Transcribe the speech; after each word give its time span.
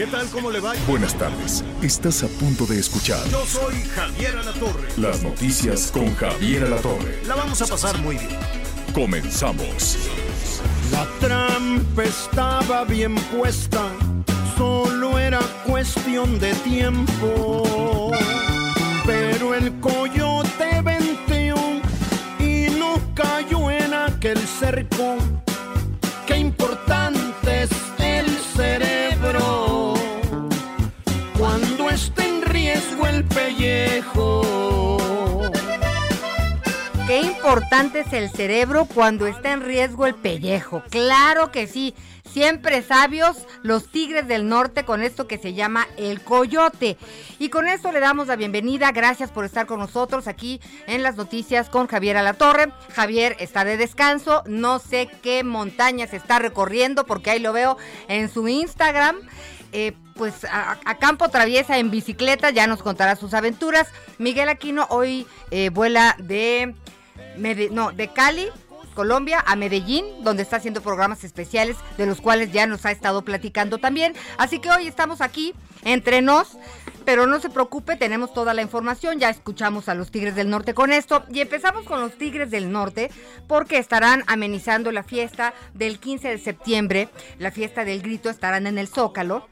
¿Qué 0.00 0.06
tal? 0.06 0.26
¿Cómo 0.28 0.50
le 0.50 0.60
va? 0.60 0.72
Buenas 0.88 1.14
tardes. 1.14 1.62
Estás 1.82 2.22
a 2.22 2.28
punto 2.28 2.64
de 2.64 2.78
escuchar 2.78 3.22
Yo 3.28 3.44
soy 3.44 3.74
Javier 3.94 4.34
Alatorre. 4.34 4.88
las 4.96 5.22
noticias 5.22 5.90
con 5.92 6.14
Javier 6.14 6.64
Alatorre. 6.64 7.22
La 7.26 7.34
vamos 7.34 7.60
a 7.60 7.66
pasar 7.66 7.98
muy 7.98 8.16
bien. 8.16 8.30
Comenzamos. 8.94 9.98
La 10.90 11.06
trampa 11.20 12.02
estaba 12.02 12.84
bien 12.84 13.14
puesta, 13.14 13.90
solo 14.56 15.18
era 15.18 15.40
cuestión 15.66 16.38
de 16.38 16.54
tiempo. 16.54 18.10
Pero 19.04 19.54
el 19.54 19.78
coyote 19.80 20.80
venteó 20.82 21.58
y 22.38 22.70
no 22.78 22.94
cayó 23.14 23.70
en 23.70 23.92
aquel 23.92 24.38
cerco. 24.38 25.18
Qué 37.06 37.22
importante 37.22 38.00
es 38.00 38.12
el 38.12 38.30
cerebro 38.30 38.86
cuando 38.86 39.26
está 39.26 39.52
en 39.52 39.62
riesgo 39.62 40.06
el 40.06 40.14
pellejo. 40.14 40.82
Claro 40.90 41.50
que 41.50 41.66
sí. 41.66 41.94
Siempre 42.32 42.82
sabios 42.82 43.38
los 43.64 43.88
tigres 43.88 44.28
del 44.28 44.48
norte 44.48 44.84
con 44.84 45.02
esto 45.02 45.26
que 45.26 45.36
se 45.36 45.52
llama 45.52 45.88
el 45.96 46.22
coyote. 46.22 46.96
Y 47.40 47.48
con 47.48 47.66
esto 47.66 47.90
le 47.90 47.98
damos 47.98 48.28
la 48.28 48.36
bienvenida. 48.36 48.92
Gracias 48.92 49.32
por 49.32 49.44
estar 49.44 49.66
con 49.66 49.80
nosotros 49.80 50.28
aquí 50.28 50.60
en 50.86 51.02
las 51.02 51.16
noticias 51.16 51.68
con 51.68 51.88
Javier 51.88 52.16
Alatorre. 52.16 52.72
Javier 52.94 53.36
está 53.40 53.64
de 53.64 53.76
descanso. 53.76 54.44
No 54.46 54.78
sé 54.78 55.08
qué 55.22 55.42
montañas 55.42 56.12
está 56.12 56.38
recorriendo 56.38 57.04
porque 57.04 57.30
ahí 57.30 57.40
lo 57.40 57.52
veo 57.52 57.76
en 58.06 58.32
su 58.32 58.46
Instagram. 58.46 59.16
Eh, 59.72 59.92
pues 60.16 60.44
a, 60.44 60.78
campo 60.98 61.28
traviesa 61.28 61.78
en 61.78 61.90
bicicleta, 61.90 62.50
ya 62.50 62.66
nos 62.66 62.82
contará 62.82 63.16
sus 63.16 63.34
aventuras. 63.34 63.88
Miguel 64.18 64.48
Aquino 64.48 64.86
hoy 64.90 65.26
eh, 65.50 65.70
vuela 65.70 66.16
de, 66.18 66.74
Mede- 67.36 67.70
no, 67.70 67.92
de 67.92 68.08
Cali, 68.08 68.48
Colombia, 68.90 69.42
a 69.46 69.56
Medellín, 69.56 70.04
donde 70.22 70.42
está 70.42 70.56
haciendo 70.56 70.82
programas 70.82 71.24
especiales, 71.24 71.76
de 71.96 72.06
los 72.06 72.20
cuales 72.20 72.52
ya 72.52 72.66
nos 72.66 72.86
ha 72.86 72.90
estado 72.90 73.22
platicando 73.22 73.78
también. 73.78 74.14
Así 74.38 74.58
que 74.58 74.70
hoy 74.70 74.86
estamos 74.86 75.20
aquí 75.20 75.54
entre 75.84 76.22
nos. 76.22 76.56
Pero 77.04 77.26
no 77.26 77.40
se 77.40 77.48
preocupe, 77.48 77.96
tenemos 77.96 78.32
toda 78.34 78.54
la 78.54 78.62
información, 78.62 79.18
ya 79.18 79.30
escuchamos 79.30 79.88
a 79.88 79.94
los 79.94 80.10
Tigres 80.10 80.34
del 80.34 80.50
Norte 80.50 80.74
con 80.74 80.92
esto 80.92 81.24
y 81.30 81.40
empezamos 81.40 81.84
con 81.84 82.00
los 82.00 82.16
Tigres 82.18 82.50
del 82.50 82.70
Norte 82.70 83.10
porque 83.48 83.78
estarán 83.78 84.22
amenizando 84.26 84.92
la 84.92 85.02
fiesta 85.02 85.54
del 85.72 85.98
15 85.98 86.28
de 86.28 86.38
septiembre, 86.38 87.08
la 87.38 87.50
fiesta 87.50 87.84
del 87.84 88.02
grito, 88.02 88.28
estarán 88.28 88.66
en 88.66 88.78
el 88.78 88.86
Zócalo. 88.86 89.48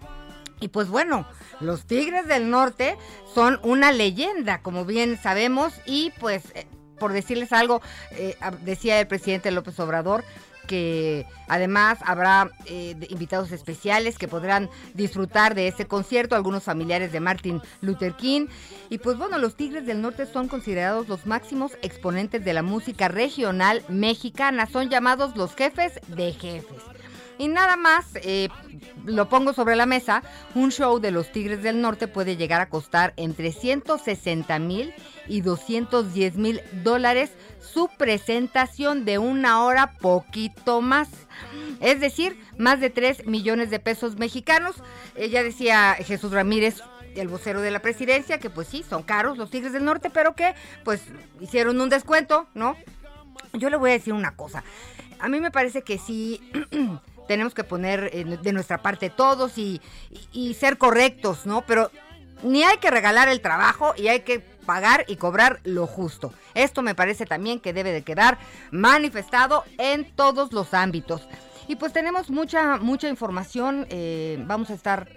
Y 0.60 0.68
pues 0.68 0.88
bueno, 0.88 1.26
los 1.60 1.86
Tigres 1.86 2.26
del 2.26 2.50
Norte 2.50 2.96
son 3.34 3.58
una 3.62 3.92
leyenda, 3.92 4.60
como 4.60 4.84
bien 4.84 5.18
sabemos, 5.20 5.72
y 5.86 6.12
pues 6.20 6.42
eh, 6.54 6.66
por 6.98 7.12
decirles 7.12 7.52
algo, 7.52 7.80
eh, 8.12 8.36
a- 8.40 8.50
decía 8.50 9.00
el 9.00 9.06
presidente 9.06 9.50
López 9.50 9.78
Obrador 9.80 10.24
que 10.66 11.24
además 11.48 11.98
habrá 12.04 12.50
eh, 12.66 12.94
invitados 13.08 13.52
especiales 13.52 14.18
que 14.18 14.28
podrán 14.28 14.68
disfrutar 14.92 15.54
de 15.54 15.66
este 15.66 15.86
concierto, 15.86 16.36
algunos 16.36 16.62
familiares 16.62 17.10
de 17.10 17.20
Martin 17.20 17.62
Luther 17.80 18.12
King. 18.12 18.48
Y 18.90 18.98
pues 18.98 19.16
bueno, 19.16 19.38
los 19.38 19.54
Tigres 19.56 19.86
del 19.86 20.02
Norte 20.02 20.26
son 20.26 20.46
considerados 20.46 21.08
los 21.08 21.24
máximos 21.24 21.72
exponentes 21.80 22.44
de 22.44 22.52
la 22.52 22.62
música 22.62 23.08
regional 23.08 23.82
mexicana, 23.88 24.66
son 24.66 24.90
llamados 24.90 25.34
los 25.36 25.54
jefes 25.54 26.00
de 26.08 26.32
jefes. 26.34 26.82
Y 27.38 27.48
nada 27.48 27.76
más, 27.76 28.06
eh, 28.16 28.48
lo 29.04 29.28
pongo 29.28 29.52
sobre 29.52 29.76
la 29.76 29.86
mesa, 29.86 30.22
un 30.54 30.72
show 30.72 30.98
de 30.98 31.12
los 31.12 31.30
Tigres 31.30 31.62
del 31.62 31.80
Norte 31.80 32.08
puede 32.08 32.36
llegar 32.36 32.60
a 32.60 32.68
costar 32.68 33.14
entre 33.16 33.52
160 33.52 34.58
mil 34.58 34.92
y 35.28 35.40
210 35.40 36.36
mil 36.36 36.60
dólares 36.82 37.30
su 37.60 37.88
presentación 37.96 39.04
de 39.04 39.18
una 39.18 39.62
hora 39.64 39.92
poquito 40.00 40.80
más. 40.80 41.08
Es 41.80 42.00
decir, 42.00 42.36
más 42.56 42.80
de 42.80 42.90
3 42.90 43.26
millones 43.26 43.70
de 43.70 43.78
pesos 43.78 44.16
mexicanos. 44.16 44.76
Eh, 45.14 45.28
decía 45.30 45.94
Jesús 46.00 46.32
Ramírez, 46.32 46.82
el 47.14 47.28
vocero 47.28 47.60
de 47.60 47.70
la 47.70 47.80
presidencia, 47.80 48.38
que 48.38 48.50
pues 48.50 48.68
sí, 48.68 48.84
son 48.88 49.02
caros 49.02 49.38
los 49.38 49.50
Tigres 49.50 49.72
del 49.72 49.84
Norte, 49.84 50.10
pero 50.10 50.34
que 50.34 50.54
pues 50.84 51.02
hicieron 51.40 51.80
un 51.80 51.88
descuento, 51.88 52.48
¿no? 52.54 52.76
Yo 53.52 53.70
le 53.70 53.76
voy 53.76 53.90
a 53.90 53.94
decir 53.94 54.12
una 54.12 54.34
cosa. 54.36 54.64
A 55.20 55.28
mí 55.28 55.40
me 55.40 55.50
parece 55.50 55.82
que 55.82 55.98
sí 55.98 56.40
tenemos 57.28 57.54
que 57.54 57.62
poner 57.62 58.10
eh, 58.12 58.24
de 58.24 58.52
nuestra 58.52 58.78
parte 58.78 59.10
todos 59.10 59.58
y, 59.58 59.80
ser 60.58 60.78
correctos, 60.78 61.46
¿no? 61.46 61.62
Pero 61.62 61.92
ni 62.42 62.64
hay 62.64 62.78
que 62.78 62.90
regalar 62.90 63.28
el 63.28 63.40
trabajo 63.40 63.92
y 63.96 64.08
hay 64.08 64.20
que 64.20 64.40
pagar 64.40 65.04
y 65.06 65.16
cobrar 65.16 65.60
lo 65.62 65.86
justo. 65.86 66.32
Esto 66.54 66.82
me 66.82 66.94
parece 66.94 67.26
también 67.26 67.60
que 67.60 67.72
debe 67.72 67.92
de 67.92 68.02
quedar 68.02 68.38
manifestado 68.70 69.64
en 69.78 70.10
todos 70.16 70.52
los 70.52 70.74
ámbitos. 70.74 71.22
Y 71.68 71.76
pues 71.76 71.92
tenemos 71.92 72.30
mucha, 72.30 72.78
mucha 72.78 73.08
información. 73.08 73.86
eh, 73.90 74.42
vamos 74.46 74.70
a 74.70 74.74
estar 74.74 75.08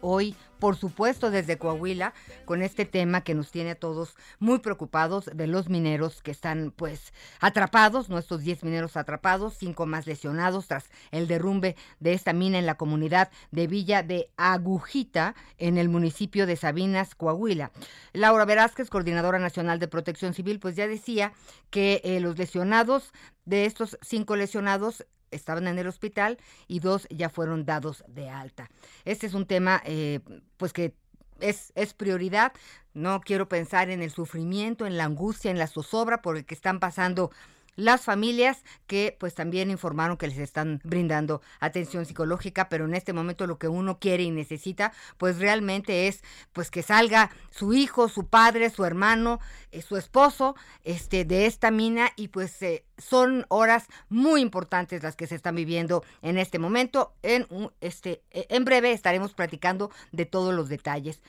hoy, 0.00 0.34
por 0.62 0.76
supuesto, 0.76 1.32
desde 1.32 1.58
Coahuila, 1.58 2.14
con 2.44 2.62
este 2.62 2.84
tema 2.84 3.22
que 3.22 3.34
nos 3.34 3.50
tiene 3.50 3.72
a 3.72 3.74
todos 3.74 4.14
muy 4.38 4.60
preocupados 4.60 5.28
de 5.34 5.48
los 5.48 5.68
mineros 5.68 6.22
que 6.22 6.30
están 6.30 6.70
pues 6.70 7.12
atrapados, 7.40 8.08
nuestros 8.08 8.42
10 8.42 8.62
mineros 8.62 8.96
atrapados, 8.96 9.56
cinco 9.58 9.86
más 9.86 10.06
lesionados 10.06 10.68
tras 10.68 10.84
el 11.10 11.26
derrumbe 11.26 11.74
de 11.98 12.12
esta 12.12 12.32
mina 12.32 12.60
en 12.60 12.66
la 12.66 12.76
comunidad 12.76 13.32
de 13.50 13.66
Villa 13.66 14.04
de 14.04 14.30
Agujita, 14.36 15.34
en 15.58 15.78
el 15.78 15.88
municipio 15.88 16.46
de 16.46 16.54
Sabinas, 16.54 17.16
Coahuila. 17.16 17.72
Laura 18.12 18.44
Velázquez, 18.44 18.88
coordinadora 18.88 19.40
nacional 19.40 19.80
de 19.80 19.88
protección 19.88 20.32
civil, 20.32 20.60
pues 20.60 20.76
ya 20.76 20.86
decía 20.86 21.32
que 21.70 22.00
eh, 22.04 22.20
los 22.20 22.38
lesionados, 22.38 23.10
de 23.46 23.64
estos 23.64 23.98
cinco 24.00 24.36
lesionados, 24.36 25.04
estaban 25.32 25.66
en 25.66 25.78
el 25.78 25.86
hospital 25.86 26.38
y 26.68 26.80
dos 26.80 27.06
ya 27.10 27.28
fueron 27.28 27.64
dados 27.64 28.04
de 28.08 28.28
alta. 28.28 28.70
Este 29.04 29.26
es 29.26 29.34
un 29.34 29.46
tema, 29.46 29.82
eh, 29.84 30.20
pues 30.56 30.72
que 30.72 30.94
es, 31.40 31.72
es 31.74 31.94
prioridad. 31.94 32.52
No 32.94 33.20
quiero 33.20 33.48
pensar 33.48 33.90
en 33.90 34.02
el 34.02 34.10
sufrimiento, 34.10 34.86
en 34.86 34.96
la 34.96 35.04
angustia, 35.04 35.50
en 35.50 35.58
la 35.58 35.66
zozobra 35.66 36.22
por 36.22 36.36
el 36.36 36.44
que 36.44 36.54
están 36.54 36.78
pasando 36.78 37.30
las 37.76 38.02
familias 38.02 38.64
que 38.86 39.16
pues 39.18 39.34
también 39.34 39.70
informaron 39.70 40.16
que 40.16 40.28
les 40.28 40.38
están 40.38 40.80
brindando 40.84 41.40
atención 41.60 42.06
psicológica, 42.06 42.68
pero 42.68 42.84
en 42.84 42.94
este 42.94 43.12
momento 43.12 43.46
lo 43.46 43.58
que 43.58 43.68
uno 43.68 43.98
quiere 43.98 44.22
y 44.24 44.30
necesita 44.30 44.92
pues 45.18 45.38
realmente 45.38 46.08
es 46.08 46.22
pues 46.52 46.70
que 46.70 46.82
salga 46.82 47.30
su 47.50 47.72
hijo, 47.72 48.08
su 48.08 48.26
padre, 48.26 48.70
su 48.70 48.84
hermano, 48.84 49.40
eh, 49.70 49.82
su 49.82 49.96
esposo 49.96 50.54
este 50.84 51.24
de 51.24 51.46
esta 51.46 51.70
mina 51.70 52.10
y 52.16 52.28
pues 52.28 52.60
eh, 52.62 52.84
son 52.98 53.46
horas 53.48 53.86
muy 54.08 54.40
importantes 54.40 55.02
las 55.02 55.16
que 55.16 55.26
se 55.26 55.34
están 55.34 55.56
viviendo 55.56 56.04
en 56.22 56.38
este 56.38 56.58
momento. 56.58 57.14
En 57.22 57.46
este 57.80 58.22
eh, 58.30 58.46
en 58.48 58.64
breve 58.64 58.92
estaremos 58.92 59.34
platicando 59.34 59.90
de 60.12 60.26
todos 60.26 60.54
los 60.54 60.68
detalles. 60.68 61.20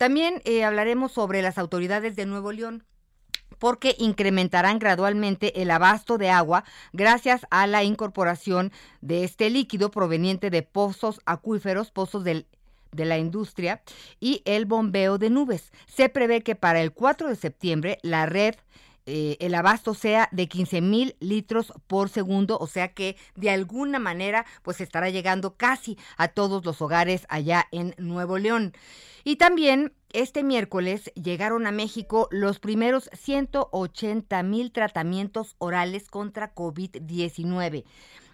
También 0.00 0.40
eh, 0.44 0.64
hablaremos 0.64 1.12
sobre 1.12 1.42
las 1.42 1.58
autoridades 1.58 2.16
de 2.16 2.24
Nuevo 2.24 2.52
León 2.52 2.84
porque 3.60 3.94
incrementarán 3.98 4.80
gradualmente 4.80 5.62
el 5.62 5.70
abasto 5.70 6.18
de 6.18 6.30
agua 6.30 6.64
gracias 6.92 7.46
a 7.50 7.68
la 7.68 7.84
incorporación 7.84 8.72
de 9.00 9.22
este 9.22 9.50
líquido 9.50 9.92
proveniente 9.92 10.50
de 10.50 10.62
pozos 10.62 11.20
acuíferos, 11.26 11.92
pozos 11.92 12.24
de 12.24 12.46
la 12.92 13.18
industria 13.18 13.82
y 14.18 14.42
el 14.46 14.66
bombeo 14.66 15.18
de 15.18 15.30
nubes. 15.30 15.70
Se 15.86 16.08
prevé 16.08 16.42
que 16.42 16.56
para 16.56 16.80
el 16.80 16.92
4 16.92 17.28
de 17.28 17.36
septiembre 17.36 17.98
la 18.02 18.26
red 18.26 18.56
eh, 19.12 19.36
el 19.40 19.56
abasto 19.56 19.92
sea 19.94 20.28
de 20.30 20.46
15 20.46 20.80
mil 20.80 21.16
litros 21.18 21.72
por 21.88 22.08
segundo, 22.08 22.56
o 22.58 22.68
sea 22.68 22.94
que 22.94 23.16
de 23.34 23.50
alguna 23.50 23.98
manera 23.98 24.46
pues 24.62 24.80
estará 24.80 25.10
llegando 25.10 25.56
casi 25.56 25.98
a 26.16 26.28
todos 26.28 26.64
los 26.64 26.80
hogares 26.80 27.26
allá 27.28 27.66
en 27.72 27.94
Nuevo 27.98 28.38
León. 28.38 28.72
Y 29.24 29.34
también 29.34 29.92
este 30.12 30.44
miércoles 30.44 31.12
llegaron 31.14 31.66
a 31.66 31.72
México 31.72 32.28
los 32.30 32.60
primeros 32.60 33.10
180 33.12 34.42
mil 34.44 34.70
tratamientos 34.70 35.56
orales 35.58 36.08
contra 36.08 36.54
COVID-19. 36.54 37.84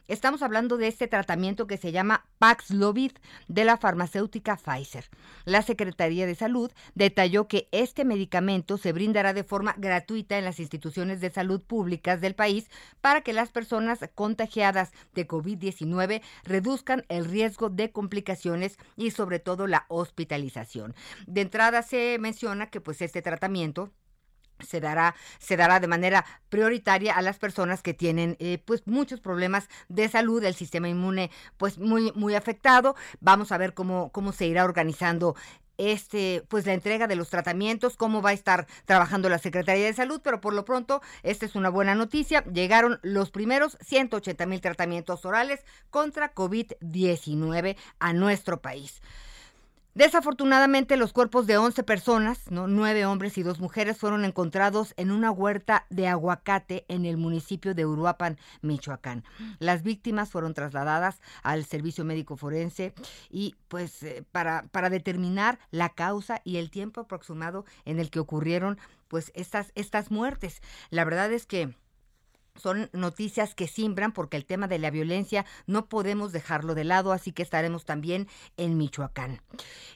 Estamos 0.08 0.42
hablando 0.42 0.76
de 0.76 0.88
este 0.88 1.08
tratamiento 1.08 1.66
que 1.66 1.76
se 1.76 1.92
llama 1.92 2.26
Paxlovid 2.38 3.12
de 3.48 3.64
la 3.64 3.76
farmacéutica 3.76 4.56
Pfizer. 4.56 5.08
La 5.44 5.62
Secretaría 5.62 6.26
de 6.26 6.34
Salud 6.34 6.70
detalló 6.94 7.48
que 7.48 7.68
este 7.72 8.04
medicamento 8.04 8.78
se 8.78 8.92
brindará 8.92 9.32
de 9.32 9.44
forma 9.44 9.74
gratuita 9.78 10.38
en 10.38 10.44
las 10.44 10.60
instituciones 10.60 11.20
de 11.20 11.30
salud 11.30 11.62
públicas 11.62 12.20
del 12.20 12.34
país 12.34 12.70
para 13.00 13.22
que 13.22 13.32
las 13.32 13.50
personas 13.50 14.00
contagiadas 14.14 14.92
de 15.14 15.26
COVID-19 15.26 16.22
reduzcan 16.44 17.04
el 17.08 17.24
riesgo 17.24 17.70
de 17.70 17.90
complicaciones 17.90 18.78
y 18.96 19.10
sobre 19.10 19.38
todo 19.38 19.66
la 19.66 19.86
hospitalización. 19.88 20.94
De 21.26 21.40
entrada 21.40 21.82
se 21.82 22.18
menciona 22.18 22.66
que 22.68 22.80
pues 22.80 23.02
este 23.02 23.22
tratamiento 23.22 23.92
se 24.60 24.80
dará, 24.80 25.14
se 25.38 25.56
dará 25.56 25.80
de 25.80 25.86
manera 25.86 26.24
prioritaria 26.48 27.14
a 27.14 27.22
las 27.22 27.38
personas 27.38 27.82
que 27.82 27.94
tienen 27.94 28.36
eh, 28.38 28.62
pues 28.64 28.86
muchos 28.86 29.20
problemas 29.20 29.68
de 29.88 30.08
salud, 30.08 30.42
el 30.44 30.54
sistema 30.54 30.88
inmune 30.88 31.30
pues 31.56 31.78
muy, 31.78 32.12
muy 32.14 32.34
afectado. 32.34 32.96
Vamos 33.20 33.52
a 33.52 33.58
ver 33.58 33.74
cómo, 33.74 34.10
cómo 34.12 34.32
se 34.32 34.46
irá 34.46 34.64
organizando 34.64 35.36
este, 35.78 36.42
pues 36.48 36.66
la 36.66 36.72
entrega 36.72 37.06
de 37.06 37.16
los 37.16 37.28
tratamientos, 37.28 37.96
cómo 37.96 38.22
va 38.22 38.30
a 38.30 38.34
estar 38.34 38.66
trabajando 38.84 39.28
la 39.28 39.38
Secretaría 39.38 39.86
de 39.86 39.92
Salud, 39.92 40.20
pero 40.22 40.40
por 40.40 40.54
lo 40.54 40.64
pronto, 40.64 41.02
esta 41.22 41.46
es 41.46 41.54
una 41.54 41.68
buena 41.68 41.94
noticia. 41.94 42.44
Llegaron 42.44 42.98
los 43.02 43.30
primeros 43.30 43.76
180 43.82 44.46
mil 44.46 44.60
tratamientos 44.60 45.24
orales 45.24 45.64
contra 45.90 46.34
COVID-19 46.34 47.76
a 47.98 48.12
nuestro 48.12 48.62
país. 48.62 49.00
Desafortunadamente, 49.96 50.98
los 50.98 51.14
cuerpos 51.14 51.46
de 51.46 51.56
11 51.56 51.82
personas, 51.82 52.50
¿no? 52.50 52.68
nueve 52.68 53.06
hombres 53.06 53.38
y 53.38 53.42
dos 53.42 53.60
mujeres, 53.60 53.96
fueron 53.96 54.26
encontrados 54.26 54.92
en 54.98 55.10
una 55.10 55.30
huerta 55.30 55.86
de 55.88 56.06
aguacate 56.06 56.84
en 56.88 57.06
el 57.06 57.16
municipio 57.16 57.74
de 57.74 57.86
Uruapan, 57.86 58.36
Michoacán. 58.60 59.24
Las 59.58 59.82
víctimas 59.82 60.28
fueron 60.28 60.52
trasladadas 60.52 61.22
al 61.42 61.64
servicio 61.64 62.04
médico 62.04 62.36
forense 62.36 62.92
y, 63.30 63.56
pues, 63.68 64.02
eh, 64.02 64.22
para, 64.32 64.64
para 64.70 64.90
determinar 64.90 65.58
la 65.70 65.88
causa 65.88 66.42
y 66.44 66.58
el 66.58 66.68
tiempo 66.68 67.00
aproximado 67.00 67.64
en 67.86 67.98
el 67.98 68.10
que 68.10 68.20
ocurrieron, 68.20 68.76
pues, 69.08 69.32
estas, 69.34 69.72
estas 69.76 70.10
muertes. 70.10 70.60
La 70.90 71.04
verdad 71.04 71.32
es 71.32 71.46
que 71.46 71.74
son 72.58 72.90
noticias 72.92 73.54
que 73.54 73.68
simbran 73.68 74.12
porque 74.12 74.36
el 74.36 74.44
tema 74.44 74.68
de 74.68 74.78
la 74.78 74.90
violencia 74.90 75.44
no 75.66 75.88
podemos 75.88 76.32
dejarlo 76.32 76.74
de 76.74 76.84
lado, 76.84 77.12
así 77.12 77.32
que 77.32 77.42
estaremos 77.42 77.84
también 77.84 78.28
en 78.56 78.76
Michoacán. 78.76 79.40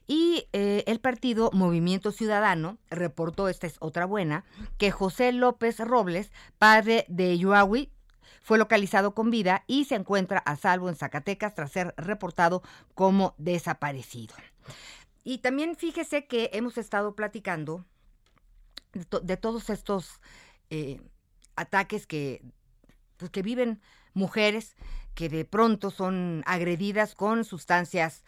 Y 0.06 0.48
eh, 0.52 0.84
el 0.86 1.00
partido 1.00 1.50
Movimiento 1.52 2.12
Ciudadano 2.12 2.78
reportó, 2.90 3.48
esta 3.48 3.66
es 3.66 3.76
otra 3.80 4.06
buena, 4.06 4.44
que 4.78 4.90
José 4.90 5.32
López 5.32 5.78
Robles, 5.78 6.30
padre 6.58 7.04
de 7.08 7.38
Yuawi, 7.38 7.90
fue 8.42 8.58
localizado 8.58 9.14
con 9.14 9.30
vida 9.30 9.64
y 9.66 9.84
se 9.84 9.94
encuentra 9.94 10.38
a 10.38 10.56
salvo 10.56 10.88
en 10.88 10.96
Zacatecas 10.96 11.54
tras 11.54 11.72
ser 11.72 11.94
reportado 11.96 12.62
como 12.94 13.34
desaparecido. 13.38 14.34
Y 15.22 15.38
también 15.38 15.76
fíjese 15.76 16.26
que 16.26 16.50
hemos 16.54 16.78
estado 16.78 17.14
platicando 17.14 17.84
de, 18.92 19.36
todos 19.36 19.70
estos... 19.70 20.20
Eh, 20.70 21.00
ataques 21.60 22.06
que, 22.06 22.42
pues, 23.16 23.30
que 23.30 23.42
viven 23.42 23.80
mujeres 24.14 24.76
que 25.14 25.28
de 25.28 25.44
pronto 25.44 25.90
son 25.90 26.42
agredidas 26.46 27.14
con 27.14 27.44
sustancias 27.44 28.24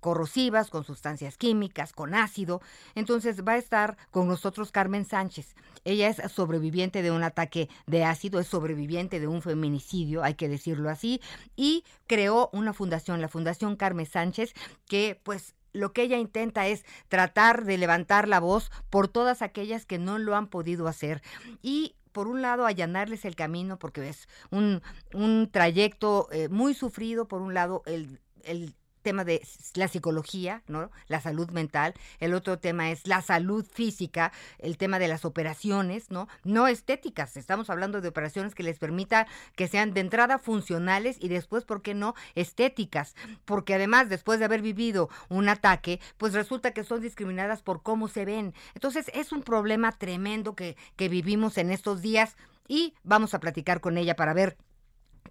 corrosivas, 0.00 0.68
con 0.68 0.82
sustancias 0.82 1.38
químicas, 1.38 1.92
con 1.92 2.14
ácido. 2.14 2.60
Entonces 2.96 3.44
va 3.46 3.52
a 3.52 3.58
estar 3.58 3.96
con 4.10 4.26
nosotros 4.26 4.72
Carmen 4.72 5.04
Sánchez. 5.04 5.54
Ella 5.84 6.08
es 6.08 6.20
sobreviviente 6.32 7.02
de 7.02 7.12
un 7.12 7.22
ataque 7.22 7.68
de 7.86 8.04
ácido, 8.04 8.40
es 8.40 8.48
sobreviviente 8.48 9.20
de 9.20 9.28
un 9.28 9.42
feminicidio, 9.42 10.24
hay 10.24 10.34
que 10.34 10.48
decirlo 10.48 10.90
así, 10.90 11.20
y 11.54 11.84
creó 12.08 12.50
una 12.52 12.72
fundación, 12.72 13.20
la 13.20 13.28
Fundación 13.28 13.76
Carmen 13.76 14.06
Sánchez, 14.06 14.54
que 14.88 15.20
pues 15.22 15.54
lo 15.72 15.92
que 15.92 16.02
ella 16.02 16.18
intenta 16.18 16.66
es 16.66 16.84
tratar 17.08 17.64
de 17.64 17.78
levantar 17.78 18.26
la 18.26 18.40
voz 18.40 18.72
por 18.90 19.06
todas 19.06 19.40
aquellas 19.40 19.86
que 19.86 19.98
no 19.98 20.18
lo 20.18 20.34
han 20.34 20.48
podido 20.48 20.88
hacer. 20.88 21.22
Y 21.62 21.94
por 22.12 22.28
un 22.28 22.42
lado, 22.42 22.66
allanarles 22.66 23.24
el 23.24 23.34
camino, 23.34 23.78
porque 23.78 24.08
es 24.08 24.28
un, 24.50 24.82
un 25.14 25.50
trayecto 25.50 26.28
eh, 26.32 26.48
muy 26.48 26.74
sufrido, 26.74 27.26
por 27.26 27.42
un 27.42 27.54
lado, 27.54 27.82
el, 27.86 28.20
el 28.44 28.74
tema 29.02 29.24
de 29.24 29.42
la 29.74 29.88
psicología, 29.88 30.62
¿no? 30.68 30.90
La 31.08 31.20
salud 31.20 31.50
mental. 31.50 31.94
El 32.20 32.34
otro 32.34 32.58
tema 32.58 32.90
es 32.90 33.06
la 33.06 33.20
salud 33.20 33.66
física, 33.66 34.32
el 34.58 34.76
tema 34.76 34.98
de 34.98 35.08
las 35.08 35.24
operaciones, 35.24 36.10
¿no? 36.10 36.28
No 36.44 36.68
estéticas. 36.68 37.36
Estamos 37.36 37.70
hablando 37.70 38.00
de 38.00 38.08
operaciones 38.08 38.54
que 38.54 38.62
les 38.62 38.78
permita 38.78 39.26
que 39.56 39.68
sean 39.68 39.92
de 39.92 40.00
entrada 40.00 40.38
funcionales 40.38 41.16
y 41.20 41.28
después, 41.28 41.64
¿por 41.64 41.82
qué 41.82 41.94
no? 41.94 42.14
Estéticas. 42.34 43.14
Porque 43.44 43.74
además, 43.74 44.08
después 44.08 44.38
de 44.38 44.46
haber 44.46 44.62
vivido 44.62 45.08
un 45.28 45.48
ataque, 45.48 46.00
pues 46.16 46.32
resulta 46.32 46.72
que 46.72 46.84
son 46.84 47.00
discriminadas 47.00 47.62
por 47.62 47.82
cómo 47.82 48.08
se 48.08 48.24
ven. 48.24 48.54
Entonces, 48.74 49.10
es 49.14 49.32
un 49.32 49.42
problema 49.42 49.92
tremendo 49.92 50.54
que, 50.54 50.76
que 50.96 51.08
vivimos 51.08 51.58
en 51.58 51.70
estos 51.70 52.02
días 52.02 52.36
y 52.68 52.94
vamos 53.02 53.34
a 53.34 53.40
platicar 53.40 53.80
con 53.80 53.98
ella 53.98 54.16
para 54.16 54.34
ver 54.34 54.56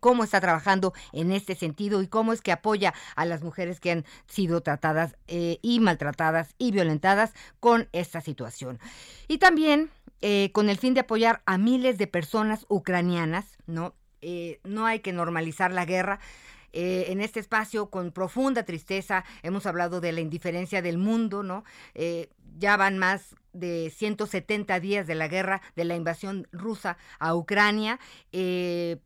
cómo 0.02 0.26
está 0.26 0.42
trabajando 0.42 0.94
en 1.14 1.32
este 1.32 1.56
sentido 1.56 2.02
y 2.02 2.08
cómo 2.08 2.34
es 2.34 2.42
que 2.42 2.52
apoya 2.52 2.94
a 3.16 3.24
las 3.24 3.44
mujeres 3.44 3.80
que 3.80 3.92
han 3.92 4.06
sido 4.28 4.62
tratadas 4.62 5.16
eh, 5.28 5.60
y 5.62 5.80
maltratadas 5.80 6.56
y 6.58 6.72
violentadas 6.72 7.34
con 7.62 7.88
esta 7.94 8.20
situación. 8.20 8.80
Y 9.30 9.38
también 9.38 9.90
eh, 10.22 10.52
con 10.52 10.70
el 10.70 10.78
fin 10.78 10.94
de 10.94 11.02
apoyar 11.02 11.42
a 11.46 11.58
miles 11.58 11.98
de 11.98 12.08
personas 12.08 12.66
ucranianas, 12.68 13.58
¿no? 13.68 13.94
Eh, 14.22 14.60
no 14.64 14.86
hay 14.86 15.00
que 15.00 15.14
normalizar 15.14 15.72
la 15.72 15.86
guerra. 15.86 16.20
en 16.74 17.20
este 17.20 17.42
espacio 17.42 17.90
con 17.90 18.12
profunda 18.12 18.64
tristeza 18.64 19.26
hemos 19.44 19.66
hablado 19.66 20.00
de 20.00 20.14
la 20.14 20.22
indiferencia 20.22 20.82
del 20.82 20.98
mundo, 20.98 21.44
¿no? 21.44 21.66
ya 22.58 22.78
van 22.78 22.98
más 22.98 23.36
de 23.52 23.92
170 23.94 24.80
días 24.80 25.06
de 25.06 25.16
la 25.16 25.28
guerra, 25.28 25.62
de 25.76 25.84
la 25.84 25.96
invasión 25.96 26.48
rusa 26.54 26.98
a 27.20 27.36
Ucrania, 27.36 28.00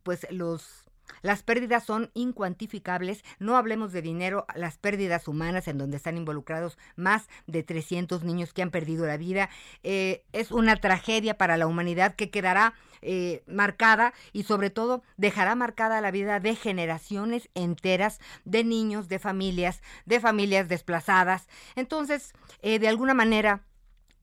pues 0.03 0.27
los 0.29 0.84
las 1.21 1.43
pérdidas 1.43 1.83
son 1.83 2.11
incuantificables, 2.13 3.23
no 3.39 3.57
hablemos 3.57 3.91
de 3.91 4.01
dinero, 4.01 4.45
las 4.55 4.77
pérdidas 4.77 5.27
humanas 5.27 5.67
en 5.67 5.77
donde 5.77 5.97
están 5.97 6.17
involucrados 6.17 6.77
más 6.95 7.27
de 7.47 7.63
300 7.63 8.23
niños 8.23 8.53
que 8.53 8.61
han 8.61 8.71
perdido 8.71 9.05
la 9.05 9.17
vida. 9.17 9.49
Eh, 9.83 10.23
es 10.33 10.51
una 10.51 10.75
tragedia 10.75 11.37
para 11.37 11.57
la 11.57 11.67
humanidad 11.67 12.15
que 12.15 12.29
quedará 12.29 12.73
eh, 13.01 13.43
marcada 13.47 14.13
y 14.33 14.43
sobre 14.43 14.69
todo 14.69 15.03
dejará 15.17 15.55
marcada 15.55 16.01
la 16.01 16.11
vida 16.11 16.39
de 16.39 16.55
generaciones 16.55 17.49
enteras 17.53 18.19
de 18.45 18.63
niños, 18.63 19.09
de 19.09 19.19
familias, 19.19 19.81
de 20.05 20.19
familias 20.19 20.67
desplazadas. 20.69 21.47
Entonces, 21.75 22.33
eh, 22.61 22.79
de 22.79 22.87
alguna 22.87 23.13
manera, 23.13 23.63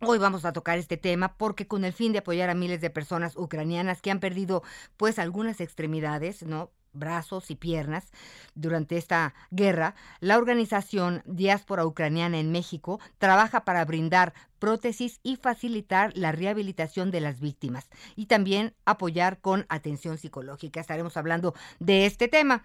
Hoy 0.05 0.19
vamos 0.19 0.45
a 0.45 0.53
tocar 0.53 0.79
este 0.79 0.97
tema 0.97 1.37
porque 1.37 1.69
con 1.69 1.85
el 1.85 1.93
fin 1.93 2.11
de 2.11 2.19
apoyar 2.19 2.51
a 2.51 2.57
miles 2.57 2.81
de 2.81 2.91
personas 2.91 3.37
ucranianas 3.37 4.03
que 4.03 4.11
han 4.11 4.19
perdido 4.19 4.65
pues 4.97 5.21
algunas 5.21 5.61
extremidades, 5.61 6.43
¿no? 6.43 6.73
Brazos 6.93 7.51
y 7.51 7.57
piernas 7.57 8.13
durante 8.55 8.97
esta 8.97 9.35
guerra, 9.51 9.95
la 10.21 10.39
organización 10.39 11.23
Diáspora 11.27 11.87
Ucraniana 11.87 12.39
en 12.39 12.53
México 12.53 13.01
trabaja 13.19 13.65
para 13.65 13.85
brindar 13.85 14.35
prótesis 14.59 15.19
y 15.23 15.37
facilitar 15.37 16.13
la 16.17 16.33
rehabilitación 16.33 17.11
de 17.11 17.21
las 17.21 17.41
víctimas 17.41 17.89
y 18.15 18.27
también 18.27 18.75
apoyar 18.85 19.41
con 19.41 19.67
atención 19.69 20.19
psicológica. 20.19 20.81
Estaremos 20.81 21.17
hablando 21.17 21.55
de 21.81 22.07
este 22.07 22.29
tema. 22.29 22.63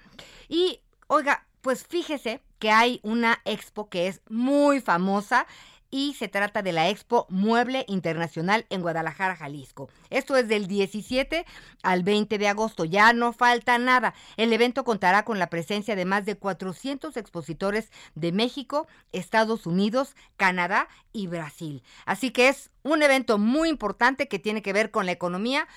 Y 0.48 0.82
oiga, 1.08 1.48
pues 1.62 1.86
fíjese 1.86 2.42
que 2.60 2.72
hay 2.72 3.00
una 3.04 3.40
expo 3.46 3.90
que 3.90 4.08
es 4.08 4.22
muy 4.30 4.80
famosa 4.80 5.48
y 5.90 6.14
se 6.16 6.28
trata 6.28 6.62
de 6.62 6.72
la 6.72 6.90
Expo 6.90 7.26
Mueble 7.30 7.86
Internacional 7.88 8.66
en 8.70 8.82
Guadalajara, 8.82 9.36
Jalisco. 9.36 9.90
Esto 10.10 10.36
es 10.36 10.48
del 10.48 10.68
17 10.68 11.46
al 11.84 12.04
20 12.04 12.38
de 12.38 12.48
agosto, 12.48 12.86
ya 12.86 13.14
no 13.14 13.34
falta 13.34 13.78
nada. 13.78 14.14
El 14.36 14.52
evento 14.54 14.84
contará 14.84 15.24
con 15.24 15.40
la 15.40 15.50
presencia 15.50 15.96
de 15.96 16.06
más 16.06 16.26
de 16.26 16.36
400 16.38 17.16
expositores 17.18 17.92
de 18.16 18.32
México, 18.32 18.88
Estados 19.12 19.66
Unidos, 19.66 20.16
Canadá 20.36 20.88
y 21.14 21.28
Brasil. 21.28 21.84
Así 22.06 22.32
que 22.32 22.50
es 22.50 22.70
un 22.84 23.02
evento 23.02 23.38
muy 23.38 23.70
importante 23.70 24.28
que 24.28 24.40
tiene 24.40 24.62
que 24.62 24.74
ver 24.74 24.92
con 24.92 25.06
la 25.06 25.12
economía. 25.12 25.68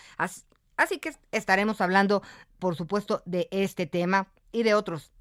Así 0.77 0.99
que 0.99 1.15
estaremos 1.33 1.81
hablando, 1.81 2.23
por 2.59 2.77
supuesto, 2.77 3.23
de 3.27 3.49
este 3.51 3.87
tema 3.87 4.29
y 4.53 4.63
de 4.63 4.75
otros. 4.75 5.13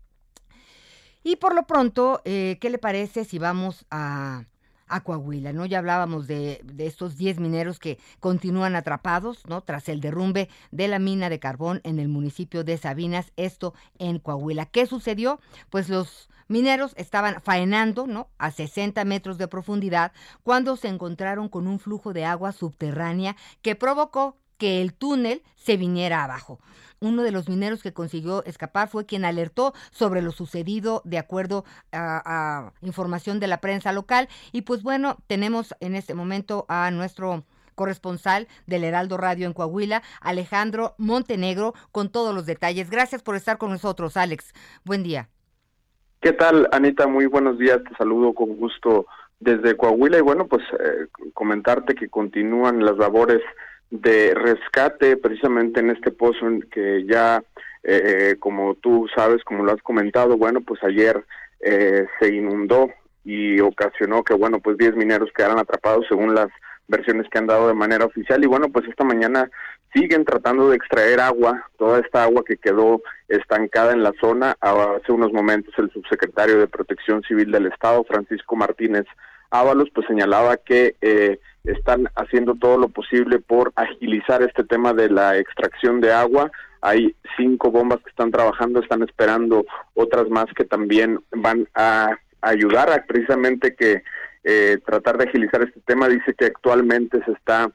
Y 1.24 1.36
por 1.36 1.53
lo 1.53 1.67
pronto, 1.67 2.22
eh, 2.24 2.58
¿qué 2.62 2.69
le 2.69 2.77
parece 2.77 3.25
si 3.25 3.39
vamos 3.39 3.86
a 3.91 4.46
a 4.89 5.01
Coahuila, 5.01 5.53
¿no? 5.53 5.65
Ya 5.65 5.79
hablábamos 5.79 6.27
de, 6.27 6.62
de 6.63 6.88
estos 6.88 7.17
10 7.17 7.39
mineros 7.39 7.79
que 7.79 8.00
continúan 8.19 8.75
atrapados, 8.75 9.48
¿no? 9.48 9.62
Tras 9.62 9.89
el 9.89 10.01
derrumbe 10.01 10.50
de 10.72 10.88
la 10.88 11.00
mina 11.00 11.29
de 11.29 11.39
carbón 11.39 11.81
en 11.84 12.00
el 12.00 12.08
municipio 12.08 12.63
de 12.63 12.77
Sabinas, 12.77 13.31
esto 13.38 13.74
en 13.98 14.19
Coahuila. 14.19 14.65
¿Qué 14.65 14.86
sucedió? 14.86 15.39
Pues 15.69 15.89
los 15.89 16.29
mineros 16.50 16.93
estaban 16.98 17.41
faenando, 17.41 18.08
¿no? 18.08 18.29
A 18.38 18.51
60 18.51 19.05
metros 19.05 19.38
de 19.38 19.48
profundidad 19.48 20.12
cuando 20.43 20.75
se 20.75 20.89
encontraron 20.89 21.48
con 21.48 21.67
un 21.67 21.79
flujo 21.79 22.12
de 22.12 22.25
agua 22.25 22.51
subterránea 22.51 23.38
que 23.62 23.75
provocó 23.75 24.36
que 24.60 24.84
el 24.84 24.94
túnel 24.94 25.42
se 25.56 25.78
viniera 25.78 26.24
abajo. 26.24 26.60
Uno 27.01 27.24
de 27.24 27.32
los 27.32 27.48
mineros 27.48 27.82
que 27.82 27.94
consiguió 27.94 28.44
escapar 28.46 28.89
fue 28.89 29.06
quien 29.06 29.24
alertó 29.24 29.74
sobre 29.89 30.22
lo 30.22 30.32
sucedido 30.32 31.01
de 31.06 31.18
acuerdo 31.18 31.63
a, 31.94 32.74
información 32.82 33.39
de 33.39 33.48
la 33.48 33.62
prensa 33.62 33.94
local. 33.94 34.28
Y 34.51 34.62
pues 34.62 34.84
bueno, 34.84 35.18
tenemos 35.28 35.74
en 35.80 35.96
este 35.96 36.13
momento 36.13 36.66
a 36.68 36.92
nuestro 36.92 37.46
corresponsal 37.75 38.50
del 38.68 38.84
Heraldo 38.84 39.16
Radio 39.16 39.48
en 39.48 39.54
Coahuila, 39.54 40.04
Alejandro 40.20 40.96
Montenegro, 40.98 41.74
con 41.94 42.10
todos 42.10 42.36
los 42.36 42.46
detalles. 42.46 42.89
Gracias 42.89 43.24
por 43.24 43.36
estar 43.36 43.58
con 43.58 43.72
nosotros, 43.72 44.18
Alex. 44.18 44.54
Buen 44.84 45.01
día. 45.01 45.30
¿Qué 46.20 46.34
tal, 46.34 46.68
Anita? 46.74 47.08
Muy 47.08 47.28
buenos 47.28 47.58
días. 47.58 47.82
Te 47.82 47.96
saludo 47.96 48.34
con 48.34 48.58
gusto 48.58 49.06
desde 49.39 49.78
Coahuila 49.78 50.18
y 50.18 50.22
bueno, 50.22 50.48
pues 50.48 50.63
eh, 50.74 51.08
comentarte 51.34 51.96
que 51.96 52.10
continúan 52.10 52.84
las 52.84 52.98
labores 52.98 53.42
de 53.91 54.34
rescate 54.36 55.17
precisamente 55.17 55.79
en 55.79 55.89
este 55.89 56.12
pozo 56.12 56.48
en 56.48 56.62
que 56.62 57.05
ya, 57.05 57.43
eh, 57.84 58.36
como 58.39 58.75
tú 58.75 59.08
sabes, 59.15 59.43
como 59.43 59.63
lo 59.63 59.72
has 59.72 59.81
comentado, 59.81 60.38
bueno, 60.38 60.62
pues 60.62 60.84
ayer 60.84 61.24
eh, 61.62 62.05
se 62.19 62.34
inundó 62.34 62.89
y 63.24 63.60
ocasionó 63.60 64.24
que, 64.24 64.34
bueno, 64.34 64.60
pues 64.60 64.77
10 64.77 64.96
mineros 64.96 65.31
quedaran 65.36 65.60
atrapados 65.60 66.05
según 66.08 66.34
las 66.36 66.50
versiones 66.88 67.27
que 67.29 67.38
han 67.38 67.48
dado 67.48 67.67
de 67.67 67.74
manera 67.74 68.05
oficial 68.05 68.43
y 68.43 68.48
bueno, 68.48 68.69
pues 68.69 68.88
esta 68.88 69.03
mañana 69.03 69.50
siguen 69.93 70.25
tratando 70.25 70.69
de 70.69 70.75
extraer 70.75 71.19
agua, 71.19 71.67
toda 71.77 72.00
esta 72.00 72.24
agua 72.24 72.43
que 72.46 72.58
quedó 72.58 73.01
estancada 73.27 73.91
en 73.93 74.03
la 74.03 74.13
zona. 74.19 74.55
Hace 74.60 75.12
unos 75.12 75.31
momentos 75.31 75.74
el 75.77 75.91
subsecretario 75.91 76.60
de 76.60 76.67
Protección 76.67 77.22
Civil 77.24 77.51
del 77.51 77.67
Estado, 77.67 78.03
Francisco 78.03 78.55
Martínez 78.55 79.05
Ábalos, 79.51 79.89
pues 79.94 80.08
señalaba 80.08 80.58
que 80.58 80.96
eh, 81.01 81.39
están 81.63 82.10
haciendo 82.15 82.56
todo 82.56 82.77
lo 82.77 82.89
posible 82.89 83.39
por 83.39 83.72
agilizar 83.75 84.41
este 84.44 84.63
tema 84.63 84.94
de 84.94 85.10
la 85.10 85.38
extracción 85.38 86.01
de 86.01 86.12
agua. 86.12 86.51
Hay 86.82 87.15
cinco 87.36 87.72
bombas 87.72 88.00
que 88.03 88.10
están 88.10 88.32
trabajando, 88.32 88.82
están 88.82 89.03
esperando 89.03 89.65
otras 89.94 90.29
más 90.29 90.46
que 90.56 90.65
también 90.65 91.20
van 91.32 91.68
a 91.75 92.12
ayudar 92.41 92.89
a 92.91 93.06
precisamente 93.06 93.75
que 93.75 94.03
eh, 94.44 94.77
tratar 94.86 95.18
de 95.18 95.25
agilizar 95.25 95.63
este 95.63 95.82
tema. 95.82 96.08
Dice 96.08 96.34
que 96.38 96.46
actualmente 96.46 97.24
se 97.25 97.32
está 97.32 97.72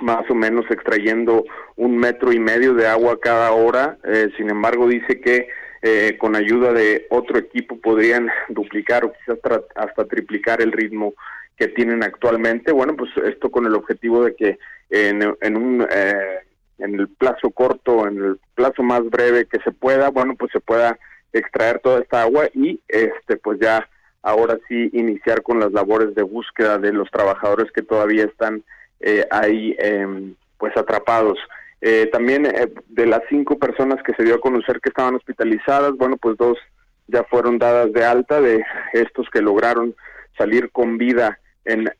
más 0.00 0.30
o 0.30 0.34
menos 0.34 0.64
extrayendo 0.70 1.44
un 1.76 1.96
metro 1.96 2.32
y 2.32 2.38
medio 2.38 2.74
de 2.74 2.86
agua 2.86 3.18
cada 3.20 3.50
hora. 3.52 3.98
Eh, 4.04 4.28
sin 4.36 4.50
embargo, 4.50 4.86
dice 4.86 5.20
que 5.20 5.48
eh, 5.82 6.16
con 6.18 6.36
ayuda 6.36 6.72
de 6.72 7.06
otro 7.10 7.38
equipo 7.38 7.78
podrían 7.78 8.28
duplicar 8.48 9.04
o 9.04 9.12
quizás 9.12 9.38
hasta 9.74 10.04
triplicar 10.06 10.60
el 10.60 10.72
ritmo 10.72 11.14
que 11.56 11.68
tienen 11.68 12.02
actualmente. 12.02 12.72
Bueno, 12.72 12.96
pues 12.96 13.10
esto 13.24 13.50
con 13.50 13.66
el 13.66 13.74
objetivo 13.74 14.24
de 14.24 14.34
que 14.34 14.58
en, 14.90 15.36
en 15.40 15.56
un 15.56 15.86
eh, 15.90 16.38
en 16.78 16.94
el 16.94 17.08
plazo 17.08 17.50
corto, 17.50 18.06
en 18.06 18.18
el 18.18 18.40
plazo 18.54 18.82
más 18.82 19.02
breve 19.10 19.46
que 19.46 19.58
se 19.60 19.72
pueda, 19.72 20.10
bueno, 20.10 20.36
pues 20.36 20.52
se 20.52 20.60
pueda 20.60 20.98
extraer 21.32 21.80
toda 21.80 22.00
esta 22.00 22.22
agua 22.22 22.48
y 22.54 22.80
este 22.88 23.36
pues 23.36 23.58
ya 23.60 23.88
ahora 24.22 24.58
sí 24.68 24.90
iniciar 24.92 25.42
con 25.42 25.60
las 25.60 25.72
labores 25.72 26.14
de 26.14 26.22
búsqueda 26.22 26.78
de 26.78 26.92
los 26.92 27.10
trabajadores 27.10 27.70
que 27.72 27.82
todavía 27.82 28.24
están 28.24 28.62
eh, 29.00 29.26
ahí 29.30 29.76
em, 29.78 30.34
pues 30.58 30.76
atrapados. 30.76 31.38
Eh, 31.80 32.08
también 32.12 32.46
eh, 32.46 32.72
de 32.88 33.06
las 33.06 33.20
cinco 33.28 33.58
personas 33.58 34.02
que 34.02 34.14
se 34.14 34.24
dio 34.24 34.36
a 34.36 34.40
conocer 34.40 34.80
que 34.80 34.88
estaban 34.88 35.14
hospitalizadas, 35.14 35.92
bueno, 35.96 36.16
pues 36.16 36.36
dos 36.36 36.58
ya 37.06 37.24
fueron 37.24 37.58
dadas 37.58 37.92
de 37.92 38.04
alta 38.04 38.40
de 38.40 38.64
estos 38.92 39.28
que 39.30 39.40
lograron 39.40 39.94
salir 40.36 40.70
con 40.70 40.98
vida 40.98 41.38
en 41.64 41.90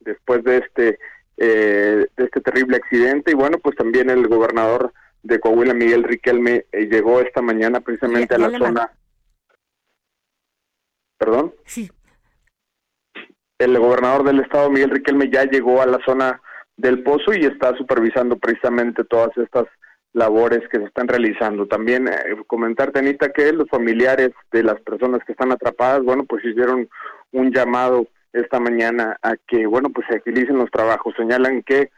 después 0.00 0.44
de 0.44 0.58
este 0.58 0.98
de 1.36 2.08
este 2.16 2.40
terrible 2.40 2.76
accidente 2.76 3.32
y 3.32 3.34
bueno, 3.34 3.58
pues 3.58 3.76
también 3.76 4.08
el 4.08 4.26
gobernador 4.28 4.92
de 5.22 5.40
Coahuila 5.40 5.74
Miguel 5.74 6.04
Riquelme 6.04 6.66
llegó 6.72 7.20
esta 7.20 7.42
mañana 7.42 7.80
precisamente 7.80 8.34
a 8.34 8.38
la 8.38 8.56
zona. 8.56 8.90
¿Perdón? 11.18 11.54
Sí, 11.64 11.90
el 13.58 13.78
gobernador 13.78 14.24
del 14.24 14.40
estado, 14.40 14.70
Miguel 14.70 14.90
Riquelme, 14.90 15.30
ya 15.30 15.44
llegó 15.44 15.80
a 15.80 15.86
la 15.86 15.98
zona 16.04 16.40
del 16.76 17.02
pozo 17.02 17.32
y 17.34 17.44
está 17.44 17.76
supervisando 17.76 18.36
precisamente 18.36 19.04
todas 19.04 19.36
estas 19.38 19.66
labores 20.12 20.66
que 20.70 20.78
se 20.78 20.84
están 20.84 21.08
realizando. 21.08 21.66
También 21.66 22.08
eh, 22.08 22.36
comentarte, 22.46 22.98
Anita, 22.98 23.30
que 23.30 23.52
los 23.52 23.68
familiares 23.68 24.30
de 24.50 24.62
las 24.62 24.80
personas 24.80 25.20
que 25.24 25.32
están 25.32 25.52
atrapadas, 25.52 26.02
bueno, 26.02 26.24
pues 26.24 26.44
hicieron 26.44 26.88
un 27.32 27.52
llamado 27.52 28.06
esta 28.32 28.60
mañana 28.60 29.18
a 29.22 29.36
que, 29.46 29.66
bueno, 29.66 29.90
pues 29.90 30.06
se 30.08 30.16
agilicen 30.16 30.58
los 30.58 30.70
trabajos. 30.70 31.14
Señalan 31.16 31.62
que 31.62 31.90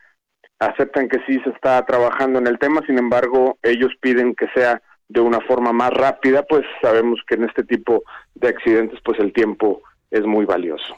aceptan 0.58 1.08
que 1.08 1.18
sí 1.26 1.40
se 1.44 1.50
está 1.50 1.84
trabajando 1.86 2.38
en 2.38 2.48
el 2.48 2.58
tema, 2.58 2.82
sin 2.86 2.98
embargo, 2.98 3.58
ellos 3.62 3.92
piden 4.00 4.34
que 4.34 4.48
sea 4.54 4.82
de 5.08 5.20
una 5.20 5.40
forma 5.40 5.72
más 5.72 5.90
rápida, 5.90 6.42
pues 6.42 6.64
sabemos 6.82 7.20
que 7.26 7.36
en 7.36 7.44
este 7.44 7.64
tipo 7.64 8.02
de 8.34 8.48
accidentes, 8.48 8.98
pues 9.04 9.18
el 9.20 9.32
tiempo 9.32 9.82
es 10.10 10.24
muy 10.24 10.44
valioso 10.44 10.96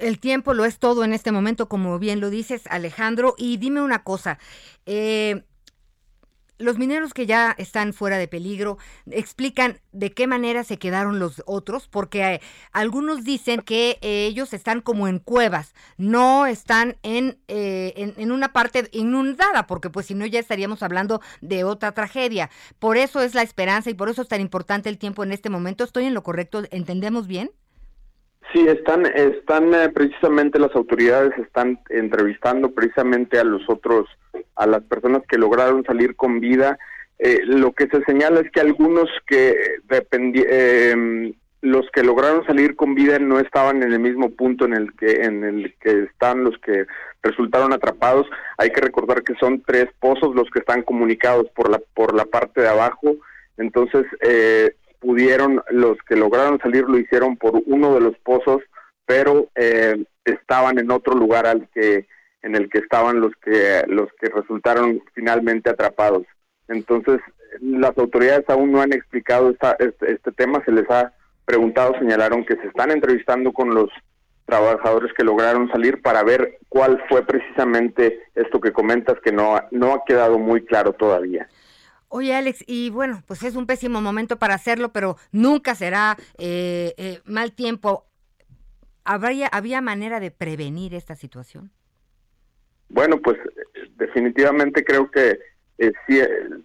el 0.00 0.18
tiempo 0.18 0.54
lo 0.54 0.64
es 0.64 0.78
todo 0.78 1.04
en 1.04 1.12
este 1.12 1.32
momento, 1.32 1.68
como 1.68 1.98
bien 1.98 2.20
lo 2.20 2.30
dices, 2.30 2.62
Alejandro. 2.68 3.34
Y 3.38 3.56
dime 3.56 3.82
una 3.82 4.02
cosa, 4.02 4.38
eh, 4.86 5.44
los 6.58 6.78
mineros 6.78 7.12
que 7.12 7.26
ya 7.26 7.54
están 7.58 7.92
fuera 7.92 8.18
de 8.18 8.28
peligro 8.28 8.78
explican 9.10 9.80
de 9.90 10.12
qué 10.12 10.26
manera 10.26 10.64
se 10.64 10.78
quedaron 10.78 11.18
los 11.18 11.42
otros, 11.46 11.88
porque 11.88 12.22
eh, 12.22 12.40
algunos 12.72 13.24
dicen 13.24 13.62
que 13.62 13.98
eh, 14.00 14.26
ellos 14.26 14.52
están 14.52 14.80
como 14.80 15.08
en 15.08 15.18
cuevas, 15.18 15.74
no 15.96 16.46
están 16.46 16.96
en, 17.02 17.38
en, 17.48 18.14
en, 18.16 18.32
una 18.32 18.52
parte 18.52 18.88
inundada, 18.92 19.66
porque 19.66 19.90
pues 19.90 20.06
si 20.06 20.14
no 20.14 20.24
ya 20.24 20.38
estaríamos 20.38 20.82
hablando 20.82 21.20
de 21.40 21.64
otra 21.64 21.92
tragedia. 21.92 22.50
Por 22.78 22.96
eso 22.96 23.22
es 23.22 23.34
la 23.34 23.42
esperanza 23.42 23.90
y 23.90 23.94
por 23.94 24.08
eso 24.08 24.22
es 24.22 24.28
tan 24.28 24.40
importante 24.40 24.88
el 24.88 24.98
tiempo 24.98 25.24
en 25.24 25.32
este 25.32 25.50
momento. 25.50 25.84
¿Estoy 25.84 26.04
en 26.04 26.14
lo 26.14 26.22
correcto? 26.22 26.62
¿Entendemos 26.70 27.26
bien? 27.26 27.50
Sí, 28.50 28.66
están, 28.66 29.06
están 29.06 29.72
eh, 29.74 29.88
precisamente 29.90 30.58
las 30.58 30.74
autoridades 30.74 31.32
están 31.38 31.78
entrevistando 31.88 32.70
precisamente 32.72 33.38
a 33.38 33.44
los 33.44 33.62
otros, 33.68 34.08
a 34.56 34.66
las 34.66 34.82
personas 34.82 35.22
que 35.28 35.38
lograron 35.38 35.84
salir 35.84 36.16
con 36.16 36.40
vida. 36.40 36.78
Eh, 37.18 37.40
lo 37.44 37.72
que 37.72 37.86
se 37.86 38.02
señala 38.04 38.40
es 38.40 38.50
que 38.50 38.60
algunos 38.60 39.08
que 39.26 39.56
dependían, 39.84 40.46
eh, 40.50 41.34
los 41.62 41.88
que 41.92 42.02
lograron 42.02 42.44
salir 42.44 42.74
con 42.74 42.96
vida 42.96 43.20
no 43.20 43.38
estaban 43.38 43.82
en 43.84 43.92
el 43.92 44.00
mismo 44.00 44.30
punto 44.30 44.64
en 44.64 44.74
el 44.74 44.92
que 44.94 45.22
en 45.22 45.44
el 45.44 45.74
que 45.80 46.02
están 46.02 46.42
los 46.42 46.58
que 46.58 46.86
resultaron 47.22 47.72
atrapados. 47.72 48.26
Hay 48.58 48.70
que 48.70 48.80
recordar 48.80 49.22
que 49.22 49.34
son 49.36 49.62
tres 49.62 49.86
pozos 50.00 50.34
los 50.34 50.50
que 50.50 50.58
están 50.58 50.82
comunicados 50.82 51.48
por 51.54 51.70
la 51.70 51.80
por 51.94 52.14
la 52.14 52.24
parte 52.24 52.60
de 52.60 52.68
abajo. 52.68 53.14
Entonces, 53.56 54.04
eh, 54.22 54.74
pudieron, 55.02 55.62
los 55.70 55.98
que 56.08 56.16
lograron 56.16 56.60
salir 56.60 56.84
lo 56.84 56.96
hicieron 56.96 57.36
por 57.36 57.60
uno 57.66 57.94
de 57.94 58.00
los 58.00 58.16
pozos, 58.18 58.62
pero 59.04 59.48
eh, 59.56 60.04
estaban 60.24 60.78
en 60.78 60.90
otro 60.90 61.14
lugar 61.14 61.46
al 61.46 61.68
que 61.74 62.06
en 62.42 62.56
el 62.56 62.70
que 62.70 62.78
estaban 62.78 63.20
los 63.20 63.32
que 63.36 63.84
los 63.88 64.08
que 64.20 64.28
resultaron 64.28 65.02
finalmente 65.12 65.70
atrapados. 65.70 66.24
Entonces, 66.68 67.20
las 67.60 67.96
autoridades 67.98 68.48
aún 68.48 68.72
no 68.72 68.80
han 68.80 68.92
explicado 68.92 69.50
esta, 69.50 69.76
este, 69.78 70.12
este 70.12 70.32
tema, 70.32 70.62
se 70.64 70.72
les 70.72 70.88
ha 70.90 71.12
preguntado, 71.44 71.94
señalaron 71.98 72.44
que 72.44 72.56
se 72.56 72.66
están 72.68 72.90
entrevistando 72.90 73.52
con 73.52 73.74
los 73.74 73.90
trabajadores 74.46 75.12
que 75.16 75.24
lograron 75.24 75.70
salir 75.70 76.00
para 76.02 76.22
ver 76.22 76.58
cuál 76.68 77.02
fue 77.08 77.24
precisamente 77.24 78.22
esto 78.34 78.60
que 78.60 78.72
comentas 78.72 79.18
que 79.22 79.32
no, 79.32 79.60
no 79.70 79.94
ha 79.94 80.04
quedado 80.04 80.38
muy 80.38 80.64
claro 80.64 80.92
todavía. 80.92 81.48
Oye, 82.14 82.34
Alex, 82.34 82.62
y 82.66 82.90
bueno, 82.90 83.22
pues 83.26 83.42
es 83.42 83.56
un 83.56 83.66
pésimo 83.66 84.02
momento 84.02 84.36
para 84.38 84.52
hacerlo, 84.52 84.92
pero 84.92 85.16
nunca 85.32 85.74
será 85.74 86.18
eh, 86.36 86.92
eh, 86.98 87.20
mal 87.24 87.52
tiempo. 87.54 88.04
¿Habría, 89.02 89.46
¿Había 89.46 89.80
manera 89.80 90.20
de 90.20 90.30
prevenir 90.30 90.94
esta 90.94 91.16
situación? 91.16 91.70
Bueno, 92.90 93.16
pues 93.22 93.38
definitivamente 93.96 94.84
creo 94.84 95.10
que 95.10 95.38
eh, 95.78 95.92
sí 96.06 96.20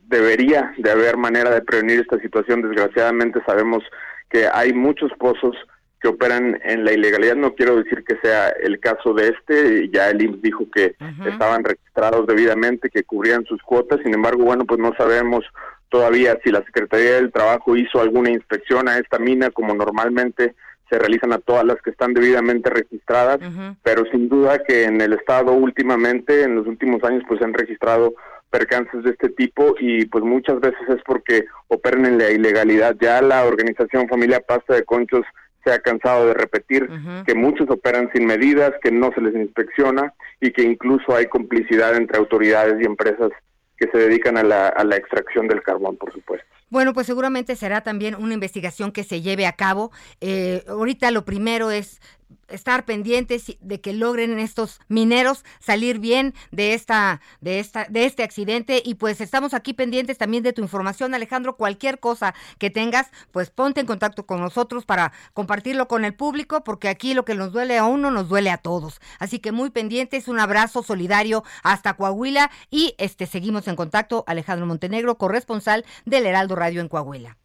debería 0.10 0.74
de 0.78 0.92
haber 0.92 1.16
manera 1.16 1.50
de 1.50 1.62
prevenir 1.62 2.02
esta 2.02 2.20
situación. 2.20 2.62
Desgraciadamente 2.64 3.40
sabemos 3.46 3.86
que 4.30 4.50
hay 4.52 4.74
muchos 4.74 5.12
pozos 5.18 5.56
que 6.00 6.08
operan 6.08 6.60
en 6.64 6.86
la 6.86 6.94
ilegalidad. 6.94 7.36
No 7.36 7.56
quiero 7.56 7.78
decir 7.78 8.04
que 8.04 8.18
sea 8.22 8.50
el 8.50 8.80
caso 8.80 9.14
de 9.14 9.30
este, 9.30 9.90
ya 9.90 10.10
el 10.10 10.22
IMSS 10.22 10.42
dijo 10.42 10.66
que 10.72 10.96
estaban 11.26 11.64
registrados 11.64 12.28
debidamente, 12.28 12.90
que 12.90 13.04
cubrían 13.04 13.46
sus 13.46 13.62
cuotas, 13.64 14.00
sin 14.04 14.14
embargo, 14.14 14.44
bueno, 14.44 14.66
pues 14.66 14.80
no 14.80 14.94
sabemos 14.96 15.44
todavía 15.90 16.38
si 16.44 16.52
la 16.52 16.64
Secretaría 16.64 17.14
del 17.14 17.32
Trabajo 17.32 17.76
hizo 17.76 18.02
alguna 18.02 18.30
inspección 18.30 18.88
a 18.90 18.98
esta 18.98 19.20
mina 19.20 19.50
como 19.52 19.74
normalmente 19.74 20.54
se 20.90 21.00
realizan 21.00 21.34
a 21.34 21.40
todas 21.40 21.66
las 21.66 21.82
que 21.82 21.90
están 21.90 22.14
debidamente 22.14 22.70
registradas, 22.70 23.40
pero 23.84 24.06
sin 24.12 24.30
duda 24.30 24.64
que 24.64 24.86
en 24.86 25.02
el 25.02 25.14
estado 25.14 25.52
últimamente, 25.52 26.44
en 26.44 26.56
los 26.56 26.66
últimos 26.66 27.04
años, 27.04 27.24
pues 27.28 27.40
se 27.40 27.46
han 27.46 27.54
registrado 27.54 28.14
percances 28.50 29.04
de 29.04 29.12
este 29.12 29.30
tipo 29.30 29.76
y 29.80 30.06
pues 30.06 30.24
muchas 30.24 30.62
veces 30.62 30.80
es 30.88 31.02
porque 31.06 31.46
operan 31.68 32.06
en 32.06 32.18
la 32.18 32.32
ilegalidad. 32.32 32.96
Ya 33.02 33.22
la 33.22 33.44
organización 33.44 34.08
Familia 34.08 34.40
Pasta 34.40 34.76
de 34.76 34.84
Conchos 34.84 35.26
se 35.68 35.74
ha 35.74 35.80
cansado 35.80 36.28
de 36.28 36.34
repetir 36.34 36.90
que 37.26 37.36
muchos 37.36 37.70
operan 37.70 38.10
sin 38.14 38.26
medidas, 38.26 38.72
que 38.82 38.92
no 38.92 39.12
se 39.14 39.22
les 39.22 39.36
inspecciona 39.36 40.14
y 40.40 40.52
que 40.52 40.64
incluso 40.64 41.14
hay 41.16 41.26
complicidad 41.26 41.96
entre 41.96 42.18
autoridades 42.18 42.82
y 42.82 42.86
empresas 42.86 43.32
que 43.78 43.90
se 43.92 43.98
dedican 43.98 44.38
a 44.38 44.44
la, 44.44 44.70
a 44.70 44.84
la 44.84 44.96
extracción 44.96 45.48
del 45.48 45.62
carbón, 45.62 45.98
por 45.98 46.12
supuesto. 46.14 46.48
Bueno, 46.70 46.94
pues 46.94 47.08
seguramente 47.08 47.56
será 47.56 47.82
también 47.82 48.16
una 48.16 48.34
investigación 48.34 48.92
que 48.92 49.04
se 49.04 49.22
lleve 49.22 49.46
a 49.46 49.54
cabo. 49.54 49.92
Eh, 50.20 50.64
ahorita 50.68 51.12
lo 51.12 51.24
primero 51.24 51.72
es 51.72 52.02
estar 52.48 52.86
pendientes 52.86 53.58
de 53.60 53.82
que 53.82 53.94
logren 53.94 54.40
estos 54.40 54.80
mineros 54.88 55.44
salir 55.60 56.00
bien 56.00 56.34
de 56.52 56.74
esta 56.74 57.22
de 57.42 57.60
esta 57.60 57.86
de 57.90 58.06
este 58.06 58.24
accidente. 58.24 58.82
Y 58.84 58.96
pues 58.96 59.22
estamos 59.22 59.54
aquí 59.54 59.74
pendientes 59.74 60.18
también 60.18 60.44
de 60.44 60.54
tu 60.54 60.62
información 60.62 61.14
Alejandro. 61.14 61.58
Cualquier 61.58 62.00
cosa 62.00 62.34
que 62.58 62.70
tengas 62.70 63.12
pues 63.32 63.50
ponte 63.50 63.82
en 63.82 63.88
contacto 63.88 64.26
con 64.26 64.42
nosotros 64.42 64.86
para 64.86 65.12
compartirlo 65.34 65.88
con 65.88 66.06
el 66.06 66.14
público 66.14 66.64
porque 66.64 66.90
aquí 66.90 67.14
lo 67.14 67.26
que 67.26 67.36
nos 67.36 67.52
duele 67.52 67.78
a 67.78 67.86
uno 67.86 68.12
nos 68.12 68.30
duele 68.30 68.50
a 68.50 68.58
todos. 68.58 69.02
Así 69.20 69.40
que 69.40 69.52
muy 69.52 69.70
pendientes 69.70 70.28
un 70.28 70.40
abrazo 70.40 70.84
solidario 70.84 71.44
hasta 71.64 71.96
Coahuila. 71.96 72.52
Y 72.70 72.96
este 72.98 73.26
seguimos 73.26 73.68
en 73.68 73.76
contacto 73.76 74.24
Alejandro 74.28 74.66
Montenegro 74.66 75.18
corresponsal 75.18 75.86
del 76.06 76.26
Heraldo 76.26 76.56
Radio 76.56 76.82
en 76.82 76.88
Coahuila. 76.88 77.38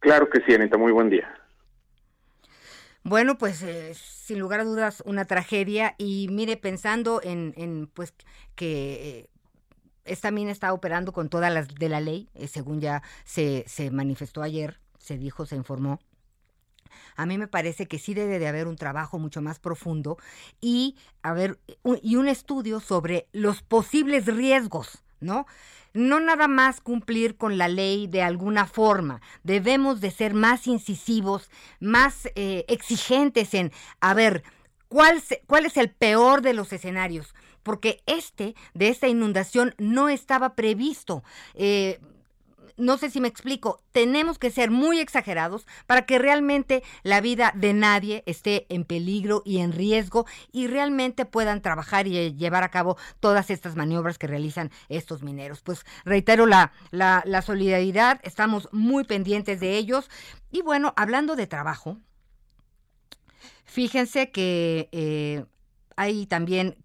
Claro 0.00 0.28
que 0.30 0.40
sí 0.46 0.54
Anita. 0.54 0.78
Muy 0.78 0.92
buen 0.92 1.10
día 1.10 1.37
bueno, 3.04 3.38
pues 3.38 3.62
eh, 3.62 3.94
sin 3.94 4.38
lugar 4.38 4.60
a 4.60 4.64
dudas 4.64 5.02
una 5.06 5.24
tragedia 5.24 5.94
y 5.98 6.28
mire, 6.30 6.56
pensando 6.56 7.20
en, 7.22 7.54
en 7.56 7.86
pues 7.86 8.12
que 8.54 9.20
eh, 9.20 9.30
esta 10.04 10.30
mina 10.30 10.50
está 10.50 10.72
operando 10.72 11.12
con 11.12 11.28
todas 11.28 11.52
las 11.52 11.68
de 11.68 11.88
la 11.88 12.00
ley, 12.00 12.28
eh, 12.34 12.48
según 12.48 12.80
ya 12.80 13.02
se, 13.24 13.64
se 13.66 13.90
manifestó 13.90 14.42
ayer, 14.42 14.80
se 14.98 15.18
dijo, 15.18 15.46
se 15.46 15.56
informó. 15.56 16.00
A 17.16 17.26
mí 17.26 17.38
me 17.38 17.48
parece 17.48 17.86
que 17.86 17.98
sí 17.98 18.14
debe 18.14 18.38
de 18.38 18.48
haber 18.48 18.66
un 18.66 18.76
trabajo 18.76 19.18
mucho 19.18 19.42
más 19.42 19.58
profundo 19.58 20.18
y, 20.60 20.96
haber, 21.22 21.58
y 22.02 22.16
un 22.16 22.28
estudio 22.28 22.80
sobre 22.80 23.26
los 23.32 23.62
posibles 23.62 24.26
riesgos, 24.26 25.02
¿no? 25.20 25.46
no 25.94 26.20
nada 26.20 26.48
más 26.48 26.80
cumplir 26.80 27.36
con 27.36 27.58
la 27.58 27.68
ley 27.68 28.06
de 28.06 28.22
alguna 28.22 28.66
forma, 28.66 29.20
debemos 29.42 30.00
de 30.00 30.10
ser 30.10 30.34
más 30.34 30.66
incisivos, 30.66 31.50
más 31.80 32.28
eh, 32.34 32.64
exigentes 32.68 33.54
en, 33.54 33.72
a 34.00 34.14
ver, 34.14 34.42
¿cuál, 34.88 35.22
¿cuál 35.46 35.66
es 35.66 35.76
el 35.76 35.90
peor 35.90 36.42
de 36.42 36.52
los 36.52 36.72
escenarios? 36.72 37.34
Porque 37.62 38.00
este, 38.06 38.54
de 38.74 38.88
esta 38.88 39.08
inundación, 39.08 39.74
no 39.78 40.08
estaba 40.08 40.54
previsto. 40.54 41.22
Eh, 41.54 42.00
no 42.78 42.96
sé 42.96 43.10
si 43.10 43.20
me 43.20 43.28
explico, 43.28 43.82
tenemos 43.92 44.38
que 44.38 44.50
ser 44.50 44.70
muy 44.70 45.00
exagerados 45.00 45.66
para 45.86 46.06
que 46.06 46.18
realmente 46.18 46.82
la 47.02 47.20
vida 47.20 47.52
de 47.54 47.74
nadie 47.74 48.22
esté 48.26 48.66
en 48.68 48.84
peligro 48.84 49.42
y 49.44 49.58
en 49.58 49.72
riesgo 49.72 50.26
y 50.52 50.68
realmente 50.68 51.26
puedan 51.26 51.60
trabajar 51.60 52.06
y 52.06 52.16
eh, 52.16 52.34
llevar 52.34 52.62
a 52.62 52.70
cabo 52.70 52.96
todas 53.20 53.50
estas 53.50 53.76
maniobras 53.76 54.16
que 54.16 54.28
realizan 54.28 54.70
estos 54.88 55.22
mineros. 55.22 55.60
Pues 55.60 55.84
reitero 56.04 56.46
la, 56.46 56.72
la, 56.90 57.42
solidaridad, 57.42 58.20
estamos 58.22 58.68
muy 58.72 59.04
pendientes 59.04 59.60
de 59.60 59.76
ellos. 59.76 60.08
Y 60.50 60.62
bueno, 60.62 60.94
hablando 60.96 61.36
de 61.36 61.46
trabajo, 61.46 61.98
fíjense 63.64 64.30
que 64.30 64.88
eh, 64.92 65.44
hay 65.96 66.26
también 66.26 66.76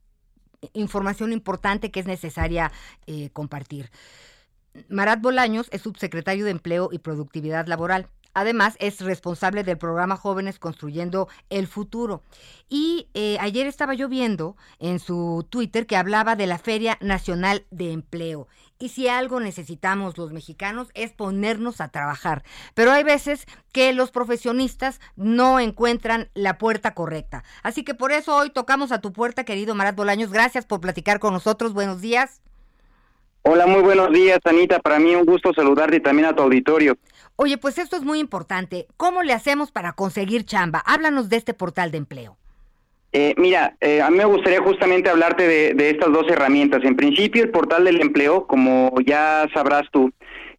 información 0.74 1.34
importante 1.34 1.92
que 1.92 2.00
es 2.00 2.06
necesaria 2.06 2.72
eh, 3.06 3.30
compartir. 3.32 3.92
Marat 4.90 5.22
Bolaños 5.22 5.68
es 5.72 5.82
subsecretario 5.82 6.46
de 6.46 6.52
Empleo 6.52 6.90
y 6.92 7.00
Productividad 7.00 7.68
Laboral. 7.68 8.08
Además, 8.36 8.76
es 8.80 9.00
responsable 9.02 9.64
del 9.64 9.78
programa 9.78 10.18
Jóvenes 10.18 10.58
Construyendo 10.58 11.28
el 11.52 11.68
Futuro. 11.68 12.24
Y 12.68 13.08
eh, 13.14 13.38
ayer 13.40 13.68
estaba 13.68 13.94
yo 13.94 14.10
viendo 14.10 14.58
en 14.80 14.98
su 14.98 15.46
Twitter 15.50 15.86
que 15.86 15.98
hablaba 15.98 16.36
de 16.36 16.48
la 16.48 16.58
Feria 16.58 16.98
Nacional 17.00 17.66
de 17.70 17.92
Empleo. 17.92 18.48
Y 18.80 18.90
si 18.90 19.08
algo 19.08 19.40
necesitamos 19.40 20.18
los 20.18 20.32
mexicanos 20.32 20.90
es 20.96 21.12
ponernos 21.12 21.80
a 21.80 21.90
trabajar. 21.90 22.44
Pero 22.74 22.92
hay 22.92 23.04
veces 23.04 23.46
que 23.72 23.94
los 23.94 24.10
profesionistas 24.10 25.00
no 25.16 25.60
encuentran 25.60 26.32
la 26.34 26.58
puerta 26.58 26.96
correcta. 26.96 27.44
Así 27.62 27.84
que 27.84 27.94
por 27.94 28.12
eso 28.12 28.36
hoy 28.36 28.50
tocamos 28.50 28.92
a 28.92 29.00
tu 29.00 29.14
puerta, 29.14 29.44
querido 29.44 29.76
Marat 29.76 29.96
Bolaños. 29.96 30.32
Gracias 30.32 30.66
por 30.66 30.82
platicar 30.82 31.20
con 31.20 31.34
nosotros. 31.34 31.74
Buenos 31.74 32.02
días. 32.02 32.42
Hola, 33.46 33.68
muy 33.68 33.82
buenos 33.82 34.10
días, 34.14 34.40
Anita. 34.46 34.80
Para 34.80 35.00
mí 35.00 35.14
un 35.16 35.26
gusto 35.26 35.54
saludarte 35.54 35.98
y 35.98 36.00
también 36.00 36.28
a 36.28 36.34
tu 36.34 36.44
auditorio. 36.44 36.98
Oye, 37.36 37.58
pues 37.58 37.78
esto 37.78 37.98
es 37.98 38.04
muy 38.04 38.20
importante. 38.20 38.88
¿Cómo 38.96 39.22
le 39.22 39.34
hacemos 39.34 39.70
para 39.70 39.92
conseguir 39.92 40.46
chamba? 40.46 40.80
Háblanos 40.86 41.28
de 41.28 41.36
este 41.36 41.54
portal 41.54 41.92
de 41.92 41.98
empleo. 41.98 42.38
Eh, 43.12 43.36
mira, 43.38 43.76
eh, 43.82 44.02
a 44.02 44.10
mí 44.10 44.18
me 44.18 44.24
gustaría 44.26 44.62
justamente 44.62 45.10
hablarte 45.10 45.46
de, 45.46 45.74
de, 45.74 45.90
estas 45.90 46.14
dos 46.14 46.26
herramientas. 46.30 46.86
En 46.86 46.96
principio, 46.96 47.44
el 47.44 47.52
portal 47.52 47.84
del 47.84 48.00
empleo, 48.00 48.48
como 48.48 48.96
ya 49.06 49.46
sabrás 49.54 49.84
tú, 49.92 50.10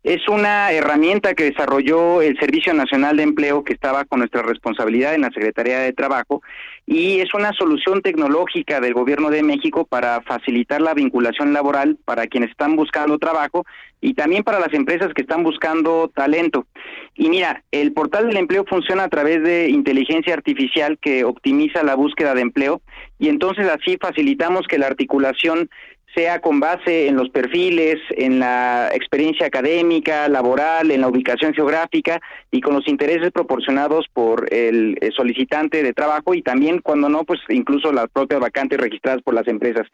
es 0.04 0.28
una 0.28 0.70
herramienta 0.70 1.32
que 1.32 1.44
desarrolló 1.44 2.20
el 2.20 2.38
Servicio 2.38 2.74
Nacional 2.74 3.16
de 3.16 3.22
Empleo 3.22 3.64
que 3.64 3.72
estaba 3.72 4.04
con 4.04 4.18
nuestra 4.18 4.42
responsabilidad 4.42 5.14
en 5.14 5.22
la 5.22 5.30
Secretaría 5.30 5.78
de 5.78 5.94
Trabajo 5.94 6.42
y 6.84 7.20
es 7.20 7.32
una 7.32 7.54
solución 7.54 8.02
tecnológica 8.02 8.82
del 8.82 8.92
Gobierno 8.92 9.30
de 9.30 9.42
México 9.42 9.86
para 9.86 10.20
facilitar 10.20 10.82
la 10.82 10.92
vinculación 10.92 11.54
laboral 11.54 11.96
para 12.04 12.26
quienes 12.26 12.50
están 12.50 12.76
buscando 12.76 13.18
trabajo 13.18 13.64
y 14.02 14.12
también 14.12 14.42
para 14.44 14.60
las 14.60 14.74
empresas 14.74 15.14
que 15.14 15.22
están 15.22 15.42
buscando 15.42 16.12
talento. 16.14 16.66
Y 17.14 17.30
mira, 17.30 17.64
el 17.70 17.94
portal 17.94 18.26
del 18.26 18.36
empleo 18.36 18.66
funciona 18.68 19.04
a 19.04 19.08
través 19.08 19.42
de 19.42 19.70
inteligencia 19.70 20.34
artificial 20.34 20.98
que 21.00 21.24
optimiza 21.24 21.82
la 21.82 21.94
búsqueda 21.94 22.34
de 22.34 22.42
empleo 22.42 22.82
y 23.18 23.30
entonces 23.30 23.66
así 23.68 23.96
facilitamos 23.98 24.66
que 24.66 24.76
la 24.76 24.88
articulación 24.88 25.70
sea 26.14 26.40
con 26.40 26.60
base 26.60 27.08
en 27.08 27.16
los 27.16 27.28
perfiles, 27.30 27.96
en 28.10 28.38
la 28.38 28.90
experiencia 28.94 29.46
académica, 29.46 30.28
laboral, 30.28 30.90
en 30.90 31.00
la 31.00 31.08
ubicación 31.08 31.54
geográfica 31.54 32.20
y 32.50 32.60
con 32.60 32.74
los 32.74 32.86
intereses 32.88 33.30
proporcionados 33.32 34.06
por 34.12 34.52
el 34.52 34.98
solicitante 35.16 35.82
de 35.82 35.92
trabajo 35.92 36.34
y 36.34 36.42
también, 36.42 36.80
cuando 36.80 37.08
no, 37.08 37.24
pues 37.24 37.40
incluso 37.48 37.92
las 37.92 38.08
propias 38.10 38.40
vacantes 38.40 38.78
registradas 38.78 39.22
por 39.22 39.34
las 39.34 39.48
empresas. 39.48 39.86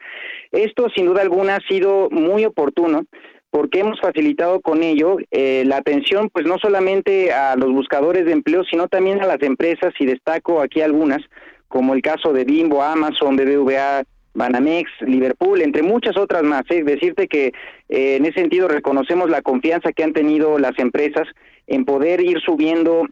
Esto, 0.51 0.89
sin 0.95 1.05
duda 1.05 1.21
alguna, 1.21 1.55
ha 1.55 1.67
sido 1.67 2.09
muy 2.09 2.45
oportuno 2.45 3.05
porque 3.51 3.81
hemos 3.81 3.99
facilitado 3.99 4.61
con 4.61 4.81
ello 4.81 5.17
eh, 5.29 5.63
la 5.65 5.77
atención, 5.77 6.29
pues 6.29 6.45
no 6.45 6.57
solamente 6.57 7.33
a 7.33 7.55
los 7.57 7.69
buscadores 7.71 8.25
de 8.25 8.31
empleo, 8.31 8.63
sino 8.63 8.87
también 8.87 9.21
a 9.21 9.27
las 9.27 9.41
empresas, 9.41 9.93
y 9.99 10.05
destaco 10.05 10.61
aquí 10.61 10.81
algunas, 10.81 11.19
como 11.67 11.93
el 11.93 12.01
caso 12.01 12.31
de 12.31 12.45
Bimbo, 12.45 12.81
Amazon, 12.81 13.35
BBVA, 13.35 14.03
Banamex, 14.33 14.89
Liverpool, 15.01 15.61
entre 15.61 15.83
muchas 15.83 16.17
otras 16.17 16.43
más. 16.43 16.63
Es 16.69 16.79
¿eh? 16.79 16.83
decirte 16.83 17.27
que 17.27 17.53
eh, 17.89 18.15
en 18.15 18.25
ese 18.25 18.41
sentido 18.41 18.67
reconocemos 18.67 19.29
la 19.29 19.41
confianza 19.41 19.91
que 19.91 20.03
han 20.03 20.13
tenido 20.13 20.57
las 20.59 20.77
empresas 20.79 21.27
en 21.67 21.85
poder 21.85 22.21
ir 22.21 22.39
subiendo 22.41 23.07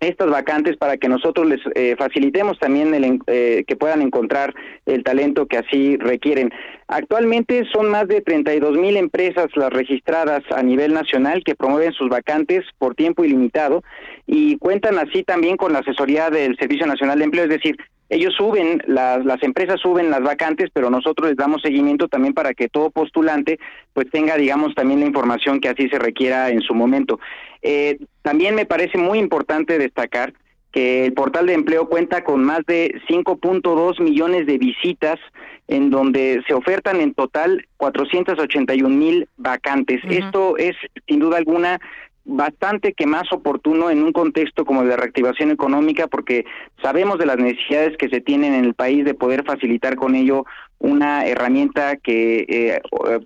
estas 0.00 0.28
vacantes 0.28 0.76
para 0.76 0.96
que 0.96 1.08
nosotros 1.08 1.46
les 1.46 1.60
eh, 1.74 1.94
facilitemos 1.96 2.58
también 2.58 2.94
el, 2.94 3.20
que 3.24 3.76
puedan 3.76 4.02
encontrar 4.02 4.52
el 4.86 5.04
talento 5.04 5.46
que 5.46 5.58
así 5.58 5.96
requieren. 5.96 6.50
Actualmente 6.88 7.64
son 7.72 7.90
más 7.90 8.08
de 8.08 8.20
32 8.20 8.76
mil 8.76 8.96
empresas 8.96 9.46
las 9.54 9.70
registradas 9.70 10.42
a 10.54 10.62
nivel 10.62 10.92
nacional 10.92 11.42
que 11.44 11.54
promueven 11.54 11.92
sus 11.92 12.08
vacantes 12.08 12.64
por 12.78 12.94
tiempo 12.94 13.24
ilimitado 13.24 13.82
y 14.26 14.58
cuentan 14.58 14.98
así 14.98 15.22
también 15.22 15.56
con 15.56 15.72
la 15.72 15.78
asesoría 15.78 16.28
del 16.28 16.56
Servicio 16.56 16.86
Nacional 16.86 17.18
de 17.18 17.24
Empleo, 17.24 17.44
es 17.44 17.50
decir, 17.50 17.76
ellos 18.08 18.34
suben, 18.34 18.82
las, 18.86 19.24
las 19.24 19.42
empresas 19.42 19.80
suben 19.80 20.10
las 20.10 20.22
vacantes, 20.22 20.70
pero 20.72 20.90
nosotros 20.90 21.28
les 21.28 21.36
damos 21.36 21.62
seguimiento 21.62 22.08
también 22.08 22.34
para 22.34 22.54
que 22.54 22.68
todo 22.68 22.90
postulante 22.90 23.58
pues 23.92 24.10
tenga, 24.10 24.36
digamos, 24.36 24.74
también 24.74 25.00
la 25.00 25.06
información 25.06 25.60
que 25.60 25.68
así 25.68 25.88
se 25.88 25.98
requiera 25.98 26.50
en 26.50 26.60
su 26.60 26.74
momento. 26.74 27.18
Eh, 27.62 27.98
también 28.22 28.54
me 28.54 28.66
parece 28.66 28.98
muy 28.98 29.18
importante 29.18 29.78
destacar 29.78 30.34
que 30.70 31.06
el 31.06 31.12
portal 31.12 31.46
de 31.46 31.54
empleo 31.54 31.88
cuenta 31.88 32.24
con 32.24 32.42
más 32.42 32.60
de 32.66 33.00
5.2 33.08 34.00
millones 34.00 34.46
de 34.46 34.58
visitas 34.58 35.20
en 35.68 35.88
donde 35.88 36.42
se 36.46 36.52
ofertan 36.52 37.00
en 37.00 37.14
total 37.14 37.66
481 37.76 38.88
mil 38.94 39.28
vacantes. 39.36 40.00
Esto 40.08 40.58
es, 40.58 40.74
sin 41.06 41.20
duda 41.20 41.38
alguna, 41.38 41.80
bastante 42.24 42.94
que 42.94 43.06
más 43.06 43.30
oportuno 43.32 43.90
en 43.90 44.02
un 44.02 44.12
contexto 44.12 44.64
como 44.64 44.84
de 44.84 44.96
reactivación 44.96 45.50
económica 45.50 46.06
porque 46.06 46.44
sabemos 46.82 47.18
de 47.18 47.26
las 47.26 47.36
necesidades 47.36 47.96
que 47.98 48.08
se 48.08 48.20
tienen 48.20 48.54
en 48.54 48.64
el 48.64 48.74
país 48.74 49.04
de 49.04 49.14
poder 49.14 49.44
facilitar 49.44 49.96
con 49.96 50.14
ello 50.14 50.46
una 50.78 51.26
herramienta 51.26 51.96
que 51.96 52.46
eh, 52.48 52.80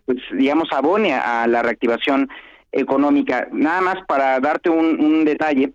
pues 0.04 0.18
digamos 0.32 0.68
abone 0.72 1.14
a 1.14 1.46
la 1.46 1.62
reactivación 1.62 2.28
económica. 2.72 3.48
Nada 3.52 3.80
más 3.80 3.96
para 4.06 4.40
darte 4.40 4.68
un, 4.68 5.00
un 5.00 5.24
detalle 5.24 5.72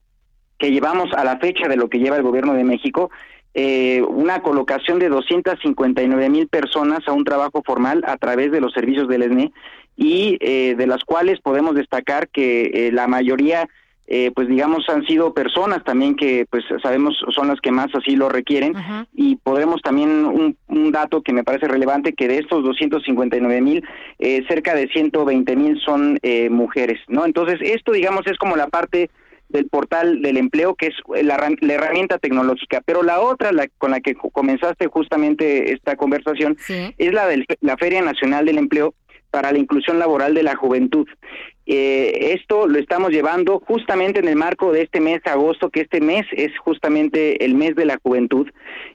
que 0.59 0.71
llevamos 0.71 1.11
a 1.13 1.23
la 1.23 1.37
fecha 1.37 1.67
de 1.67 1.77
lo 1.77 1.89
que 1.89 1.99
lleva 1.99 2.17
el 2.17 2.23
gobierno 2.23 2.53
de 2.53 2.63
México 2.63 3.09
eh, 3.55 4.01
una 4.01 4.41
colocación 4.41 4.97
de 4.97 5.09
259 5.09 6.29
mil 6.29 6.47
personas 6.47 7.07
a 7.07 7.11
un 7.11 7.23
trabajo 7.23 7.61
formal 7.63 8.03
a 8.07 8.17
través 8.17 8.51
de 8.51 8.59
los 8.59 8.73
servicios 8.73 9.07
del 9.07 9.21
ESNE 9.21 9.53
y 9.95 10.37
eh, 10.41 10.75
de 10.77 10.87
las 10.87 11.03
cuales 11.03 11.39
podemos 11.41 11.75
destacar 11.75 12.29
que 12.29 12.71
eh, 12.73 12.91
la 12.91 13.07
mayoría 13.07 13.67
eh, 14.05 14.31
pues 14.35 14.49
digamos 14.49 14.83
han 14.89 15.05
sido 15.05 15.33
personas 15.33 15.81
también 15.85 16.15
que 16.15 16.45
pues 16.49 16.65
sabemos 16.81 17.15
son 17.33 17.47
las 17.47 17.61
que 17.61 17.71
más 17.71 17.87
así 17.95 18.15
lo 18.17 18.27
requieren. 18.27 18.73
Y 19.13 19.37
podremos 19.37 19.81
también 19.81 20.25
un, 20.25 20.57
un, 20.67 20.91
dato 20.91 21.21
que 21.21 21.31
me 21.31 21.45
parece 21.45 21.67
relevante 21.67 22.13
que 22.13 22.27
de 22.27 22.39
estos 22.39 22.63
259 22.63 23.61
mil 23.61 23.83
eh, 24.19 24.43
cerca 24.47 24.75
de 24.75 24.89
120 24.89 25.55
mil 25.55 25.79
son 25.79 26.19
eh, 26.21 26.49
mujeres 26.49 26.99
no 27.07 27.25
entonces 27.25 27.59
esto 27.61 27.93
digamos 27.93 28.27
es 28.27 28.37
como 28.37 28.57
la 28.57 28.67
parte 28.67 29.09
del 29.49 29.67
portal 29.67 30.21
del 30.21 30.37
empleo, 30.37 30.73
que 30.73 30.87
es 30.87 30.95
la, 31.23 31.35
herramienta 31.61 32.17
tecnológica. 32.17 32.81
Pero 32.83 33.03
la 33.03 33.21
otra, 33.21 33.51
la, 33.51 33.67
con 33.77 33.91
la 33.91 33.99
que 33.99 34.15
comenzaste 34.15 34.87
justamente 34.87 35.71
esta 35.71 35.95
conversación, 35.95 36.57
es 36.97 37.13
la 37.13 37.27
de 37.27 37.45
la 37.61 37.77
Feria 37.77 38.01
Nacional 38.01 38.47
del 38.47 38.57
Empleo 38.57 38.95
para 39.33 39.51
la 39.51 39.57
Inclusión 39.57 39.97
Laboral 39.97 40.35
de 40.35 40.43
la 40.43 40.55
Juventud. 40.55 41.07
Eh, 41.65 42.33
esto 42.35 42.67
lo 42.67 42.77
estamos 42.77 43.09
llevando 43.09 43.59
justamente 43.65 44.19
en 44.19 44.27
el 44.27 44.35
marco 44.35 44.71
de 44.71 44.83
este 44.83 44.99
mes 44.99 45.23
de 45.23 45.31
agosto, 45.31 45.71
que 45.71 45.81
este 45.81 46.01
mes 46.01 46.25
es 46.33 46.51
justamente 46.59 47.43
el 47.43 47.55
mes 47.55 47.73
de 47.75 47.85
la 47.85 47.97
juventud, 48.03 48.47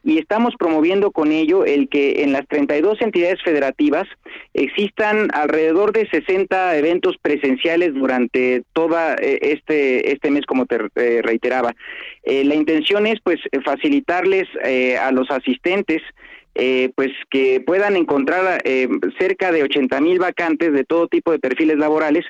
y 0.04 0.18
estamos 0.18 0.54
promoviendo 0.56 1.10
con 1.10 1.32
ello 1.32 1.64
el 1.64 1.88
que 1.88 2.22
en 2.22 2.32
las 2.32 2.46
32 2.46 3.00
entidades 3.00 3.42
federativas 3.42 4.06
existan 4.54 5.28
alrededor 5.32 5.92
de 5.92 6.08
60 6.08 6.76
eventos 6.76 7.16
presenciales 7.20 7.94
durante 7.94 8.62
toda 8.74 9.14
eh, 9.14 9.38
este 9.40 10.12
este 10.12 10.30
mes, 10.30 10.46
como 10.46 10.66
te 10.66 10.76
eh, 10.94 11.20
reiteraba. 11.22 11.74
la 12.24 12.54
intención 12.54 13.08
es 13.08 13.18
pues 13.24 13.40
facilitarles 13.64 14.46
a 15.00 15.10
los 15.10 15.28
asistentes 15.30 16.02
eh, 16.54 16.90
pues 16.94 17.10
que 17.30 17.60
puedan 17.60 17.96
encontrar 17.96 18.60
eh, 18.64 18.88
cerca 19.18 19.52
de 19.52 19.62
80 19.62 20.00
mil 20.00 20.18
vacantes 20.18 20.72
de 20.72 20.84
todo 20.84 21.08
tipo 21.08 21.30
de 21.30 21.38
perfiles 21.38 21.78
laborales 21.78 22.24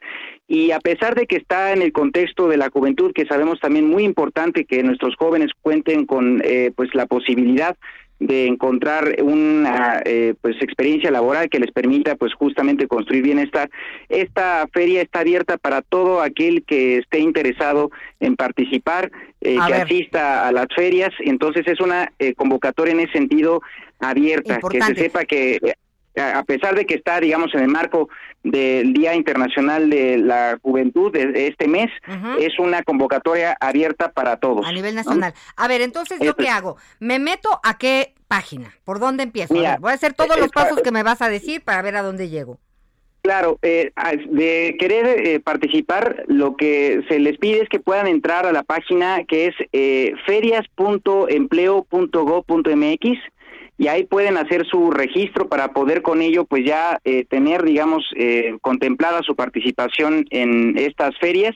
y 0.47 0.71
a 0.71 0.81
pesar 0.81 1.15
de 1.15 1.27
que 1.27 1.37
está 1.37 1.73
en 1.73 1.83
el 1.83 1.93
contexto 1.93 2.49
de 2.49 2.57
la 2.57 2.71
juventud, 2.71 3.13
que 3.15 3.27
sabemos 3.27 3.61
también 3.61 3.89
muy 3.89 4.05
importante 4.05 4.65
que 4.65 4.83
nuestros 4.83 5.15
jóvenes 5.17 5.51
cuenten 5.61 6.07
con 6.07 6.41
eh, 6.45 6.73
pues 6.75 6.95
la 6.95 7.07
posibilidad 7.07 7.77
de 8.21 8.47
encontrar 8.47 9.17
una 9.23 10.03
eh, 10.05 10.35
pues 10.41 10.57
experiencia 10.61 11.11
laboral 11.11 11.49
que 11.49 11.61
les 11.61 11.71
permita 11.71 12.17
pues 12.17 12.35
justamente 12.35 12.89
construir 12.89 13.23
bienestar. 13.23 13.71
Esta 14.09 14.67
feria 14.73 15.03
está 15.03 15.21
abierta 15.21 15.57
para 15.57 15.83
todo 15.83 16.21
aquel 16.21 16.65
que 16.65 16.97
esté 16.99 17.21
interesado 17.21 17.91
en 18.19 18.35
participar, 18.35 19.13
eh, 19.41 19.57
que 19.67 19.75
asista 19.75 20.49
a 20.49 20.53
las 20.53 20.67
ferias. 20.75 21.11
Entonces 21.21 21.67
es 21.69 21.81
una 21.81 22.13
eh, 22.19 22.35
convocatoria 22.35 22.93
en 22.93 23.01
ese 23.01 23.13
sentido 23.13 23.63
abierta, 24.01 24.61
que 24.61 24.83
se 24.83 24.95
sepa 24.95 25.25
que 25.25 25.61
a 26.19 26.43
pesar 26.45 26.75
de 26.75 26.87
que 26.87 26.95
está, 26.95 27.21
digamos, 27.21 27.55
en 27.55 27.61
el 27.61 27.69
marco 27.69 28.09
del 28.43 28.93
Día 28.93 29.15
Internacional 29.15 29.91
de 29.91 30.19
la 30.19 30.59
Juventud 30.63 31.13
de 31.13 31.47
este 31.47 31.69
mes, 31.69 31.91
es 32.39 32.59
una 32.59 32.83
convocatoria 32.83 33.57
abierta 33.61 34.13
para 34.13 34.39
todos. 34.39 34.67
A 34.67 34.73
nivel 34.73 34.95
nacional. 34.95 35.35
A 35.57 35.69
ver, 35.69 35.81
entonces, 35.81 36.19
¿yo 36.21 36.35
qué 36.35 36.49
hago? 36.49 36.77
¿Me 36.99 37.19
meto 37.19 37.61
a 37.63 37.79
qué 37.79 38.15
página? 38.27 38.75
¿Por 38.85 38.99
dónde 38.99 39.25
empiezo? 39.25 39.55
voy 39.55 39.65
a 39.65 39.95
hacer 39.95 40.15
todos 40.15 40.39
los 40.39 40.51
pasos 40.51 40.81
que 40.83 40.91
me 40.91 41.03
vas 41.03 41.23
a 41.23 41.29
decir 41.29 41.63
para 41.63 41.83
ver 41.83 41.97
a 41.97 42.03
dónde 42.03 42.29
llego. 42.29 42.59
Claro, 43.23 43.59
eh, 43.63 43.91
de 44.31 44.77
querer 44.79 45.27
eh, 45.27 45.41
participar, 45.41 46.25
lo 46.29 46.57
que 46.57 47.03
se 47.09 47.19
les 47.19 47.37
pide 47.37 47.63
es 47.63 47.69
que 47.69 47.81
puedan 47.81 48.07
entrar 48.07 48.47
a 48.47 48.53
la 48.53 48.63
página 48.63 49.25
que 49.25 49.49
es 49.49 49.55
eh, 49.73 50.15
ferias.empleo.go.mx 50.25 53.19
y 53.79 53.87
ahí 53.87 54.05
pueden 54.05 54.37
hacer 54.37 54.67
su 54.67 54.91
registro 54.91 55.49
para 55.49 55.69
poder 55.69 56.03
con 56.03 56.21
ello 56.21 56.45
pues 56.45 56.65
ya 56.67 56.99
eh, 57.05 57.25
tener 57.25 57.63
digamos 57.63 58.05
eh, 58.17 58.59
contemplada 58.61 59.23
su 59.23 59.37
participación 59.37 60.27
en 60.31 60.77
estas 60.77 61.17
ferias. 61.19 61.55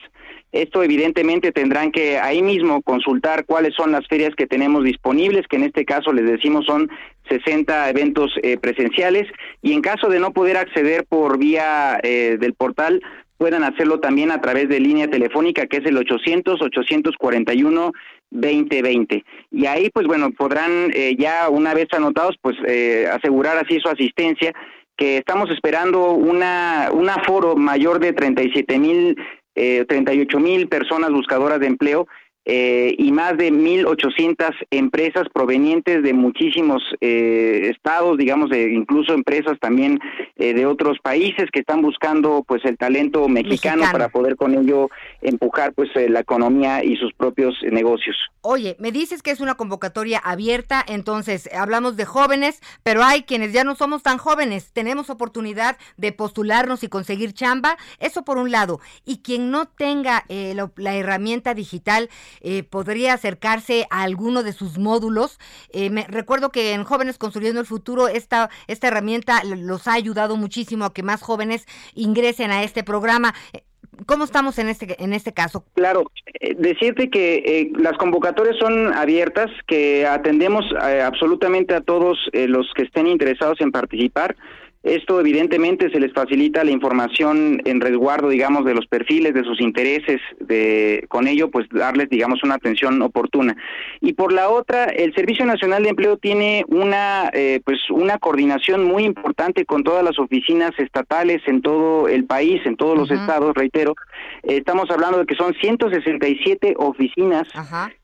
Esto 0.53 0.83
evidentemente 0.83 1.51
tendrán 1.51 1.91
que 1.91 2.19
ahí 2.19 2.43
mismo 2.43 2.83
consultar 2.83 3.45
cuáles 3.45 3.75
son 3.75 3.91
las 3.91 4.07
ferias 4.07 4.35
que 4.37 4.47
tenemos 4.47 4.85
disponibles 4.85 5.49
que 5.49 5.57
en 5.57 5.65
este 5.65 5.85
caso 5.85 6.13
les 6.13 6.27
decimos 6.27 6.65
son 6.65 6.89
60 7.29 7.91
eventos 7.91 8.31
eh, 8.43 8.57
presenciales 8.57 9.25
y 9.61 9.73
en 9.73 9.81
caso 9.81 10.09
de 10.09 10.21
no 10.21 10.33
poder 10.33 10.59
acceder 10.59 11.05
por 11.09 11.39
vía 11.39 11.99
del 12.03 12.55
portal 12.55 13.03
puedan 13.37 13.65
hacerlo 13.65 13.99
también 13.99 14.31
a 14.31 14.41
través 14.41 14.69
de 14.69 14.79
línea 14.79 15.09
telefónica 15.09 15.67
que 15.67 15.79
es 15.79 15.87
el 15.87 15.97
800 15.97 16.63
841 16.63 17.93
2020. 18.33 19.25
Y 19.51 19.67
ahí, 19.67 19.91
pues 19.91 20.07
bueno, 20.07 20.31
podrán 20.33 20.91
eh, 20.95 21.15
ya 21.19 21.49
una 21.49 21.75
vez 21.75 21.87
anotados, 21.93 22.37
pues 22.41 22.57
eh, 22.67 23.07
asegurar 23.13 23.59
así 23.59 23.79
su 23.81 23.89
asistencia, 23.89 24.53
que 24.97 25.19
estamos 25.19 25.51
esperando 25.51 26.13
una, 26.13 26.91
un 26.93 27.09
aforo 27.09 27.57
mayor 27.57 28.01
de 28.01 28.13
37 28.13 28.79
mil, 28.79 29.17
eh, 29.55 29.85
38 29.87 30.39
mil 30.41 30.69
personas 30.69 31.11
buscadoras 31.11 31.61
de 31.61 31.67
empleo 31.67 32.07
eh, 32.45 32.97
y 32.99 33.13
más 33.13 33.37
de 33.37 33.53
1.800 33.53 34.51
empresas 34.73 35.29
provenientes 35.33 36.03
de 36.03 36.13
muchísimos 36.13 36.83
eh, 37.01 37.71
estados, 37.73 38.19
digamos, 38.19 38.51
de, 38.51 38.73
incluso 38.73 39.15
empresas 39.15 39.57
también 39.61 40.01
eh, 40.37 40.53
de 40.53 40.67
otros 40.67 40.99
países 40.99 41.51
que 41.53 41.61
están 41.61 41.83
buscando 41.83 42.43
pues 42.45 42.65
el 42.65 42.77
talento 42.77 43.29
mexicano, 43.29 43.85
para 43.93 44.09
poder 44.09 44.35
con 44.35 44.59
ello 44.59 44.91
empujar 45.23 45.73
pues 45.73 45.91
la 45.95 46.21
economía 46.21 46.85
y 46.85 46.97
sus 46.97 47.13
propios 47.15 47.55
negocios. 47.71 48.17
Oye, 48.41 48.77
me 48.79 48.93
dices 48.93 49.23
que 49.23 49.31
es 49.31 49.41
una 49.41 49.55
convocatoria 49.55 50.19
abierta, 50.19 50.85
entonces 50.87 51.49
hablamos 51.55 51.97
de 51.97 52.05
jóvenes, 52.05 52.61
pero 52.83 53.05
hay 53.05 53.23
quienes 53.23 53.53
ya 53.53 53.65
no 53.65 53.77
somos 53.77 54.03
tan 54.03 54.19
jóvenes, 54.19 54.73
tenemos 54.73 55.11
oportunidad 55.11 55.77
de 55.97 56.13
postularnos 56.13 56.83
y 56.83 56.89
conseguir 56.89 57.35
chamba, 57.35 57.77
eso 57.99 58.25
por 58.25 58.39
un 58.39 58.51
lado, 58.51 58.81
y 59.05 59.19
quien 59.19 59.51
no 59.51 59.67
tenga 59.67 60.25
la 60.29 60.95
herramienta 60.97 61.55
digital, 61.55 62.11
eh, 62.41 62.63
podría 62.65 63.15
acercarse 63.15 63.87
a 63.91 64.03
alguno 64.03 64.43
de 64.43 64.53
sus 64.53 64.79
módulos. 64.79 65.39
Eh, 65.71 65.91
me, 65.91 66.05
recuerdo 66.09 66.51
que 66.51 66.73
en 66.73 66.85
Jóvenes 66.85 67.19
Construyendo 67.19 67.61
el 67.61 67.67
Futuro 67.67 68.09
esta, 68.09 68.51
esta 68.67 68.89
herramienta 68.89 69.43
los 69.45 69.87
ha 69.89 69.95
ayudado 69.95 70.37
muchísimo 70.37 70.85
a 70.85 70.93
que 70.93 71.03
más 71.03 71.23
jóvenes 71.23 71.67
ingresen 71.95 72.51
a 72.51 72.63
este 72.63 72.83
programa. 72.85 73.35
¿Cómo 74.07 74.25
estamos 74.25 74.59
en 74.59 74.69
este 74.69 75.03
en 75.03 75.13
este 75.13 75.33
caso? 75.33 75.65
Claro, 75.75 76.11
eh, 76.41 76.55
decirte 76.59 77.11
que 77.11 77.71
las 77.79 77.97
convocatorias 77.99 78.57
son 78.59 78.93
abiertas, 78.95 79.51
que 79.67 80.07
atendemos 80.07 80.65
absolutamente 81.05 81.75
a 81.75 81.81
todos 81.81 82.19
los 82.33 82.67
que 82.75 82.83
estén 82.83 83.07
interesados 83.07 83.61
en 83.61 83.71
participar. 83.71 84.35
Esto 84.83 85.21
evidentemente 85.21 85.91
se 85.91 86.01
les 86.01 86.13
facilita 86.13 86.65
la 86.65 86.73
información 86.73 87.63
en 87.65 87.81
resguardo, 87.81 88.29
digamos, 88.29 88.65
de 88.65 88.75
los 88.75 88.87
perfiles, 88.87 89.33
de 89.33 89.45
sus 89.45 89.61
intereses, 89.61 90.21
de 90.41 91.05
con 91.09 91.29
ello 91.29 91.51
pues 91.51 91.69
darles, 91.71 92.11
digamos, 92.11 92.43
una 92.43 92.55
atención 92.55 93.01
oportuna. 93.01 93.57
Y 94.01 94.15
por 94.15 94.33
la 94.33 94.49
otra, 94.49 94.87
el 94.87 95.15
Servicio 95.15 95.47
Nacional 95.47 95.85
de 95.85 95.91
Empleo 95.91 96.17
tiene 96.17 96.65
una 96.67 97.31
eh, 97.33 97.61
pues 97.65 97.79
una 97.91 98.19
coordinación 98.19 98.85
muy 98.85 99.05
importante 99.05 99.65
con 99.65 99.85
todas 99.85 100.03
las 100.03 100.19
oficinas 100.19 100.73
estatales 100.79 101.43
en 101.47 101.63
todo 101.63 102.09
el 102.09 102.25
país, 102.25 102.61
en 102.65 102.77
todos 102.77 102.99
los 102.99 103.11
estados, 103.11 103.55
reitero. 103.55 103.95
estamos 104.43 104.91
hablando 104.91 105.19
de 105.19 105.27
que 105.27 105.37
son 105.37 105.55
167 105.55 106.75
oficinas 106.77 107.47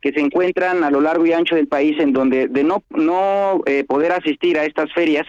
que 0.01 0.12
se 0.12 0.21
encuentran 0.21 0.85
a 0.85 0.91
lo 0.91 1.01
largo 1.01 1.27
y 1.27 1.33
ancho 1.33 1.57
del 1.57 1.67
país 1.67 1.99
en 1.99 2.12
donde 2.12 2.47
de 2.47 2.62
no 2.62 2.83
no 2.91 3.62
eh, 3.67 3.85
poder 3.85 4.12
asistir 4.12 4.59
a 4.59 4.64
estas 4.64 4.93
ferias 4.93 5.27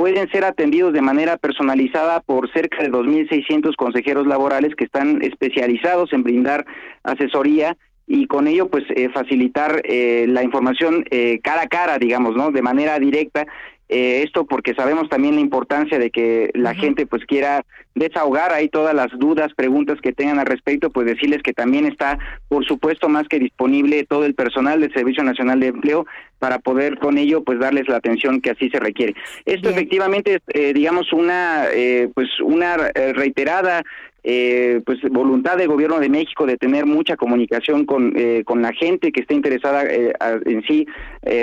pueden 0.00 0.30
ser 0.30 0.46
atendidos 0.46 0.94
de 0.94 1.02
manera 1.02 1.36
personalizada 1.36 2.20
por 2.20 2.50
cerca 2.54 2.82
de 2.82 2.90
2.600 2.90 3.76
consejeros 3.76 4.26
laborales 4.26 4.74
que 4.74 4.84
están 4.84 5.20
especializados 5.20 6.14
en 6.14 6.22
brindar 6.22 6.64
asesoría 7.02 7.76
y 8.06 8.26
con 8.26 8.46
ello 8.46 8.70
pues 8.70 8.84
eh, 8.96 9.10
facilitar 9.12 9.82
eh, 9.84 10.24
la 10.26 10.42
información 10.42 11.04
eh, 11.10 11.40
cara 11.42 11.64
a 11.64 11.66
cara, 11.66 11.98
digamos, 11.98 12.34
¿no? 12.34 12.50
De 12.50 12.62
manera 12.62 12.98
directa 12.98 13.46
eh, 13.90 14.22
esto 14.22 14.46
porque 14.46 14.72
sabemos 14.74 15.08
también 15.08 15.34
la 15.34 15.40
importancia 15.40 15.98
de 15.98 16.10
que 16.10 16.50
la 16.54 16.74
gente 16.74 17.06
pues 17.06 17.24
quiera 17.26 17.64
desahogar 17.96 18.52
ahí 18.52 18.68
todas 18.68 18.94
las 18.94 19.08
dudas, 19.18 19.52
preguntas 19.54 19.98
que 20.00 20.12
tengan 20.12 20.38
al 20.38 20.46
respecto, 20.46 20.90
pues 20.90 21.06
decirles 21.06 21.42
que 21.42 21.52
también 21.52 21.86
está, 21.86 22.16
por 22.48 22.64
supuesto, 22.64 23.08
más 23.08 23.26
que 23.26 23.40
disponible 23.40 24.06
todo 24.06 24.26
el 24.26 24.34
personal 24.34 24.80
del 24.80 24.92
Servicio 24.92 25.24
Nacional 25.24 25.58
de 25.58 25.66
Empleo 25.66 26.06
para 26.38 26.60
poder 26.60 26.98
con 26.98 27.18
ello 27.18 27.42
pues 27.42 27.58
darles 27.58 27.88
la 27.88 27.96
atención 27.96 28.40
que 28.40 28.50
así 28.50 28.70
se 28.70 28.78
requiere. 28.78 29.14
Esto 29.44 29.68
efectivamente 29.68 30.34
es, 30.36 30.40
eh, 30.54 30.72
digamos, 30.72 31.12
una 31.12 31.64
eh, 31.74 32.08
pues 32.14 32.28
una 32.40 32.76
reiterada 32.76 33.82
eh, 34.22 34.80
pues 34.84 35.00
voluntad 35.10 35.56
del 35.56 35.68
gobierno 35.68 35.98
de 35.98 36.08
México 36.08 36.46
de 36.46 36.56
tener 36.56 36.86
mucha 36.86 37.16
comunicación 37.16 37.86
con, 37.86 38.12
eh, 38.16 38.42
con 38.44 38.62
la 38.62 38.72
gente 38.72 39.12
que 39.12 39.20
esté 39.20 39.34
interesada 39.34 39.84
eh, 39.84 40.12
en 40.46 40.62
sí 40.62 40.86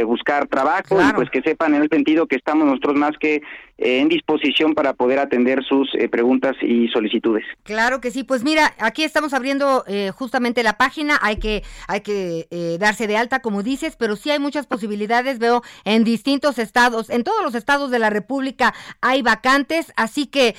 buscar 0.05 0.47
trabajo 0.47 0.99
y 1.01 1.13
pues 1.13 1.29
que 1.29 1.41
sepan 1.41 1.75
en 1.75 1.83
el 1.83 1.89
sentido 1.89 2.27
que 2.27 2.35
estamos 2.35 2.65
nosotros 2.65 2.95
más 2.95 3.11
que 3.19 3.35
eh, 3.35 3.41
en 3.77 4.09
disposición 4.09 4.73
para 4.73 4.93
poder 4.93 5.19
atender 5.19 5.63
sus 5.63 5.93
eh, 5.95 6.09
preguntas 6.09 6.55
y 6.61 6.87
solicitudes. 6.87 7.45
Claro 7.63 8.01
que 8.01 8.11
sí, 8.11 8.23
pues 8.23 8.43
mira, 8.43 8.73
aquí 8.79 9.03
estamos 9.03 9.33
abriendo 9.33 9.83
eh, 9.87 10.11
justamente 10.15 10.63
la 10.63 10.77
página, 10.77 11.19
hay 11.21 11.37
que, 11.37 11.63
hay 11.87 12.01
que 12.01 12.47
darse 12.79 13.07
de 13.07 13.17
alta, 13.17 13.39
como 13.39 13.63
dices, 13.63 13.95
pero 13.97 14.15
sí 14.15 14.31
hay 14.31 14.39
muchas 14.39 14.65
posibilidades, 14.65 15.39
veo 15.39 15.61
en 15.85 16.03
distintos 16.03 16.57
estados, 16.59 17.09
en 17.09 17.23
todos 17.23 17.43
los 17.43 17.55
estados 17.55 17.91
de 17.91 17.99
la 17.99 18.09
República 18.09 18.73
hay 19.01 19.21
vacantes, 19.21 19.93
así 19.95 20.27
que 20.27 20.55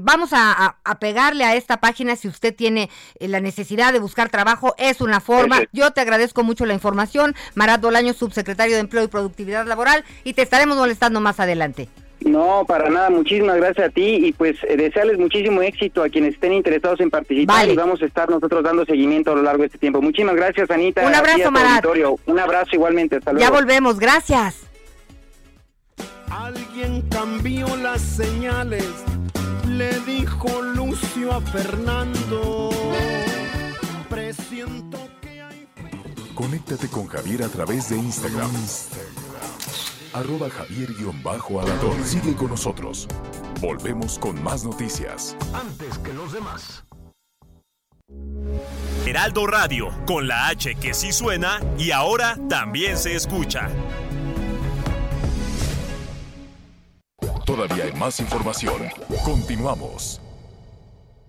vamos 0.00 0.30
a, 0.32 0.78
pegarle 1.00 1.44
a 1.44 1.54
esta 1.54 1.78
página 1.78 2.16
si 2.16 2.28
usted 2.28 2.54
tiene 2.54 2.90
la 3.20 3.40
necesidad 3.40 3.92
de 3.92 4.00
buscar 4.00 4.30
trabajo, 4.30 4.74
es 4.78 5.00
una 5.00 5.20
forma. 5.20 5.60
Yo 5.72 5.92
te 5.92 6.00
agradezco 6.00 6.42
mucho 6.42 6.66
la 6.66 6.74
información, 6.74 7.34
Marat 7.54 7.80
Bolaño, 7.80 8.12
subsecretario 8.12 8.74
de 8.74 8.80
Empleo 8.80 9.04
y 9.04 9.08
Productividad 9.08 9.66
Laboral, 9.66 10.04
y 10.24 10.32
te 10.32 10.42
estaremos 10.42 10.76
molestando 10.76 11.20
más 11.20 11.40
adelante. 11.40 11.88
No, 12.20 12.64
para 12.66 12.90
nada. 12.90 13.10
Muchísimas 13.10 13.56
gracias 13.56 13.88
a 13.88 13.90
ti 13.90 14.26
y 14.26 14.32
pues 14.32 14.56
eh, 14.64 14.76
desearles 14.76 15.18
muchísimo 15.18 15.62
éxito 15.62 16.02
a 16.02 16.08
quienes 16.08 16.34
estén 16.34 16.52
interesados 16.52 17.00
en 17.00 17.10
participar 17.10 17.68
y 17.68 17.76
vamos 17.76 18.02
a 18.02 18.06
estar 18.06 18.28
nosotros 18.28 18.62
dando 18.64 18.84
seguimiento 18.84 19.32
a 19.32 19.36
lo 19.36 19.42
largo 19.42 19.60
de 19.60 19.66
este 19.66 19.78
tiempo. 19.78 20.02
Muchísimas 20.02 20.34
gracias, 20.34 20.70
Anita. 20.70 21.06
Un 21.06 21.14
abrazo, 21.14 21.50
Marat. 21.50 21.84
Un 22.26 22.38
abrazo 22.38 22.70
igualmente. 22.72 23.16
Hasta 23.16 23.32
luego. 23.32 23.46
Ya 23.46 23.50
volvemos. 23.50 23.98
Gracias. 23.98 24.68
Alguien 26.30 27.02
cambió 27.08 27.66
las 27.76 28.00
señales, 28.00 28.84
le 29.66 29.90
dijo 30.00 30.62
Lucio 30.62 31.32
a 31.32 31.40
Fernando. 31.40 32.70
Presiento 34.08 34.98
que 35.20 35.40
hay... 35.42 35.66
Conéctate 36.34 36.88
con 36.88 37.06
Javier 37.06 37.42
a 37.42 37.48
través 37.48 37.88
de 37.88 37.96
Instagram 37.96 38.50
arroba 40.18 40.50
javier 40.50 40.90
alador 41.60 42.04
Sigue 42.04 42.34
con 42.34 42.50
nosotros. 42.50 43.06
Volvemos 43.60 44.18
con 44.18 44.42
más 44.42 44.64
noticias. 44.64 45.36
Antes 45.54 45.98
que 45.98 46.12
los 46.12 46.32
demás. 46.32 46.84
Heraldo 49.06 49.46
Radio, 49.46 49.88
con 50.06 50.28
la 50.28 50.48
H 50.48 50.74
que 50.74 50.92
sí 50.92 51.12
suena 51.12 51.60
y 51.78 51.92
ahora 51.92 52.36
también 52.48 52.98
se 52.98 53.14
escucha. 53.14 53.68
Todavía 57.44 57.84
hay 57.84 57.92
más 57.92 58.20
información. 58.20 58.82
Continuamos. 59.24 60.20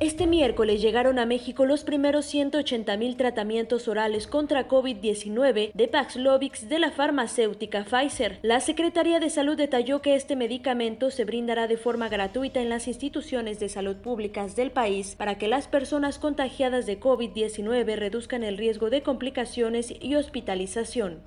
Este 0.00 0.26
miércoles 0.26 0.80
llegaron 0.80 1.18
a 1.18 1.26
México 1.26 1.66
los 1.66 1.84
primeros 1.84 2.24
180 2.24 2.96
mil 2.96 3.18
tratamientos 3.18 3.86
orales 3.86 4.26
contra 4.26 4.66
COVID-19 4.66 5.72
de 5.74 5.88
Paxlovid 5.88 6.52
de 6.70 6.78
la 6.78 6.90
farmacéutica 6.90 7.84
Pfizer. 7.84 8.38
La 8.40 8.60
Secretaría 8.60 9.20
de 9.20 9.28
Salud 9.28 9.58
detalló 9.58 10.00
que 10.00 10.14
este 10.14 10.36
medicamento 10.36 11.10
se 11.10 11.26
brindará 11.26 11.66
de 11.66 11.76
forma 11.76 12.08
gratuita 12.08 12.62
en 12.62 12.70
las 12.70 12.88
instituciones 12.88 13.60
de 13.60 13.68
salud 13.68 13.96
públicas 13.96 14.56
del 14.56 14.70
país 14.70 15.16
para 15.16 15.36
que 15.36 15.48
las 15.48 15.68
personas 15.68 16.18
contagiadas 16.18 16.86
de 16.86 16.98
COVID-19 16.98 17.94
reduzcan 17.96 18.42
el 18.42 18.56
riesgo 18.56 18.88
de 18.88 19.02
complicaciones 19.02 19.92
y 20.00 20.14
hospitalización. 20.14 21.20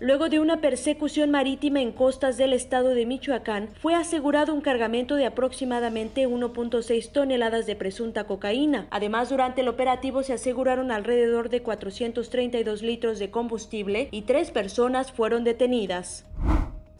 Luego 0.00 0.28
de 0.28 0.38
una 0.38 0.60
persecución 0.60 1.32
marítima 1.32 1.80
en 1.80 1.90
costas 1.90 2.36
del 2.36 2.52
estado 2.52 2.90
de 2.90 3.04
Michoacán, 3.04 3.68
fue 3.82 3.96
asegurado 3.96 4.54
un 4.54 4.60
cargamento 4.60 5.16
de 5.16 5.26
aproximadamente 5.26 6.28
1.6 6.28 7.10
toneladas 7.10 7.66
de 7.66 7.74
presunta 7.74 8.22
cocaína. 8.22 8.86
Además, 8.90 9.28
durante 9.28 9.62
el 9.62 9.68
operativo 9.68 10.22
se 10.22 10.34
aseguraron 10.34 10.92
alrededor 10.92 11.48
de 11.48 11.62
432 11.62 12.82
litros 12.82 13.18
de 13.18 13.32
combustible 13.32 14.08
y 14.12 14.22
tres 14.22 14.52
personas 14.52 15.10
fueron 15.10 15.42
detenidas. 15.42 16.24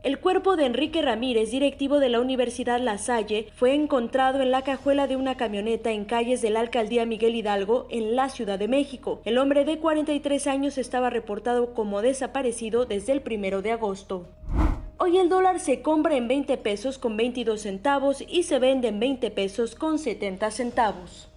El 0.05 0.21
cuerpo 0.21 0.55
de 0.55 0.65
Enrique 0.65 1.03
Ramírez, 1.03 1.51
directivo 1.51 1.99
de 1.99 2.09
la 2.09 2.21
Universidad 2.21 2.79
La 2.79 2.99
Salle, 2.99 3.49
fue 3.57 3.75
encontrado 3.75 4.41
en 4.41 4.53
la 4.53 4.63
cajuela 4.63 5.09
de 5.09 5.17
una 5.17 5.37
camioneta 5.37 5.91
en 5.91 6.05
calles 6.05 6.41
de 6.41 6.51
la 6.51 6.61
alcaldía 6.61 7.05
Miguel 7.05 7.35
Hidalgo, 7.35 7.89
en 7.91 8.15
la 8.15 8.29
Ciudad 8.29 8.61
de 8.61 8.69
México. 8.69 9.21
El 9.25 9.39
hombre 9.39 9.65
de 9.65 9.81
43 9.81 10.47
años 10.47 10.79
estaba 10.79 11.11
reportado 11.11 11.75
como 11.75 12.01
desaparecido 12.01 12.87
desde 12.87 13.11
el 13.11 13.23
primero 13.23 13.61
de 13.61 13.73
agosto. 13.73 14.29
Hoy 14.99 15.19
el 15.19 15.29
dólar 15.29 15.59
se 15.59 15.83
compra 15.83 16.17
en 16.17 16.29
20 16.29 16.57
pesos 16.59 16.97
con 16.99 17.17
22 17.17 17.61
centavos 17.61 18.23
y 18.29 18.45
se 18.45 18.61
vende 18.61 18.87
en 18.89 19.01
20 19.01 19.33
pesos 19.33 19.75
con 19.75 19.99
70 19.99 20.53
centavos. 20.53 21.28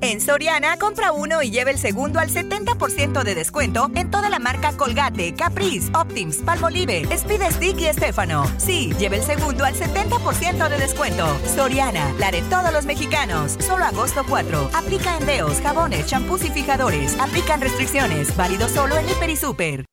En 0.00 0.20
Soriana, 0.20 0.78
compra 0.78 1.12
uno 1.12 1.42
y 1.42 1.50
lleve 1.50 1.72
el 1.72 1.78
segundo 1.78 2.20
al 2.20 2.30
70% 2.30 3.22
de 3.22 3.34
descuento 3.34 3.90
en 3.94 4.10
toda 4.10 4.30
la 4.30 4.38
marca 4.38 4.76
Colgate, 4.76 5.34
Caprice, 5.34 5.90
Optims, 5.94 6.38
Palmolive, 6.38 7.02
Speed 7.10 7.42
Stick 7.50 7.78
y 7.80 7.86
Estefano. 7.86 8.44
Sí, 8.56 8.92
lleve 8.98 9.16
el 9.16 9.22
segundo 9.22 9.64
al 9.64 9.74
70% 9.74 10.68
de 10.68 10.78
descuento. 10.78 11.26
Soriana, 11.54 12.12
la 12.18 12.30
de 12.30 12.42
todos 12.42 12.72
los 12.72 12.86
mexicanos. 12.86 13.56
Solo 13.60 13.84
agosto 13.84 14.24
4. 14.28 14.70
Aplica 14.74 15.18
endeos, 15.18 15.60
jabones, 15.60 16.06
champús 16.06 16.44
y 16.44 16.50
fijadores. 16.50 17.18
Aplican 17.18 17.60
restricciones. 17.60 18.34
Válido 18.36 18.68
solo 18.68 18.96
en 18.96 19.08
Hiper 19.08 19.30
y 19.30 19.36
Super. 19.36 19.84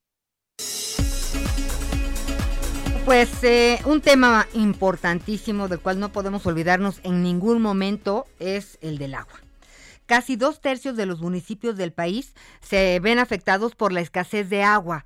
Pues 3.08 3.42
eh, 3.44 3.80
un 3.86 4.02
tema 4.02 4.48
importantísimo 4.54 5.70
del 5.70 5.80
cual 5.80 5.98
no 5.98 6.10
podemos 6.10 6.46
olvidarnos 6.46 7.00
en 7.04 7.24
ningún 7.24 7.62
momento 7.62 8.26
es 8.38 8.78
el 8.82 8.98
del 8.98 9.14
agua. 9.16 9.47
Casi 10.08 10.38
dos 10.38 10.62
tercios 10.62 10.96
de 10.96 11.06
los 11.06 11.22
municipios 11.22 11.78
del 11.78 11.92
país 11.92 12.34
se 12.62 13.00
ven 13.02 13.20
afectados 13.20 13.76
por 13.76 13.92
la 13.92 14.02
escasez 14.02 14.50
de 14.50 14.64
agua. 14.64 15.06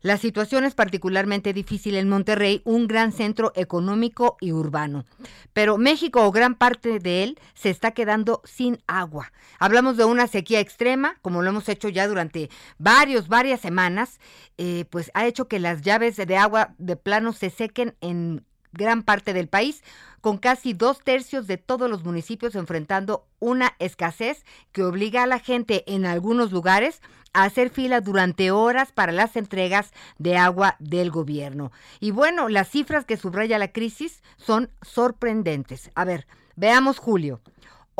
La 0.00 0.16
situación 0.16 0.64
es 0.64 0.74
particularmente 0.74 1.52
difícil 1.52 1.96
en 1.96 2.08
Monterrey, 2.08 2.62
un 2.64 2.86
gran 2.86 3.12
centro 3.12 3.52
económico 3.56 4.38
y 4.40 4.52
urbano. 4.52 5.04
Pero 5.52 5.76
México 5.76 6.24
o 6.24 6.32
gran 6.32 6.54
parte 6.54 6.98
de 6.98 7.24
él 7.24 7.38
se 7.54 7.68
está 7.68 7.90
quedando 7.90 8.40
sin 8.44 8.78
agua. 8.86 9.32
Hablamos 9.58 9.98
de 9.98 10.04
una 10.04 10.26
sequía 10.26 10.60
extrema, 10.60 11.18
como 11.20 11.42
lo 11.42 11.50
hemos 11.50 11.68
hecho 11.68 11.90
ya 11.90 12.08
durante 12.08 12.48
varios, 12.78 13.28
varias 13.28 13.60
semanas, 13.60 14.18
eh, 14.56 14.86
pues 14.88 15.10
ha 15.12 15.26
hecho 15.26 15.46
que 15.46 15.58
las 15.58 15.82
llaves 15.82 16.16
de 16.16 16.36
agua 16.36 16.74
de 16.78 16.96
plano 16.96 17.34
se 17.34 17.50
sequen 17.50 17.94
en 18.00 18.46
gran 18.72 19.02
parte 19.02 19.32
del 19.32 19.48
país, 19.48 19.82
con 20.20 20.38
casi 20.38 20.72
dos 20.72 21.00
tercios 21.00 21.46
de 21.46 21.56
todos 21.56 21.90
los 21.90 22.04
municipios 22.04 22.54
enfrentando 22.54 23.26
una 23.38 23.74
escasez 23.78 24.44
que 24.72 24.84
obliga 24.84 25.22
a 25.22 25.26
la 25.26 25.38
gente 25.38 25.84
en 25.86 26.06
algunos 26.06 26.52
lugares 26.52 27.00
a 27.32 27.44
hacer 27.44 27.70
fila 27.70 28.00
durante 28.00 28.50
horas 28.50 28.92
para 28.92 29.12
las 29.12 29.36
entregas 29.36 29.92
de 30.18 30.36
agua 30.36 30.76
del 30.78 31.10
gobierno. 31.10 31.72
Y 32.00 32.10
bueno, 32.10 32.48
las 32.48 32.68
cifras 32.68 33.04
que 33.04 33.16
subraya 33.16 33.58
la 33.58 33.72
crisis 33.72 34.22
son 34.36 34.70
sorprendentes. 34.82 35.90
A 35.94 36.04
ver, 36.04 36.26
veamos 36.56 36.98
Julio. 36.98 37.40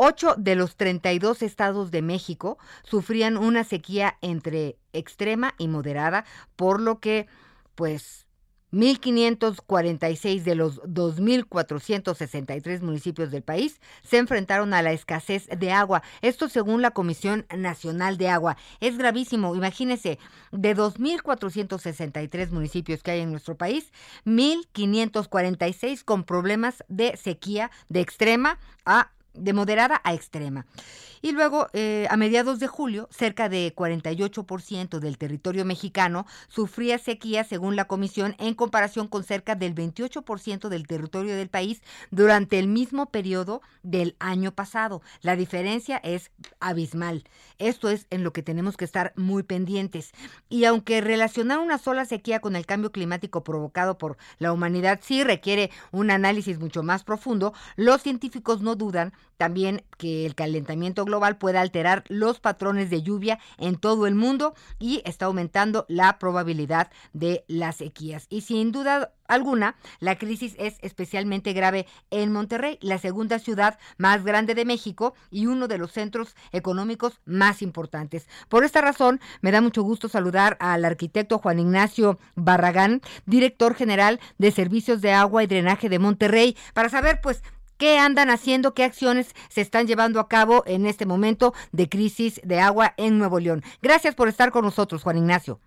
Ocho 0.01 0.37
de 0.39 0.55
los 0.55 0.77
32 0.77 1.43
estados 1.43 1.91
de 1.91 2.03
México 2.03 2.57
sufrían 2.85 3.37
una 3.37 3.65
sequía 3.65 4.17
entre 4.21 4.79
extrema 4.93 5.55
y 5.59 5.67
moderada, 5.67 6.25
por 6.55 6.81
lo 6.81 7.01
que, 7.01 7.27
pues, 7.75 8.28
1.546 8.73 10.43
de 10.43 10.55
los 10.55 10.83
2.463 10.83 12.81
municipios 12.81 13.31
del 13.31 13.43
país 13.43 13.81
se 14.03 14.19
enfrentaron 14.19 14.75
a 14.75 14.83
la 14.83 14.93
escasez 14.93 15.49
de 15.49 15.73
agua. 15.73 16.03
Esto 16.23 16.49
según 16.49 16.83
la 16.83 16.91
Comisión 16.91 17.47
Nacional 17.57 18.19
de 18.19 18.29
Agua. 18.29 18.57
Es 18.81 18.99
gravísimo. 18.99 19.55
Imagínense, 19.55 20.19
de 20.53 20.77
2.463 20.77 22.51
municipios 22.51 23.03
que 23.03 23.13
hay 23.13 23.21
en 23.21 23.31
nuestro 23.31 23.57
país, 23.57 23.93
1.546 24.27 26.05
con 26.05 26.25
problemas 26.25 26.85
de 26.89 27.17
sequía 27.17 27.71
de 27.89 28.01
extrema 28.01 28.59
a 28.85 29.11
de 29.39 29.53
moderada 29.53 30.01
a 30.05 30.15
extrema. 30.15 30.67
Y 31.21 31.33
luego, 31.33 31.69
eh, 31.73 32.07
a 32.11 32.17
mediados 32.17 32.61
de 32.61 32.69
julio, 32.69 33.09
cerca 33.11 33.49
de 33.49 33.75
48% 33.75 35.01
del 35.01 35.19
territorio 35.19 35.65
mexicano 35.65 36.27
sufría 36.49 36.99
sequía 36.99 37.45
según 37.45 37.77
la 37.77 37.87
comisión 37.87 38.37
en 38.39 38.55
comparación 38.55 39.09
con 39.09 39.25
cerca 39.25 39.55
del 39.55 39.75
28% 39.75 40.69
del 40.69 40.87
territorio 40.87 41.37
del 41.37 41.49
país 41.49 41.83
durante 42.11 42.59
el 42.59 42.69
mismo 42.69 43.07
periodo 43.07 43.63
del 43.83 44.17
año 44.21 44.53
pasado. 44.53 45.03
La 45.21 45.37
diferencia 45.37 45.99
es 45.99 46.31
abismal. 46.61 47.25
Esto 47.59 47.89
es 47.89 48.07
en 48.11 48.23
lo 48.23 48.33
que 48.33 48.43
tenemos 48.43 48.77
que 48.77 48.85
estar 48.85 49.13
muy 49.17 49.43
pendientes. 49.43 50.13
Y 50.49 50.65
aunque 50.65 51.01
relacionar 51.01 51.59
una 51.59 51.79
sola 51.79 52.05
sequía 52.05 52.41
con 52.41 52.55
el 52.55 52.67
cambio 52.67 52.93
climático 52.93 53.43
provocado 53.43 53.99
por 53.99 54.17
la 54.39 54.53
humanidad 54.53 55.01
sí 55.03 55.25
requiere 55.25 55.71
un 55.91 56.11
análisis 56.11 56.59
mucho 56.61 56.83
más 56.83 57.03
profundo, 57.03 57.53
los 57.77 58.03
científicos 58.03 58.63
no 58.63 58.77
dudan 58.77 59.13
también 59.37 59.85
que 59.97 60.27
el 60.27 60.35
calentamiento 60.35 61.05
global 61.05 61.39
puede 61.39 61.59
alterar 61.59 62.05
los 62.09 62.41
patrones 62.41 62.91
de 62.91 63.03
lluvia 63.03 63.39
en 63.59 63.77
todo 63.77 64.07
el 64.07 64.15
mundo 64.15 64.55
y 64.79 65.03
está 65.05 65.27
aumentando 65.27 65.87
la 65.89 66.19
probabilidad 66.19 66.91
de 67.13 67.45
las 67.49 67.77
sequías. 67.77 68.27
Y 68.29 68.43
sin 68.43 68.73
duda 68.73 69.13
alguna, 69.29 69.77
la 70.01 70.17
crisis 70.17 70.55
es 70.59 70.79
especialmente 70.81 71.53
grave 71.53 71.87
en 72.11 72.33
Monterrey, 72.33 72.79
la 72.81 72.99
segunda 72.99 73.39
ciudad 73.39 73.79
más 73.99 74.25
grande 74.25 74.55
de 74.55 74.65
México 74.65 75.15
y 75.31 75.47
uno 75.47 75.69
de 75.69 75.79
los 75.79 75.93
centros 75.93 76.35
económicos 76.53 77.21
más 77.27 77.63
importantes. 77.63 78.27
Por 78.49 78.65
esta 78.65 78.81
razón, 78.81 79.21
me 79.41 79.53
da 79.53 79.61
mucho 79.61 79.83
gusto 79.83 80.09
saludar 80.09 80.57
al 80.61 80.85
arquitecto 80.85 81.39
Juan 81.39 81.59
Ignacio 81.59 82.19
Barragán, 82.35 83.03
director 83.27 83.75
general 83.75 84.19
de 84.39 84.51
Servicios 84.51 85.01
de 85.01 85.13
Agua 85.13 85.43
y 85.43 85.47
Drenaje 85.47 85.89
de 85.89 85.99
Monterrey, 85.99 86.57
para 86.73 86.89
saber, 86.89 87.21
pues, 87.23 87.43
¿Qué 87.79 87.97
andan 87.97 88.29
haciendo? 88.29 88.75
¿Qué 88.75 88.83
acciones 88.83 89.35
se 89.49 89.61
están 89.61 89.87
llevando 89.87 90.19
a 90.19 90.27
cabo 90.27 90.65
en 90.67 90.85
este 90.85 91.07
momento 91.07 91.55
de 91.71 91.89
crisis 91.89 92.41
de 92.43 92.59
agua 92.59 92.93
en 92.97 93.19
Nuevo 93.19 93.39
León? 93.39 93.63
Gracias 93.81 94.17
por 94.17 94.27
estar 94.27 94.51
con 94.51 94.65
nosotros, 94.65 95.05
Juan 95.05 95.19
Ignacio. 95.19 95.61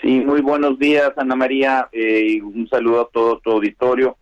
Sí, 0.00 0.20
muy 0.20 0.40
buenos 0.40 0.78
días, 0.78 1.10
Ana 1.16 1.34
María, 1.34 1.88
eh, 1.90 2.22
y 2.28 2.40
un 2.40 2.68
saludo 2.68 3.00
a 3.00 3.08
todo 3.08 3.40
tu 3.40 3.50
auditorio. 3.50 4.16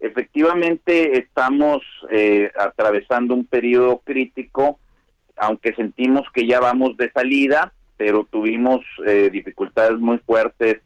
Efectivamente, 0.00 1.16
estamos 1.16 1.80
eh, 2.10 2.50
atravesando 2.58 3.34
un 3.34 3.46
periodo 3.46 3.98
crítico, 4.04 4.80
aunque 5.36 5.72
sentimos 5.74 6.26
que 6.34 6.48
ya 6.48 6.58
vamos 6.58 6.96
de 6.96 7.10
salida, 7.12 7.72
pero 7.96 8.26
tuvimos 8.28 8.80
eh, 9.06 9.30
dificultades 9.32 10.00
muy 10.00 10.18
fuertes, 10.18 10.80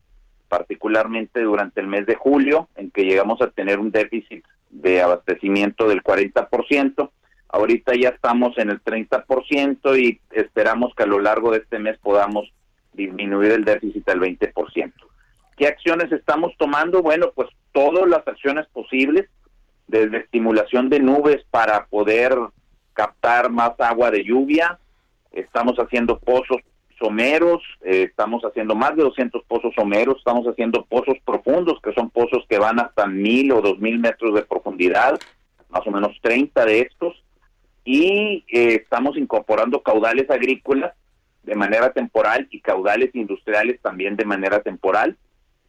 particularmente 0.51 1.40
durante 1.40 1.81
el 1.81 1.87
mes 1.87 2.05
de 2.05 2.14
julio, 2.14 2.69
en 2.77 2.90
que 2.90 3.05
llegamos 3.05 3.40
a 3.40 3.49
tener 3.49 3.79
un 3.79 3.90
déficit 3.90 4.45
de 4.71 5.03
abastecimiento 5.03 5.89
del 5.89 6.03
40%. 6.03 7.11
Ahorita 7.49 7.95
ya 7.95 8.11
estamos 8.11 8.59
en 8.59 8.71
el 8.71 8.83
30% 8.83 9.99
y 9.99 10.21
esperamos 10.31 10.95
que 10.95 11.05
a 11.05 11.07
lo 11.07 11.21
largo 11.21 11.53
de 11.53 11.59
este 11.59 11.79
mes 11.79 11.97
podamos 11.99 12.53
disminuir 12.93 13.53
el 13.53 13.65
déficit 13.65 14.09
al 14.09 14.21
20%. 14.21 14.93
¿Qué 15.57 15.67
acciones 15.67 16.13
estamos 16.13 16.53
tomando? 16.59 17.03
Bueno, 17.03 17.33
pues 17.35 17.49
todas 17.73 18.09
las 18.09 18.27
acciones 18.27 18.67
posibles, 18.69 19.29
desde 19.87 20.19
estimulación 20.19 20.91
de 20.91 21.01
nubes 21.01 21.45
para 21.51 21.87
poder 21.87 22.37
captar 22.93 23.51
más 23.51 23.73
agua 23.79 24.11
de 24.11 24.25
lluvia, 24.25 24.79
estamos 25.33 25.77
haciendo 25.77 26.19
pozos 26.19 26.61
someros, 26.99 27.63
eh, 27.83 28.05
estamos 28.09 28.43
haciendo 28.43 28.75
más 28.75 28.97
de 28.97 29.03
200 29.03 29.43
pozos 29.45 29.75
someros, 29.75 30.19
estamos 30.19 30.47
haciendo 30.47 30.85
pozos 30.85 31.17
profundos, 31.25 31.81
que 31.83 31.93
son 31.93 32.11
pozos 32.11 32.45
que 32.49 32.59
van 32.59 32.81
hasta 32.81 33.07
mil 33.07 33.53
o 33.53 33.61
dos 33.61 33.79
mil 33.79 33.99
metros 33.99 34.35
de 34.35 34.43
profundidad, 34.43 35.19
más 35.69 35.87
o 35.87 35.91
menos 35.91 36.17
30 36.23 36.65
de 36.65 36.81
estos, 36.81 37.23
y 37.85 38.45
eh, 38.49 38.81
estamos 38.83 39.17
incorporando 39.17 39.83
caudales 39.83 40.29
agrícolas 40.31 40.95
de 41.43 41.55
manera 41.55 41.93
temporal 41.93 42.49
y 42.51 42.61
caudales 42.61 43.15
industriales 43.15 43.81
también 43.81 44.17
de 44.17 44.25
manera 44.25 44.61
temporal. 44.61 45.17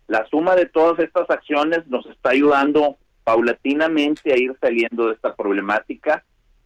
La 0.08 0.26
suma 0.28 0.56
de 0.56 0.66
todas 0.66 0.98
estas 1.00 1.30
acciones 1.30 1.86
nos 1.88 2.06
está 2.08 2.32
ayudando 2.32 2.98
paulatinamente 3.24 4.34
a 4.34 4.38
ir 4.38 4.56
saliendo 4.60 5.08
de 5.08 5.14
esta 5.14 5.36
problemática 5.36 6.24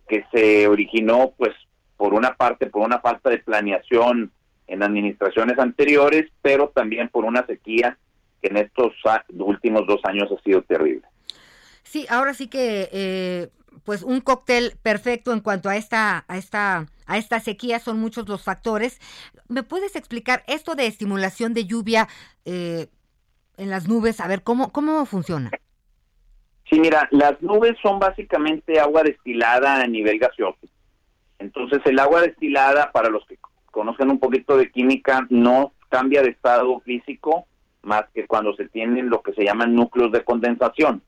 que 0.08 0.24
se 0.32 0.68
originó 0.68 1.34
pues 1.38 1.52
por 1.98 2.14
una 2.14 2.36
parte 2.36 2.68
por 2.68 2.84
una 2.84 3.00
falta 3.00 3.30
de 3.30 3.40
planeación 3.40 4.32
en 4.72 4.84
administraciones 4.84 5.60
anteriores, 5.60 6.32
pero 6.42 6.70
también 6.70 7.10
por 7.10 7.26
una 7.26 7.46
sequía 7.46 7.98
que 8.42 8.48
en 8.48 8.58
estos 8.58 8.94
últimos 9.34 9.86
dos 9.86 10.00
años 10.06 10.30
ha 10.32 10.42
sido 10.42 10.62
terrible. 10.62 11.04
Sí, 11.84 12.06
ahora 12.10 12.34
sí 12.34 12.48
que 12.48 12.90
eh, 12.94 13.50
pues 13.84 14.02
un 14.02 14.22
cóctel 14.22 14.78
perfecto 14.82 15.34
en 15.34 15.42
cuanto 15.42 15.68
a 15.68 15.76
esta 15.76 16.24
a 16.28 16.38
esta 16.38 16.88
a 17.06 17.18
esta 17.18 17.42
sequía 17.42 17.80
son 17.80 18.00
muchos 18.00 18.30
los 18.30 18.44
factores. 18.44 19.00
¿Me 19.50 19.64
puedes 19.64 19.98
explicar 19.98 20.44
esto 20.48 20.76
de 20.76 20.88
estimulación 20.88 21.54
de 21.54 21.66
lluvia 21.66 22.08
eh, 22.46 22.88
en 23.58 23.70
las 23.70 23.90
nubes? 23.90 24.22
A 24.22 24.28
ver 24.30 24.42
cómo 24.42 24.72
cómo 24.72 25.06
funciona. 25.06 25.52
Sí, 26.70 26.80
mira, 26.80 27.10
las 27.12 27.42
nubes 27.42 27.76
son 27.82 28.00
básicamente 28.00 28.80
agua 28.80 29.04
destilada 29.04 29.82
a 29.82 29.88
nivel 29.88 30.18
gaseoso. 30.18 30.66
Entonces, 31.40 31.82
el 31.84 32.00
agua 32.00 32.22
destilada, 32.22 32.94
para 32.94 33.10
los 33.10 33.26
que 33.26 33.36
conocen 33.72 34.12
un 34.12 34.20
poquito 34.20 34.58
de 34.58 34.70
química, 34.70 35.26
no 35.30 35.74
cambia 35.90 36.22
de 36.22 36.30
estado 36.30 36.80
físico 36.82 37.46
más 37.84 38.04
que 38.14 38.28
cuando 38.28 38.54
se 38.56 38.68
tienen 38.68 39.10
lo 39.10 39.22
que 39.22 39.34
se 39.34 39.44
llaman 39.44 39.74
núcleos 39.74 40.12
de 40.12 40.24
condensación. 40.24 41.02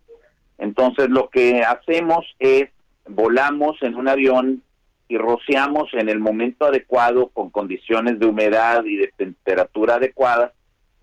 Entonces 0.58 1.10
lo 1.10 1.30
que 1.30 1.62
hacemos 1.62 2.26
es 2.39 2.69
volamos 3.08 3.78
en 3.82 3.95
un 3.95 4.08
avión 4.08 4.63
y 5.08 5.17
rociamos 5.17 5.89
en 5.93 6.10
el 6.10 6.19
momento 6.19 6.65
adecuado 6.65 7.28
con 7.28 7.49
condiciones 7.49 8.19
de 8.19 8.26
humedad 8.26 8.84
y 8.86 8.95
de 8.95 9.13
temperatura 9.15 9.95
adecuada 9.95 10.54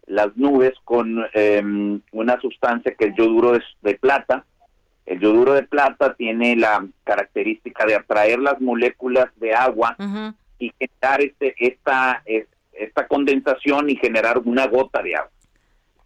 las 0.06 0.36
nubes 0.36 0.72
con 0.84 1.24
em, 1.34 2.00
una 2.10 2.40
sustancia 2.40 2.94
que 2.98 3.06
es 3.06 3.14
yoduro 3.16 3.56
de, 3.82 3.94
plata. 3.94 4.44
El 5.06 5.20
yoduro 5.20 5.52
de 5.54 5.62
plata 5.62 6.14
tiene 6.14 6.56
la 6.56 6.84
característica 7.04 7.86
de 7.86 7.94
atraer 7.94 8.40
las 8.40 8.60
moléculas 8.60 9.26
de 9.36 9.54
agua 9.54 9.96
y 10.60 10.72
generar 10.78 11.20
este, 11.22 11.54
esta, 11.58 12.22
esta 12.72 13.08
condensación 13.08 13.90
y 13.90 13.96
generar 13.96 14.38
una 14.38 14.68
gota 14.68 15.02
de 15.02 15.16
agua. 15.16 15.32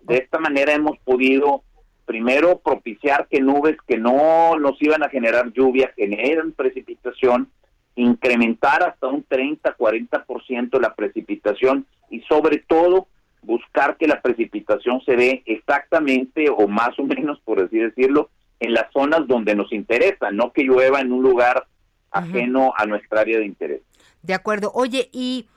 De 0.00 0.16
esta 0.16 0.38
manera 0.38 0.72
hemos 0.72 0.98
podido 1.00 1.62
primero 2.06 2.60
propiciar 2.60 3.26
que 3.28 3.40
nubes 3.40 3.76
que 3.86 3.98
no 3.98 4.56
nos 4.58 4.80
iban 4.80 5.02
a 5.02 5.08
generar 5.08 5.52
lluvia 5.52 5.92
generen 5.96 6.52
precipitación, 6.52 7.50
incrementar 7.96 8.82
hasta 8.82 9.08
un 9.08 9.26
30-40% 9.26 10.80
la 10.80 10.94
precipitación 10.94 11.86
y 12.10 12.20
sobre 12.22 12.58
todo 12.58 13.08
buscar 13.42 13.96
que 13.96 14.06
la 14.06 14.20
precipitación 14.20 15.00
se 15.04 15.16
dé 15.16 15.42
exactamente 15.46 16.48
o 16.50 16.66
más 16.66 16.98
o 16.98 17.04
menos, 17.04 17.40
por 17.40 17.60
así 17.60 17.78
decirlo, 17.78 18.30
en 18.60 18.72
las 18.72 18.90
zonas 18.92 19.26
donde 19.26 19.54
nos 19.54 19.72
interesa, 19.72 20.30
no 20.30 20.52
que 20.52 20.62
llueva 20.62 21.00
en 21.00 21.12
un 21.12 21.22
lugar 21.22 21.66
ajeno 22.10 22.72
a 22.76 22.86
nuestra 22.86 23.20
área 23.20 23.38
de 23.38 23.46
interés. 23.46 23.82
De 24.24 24.34
acuerdo. 24.34 24.72
Oye, 24.74 25.10
y 25.12 25.48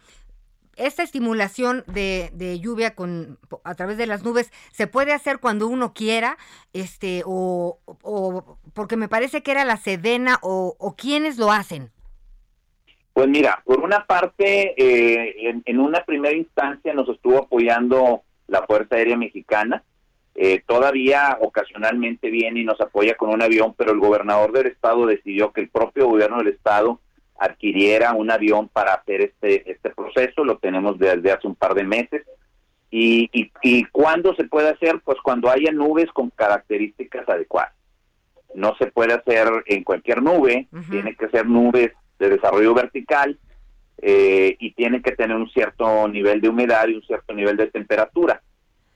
esta 0.75 1.01
estimulación 1.01 1.83
de, 1.87 2.29
de, 2.33 2.59
lluvia 2.59 2.95
con 2.95 3.39
a 3.63 3.75
través 3.75 3.97
de 3.97 4.07
las 4.07 4.23
nubes 4.23 4.51
se 4.71 4.87
puede 4.87 5.13
hacer 5.13 5.39
cuando 5.39 5.67
uno 5.67 5.93
quiera, 5.93 6.37
este, 6.73 7.23
o, 7.25 7.79
o 7.85 8.57
porque 8.73 8.97
me 8.97 9.07
parece 9.07 9.41
que 9.41 9.51
era 9.51 9.65
la 9.65 9.77
Sedena 9.77 10.37
o, 10.41 10.75
o 10.77 10.95
quiénes 10.95 11.37
lo 11.37 11.51
hacen. 11.51 11.91
Pues 13.13 13.29
mira, 13.29 13.63
por 13.65 13.79
una 13.79 14.05
parte, 14.05 14.75
eh, 14.77 15.61
en, 15.65 15.79
una 15.79 16.03
primera 16.03 16.35
instancia 16.35 16.93
nos 16.93 17.09
estuvo 17.09 17.39
apoyando 17.39 18.21
la 18.47 18.63
Fuerza 18.67 18.95
Aérea 18.95 19.17
Mexicana. 19.17 19.81
Eh, 20.35 20.61
todavía 20.67 21.37
ocasionalmente 21.41 22.29
viene 22.29 22.59
y 22.59 22.63
nos 22.63 22.79
apoya 22.79 23.15
con 23.15 23.29
un 23.29 23.41
avión, 23.41 23.73
pero 23.75 23.91
el 23.91 23.99
gobernador 23.99 24.51
del 24.51 24.67
estado 24.67 25.07
decidió 25.07 25.51
que 25.51 25.61
el 25.61 25.69
propio 25.69 26.07
gobierno 26.07 26.37
del 26.37 26.49
estado 26.49 26.99
adquiriera 27.39 28.13
un 28.13 28.31
avión 28.31 28.67
para 28.69 28.93
hacer 28.93 29.21
este, 29.21 29.69
este 29.71 29.89
proceso, 29.91 30.43
lo 30.43 30.57
tenemos 30.57 30.97
desde 30.97 31.31
hace 31.31 31.47
un 31.47 31.55
par 31.55 31.73
de 31.73 31.83
meses. 31.83 32.23
Y, 32.89 33.29
y, 33.33 33.83
cuándo 33.85 34.33
se 34.35 34.45
puede 34.45 34.69
hacer? 34.69 35.01
Pues 35.03 35.17
cuando 35.21 35.49
haya 35.49 35.71
nubes 35.71 36.09
con 36.13 36.29
características 36.29 37.27
adecuadas. 37.27 37.73
No 38.55 38.75
se 38.77 38.87
puede 38.87 39.13
hacer 39.13 39.47
en 39.65 39.83
cualquier 39.83 40.23
nube, 40.23 40.67
tiene 40.89 41.15
que 41.15 41.27
ser 41.29 41.45
nubes 41.45 41.91
de 42.17 42.29
desarrollo 42.29 42.73
vertical 42.73 43.37
eh, 43.99 44.55
y 44.59 44.71
tiene 44.71 45.01
que 45.01 45.11
tener 45.11 45.35
un 45.35 45.49
cierto 45.49 46.07
nivel 46.07 46.39
de 46.39 46.49
humedad 46.49 46.87
y 46.87 46.95
un 46.95 47.03
cierto 47.03 47.33
nivel 47.33 47.57
de 47.57 47.67
temperatura. 47.67 48.41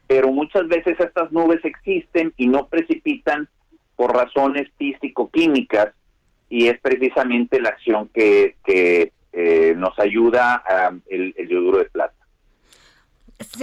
Pero 0.07 0.31
muchas 0.31 0.67
veces 0.67 0.99
estas 0.99 1.31
nubes 1.31 1.63
existen 1.63 2.33
y 2.37 2.47
no 2.47 2.67
precipitan 2.67 3.49
por 3.95 4.15
razones 4.15 4.69
físico-químicas 4.77 5.93
y 6.51 6.67
es 6.67 6.79
precisamente 6.81 7.61
la 7.61 7.69
acción 7.69 8.09
que, 8.13 8.55
eh, 9.33 9.73
nos 9.77 9.97
ayuda 9.97 10.61
el, 11.07 11.33
el 11.37 11.47
yoduro 11.47 11.77
de 11.77 11.85
plata. 11.85 12.13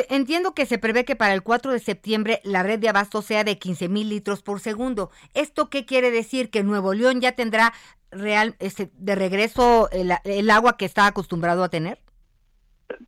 Entiendo 0.08 0.54
que 0.54 0.64
se 0.64 0.78
prevé 0.78 1.04
que 1.04 1.14
para 1.14 1.34
el 1.34 1.42
4 1.42 1.70
de 1.70 1.78
septiembre 1.78 2.40
la 2.42 2.62
red 2.62 2.78
de 2.78 2.88
abasto 2.88 3.20
sea 3.20 3.44
de 3.44 3.58
15 3.58 3.90
mil 3.90 4.08
litros 4.08 4.42
por 4.42 4.58
segundo. 4.60 5.10
¿Esto 5.34 5.68
qué 5.68 5.84
quiere 5.84 6.10
decir? 6.10 6.50
Que 6.50 6.64
Nuevo 6.64 6.94
León 6.94 7.20
ya 7.20 7.32
tendrá 7.32 7.74
real, 8.10 8.56
este, 8.58 8.88
de 8.94 9.14
regreso 9.14 9.90
el, 9.92 10.12
el 10.24 10.50
agua 10.50 10.78
que 10.78 10.86
está 10.86 11.06
acostumbrado 11.06 11.62
a 11.62 11.68
tener? 11.68 11.98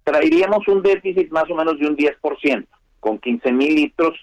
Traeríamos 0.05 0.69
un 0.69 0.83
déficit 0.83 1.31
más 1.31 1.51
o 1.51 1.55
menos 1.55 1.79
de 1.79 1.87
un 1.87 1.97
10%, 1.97 2.67
con 3.01 3.19
15 3.19 3.51
mil 3.53 3.75
litros. 3.75 4.15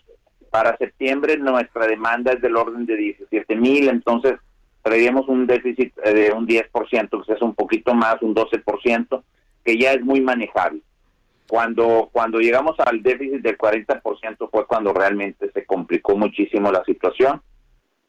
Para 0.51 0.77
septiembre 0.77 1.35
nuestra 1.37 1.87
demanda 1.87 2.31
es 2.31 2.41
del 2.41 2.55
orden 2.55 2.85
de 2.85 2.95
17 2.95 3.55
mil, 3.55 3.89
entonces 3.89 4.35
traeríamos 4.87 5.27
un 5.27 5.45
déficit 5.45 5.93
eh, 6.01 6.13
de 6.13 6.31
un 6.31 6.47
10%, 6.47 7.25
que 7.25 7.33
es 7.33 7.41
un 7.41 7.53
poquito 7.53 7.93
más, 7.93 8.21
un 8.21 8.33
12%, 8.33 9.23
que 9.65 9.77
ya 9.77 9.91
es 9.91 10.01
muy 10.01 10.21
manejable. 10.21 10.79
Cuando, 11.45 12.09
cuando 12.11 12.39
llegamos 12.39 12.79
al 12.79 13.03
déficit 13.03 13.41
del 13.41 13.57
40% 13.57 14.49
fue 14.49 14.65
cuando 14.65 14.93
realmente 14.93 15.51
se 15.51 15.65
complicó 15.65 16.15
muchísimo 16.15 16.71
la 16.71 16.85
situación. 16.85 17.41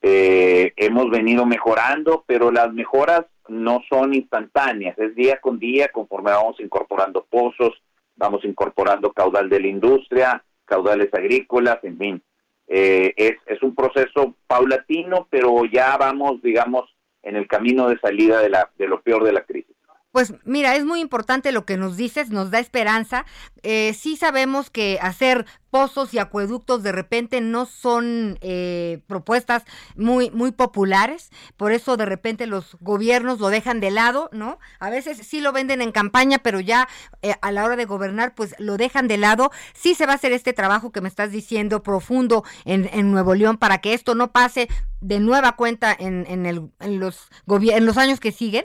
Eh, 0.03 0.72
hemos 0.76 1.11
venido 1.11 1.47
mejorando, 1.47 2.22
pero 2.26 2.53
las 2.53 2.72
mejoras 2.72 3.24
no 3.49 3.83
son 3.89 4.14
instantáneas, 4.14 4.97
es 4.99 5.16
día 5.16 5.41
con 5.41 5.59
día 5.59 5.89
conforme 5.89 6.31
vamos 6.31 6.61
incorporando 6.61 7.26
pozos, 7.29 7.72
vamos 8.16 8.45
incorporando 8.45 9.12
caudal 9.12 9.49
de 9.49 9.61
la 9.61 9.66
industria, 9.66 10.45
caudales 10.64 11.12
agrícolas, 11.12 11.83
en 11.83 11.99
fin. 11.99 12.22
Eh, 12.69 13.14
es, 13.16 13.37
es 13.47 13.62
un 13.62 13.75
proceso 13.75 14.35
paulatino, 14.47 15.27
pero 15.31 15.64
ya 15.64 15.97
vamos, 15.97 16.43
digamos, 16.43 16.95
en 17.23 17.37
el 17.37 17.49
camino 17.49 17.89
de 17.89 17.99
salida 17.99 18.41
de, 18.41 18.51
la, 18.51 18.71
de 18.77 18.87
lo 18.87 19.01
peor 19.01 19.25
de 19.25 19.33
la 19.33 19.45
crisis. 19.45 19.68
Pues 20.11 20.33
mira, 20.45 20.75
es 20.75 20.87
muy 20.87 21.01
importante 21.01 21.53
lo 21.53 21.67
que 21.67 21.77
nos 21.77 21.99
dices, 21.99 22.31
nos 22.31 22.51
da 22.51 22.61
esperanza. 22.61 23.27
Eh, 23.63 23.93
sí 23.93 24.17
sabemos 24.17 24.71
que 24.71 24.99
hacer 25.03 25.45
pozos 25.71 26.15
y 26.15 26.19
acueductos 26.19 26.83
de 26.83 26.93
repente 26.93 27.43
no 27.43 27.67
son 27.67 28.39
eh, 28.41 29.03
propuestas 29.07 29.65
muy 29.97 30.31
muy 30.31 30.51
populares, 30.51 31.29
por 31.59 31.73
eso 31.73 31.99
de 31.99 32.07
repente 32.07 32.47
los 32.47 32.79
gobiernos 32.81 33.39
lo 33.39 33.49
dejan 33.51 33.81
de 33.81 33.91
lado, 33.91 34.31
¿no? 34.33 34.59
A 34.81 34.89
veces 34.89 35.19
sí 35.19 35.43
lo 35.43 35.53
venden 35.53 35.83
en 35.83 35.93
campaña, 35.93 36.39
pero 36.39 36.59
ya 36.59 36.89
eh, 37.21 37.35
a 37.43 37.53
la 37.53 37.65
hora 37.65 37.77
de 37.77 37.85
gobernar 37.85 38.35
pues 38.35 38.55
lo 38.59 38.79
dejan 38.79 39.09
de 39.09 39.19
lado. 39.19 39.51
Sí 39.75 39.95
se 39.95 40.07
va 40.07 40.13
a 40.13 40.17
hacer 40.17 40.33
este 40.33 40.55
trabajo 40.55 40.91
que 40.91 41.03
me 41.03 41.09
estás 41.09 41.33
diciendo 41.33 41.83
profundo 41.83 42.45
en, 42.65 42.89
en 42.95 43.13
Nuevo 43.13 43.35
León 43.35 43.59
para 43.59 43.79
que 43.79 43.93
esto 43.93 44.15
no 44.15 44.33
pase 44.33 44.69
de 45.03 45.21
nueva 45.21 45.53
cuenta 45.57 45.95
en, 45.97 46.25
en, 46.29 46.47
el, 46.47 46.71
en 46.81 46.99
los, 46.99 47.29
en 47.47 47.85
los 47.85 47.99
años 47.99 48.21
que 48.21 48.33
siguen. 48.33 48.65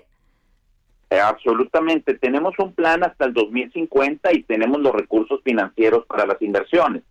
Eh, 1.14 1.20
absolutamente. 1.20 2.16
Tenemos 2.16 2.55
un 2.57 2.74
plan 2.74 3.03
hasta 3.03 3.26
el 3.26 3.34
2050 3.34 4.34
y 4.34 4.41
tenemos 4.43 4.82
los 4.82 4.93
recursos 4.93 5.41
financieros 5.43 6.07
para 6.07 6.26
las 6.26 6.41
inversiones. 6.41 7.03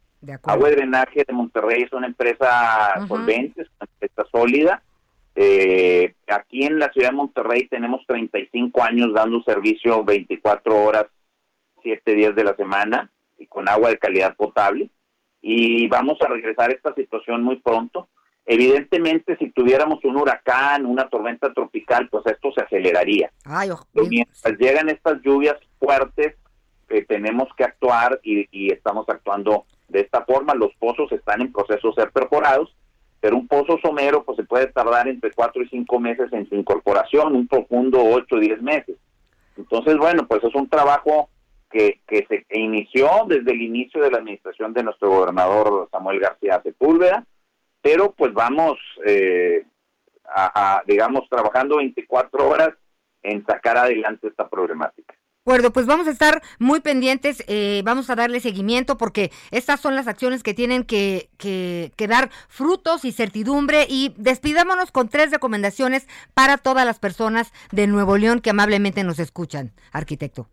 Agua 0.43 0.71
de 0.71 0.77
Drenaje 0.77 1.25
de 1.25 1.33
Monterrey 1.33 1.83
es 1.85 1.93
una 1.93 2.09
empresa 2.09 3.07
solvente, 3.07 3.63
es 3.63 3.69
una 3.79 3.89
empresa 3.93 4.29
sólida. 4.33 4.83
Eh, 5.37 6.15
aquí 6.27 6.65
en 6.65 6.81
la 6.81 6.91
ciudad 6.93 7.11
de 7.11 7.17
Monterrey 7.17 7.69
tenemos 7.69 8.05
35 8.09 8.83
años 8.83 9.15
dando 9.15 9.41
servicio 9.45 10.03
24 10.03 10.85
horas, 10.85 11.07
7 11.85 12.15
días 12.15 12.35
de 12.35 12.43
la 12.43 12.57
semana 12.57 13.09
y 13.39 13.47
con 13.47 13.69
agua 13.69 13.91
de 13.91 13.99
calidad 13.99 14.35
potable. 14.35 14.91
Y 15.41 15.87
vamos 15.87 16.21
a 16.23 16.27
regresar 16.27 16.71
a 16.71 16.75
esta 16.75 16.93
situación 16.95 17.45
muy 17.45 17.61
pronto. 17.61 18.09
Evidentemente, 18.45 19.37
si 19.37 19.51
tuviéramos 19.51 20.05
un 20.05 20.17
huracán, 20.17 20.85
una 20.85 21.09
tormenta 21.09 21.53
tropical, 21.53 22.09
pues 22.11 22.27
esto 22.27 22.51
se 22.53 22.63
aceleraría. 22.63 23.31
Ay, 23.45 23.71
mientras 23.95 24.59
llegan 24.59 24.89
estas 24.89 25.23
lluvias 25.23 25.57
fuertes, 25.79 26.35
eh, 26.89 27.05
tenemos 27.07 27.49
que 27.57 27.65
actuar 27.65 28.21
y, 28.23 28.49
y, 28.51 28.73
estamos 28.73 29.09
actuando 29.09 29.65
de 29.89 30.01
esta 30.01 30.25
forma. 30.25 30.55
Los 30.55 30.75
pozos 30.75 31.11
están 31.13 31.41
en 31.41 31.53
proceso 31.53 31.89
de 31.89 31.95
ser 31.95 32.11
perforados, 32.11 32.75
pero 33.21 33.37
un 33.37 33.47
pozo 33.47 33.79
somero 33.81 34.25
pues 34.25 34.37
se 34.37 34.45
puede 34.45 34.67
tardar 34.67 35.07
entre 35.07 35.31
cuatro 35.31 35.63
y 35.63 35.69
cinco 35.69 36.01
meses 36.01 36.33
en 36.33 36.49
su 36.49 36.57
incorporación, 36.57 37.37
un 37.37 37.47
profundo 37.47 38.03
ocho 38.05 38.37
o 38.37 38.41
diez 38.41 38.61
meses. 38.61 38.97
Entonces, 39.57 39.97
bueno, 39.97 40.27
pues 40.27 40.43
es 40.43 40.55
un 40.55 40.69
trabajo 40.69 41.29
que, 41.71 42.01
que 42.09 42.27
se 42.29 42.45
inició 42.59 43.09
desde 43.29 43.53
el 43.53 43.63
inicio 43.63 44.03
de 44.03 44.11
la 44.11 44.19
administración 44.19 44.73
de 44.75 44.83
nuestro 44.83 45.11
gobernador 45.11 45.89
Samuel 45.93 46.19
García 46.19 46.61
Sepúlveda 46.63 47.25
pero 47.83 48.13
pues 48.13 48.33
vamos, 48.33 48.79
eh, 49.05 49.67
a, 50.25 50.83
digamos, 50.87 51.29
trabajando 51.29 51.77
24 51.77 52.49
horas 52.49 52.71
en 53.23 53.45
sacar 53.45 53.77
adelante 53.77 54.29
esta 54.29 54.49
problemática. 54.49 55.15
Acuerdo, 55.45 55.73
pues 55.73 55.87
vamos 55.87 56.07
a 56.07 56.13
estar 56.13 56.41
muy 56.61 56.79
pendientes, 56.79 57.43
eh, 57.49 57.83
vamos 57.85 58.09
a 58.11 58.15
darle 58.15 58.39
seguimiento 58.39 58.97
porque 58.97 59.33
estas 59.51 59.81
son 59.81 59.97
las 59.97 60.07
acciones 60.07 60.45
que 60.45 60.55
tienen 60.55 60.85
que, 60.85 61.31
que, 61.37 61.93
que, 61.97 62.07
dar 62.07 62.31
frutos 62.47 63.05
y 63.05 63.11
certidumbre 63.11 63.87
y 63.89 64.15
despidámonos 64.17 64.93
con 64.93 65.09
tres 65.09 65.33
recomendaciones 65.33 66.07
para 66.33 66.59
todas 66.59 66.87
las 66.87 67.01
personas 67.01 67.53
de 67.73 67.89
Nuevo 67.89 68.17
León 68.19 68.41
que 68.41 68.51
amablemente 68.51 69.03
nos 69.03 69.19
escuchan, 69.19 69.73
arquitecto. 69.91 70.47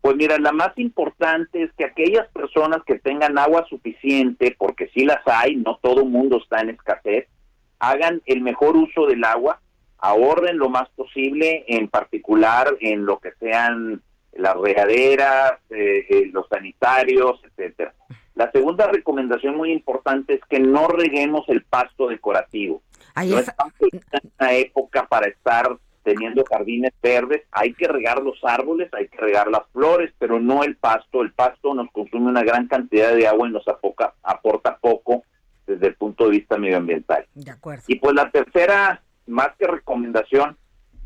Pues 0.00 0.16
mira, 0.16 0.38
la 0.38 0.52
más 0.52 0.76
importante 0.78 1.62
es 1.62 1.72
que 1.74 1.84
aquellas 1.84 2.26
personas 2.28 2.82
que 2.86 2.98
tengan 2.98 3.38
agua 3.38 3.66
suficiente, 3.68 4.56
porque 4.58 4.90
sí 4.94 5.04
las 5.04 5.20
hay, 5.26 5.56
no 5.56 5.78
todo 5.82 6.02
el 6.02 6.08
mundo 6.08 6.38
está 6.42 6.60
en 6.60 6.70
escasez, 6.70 7.28
hagan 7.78 8.22
el 8.26 8.40
mejor 8.40 8.76
uso 8.76 9.06
del 9.06 9.24
agua, 9.24 9.60
ahorren 9.98 10.58
lo 10.58 10.70
más 10.70 10.88
posible, 10.90 11.64
en 11.68 11.88
particular 11.88 12.76
en 12.80 13.04
lo 13.04 13.18
que 13.18 13.32
sean 13.38 14.02
las 14.32 14.56
regaderas, 14.56 15.52
eh, 15.70 16.06
eh, 16.08 16.30
los 16.32 16.48
sanitarios, 16.48 17.40
etcétera. 17.44 17.94
La 18.34 18.50
segunda 18.52 18.86
recomendación 18.86 19.56
muy 19.56 19.70
importante 19.70 20.34
es 20.34 20.40
que 20.48 20.60
no 20.60 20.88
reguemos 20.88 21.46
el 21.48 21.62
pasto 21.62 22.08
decorativo. 22.08 22.82
Ahí 23.14 23.30
no 23.30 23.38
en 23.38 24.30
una 24.38 24.52
época 24.54 25.06
para 25.06 25.28
estar 25.28 25.76
teniendo 26.02 26.44
jardines 26.44 26.92
verdes, 27.02 27.42
hay 27.52 27.74
que 27.74 27.86
regar 27.86 28.22
los 28.22 28.38
árboles, 28.42 28.88
hay 28.92 29.08
que 29.08 29.18
regar 29.18 29.48
las 29.48 29.62
flores, 29.72 30.12
pero 30.18 30.40
no 30.40 30.64
el 30.64 30.76
pasto. 30.76 31.22
El 31.22 31.32
pasto 31.32 31.74
nos 31.74 31.90
consume 31.90 32.30
una 32.30 32.42
gran 32.42 32.66
cantidad 32.66 33.14
de 33.14 33.26
agua 33.26 33.48
y 33.48 33.52
nos 33.52 33.66
aporta, 33.68 34.14
aporta 34.22 34.78
poco 34.78 35.24
desde 35.66 35.88
el 35.88 35.94
punto 35.94 36.24
de 36.24 36.30
vista 36.30 36.58
medioambiental. 36.58 37.26
De 37.34 37.50
acuerdo. 37.50 37.84
Y 37.86 37.96
pues 37.96 38.14
la 38.14 38.30
tercera, 38.30 39.02
más 39.26 39.50
que 39.58 39.66
recomendación, 39.66 40.56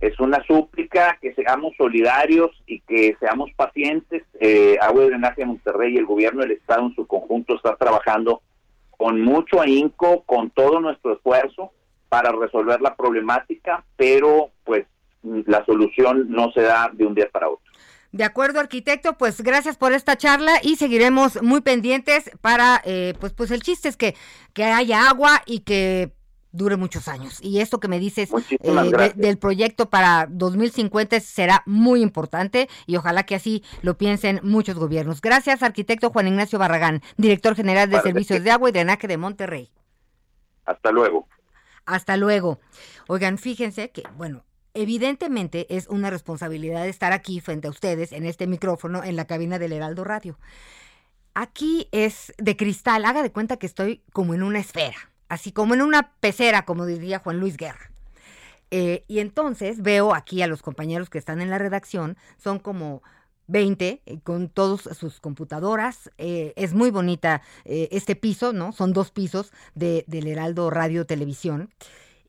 es 0.01 0.19
una 0.21 0.45
súplica 0.47 1.19
que 1.21 1.35
seamos 1.35 1.73
solidarios 1.77 2.51
y 2.67 2.81
que 2.81 3.17
seamos 3.21 3.51
pacientes. 3.57 4.23
Eh, 4.41 4.77
Agua 4.81 5.03
de 5.03 5.09
Drenaje 5.11 5.43
de 5.43 5.47
Monterrey 5.47 5.95
y 5.95 5.99
el 5.99 6.07
gobierno 6.07 6.43
del 6.43 6.53
Estado 6.53 6.87
en 6.87 6.95
su 6.95 7.07
conjunto 7.07 7.57
está 7.57 7.77
trabajando 7.77 8.43
con 8.91 9.21
mucho 9.21 9.61
ahínco, 9.61 10.23
con 10.23 10.51
todo 10.51 10.81
nuestro 10.81 11.15
esfuerzo 11.15 11.73
para 12.15 12.31
resolver 12.31 12.81
la 12.81 12.95
problemática, 12.95 13.85
pero 13.97 14.53
pues 14.63 14.87
la 15.25 15.65
solución 15.65 16.31
no 16.31 16.53
se 16.53 16.61
da 16.61 16.89
de 16.93 17.05
un 17.05 17.13
día 17.13 17.29
para 17.29 17.49
otro. 17.49 17.65
De 18.13 18.23
acuerdo, 18.23 18.61
arquitecto, 18.61 19.19
pues 19.19 19.41
gracias 19.41 19.77
por 19.77 19.93
esta 19.93 20.17
charla 20.17 20.53
y 20.63 20.77
seguiremos 20.77 21.43
muy 21.43 21.61
pendientes 21.61 22.31
para, 22.41 22.81
eh, 22.85 23.15
pues, 23.19 23.33
pues 23.33 23.51
el 23.51 23.63
chiste 23.63 23.89
es 23.89 23.97
que, 23.97 24.15
que 24.53 24.63
haya 24.63 25.09
agua 25.09 25.43
y 25.45 25.65
que 25.65 26.13
dure 26.53 26.77
muchos 26.77 27.09
años. 27.09 27.41
Y 27.43 27.61
esto 27.61 27.81
que 27.81 27.89
me 27.89 27.99
dices 27.99 28.31
eh, 28.49 29.13
del 29.17 29.37
proyecto 29.37 29.91
para 29.91 30.29
2050 30.31 31.19
será 31.19 31.65
muy 31.67 32.01
importante 32.01 32.69
y 32.87 32.95
ojalá 32.95 33.25
que 33.25 33.35
así 33.35 33.65
lo 33.83 33.99
piensen 33.99 34.39
muchos 34.45 34.77
gobiernos. 34.77 35.21
Gracias, 35.21 35.65
arquitecto 35.65 36.11
Juan 36.11 36.29
Ignacio 36.29 36.61
Barragán, 36.61 37.03
director 37.17 37.57
general 37.57 37.91
de 37.91 38.01
Servicios 38.03 38.45
de 38.45 38.53
Agua 38.53 38.69
y 38.69 38.73
Drenaje 38.73 39.09
de 39.09 39.17
Monterrey. 39.17 39.73
Hasta 40.65 40.93
luego. 40.93 41.27
Hasta 41.87 42.17
luego. 42.17 42.61
Oigan, 43.09 43.39
fíjense 43.39 43.91
que, 43.91 44.03
bueno, 44.17 44.45
evidentemente 44.75 45.67
es 45.75 45.89
una 45.89 46.11
responsabilidad 46.11 46.87
estar 46.87 47.13
aquí 47.13 47.41
frente 47.41 47.69
a 47.69 47.71
ustedes 47.71 48.13
en 48.13 48.27
este 48.27 48.47
micrófono 48.47 49.05
en 49.05 49.17
la 49.17 49.27
cabina 49.27 49.59
del 49.59 49.73
Heraldo 49.73 50.05
Radio. 50.05 50.39
Aquí 51.35 51.89
es 51.93 52.33
de 52.39 52.57
cristal, 52.57 53.05
haga 53.05 53.23
de 53.23 53.33
cuenta 53.33 53.57
que 53.57 53.67
estoy 53.67 54.03
como 54.13 54.35
en 54.35 54.43
una 54.43 54.61
esfera, 54.61 54.97
así 55.29 55.53
como 55.53 55.75
en 55.75 55.83
una 55.83 56.13
pecera, 56.21 56.65
como 56.65 56.87
diría 56.87 57.19
Juan 57.19 57.41
Luis 57.41 57.57
Guerra. 57.57 57.91
Eh, 58.71 59.05
y 59.09 59.19
entonces 59.19 59.83
veo 59.83 60.15
aquí 60.15 60.43
a 60.43 60.47
los 60.47 60.63
compañeros 60.63 61.11
que 61.11 61.19
están 61.19 61.41
en 61.41 61.51
la 61.51 61.59
redacción, 61.59 62.17
son 62.37 62.59
como 62.59 63.03
20 63.47 64.03
eh, 64.05 64.19
con 64.23 64.49
todas 64.49 64.97
sus 64.97 65.21
computadoras. 65.21 66.11
Eh, 66.19 66.53
es 66.57 66.75
muy 66.75 66.91
bonita 66.91 67.43
eh, 67.65 67.89
este 67.93 68.17
piso, 68.17 68.53
¿no? 68.53 68.73
Son 68.73 68.93
dos 68.93 69.11
pisos 69.11 69.53
de, 69.75 70.05
del 70.07 70.27
Heraldo 70.27 70.71
Radio 70.71 71.07
Televisión. 71.07 71.71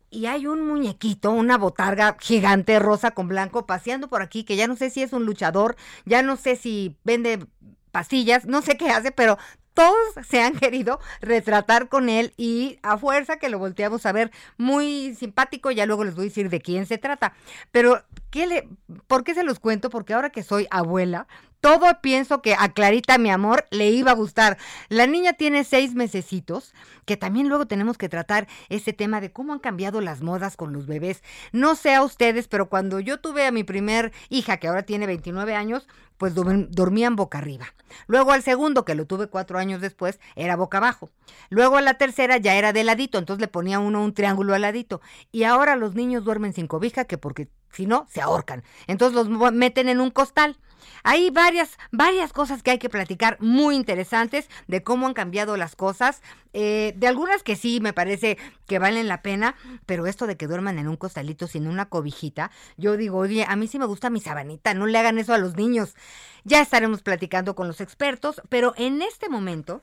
Y 0.09 0.28
hay 0.28 0.47
un 0.47 0.66
muñequito, 0.66 1.32
una 1.32 1.57
botarga 1.57 2.16
gigante 2.20 2.80
rosa 2.80 3.11
con 3.11 3.28
blanco 3.28 3.66
paseando 3.66 4.07
por 4.07 4.22
aquí, 4.22 4.43
que 4.43 4.55
ya 4.55 4.68
no 4.68 4.76
sé 4.76 4.89
si 4.89 5.01
es 5.01 5.11
un 5.13 5.26
luchador, 5.26 5.76
ya 6.05 6.22
no 6.22 6.38
sé 6.38 6.55
si 6.55 6.95
vende 7.03 7.45
pastillas, 7.91 8.45
no 8.45 8.61
sé 8.61 8.78
qué 8.78 8.89
hace, 8.89 9.11
pero 9.11 9.38
todos 9.76 10.26
se 10.28 10.41
han 10.41 10.55
querido 10.55 10.99
retratar 11.21 11.89
con 11.89 12.09
él 12.09 12.34
y 12.38 12.80
a 12.82 12.97
fuerza 12.97 13.38
que 13.38 13.49
lo 13.49 13.59
volteamos 13.59 14.05
a 14.07 14.11
ver 14.11 14.32
muy 14.57 15.13
simpático, 15.15 15.69
ya 15.69 15.86
luego 15.86 16.03
les 16.03 16.15
voy 16.15 16.23
a 16.23 16.30
decir 16.30 16.49
de 16.49 16.61
quién 16.61 16.88
se 16.88 16.97
trata. 16.97 17.34
Pero, 17.71 18.03
¿qué 18.32 18.47
le, 18.47 18.67
¿por 19.05 19.23
qué 19.23 19.36
se 19.36 19.43
los 19.43 19.59
cuento? 19.59 19.91
Porque 19.91 20.13
ahora 20.13 20.32
que 20.32 20.41
soy 20.41 20.65
abuela, 20.71 21.28
todo 21.66 21.99
pienso 21.99 22.43
que 22.43 22.53
a 22.53 22.70
Clarita, 22.70 23.18
mi 23.18 23.32
amor, 23.32 23.66
le 23.72 23.89
iba 23.89 24.11
a 24.11 24.13
gustar. 24.13 24.59
La 24.88 25.07
niña 25.07 25.34
tiene 25.34 25.63
seis 25.63 25.95
mesecitos, 25.95 26.76
que 27.05 27.18
también 27.18 27.49
luego 27.49 27.66
tenemos 27.66 27.97
que 27.97 28.07
tratar 28.07 28.47
ese 28.70 28.93
tema 28.93 29.20
de 29.20 29.32
cómo 29.32 29.51
han 29.51 29.57
cambiado 29.57 29.99
las 29.99 30.22
modas 30.22 30.57
con 30.57 30.74
los 30.74 30.86
bebés. 30.86 31.24
No 31.53 31.74
sé 31.74 31.95
a 31.95 32.03
ustedes, 32.03 32.47
pero 32.47 32.70
cuando 32.70 32.99
yo 32.99 33.20
tuve 33.20 33.47
a 33.47 33.51
mi 33.51 33.63
primer 33.63 34.13
hija, 34.30 34.57
que 34.57 34.68
ahora 34.68 34.84
tiene 34.84 35.07
29 35.07 35.55
años, 35.55 35.88
pues 36.20 36.36
dormían 36.36 37.16
boca 37.16 37.39
arriba. 37.39 37.66
Luego 38.05 38.32
al 38.32 38.43
segundo, 38.43 38.86
que 38.86 38.93
lo 38.93 39.07
tuve 39.07 39.26
cuatro 39.26 39.57
años 39.57 39.82
después, 39.82 40.20
era 40.36 40.55
boca 40.55 40.78
abajo. 40.78 41.09
Luego 41.49 41.78
a 41.78 41.82
la 41.82 41.95
tercera 41.95 42.38
ya 42.38 42.53
era 42.53 42.74
de 42.74 42.84
ladito, 42.84 43.18
entonces 43.18 43.41
le 43.41 43.47
ponía 43.47 43.80
uno 43.80 44.03
un 44.03 44.13
triángulo 44.13 44.53
al 44.53 44.61
ladito. 44.61 45.01
Y 45.32 45.45
ahora 45.45 45.76
los 45.76 45.95
niños 45.95 46.26
duermen 46.26 46.53
sin 46.53 46.68
cobija, 46.68 47.05
que 47.05 47.18
porque 47.18 47.49
si 47.72 47.88
no, 47.88 48.05
se 48.09 48.22
ahorcan. 48.22 48.63
Entonces 48.86 49.28
los 49.28 49.51
meten 49.51 49.89
en 49.89 49.99
un 49.99 50.11
costal. 50.11 50.59
Hay 51.03 51.29
varias, 51.29 51.77
varias 51.91 52.33
cosas 52.33 52.63
que 52.63 52.71
hay 52.71 52.79
que 52.79 52.89
platicar 52.89 53.38
muy 53.39 53.75
interesantes 53.75 54.49
de 54.67 54.83
cómo 54.83 55.07
han 55.07 55.13
cambiado 55.13 55.57
las 55.57 55.75
cosas. 55.75 56.21
Eh, 56.53 56.93
de 56.95 57.07
algunas 57.07 57.43
que 57.43 57.55
sí 57.55 57.79
me 57.81 57.93
parece 57.93 58.38
que 58.65 58.79
valen 58.79 59.07
la 59.07 59.21
pena, 59.21 59.55
pero 59.86 60.07
esto 60.07 60.27
de 60.27 60.38
que 60.38 60.47
duerman 60.47 60.79
en 60.79 60.88
un 60.88 60.95
costalito 60.95 61.47
sin 61.47 61.67
una 61.67 61.88
cobijita, 61.88 62.51
yo 62.77 62.97
digo, 62.97 63.17
oye, 63.17 63.45
a 63.47 63.55
mí 63.55 63.67
sí 63.67 63.79
me 63.79 63.86
gusta 63.86 64.09
mi 64.09 64.21
sabanita, 64.21 64.73
no 64.73 64.86
le 64.86 64.97
hagan 64.97 65.17
eso 65.17 65.33
a 65.33 65.38
los 65.38 65.55
niños. 65.55 65.95
Ya 66.43 66.61
estaremos 66.61 67.01
platicando 67.01 67.55
con 67.55 67.67
los 67.67 67.81
expertos, 67.81 68.41
pero 68.49 68.73
en 68.77 69.01
este 69.01 69.29
momento 69.29 69.81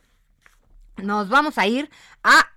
nos 0.96 1.28
vamos 1.28 1.58
a 1.58 1.66
ir 1.66 1.90
a 2.22 2.48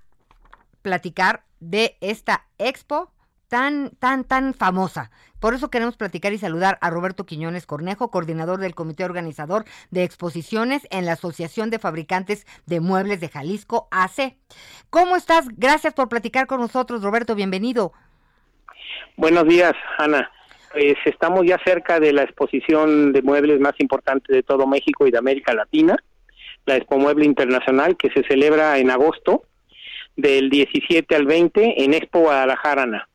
platicar 0.82 1.44
de 1.60 1.98
esta 2.02 2.46
expo 2.58 3.12
tan, 3.56 3.92
tan, 4.00 4.26
tan 4.26 4.54
famosa. 4.54 5.12
Por 5.40 5.54
eso 5.54 5.70
queremos 5.70 5.96
platicar 5.96 6.34
y 6.34 6.38
saludar 6.38 6.78
a 6.82 6.90
Roberto 6.90 7.26
Quiñones 7.26 7.66
Cornejo, 7.66 8.12
coordinador 8.12 8.60
del 8.60 8.76
Comité 8.76 9.06
Organizador 9.06 9.64
de 9.92 10.04
Exposiciones 10.04 10.86
en 10.92 11.06
la 11.06 11.14
Asociación 11.14 11.70
de 11.70 11.80
Fabricantes 11.80 12.46
de 12.66 12.82
Muebles 12.82 13.22
de 13.22 13.30
Jalisco, 13.30 13.88
AC. 13.92 14.36
¿Cómo 14.90 15.16
estás? 15.16 15.48
Gracias 15.56 15.94
por 15.94 16.10
platicar 16.10 16.48
con 16.48 16.60
nosotros, 16.60 17.02
Roberto, 17.02 17.34
bienvenido. 17.34 17.94
Buenos 19.16 19.46
días, 19.46 19.72
Ana. 20.00 20.30
Pues 20.74 20.98
estamos 21.06 21.46
ya 21.46 21.58
cerca 21.64 22.02
de 22.02 22.12
la 22.12 22.24
exposición 22.24 23.14
de 23.14 23.22
muebles 23.22 23.62
más 23.62 23.76
importante 23.80 24.34
de 24.34 24.44
todo 24.44 24.68
México 24.68 25.08
y 25.08 25.12
de 25.12 25.18
América 25.18 25.54
Latina, 25.54 25.96
la 26.66 26.76
Expo 26.76 26.98
Mueble 26.98 27.24
Internacional, 27.24 27.96
que 27.96 28.10
se 28.10 28.28
celebra 28.28 28.78
en 28.80 28.92
agosto 28.92 29.44
del 30.18 30.50
17 30.50 31.16
al 31.16 31.26
20 31.26 31.86
en 31.86 31.94
Expo 31.94 32.20
Guadalajara. 32.20 33.08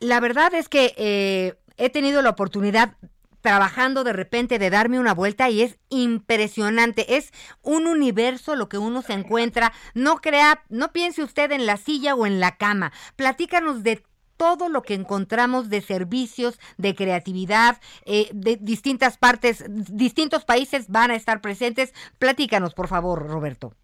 La 0.00 0.18
verdad 0.18 0.54
es 0.54 0.68
que 0.68 0.94
eh, 0.96 1.54
he 1.76 1.90
tenido 1.90 2.22
la 2.22 2.30
oportunidad 2.30 2.94
trabajando 3.42 4.04
de 4.04 4.12
repente 4.12 4.58
de 4.58 4.70
darme 4.70 4.98
una 4.98 5.14
vuelta 5.14 5.48
y 5.50 5.62
es 5.62 5.78
impresionante, 5.88 7.16
es 7.16 7.32
un 7.62 7.86
universo 7.86 8.56
lo 8.56 8.68
que 8.68 8.78
uno 8.78 9.02
se 9.02 9.14
encuentra, 9.14 9.72
no 9.94 10.16
crea, 10.16 10.62
no 10.68 10.92
piense 10.92 11.22
usted 11.22 11.52
en 11.52 11.66
la 11.66 11.76
silla 11.76 12.14
o 12.14 12.26
en 12.26 12.40
la 12.40 12.56
cama, 12.56 12.92
platícanos 13.16 13.82
de 13.82 14.02
todo 14.36 14.70
lo 14.70 14.80
que 14.80 14.94
encontramos 14.94 15.68
de 15.68 15.82
servicios, 15.82 16.58
de 16.78 16.94
creatividad, 16.94 17.76
eh, 18.06 18.30
de 18.32 18.56
distintas 18.56 19.18
partes, 19.18 19.64
distintos 19.68 20.46
países 20.46 20.88
van 20.88 21.10
a 21.10 21.14
estar 21.14 21.42
presentes. 21.42 21.92
Platícanos, 22.18 22.72
por 22.72 22.88
favor, 22.88 23.28
Roberto. 23.28 23.74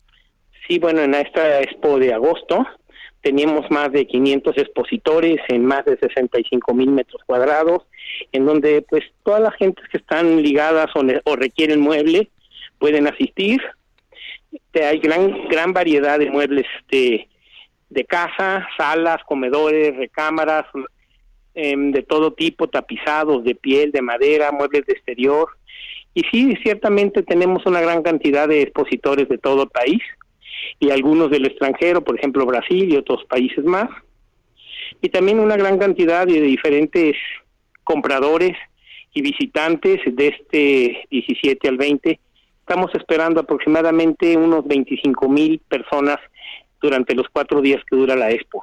Sí, 0.66 0.78
bueno, 0.78 1.02
en 1.02 1.12
esta 1.12 1.60
expo 1.60 1.98
de 1.98 2.14
agosto 2.14 2.66
teníamos 3.22 3.70
más 3.70 3.92
de 3.92 4.06
500 4.06 4.56
expositores 4.58 5.38
en 5.48 5.64
más 5.64 5.84
de 5.84 5.98
65 5.98 6.74
mil 6.74 6.90
metros 6.90 7.22
cuadrados, 7.26 7.82
en 8.32 8.46
donde 8.46 8.82
pues 8.82 9.04
todas 9.24 9.40
las 9.40 9.54
gentes 9.56 9.84
que 9.88 9.98
están 9.98 10.42
ligadas 10.42 10.86
o, 10.94 11.36
requieren 11.36 11.80
muebles 11.80 12.28
pueden 12.78 13.06
asistir. 13.06 13.60
Hay 14.74 14.98
gran 14.98 15.48
gran 15.48 15.72
variedad 15.72 16.18
de 16.18 16.30
muebles 16.30 16.66
de, 16.90 17.28
de 17.90 18.04
casa, 18.04 18.66
salas, 18.76 19.18
comedores, 19.26 19.96
recámaras, 19.96 20.66
em, 21.54 21.92
de 21.92 22.02
todo 22.02 22.32
tipo, 22.32 22.68
tapizados, 22.68 23.42
de 23.44 23.54
piel, 23.54 23.90
de 23.90 24.02
madera, 24.02 24.52
muebles 24.52 24.86
de 24.86 24.92
exterior. 24.92 25.48
Y 26.14 26.22
sí, 26.30 26.54
ciertamente 26.62 27.22
tenemos 27.22 27.66
una 27.66 27.80
gran 27.80 28.02
cantidad 28.02 28.48
de 28.48 28.62
expositores 28.62 29.28
de 29.28 29.38
todo 29.38 29.64
el 29.64 29.68
país 29.70 30.02
y 30.78 30.90
algunos 30.90 31.30
del 31.30 31.46
extranjero, 31.46 32.02
por 32.02 32.18
ejemplo 32.18 32.46
Brasil 32.46 32.92
y 32.92 32.96
otros 32.96 33.24
países 33.24 33.64
más. 33.64 33.88
Y 35.00 35.08
también 35.08 35.40
una 35.40 35.56
gran 35.56 35.78
cantidad 35.78 36.26
de 36.26 36.40
diferentes 36.40 37.16
compradores 37.84 38.56
y 39.14 39.22
visitantes 39.22 40.00
de 40.06 40.28
este 40.28 41.06
17 41.10 41.68
al 41.68 41.76
20. 41.76 42.20
Estamos 42.60 42.90
esperando 42.94 43.40
aproximadamente 43.40 44.36
unos 44.36 44.66
25 44.66 45.28
mil 45.28 45.58
personas 45.60 46.18
durante 46.80 47.14
los 47.14 47.26
cuatro 47.32 47.60
días 47.60 47.82
que 47.88 47.96
dura 47.96 48.16
la 48.16 48.30
expo. 48.30 48.62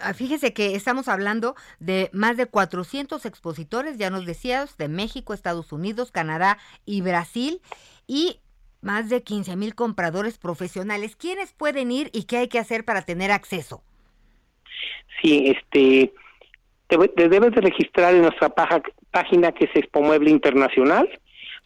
Ah, 0.00 0.12
fíjese 0.12 0.52
que 0.52 0.74
estamos 0.74 1.08
hablando 1.08 1.54
de 1.78 2.10
más 2.12 2.36
de 2.36 2.46
400 2.46 3.24
expositores, 3.24 3.98
ya 3.98 4.10
nos 4.10 4.26
decías, 4.26 4.76
de 4.76 4.88
México, 4.88 5.32
Estados 5.32 5.72
Unidos, 5.72 6.10
Canadá 6.10 6.58
y 6.84 7.00
Brasil. 7.00 7.60
Y 8.06 8.40
más 8.80 9.08
de 9.08 9.22
15 9.22 9.56
mil 9.56 9.74
compradores 9.74 10.38
profesionales. 10.38 11.16
¿Quiénes 11.16 11.52
pueden 11.52 11.90
ir 11.90 12.10
y 12.12 12.24
qué 12.24 12.38
hay 12.38 12.48
que 12.48 12.58
hacer 12.58 12.84
para 12.84 13.02
tener 13.02 13.30
acceso? 13.30 13.82
Sí, 15.22 15.44
este, 15.46 16.12
te, 16.88 17.28
debes 17.28 17.52
de 17.52 17.60
registrar 17.60 18.14
en 18.14 18.22
nuestra 18.22 18.48
página 18.48 19.52
que 19.52 19.64
es 19.64 19.70
Expo 19.74 20.02
Mueble 20.02 20.30
Internacional. 20.30 21.08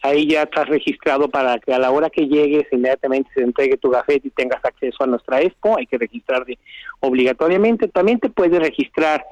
Ahí 0.03 0.27
ya 0.27 0.43
estás 0.43 0.67
registrado 0.67 1.29
para 1.29 1.59
que 1.59 1.73
a 1.73 1.77
la 1.77 1.91
hora 1.91 2.09
que 2.09 2.27
llegues 2.27 2.63
inmediatamente 2.71 3.29
se 3.35 3.41
entregue 3.41 3.77
tu 3.77 3.91
gafete 3.91 4.29
y 4.29 4.31
tengas 4.31 4.63
acceso 4.65 5.03
a 5.03 5.07
nuestra 5.07 5.41
expo. 5.41 5.77
Hay 5.77 5.85
que 5.85 5.99
registrarte 5.99 6.57
obligatoriamente. 7.01 7.87
También 7.87 8.19
te 8.19 8.29
puedes 8.29 8.59
registrar 8.59 9.23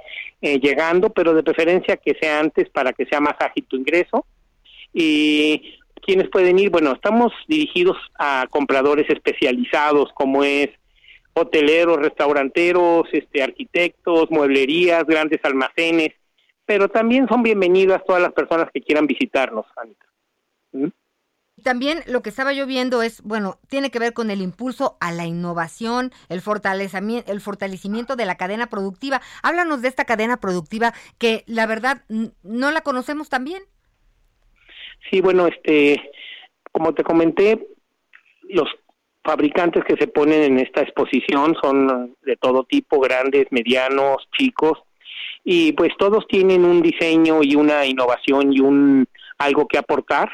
eh, 0.42 0.60
llegando, 0.60 1.10
pero 1.10 1.34
de 1.34 1.42
preferencia 1.42 1.98
que 1.98 2.16
sea 2.22 2.40
antes 2.40 2.70
para 2.70 2.94
que 2.94 3.06
sea 3.08 3.20
más 3.20 3.34
ágil 3.40 3.66
tu 3.68 3.78
ingreso. 3.78 4.26
Y 4.94 5.79
¿Quiénes 6.10 6.32
pueden 6.32 6.58
ir? 6.58 6.72
Bueno, 6.72 6.94
estamos 6.94 7.32
dirigidos 7.48 7.96
a 8.18 8.48
compradores 8.50 9.08
especializados 9.12 10.10
como 10.16 10.44
es 10.44 10.70
hoteleros, 11.34 11.98
restauranteros, 11.98 13.08
este, 13.12 13.44
arquitectos, 13.44 14.32
mueblerías, 14.32 15.06
grandes 15.06 15.40
almacenes, 15.44 16.16
pero 16.66 16.90
también 16.90 17.28
son 17.28 17.44
bienvenidas 17.44 18.02
todas 18.08 18.24
las 18.24 18.34
personas 18.34 18.70
que 18.74 18.82
quieran 18.82 19.06
visitarnos, 19.06 19.68
Anita. 19.76 20.06
¿Mm? 20.72 20.88
También 21.62 22.00
lo 22.08 22.24
que 22.24 22.30
estaba 22.30 22.54
yo 22.54 22.66
viendo 22.66 23.04
es, 23.04 23.22
bueno, 23.22 23.60
tiene 23.68 23.92
que 23.92 24.00
ver 24.00 24.14
con 24.14 24.32
el 24.32 24.42
impulso 24.42 24.98
a 25.00 25.12
la 25.12 25.28
innovación, 25.28 26.12
el 26.28 26.42
fortalecimiento, 26.42 27.32
el 27.32 27.40
fortalecimiento 27.40 28.16
de 28.16 28.26
la 28.26 28.34
cadena 28.34 28.66
productiva. 28.66 29.22
Háblanos 29.44 29.84
de 29.84 29.90
esta 29.90 30.06
cadena 30.06 30.38
productiva 30.38 30.92
que 31.20 31.44
la 31.46 31.68
verdad 31.68 32.02
no 32.42 32.72
la 32.72 32.82
conocemos 32.82 33.30
tan 33.30 33.44
bien. 33.44 33.62
Sí, 35.10 35.22
bueno, 35.22 35.48
este, 35.48 36.12
como 36.72 36.94
te 36.94 37.04
comenté, 37.04 37.68
los 38.50 38.70
fabricantes 39.24 39.84
que 39.86 39.96
se 39.98 40.08
ponen 40.08 40.44
en 40.44 40.60
esta 40.60 40.82
exposición 40.82 41.56
son 41.62 42.16
de 42.24 42.36
todo 42.38 42.64
tipo, 42.64 43.00
grandes, 43.00 43.48
medianos, 43.52 44.28
chicos, 44.38 44.80
y 45.44 45.74
pues 45.74 45.92
todos 45.98 46.28
tienen 46.28 46.66
un 46.66 46.82
diseño 46.82 47.40
y 47.42 47.56
una 47.56 47.86
innovación 47.86 48.54
y 48.54 48.60
un 48.60 49.08
algo 49.38 49.68
que 49.68 49.78
aportar. 49.78 50.30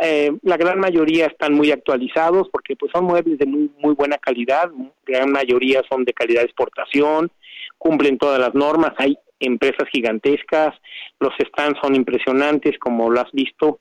Eh, 0.00 0.32
la 0.42 0.56
gran 0.56 0.80
mayoría 0.80 1.26
están 1.26 1.52
muy 1.52 1.70
actualizados 1.70 2.48
porque 2.50 2.74
pues 2.74 2.90
son 2.92 3.04
muebles 3.04 3.38
de 3.38 3.46
muy, 3.46 3.70
muy 3.78 3.94
buena 3.94 4.16
calidad, 4.16 4.70
gran 5.04 5.30
mayoría 5.30 5.82
son 5.90 6.04
de 6.04 6.14
calidad 6.14 6.40
de 6.40 6.46
exportación, 6.46 7.30
cumplen 7.76 8.16
todas 8.16 8.40
las 8.40 8.54
normas, 8.54 8.92
hay 8.96 9.18
empresas 9.40 9.86
gigantescas, 9.92 10.74
los 11.20 11.34
stands 11.38 11.78
son 11.82 11.94
impresionantes 11.94 12.78
como 12.78 13.10
lo 13.10 13.20
has 13.20 13.30
visto 13.32 13.80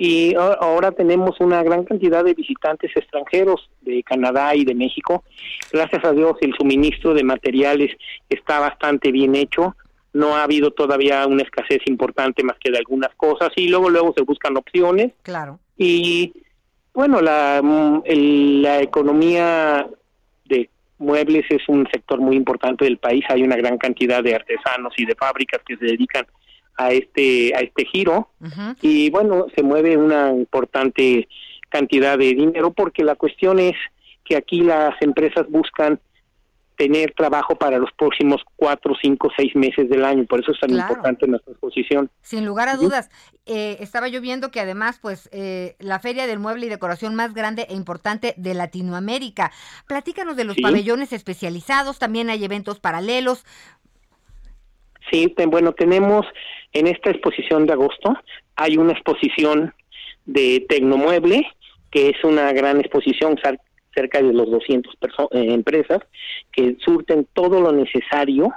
y 0.00 0.32
ahora 0.36 0.92
tenemos 0.92 1.40
una 1.40 1.60
gran 1.64 1.82
cantidad 1.82 2.22
de 2.22 2.32
visitantes 2.32 2.96
extranjeros 2.96 3.68
de 3.80 4.04
Canadá 4.04 4.54
y 4.54 4.64
de 4.64 4.76
México. 4.76 5.24
Gracias 5.72 6.04
a 6.04 6.12
Dios 6.12 6.36
el 6.40 6.54
suministro 6.56 7.14
de 7.14 7.24
materiales 7.24 7.90
está 8.30 8.60
bastante 8.60 9.10
bien 9.10 9.34
hecho. 9.34 9.74
No 10.12 10.36
ha 10.36 10.44
habido 10.44 10.70
todavía 10.70 11.26
una 11.26 11.42
escasez 11.42 11.80
importante 11.86 12.44
más 12.44 12.56
que 12.60 12.70
de 12.70 12.78
algunas 12.78 13.12
cosas 13.16 13.50
y 13.56 13.66
luego 13.66 13.90
luego 13.90 14.14
se 14.16 14.22
buscan 14.22 14.56
opciones. 14.56 15.14
Claro. 15.22 15.58
Y 15.76 16.32
bueno, 16.94 17.20
la, 17.20 17.60
la 18.06 18.80
economía 18.80 19.84
de 20.44 20.70
muebles 20.98 21.44
es 21.50 21.68
un 21.68 21.88
sector 21.92 22.20
muy 22.20 22.36
importante 22.36 22.84
del 22.84 22.98
país. 22.98 23.24
Hay 23.28 23.42
una 23.42 23.56
gran 23.56 23.76
cantidad 23.78 24.22
de 24.22 24.36
artesanos 24.36 24.94
y 24.96 25.06
de 25.06 25.16
fábricas 25.16 25.60
que 25.66 25.76
se 25.76 25.86
dedican 25.86 26.24
a 26.78 26.92
este 26.92 27.54
a 27.54 27.60
este 27.60 27.84
giro 27.84 28.30
y 28.80 29.10
bueno 29.10 29.46
se 29.54 29.62
mueve 29.62 29.96
una 29.96 30.30
importante 30.30 31.28
cantidad 31.68 32.16
de 32.16 32.34
dinero 32.34 32.72
porque 32.72 33.04
la 33.04 33.16
cuestión 33.16 33.58
es 33.58 33.74
que 34.24 34.36
aquí 34.36 34.60
las 34.60 34.94
empresas 35.02 35.46
buscan 35.50 36.00
tener 36.78 37.12
trabajo 37.16 37.56
para 37.56 37.76
los 37.78 37.90
próximos 37.92 38.40
cuatro, 38.54 38.94
cinco, 39.02 39.28
seis 39.36 39.54
meses 39.56 39.90
del 39.90 40.04
año. 40.04 40.24
Por 40.26 40.40
eso 40.40 40.52
es 40.52 40.60
tan 40.60 40.70
importante 40.70 41.26
nuestra 41.26 41.52
exposición. 41.52 42.08
Sin 42.22 42.46
lugar 42.46 42.68
a 42.68 42.76
dudas. 42.76 43.10
Eh, 43.46 43.78
estaba 43.80 44.06
yo 44.06 44.20
viendo 44.20 44.52
que 44.52 44.60
además, 44.60 45.00
pues, 45.02 45.28
eh, 45.32 45.74
la 45.80 45.98
Feria 45.98 46.28
del 46.28 46.38
Mueble 46.38 46.66
y 46.66 46.68
Decoración 46.68 47.16
más 47.16 47.34
grande 47.34 47.66
e 47.68 47.74
importante 47.74 48.32
de 48.36 48.54
Latinoamérica. 48.54 49.50
Platícanos 49.88 50.36
de 50.36 50.44
los 50.44 50.56
pabellones 50.56 51.12
especializados, 51.12 51.98
también 51.98 52.30
hay 52.30 52.44
eventos 52.44 52.78
paralelos. 52.78 53.44
Sí, 55.10 55.34
bueno, 55.46 55.72
tenemos 55.72 56.26
en 56.72 56.86
esta 56.86 57.10
exposición 57.10 57.66
de 57.66 57.72
agosto, 57.72 58.16
hay 58.56 58.76
una 58.76 58.92
exposición 58.92 59.74
de 60.26 60.66
Tecnomueble, 60.68 61.46
que 61.90 62.10
es 62.10 62.22
una 62.24 62.52
gran 62.52 62.80
exposición, 62.80 63.38
cerca 63.94 64.22
de 64.22 64.32
los 64.32 64.50
200 64.50 64.94
eh, 65.32 65.52
empresas, 65.52 66.00
que 66.52 66.76
surten 66.84 67.26
todo 67.32 67.60
lo 67.60 67.72
necesario 67.72 68.52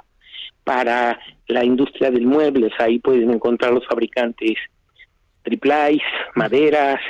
para 0.64 1.18
la 1.48 1.64
industria 1.64 2.10
del 2.10 2.26
mueble. 2.26 2.70
Ahí 2.78 2.98
pueden 2.98 3.30
encontrar 3.30 3.72
los 3.72 3.86
fabricantes 3.86 4.56
triplais, 5.42 6.02
maderas, 6.34 7.00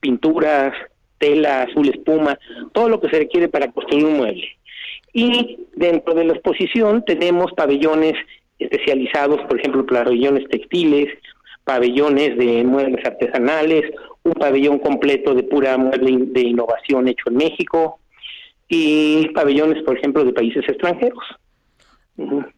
pinturas, 0.00 0.74
tela, 1.18 1.62
azul 1.62 1.88
espuma, 1.88 2.38
todo 2.72 2.88
lo 2.88 3.00
que 3.00 3.08
se 3.08 3.18
requiere 3.18 3.48
para 3.48 3.70
construir 3.70 4.04
un 4.04 4.16
mueble. 4.18 4.48
Y 5.14 5.58
dentro 5.74 6.14
de 6.14 6.24
la 6.24 6.32
exposición 6.34 7.04
tenemos 7.04 7.52
pabellones 7.52 8.14
especializados, 8.62 9.40
por 9.42 9.58
ejemplo, 9.58 9.86
pabellones 9.86 10.48
textiles, 10.48 11.08
pabellones 11.64 12.36
de 12.36 12.64
muebles 12.64 13.04
artesanales, 13.04 13.92
un 14.24 14.32
pabellón 14.34 14.78
completo 14.78 15.34
de 15.34 15.42
pura 15.42 15.76
mueble 15.76 16.26
de 16.26 16.40
innovación 16.40 17.08
hecho 17.08 17.24
en 17.28 17.36
México 17.36 17.98
y 18.68 19.28
pabellones, 19.34 19.82
por 19.84 19.98
ejemplo, 19.98 20.24
de 20.24 20.32
países 20.32 20.64
extranjeros. 20.68 21.24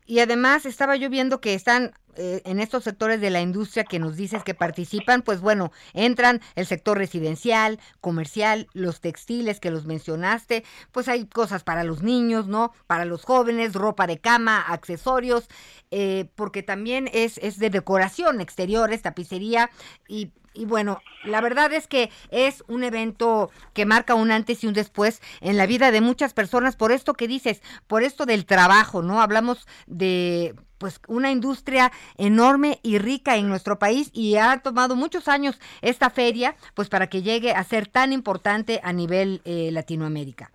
Y 0.07 0.19
además 0.19 0.67
estaba 0.67 0.97
yo 0.97 1.11
viendo 1.11 1.41
que 1.41 1.55
están 1.55 1.93
eh, 2.17 2.43
en 2.45 2.61
estos 2.61 2.85
sectores 2.85 3.21
de 3.21 3.31
la 3.31 3.41
industria 3.41 3.85
que 3.85 3.99
nos 3.99 4.17
dices 4.17 4.43
que 4.43 4.55
participan, 4.55 5.23
pues 5.23 5.41
bueno, 5.41 5.73
entran 5.93 6.41
el 6.55 6.67
sector 6.67 6.99
residencial, 6.99 7.79
comercial, 8.01 8.69
los 8.73 9.01
textiles 9.01 9.61
que 9.61 9.71
los 9.71 9.87
mencionaste, 9.87 10.65
pues 10.93 11.09
hay 11.09 11.27
cosas 11.27 11.65
para 11.65 11.85
los 11.85 12.03
niños, 12.03 12.47
¿no? 12.47 12.73
Para 12.87 13.05
los 13.05 13.25
jóvenes, 13.25 13.75
ropa 13.75 14.07
de 14.07 14.19
cama, 14.19 14.61
accesorios, 14.61 15.49
eh, 15.91 16.29
porque 16.35 16.63
también 16.63 17.09
es, 17.13 17.39
es 17.39 17.59
de 17.59 17.71
decoración, 17.71 18.41
exteriores, 18.41 19.03
tapicería 19.03 19.71
y 20.09 20.33
y 20.55 20.67
bueno, 20.67 21.01
la 21.25 21.41
verdad 21.41 21.73
es 21.73 21.89
que 21.89 22.11
es 22.31 22.63
un 22.69 22.85
evento 22.85 23.51
que 23.73 23.87
marca 23.87 24.15
un 24.15 24.31
antes 24.31 24.63
y 24.63 24.69
un 24.69 24.73
después 24.73 25.21
en 25.41 25.57
la 25.57 25.67
vida 25.67 25.91
de 25.91 26.01
muchas 26.01 26.33
personas 26.33 26.77
por 26.77 26.93
esto 26.93 27.15
que 27.15 27.27
dices, 27.27 27.61
por 27.89 28.05
esto 28.05 28.25
del 28.25 28.47
trabajo, 28.47 29.03
¿no? 29.03 29.21
Hablamos 29.21 29.67
de 29.87 30.55
pues 30.85 31.01
una 31.09 31.33
industria 31.33 31.93
enorme 32.19 32.79
y 32.83 32.99
rica 32.99 33.39
en 33.39 33.49
nuestro 33.49 33.79
país 33.79 34.11
y 34.13 34.37
ha 34.37 34.59
tomado 34.59 34.97
muchos 34.97 35.29
años 35.29 35.59
esta 35.81 36.11
feria 36.11 36.57
pues 36.75 36.91
para 36.91 37.07
que 37.07 37.23
llegue 37.23 37.53
a 37.53 37.65
ser 37.65 37.87
tan 37.87 38.13
importante 38.13 38.81
a 38.83 38.93
nivel 38.93 39.41
eh, 39.47 39.71
Latinoamérica. 39.73 40.51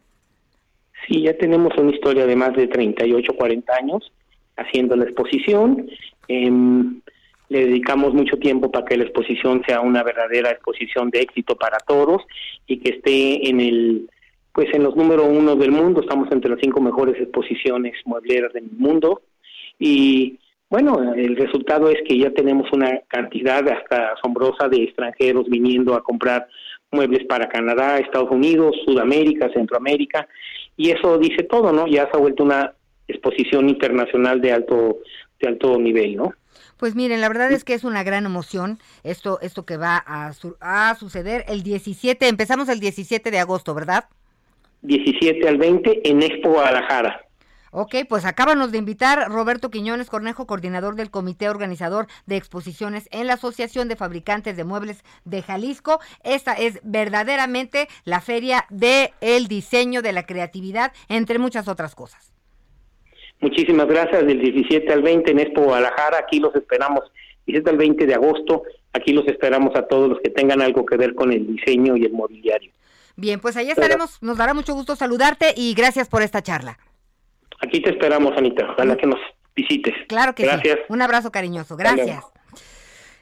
Sí, 1.08 1.24
ya 1.24 1.36
tenemos 1.36 1.76
una 1.80 1.90
historia 1.90 2.28
de 2.28 2.36
más 2.36 2.54
de 2.54 2.68
38, 2.68 3.34
40 3.34 3.74
años 3.74 4.12
haciendo 4.56 4.96
la 4.96 5.06
exposición. 5.06 5.90
Em, 6.28 7.02
le 7.48 7.66
dedicamos 7.66 8.14
mucho 8.14 8.38
tiempo 8.38 8.70
para 8.70 8.86
que 8.86 8.98
la 8.98 9.06
exposición 9.06 9.64
sea 9.66 9.82
una 9.82 10.04
verdadera 10.04 10.52
exposición 10.52 11.10
de 11.10 11.22
éxito 11.22 11.56
para 11.56 11.80
todos 11.80 12.22
y 12.68 12.78
que 12.78 12.92
esté 12.92 13.50
en 13.50 13.62
el 13.62 14.10
pues 14.54 14.68
en 14.76 14.84
los 14.84 14.96
número 14.96 15.26
uno 15.26 15.56
del 15.56 15.72
mundo 15.72 16.02
estamos 16.02 16.32
entre 16.32 16.52
las 16.52 16.60
cinco 16.62 16.82
mejores 16.82 17.20
exposiciones 17.20 17.96
muebleras 18.06 18.54
del 18.54 18.70
mundo 18.78 19.24
y 19.80 20.40
bueno, 20.70 21.14
el 21.14 21.36
resultado 21.36 21.90
es 21.90 21.98
que 22.08 22.18
ya 22.18 22.30
tenemos 22.32 22.72
una 22.72 23.00
cantidad 23.08 23.68
hasta 23.68 24.12
asombrosa 24.12 24.68
de 24.70 24.84
extranjeros 24.84 25.50
viniendo 25.50 25.96
a 25.96 26.04
comprar 26.04 26.48
muebles 26.92 27.26
para 27.28 27.50
Canadá, 27.50 27.98
Estados 27.98 28.30
Unidos, 28.30 28.76
Sudamérica, 28.86 29.50
Centroamérica, 29.52 30.28
y 30.78 30.92
eso 30.92 31.18
dice 31.18 31.44
todo, 31.44 31.72
¿no? 31.72 31.88
Ya 31.88 32.04
se 32.04 32.18
ha 32.18 32.20
vuelto 32.20 32.44
una 32.44 32.74
exposición 33.08 33.68
internacional 33.68 34.42
de 34.42 34.52
alto 34.52 35.00
de 35.42 35.48
alto 35.48 35.80
nivel, 35.80 36.18
¿no? 36.18 36.34
Pues 36.78 36.96
miren, 36.96 37.22
la 37.22 37.30
verdad 37.30 37.52
es 37.52 37.64
que 37.64 37.74
es 37.74 37.84
una 37.84 38.04
gran 38.04 38.26
emoción 38.26 38.78
esto 39.04 39.40
esto 39.42 39.66
que 39.66 39.78
va 39.78 40.04
a, 40.06 40.32
a 40.60 40.96
suceder 40.96 41.46
el 41.48 41.64
17, 41.64 42.28
empezamos 42.28 42.70
el 42.70 42.80
17 42.80 43.32
de 43.32 43.40
agosto, 43.40 43.74
¿verdad? 43.74 44.06
17 44.84 45.48
al 45.48 45.58
20 45.58 46.10
en 46.10 46.22
Expo 46.22 46.50
Guadalajara. 46.52 47.29
Ok, 47.72 47.96
pues 48.08 48.26
acábanos 48.26 48.72
de 48.72 48.78
invitar 48.78 49.30
Roberto 49.30 49.70
Quiñones 49.70 50.10
Cornejo, 50.10 50.48
coordinador 50.48 50.96
del 50.96 51.12
comité 51.12 51.50
organizador 51.50 52.08
de 52.26 52.38
exposiciones 52.38 53.08
en 53.12 53.28
la 53.28 53.34
Asociación 53.34 53.88
de 53.88 53.96
Fabricantes 53.96 54.58
de 54.58 54.64
Muebles 54.64 55.04
de 55.26 55.42
Jalisco. 55.42 56.00
Esta 56.24 56.54
es 56.54 56.80
verdaderamente 56.84 57.88
la 58.06 58.22
feria 58.22 58.66
del 58.70 59.10
el 59.22 59.48
diseño, 59.48 60.02
de 60.02 60.14
la 60.14 60.24
creatividad, 60.24 60.94
entre 61.08 61.40
muchas 61.40 61.68
otras 61.68 61.96
cosas. 61.96 62.34
Muchísimas 63.42 63.88
gracias. 63.88 64.26
Del 64.26 64.40
17 64.40 64.92
al 64.92 65.02
20 65.02 65.32
en 65.32 65.40
Expo 65.40 65.64
Guadalajara, 65.64 66.20
aquí 66.20 66.40
los 66.40 66.56
esperamos. 66.56 67.02
17 67.46 67.70
al 67.70 67.78
20 67.78 68.06
de 68.06 68.14
agosto, 68.14 68.64
aquí 68.94 69.14
los 69.14 69.28
esperamos 69.28 69.76
a 69.76 69.84
todos 69.84 70.10
los 70.10 70.20
que 70.22 70.30
tengan 70.30 70.62
algo 70.62 70.86
que 70.86 70.98
ver 70.98 71.16
con 71.16 71.32
el 71.32 71.48
diseño 71.48 71.96
y 71.96 72.06
el 72.06 72.12
mobiliario. 72.12 72.72
Bien, 73.16 73.40
pues 73.40 73.58
ahí 73.58 73.70
estaremos. 73.70 74.22
Nos 74.22 74.38
dará 74.38 74.54
mucho 74.54 74.74
gusto 74.74 74.96
saludarte 74.96 75.54
y 75.56 75.74
gracias 75.74 76.08
por 76.08 76.22
esta 76.22 76.42
charla. 76.42 76.78
Aquí 77.62 77.82
te 77.82 77.92
esperamos, 77.92 78.36
Anita. 78.38 78.72
Ojalá 78.72 78.96
que 78.96 79.08
nos 79.08 79.20
visites. 79.56 79.94
Claro 80.08 80.34
que 80.34 80.44
sí. 80.46 80.70
Un 80.90 81.02
abrazo 81.02 81.32
cariñoso. 81.32 81.76
Gracias. 81.76 82.24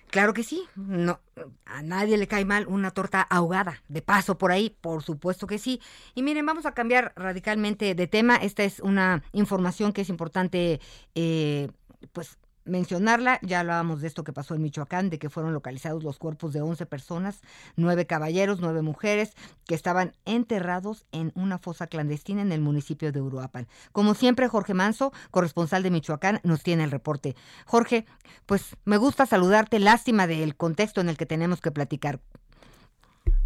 Claro 0.09 0.33
que 0.33 0.43
sí, 0.43 0.63
no, 0.75 1.19
a 1.65 1.81
nadie 1.81 2.17
le 2.17 2.27
cae 2.27 2.45
mal 2.45 2.65
una 2.67 2.91
torta 2.91 3.21
ahogada, 3.21 3.83
de 3.89 4.01
paso 4.01 4.37
por 4.37 4.53
ahí, 4.53 4.69
por 4.69 5.03
supuesto 5.03 5.47
que 5.47 5.57
sí. 5.57 5.81
Y 6.15 6.23
miren, 6.23 6.45
vamos 6.45 6.65
a 6.65 6.73
cambiar 6.73 7.11
radicalmente 7.17 7.93
de 7.93 8.07
tema. 8.07 8.37
Esta 8.37 8.63
es 8.63 8.79
una 8.79 9.21
información 9.33 9.91
que 9.91 10.01
es 10.01 10.09
importante, 10.09 10.79
eh, 11.13 11.67
pues 12.13 12.37
mencionarla. 12.67 13.39
Ya 13.41 13.61
hablábamos 13.61 14.01
de 14.01 14.07
esto 14.07 14.23
que 14.23 14.33
pasó 14.33 14.55
en 14.55 14.61
Michoacán, 14.61 15.09
de 15.09 15.19
que 15.19 15.29
fueron 15.29 15.53
localizados 15.53 16.03
los 16.03 16.19
cuerpos 16.19 16.53
de 16.53 16.61
11 16.61 16.85
personas, 16.85 17.41
nueve 17.75 18.05
caballeros, 18.05 18.59
nueve 18.59 18.81
mujeres, 18.81 19.35
que 19.65 19.75
estaban 19.75 20.13
enterrados 20.25 21.05
en 21.11 21.31
una 21.35 21.57
fosa 21.57 21.87
clandestina 21.87 22.41
en 22.41 22.51
el 22.51 22.61
municipio 22.61 23.11
de 23.11 23.21
Uruapan. 23.21 23.67
Como 23.91 24.13
siempre, 24.13 24.47
Jorge 24.47 24.73
Manso, 24.73 25.11
corresponsal 25.31 25.83
de 25.83 25.91
Michoacán, 25.91 26.39
nos 26.43 26.63
tiene 26.63 26.83
el 26.83 26.91
reporte. 26.91 27.35
Jorge, 27.65 28.05
pues 28.45 28.75
me 28.85 28.97
gusta 28.97 29.25
saludarte, 29.25 29.79
lástima 29.79 30.27
del 30.27 30.55
contexto 30.55 31.01
en 31.01 31.09
el 31.09 31.17
que 31.17 31.25
tenemos 31.25 31.61
que 31.61 31.71
platicar. 31.71 32.19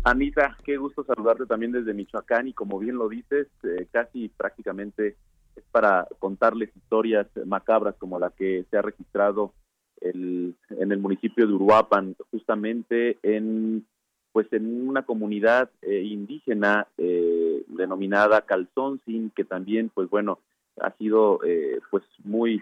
Anita, 0.03 0.57
qué 0.63 0.77
gusto 0.77 1.03
saludarte 1.03 1.45
también 1.45 1.71
desde 1.71 1.93
Michoacán 1.93 2.47
y 2.47 2.53
como 2.53 2.79
bien 2.79 2.95
lo 2.95 3.07
dices, 3.07 3.47
eh, 3.63 3.87
casi 3.91 4.29
prácticamente 4.29 5.15
es 5.55 5.63
para 5.71 6.07
contarles 6.19 6.75
historias 6.75 7.27
macabras 7.45 7.95
como 7.97 8.19
la 8.19 8.29
que 8.29 8.65
se 8.69 8.77
ha 8.77 8.81
registrado 8.81 9.53
el, 10.01 10.55
en 10.69 10.91
el 10.91 10.99
municipio 10.99 11.47
de 11.47 11.53
Uruapan, 11.53 12.15
justamente 12.31 13.17
en 13.23 13.85
pues 14.31 14.47
en 14.53 14.87
una 14.87 15.03
comunidad 15.03 15.69
eh, 15.81 16.03
indígena 16.03 16.87
eh, 16.97 17.63
denominada 17.67 18.41
Calzonsin, 18.41 19.29
que 19.35 19.43
también 19.43 19.91
pues 19.93 20.09
bueno 20.09 20.39
ha 20.79 20.91
sido 20.91 21.41
eh, 21.43 21.79
pues 21.89 22.03
muy 22.23 22.61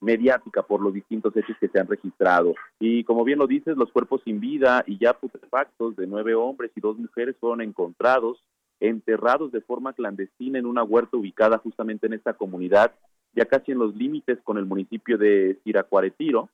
mediática 0.00 0.62
por 0.62 0.80
los 0.80 0.94
distintos 0.94 1.36
hechos 1.36 1.56
que 1.58 1.68
se 1.68 1.80
han 1.80 1.88
registrado. 1.88 2.54
Y 2.78 3.02
como 3.02 3.24
bien 3.24 3.40
lo 3.40 3.48
dices, 3.48 3.76
los 3.76 3.90
cuerpos 3.90 4.20
sin 4.24 4.38
vida 4.38 4.84
y 4.86 4.96
ya 4.98 5.12
putrefactos 5.12 5.96
de 5.96 6.06
nueve 6.06 6.36
hombres 6.36 6.70
y 6.76 6.80
dos 6.80 6.96
mujeres 6.96 7.36
fueron 7.40 7.62
encontrados 7.62 8.38
enterrados 8.80 9.52
de 9.52 9.60
forma 9.60 9.92
clandestina 9.92 10.58
en 10.58 10.66
una 10.66 10.82
huerta 10.82 11.16
ubicada 11.16 11.58
justamente 11.58 12.06
en 12.06 12.12
esta 12.12 12.34
comunidad, 12.34 12.92
ya 13.34 13.44
casi 13.44 13.72
en 13.72 13.78
los 13.78 13.94
límites 13.94 14.38
con 14.42 14.58
el 14.58 14.66
municipio 14.66 15.18
de 15.18 15.58
Siracuaretiro. 15.64 16.48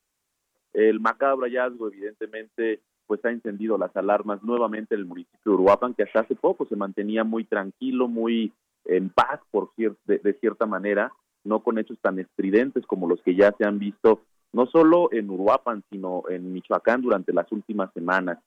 El 0.72 1.00
macabro 1.00 1.44
hallazgo, 1.44 1.88
evidentemente, 1.88 2.80
pues 3.06 3.24
ha 3.24 3.30
encendido 3.30 3.78
las 3.78 3.94
alarmas 3.96 4.42
nuevamente 4.42 4.94
en 4.94 5.02
el 5.02 5.06
municipio 5.06 5.40
de 5.44 5.50
Uruapan, 5.50 5.94
que 5.94 6.02
hasta 6.02 6.20
hace 6.20 6.34
poco 6.34 6.66
se 6.66 6.76
mantenía 6.76 7.22
muy 7.24 7.44
tranquilo, 7.44 8.08
muy 8.08 8.52
en 8.86 9.10
paz, 9.10 9.40
por 9.50 9.70
de, 9.76 9.94
de 10.06 10.34
cierta 10.34 10.66
manera, 10.66 11.12
no 11.44 11.60
con 11.60 11.78
hechos 11.78 11.98
tan 12.00 12.18
estridentes 12.18 12.86
como 12.86 13.08
los 13.08 13.20
que 13.22 13.34
ya 13.34 13.52
se 13.56 13.64
han 13.64 13.78
visto, 13.78 14.22
no 14.52 14.66
solo 14.66 15.12
en 15.12 15.30
Uruapan, 15.30 15.82
sino 15.90 16.22
en 16.28 16.52
Michoacán 16.52 17.02
durante 17.02 17.32
las 17.32 17.50
últimas 17.52 17.92
semanas. 17.92 18.38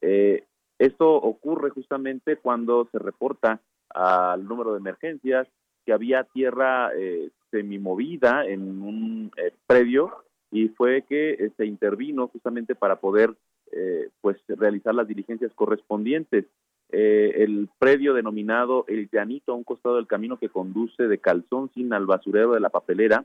Eh, 0.00 0.44
esto 0.78 1.14
ocurre 1.14 1.70
justamente 1.70 2.36
cuando 2.36 2.88
se 2.92 2.98
reporta 2.98 3.60
al 3.90 4.46
número 4.46 4.72
de 4.72 4.78
emergencias 4.78 5.48
que 5.84 5.92
había 5.92 6.24
tierra 6.24 6.90
eh, 6.96 7.30
semimovida 7.50 8.44
en 8.44 8.82
un 8.82 9.32
eh, 9.36 9.52
predio 9.66 10.12
y 10.50 10.68
fue 10.68 11.02
que 11.02 11.50
se 11.56 11.66
intervino 11.66 12.28
justamente 12.28 12.74
para 12.74 12.96
poder 12.96 13.34
eh, 13.72 14.10
pues 14.20 14.36
realizar 14.48 14.94
las 14.94 15.08
diligencias 15.08 15.52
correspondientes. 15.54 16.46
eh, 16.90 17.42
el 17.42 17.68
predio 17.80 18.14
denominado 18.14 18.84
El 18.86 19.08
Llanito, 19.10 19.52
a 19.52 19.56
un 19.56 19.64
costado 19.64 19.96
del 19.96 20.06
camino 20.06 20.38
que 20.38 20.48
conduce 20.48 21.08
de 21.08 21.18
Calzón 21.18 21.70
sin 21.74 21.92
al 21.92 22.06
basurero 22.06 22.52
de 22.52 22.60
la 22.60 22.70
papelera, 22.70 23.24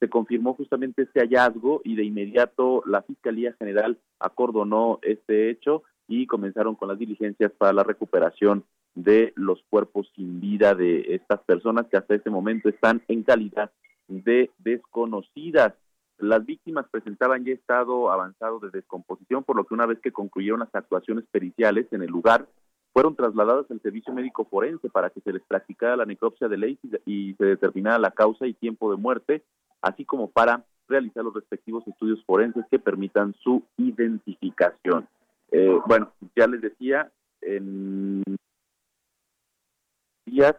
se 0.00 0.08
confirmó 0.08 0.54
justamente 0.54 1.02
este 1.02 1.20
hallazgo 1.20 1.80
y 1.84 1.94
de 1.94 2.04
inmediato 2.04 2.82
la 2.84 3.02
Fiscalía 3.02 3.54
General 3.58 3.96
acordonó 4.18 4.98
este 5.02 5.50
hecho 5.50 5.84
y 6.08 6.26
comenzaron 6.26 6.74
con 6.74 6.88
las 6.88 6.98
diligencias 6.98 7.52
para 7.52 7.72
la 7.72 7.82
recuperación 7.82 8.64
de 8.94 9.32
los 9.36 9.62
cuerpos 9.68 10.10
sin 10.14 10.40
vida 10.40 10.74
de 10.74 11.14
estas 11.14 11.40
personas 11.40 11.86
que 11.86 11.96
hasta 11.96 12.14
este 12.14 12.30
momento 12.30 12.68
están 12.68 13.02
en 13.08 13.22
calidad 13.22 13.70
de 14.08 14.50
desconocidas. 14.58 15.74
Las 16.18 16.46
víctimas 16.46 16.86
presentaban 16.90 17.44
ya 17.44 17.52
estado 17.52 18.10
avanzado 18.10 18.58
de 18.58 18.70
descomposición, 18.70 19.44
por 19.44 19.56
lo 19.56 19.64
que 19.64 19.74
una 19.74 19.86
vez 19.86 19.98
que 20.00 20.12
concluyeron 20.12 20.60
las 20.60 20.74
actuaciones 20.74 21.24
periciales 21.30 21.86
en 21.92 22.02
el 22.02 22.10
lugar, 22.10 22.46
fueron 22.94 23.14
trasladadas 23.14 23.70
al 23.70 23.82
servicio 23.82 24.14
médico 24.14 24.46
forense 24.46 24.88
para 24.88 25.10
que 25.10 25.20
se 25.20 25.30
les 25.30 25.42
practicara 25.42 25.96
la 25.96 26.06
necropsia 26.06 26.48
de 26.48 26.56
ley 26.56 26.78
y 27.04 27.34
se 27.34 27.44
determinara 27.44 27.98
la 27.98 28.10
causa 28.10 28.46
y 28.46 28.54
tiempo 28.54 28.90
de 28.90 28.96
muerte, 28.96 29.42
así 29.82 30.06
como 30.06 30.30
para 30.30 30.64
realizar 30.88 31.22
los 31.22 31.34
respectivos 31.34 31.86
estudios 31.86 32.24
forenses 32.24 32.64
que 32.70 32.78
permitan 32.78 33.34
su 33.42 33.62
identificación. 33.76 35.06
Eh, 35.52 35.78
bueno, 35.86 36.12
ya 36.34 36.46
les 36.46 36.60
decía, 36.60 37.10
en 37.40 38.22
días, 40.26 40.56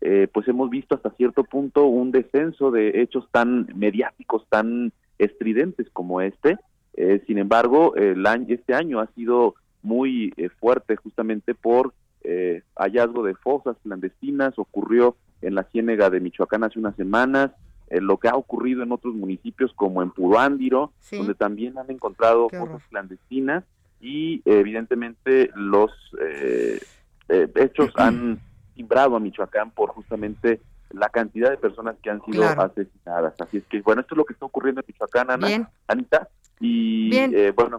eh, 0.00 0.28
pues 0.32 0.46
hemos 0.48 0.70
visto 0.70 0.94
hasta 0.94 1.10
cierto 1.10 1.44
punto 1.44 1.86
un 1.86 2.12
descenso 2.12 2.70
de 2.70 3.02
hechos 3.02 3.28
tan 3.32 3.68
mediáticos, 3.74 4.46
tan 4.48 4.92
estridentes 5.18 5.88
como 5.90 6.20
este. 6.20 6.56
Eh, 6.94 7.22
sin 7.26 7.38
embargo, 7.38 7.96
el 7.96 8.26
año, 8.26 8.46
este 8.48 8.74
año 8.74 9.00
ha 9.00 9.06
sido 9.08 9.54
muy 9.82 10.32
eh, 10.36 10.48
fuerte 10.48 10.96
justamente 10.96 11.54
por 11.54 11.94
eh, 12.22 12.62
hallazgo 12.76 13.22
de 13.22 13.34
fosas 13.34 13.76
clandestinas, 13.82 14.58
ocurrió 14.58 15.16
en 15.40 15.54
la 15.54 15.64
ciénega 15.64 16.10
de 16.10 16.20
Michoacán 16.20 16.64
hace 16.64 16.78
unas 16.78 16.96
semanas, 16.96 17.52
eh, 17.88 18.00
lo 18.00 18.18
que 18.18 18.28
ha 18.28 18.34
ocurrido 18.34 18.82
en 18.82 18.92
otros 18.92 19.14
municipios 19.14 19.72
como 19.74 20.02
en 20.02 20.10
Puruándiro, 20.10 20.92
donde 21.10 21.34
también 21.34 21.78
han 21.78 21.90
encontrado 21.90 22.48
fosas 22.50 22.82
clandestinas 22.90 23.64
y 24.00 24.42
evidentemente 24.44 25.50
los 25.54 25.90
hechos 27.28 27.92
han 27.96 28.40
timbrado 28.74 29.16
a 29.16 29.20
Michoacán 29.20 29.70
por 29.70 29.90
justamente 29.90 30.60
la 30.90 31.08
cantidad 31.08 31.50
de 31.50 31.58
personas 31.58 31.96
que 32.02 32.10
han 32.10 32.24
sido 32.24 32.44
asesinadas. 32.44 33.34
Así 33.40 33.58
es 33.58 33.64
que, 33.66 33.82
bueno, 33.82 34.00
esto 34.00 34.14
es 34.14 34.18
lo 34.18 34.24
que 34.24 34.32
está 34.32 34.46
ocurriendo 34.46 34.80
en 34.80 34.86
Michoacán, 34.88 35.30
Ana, 35.30 35.70
Anita. 35.86 36.28
Y 36.60 37.10
bueno, 37.52 37.78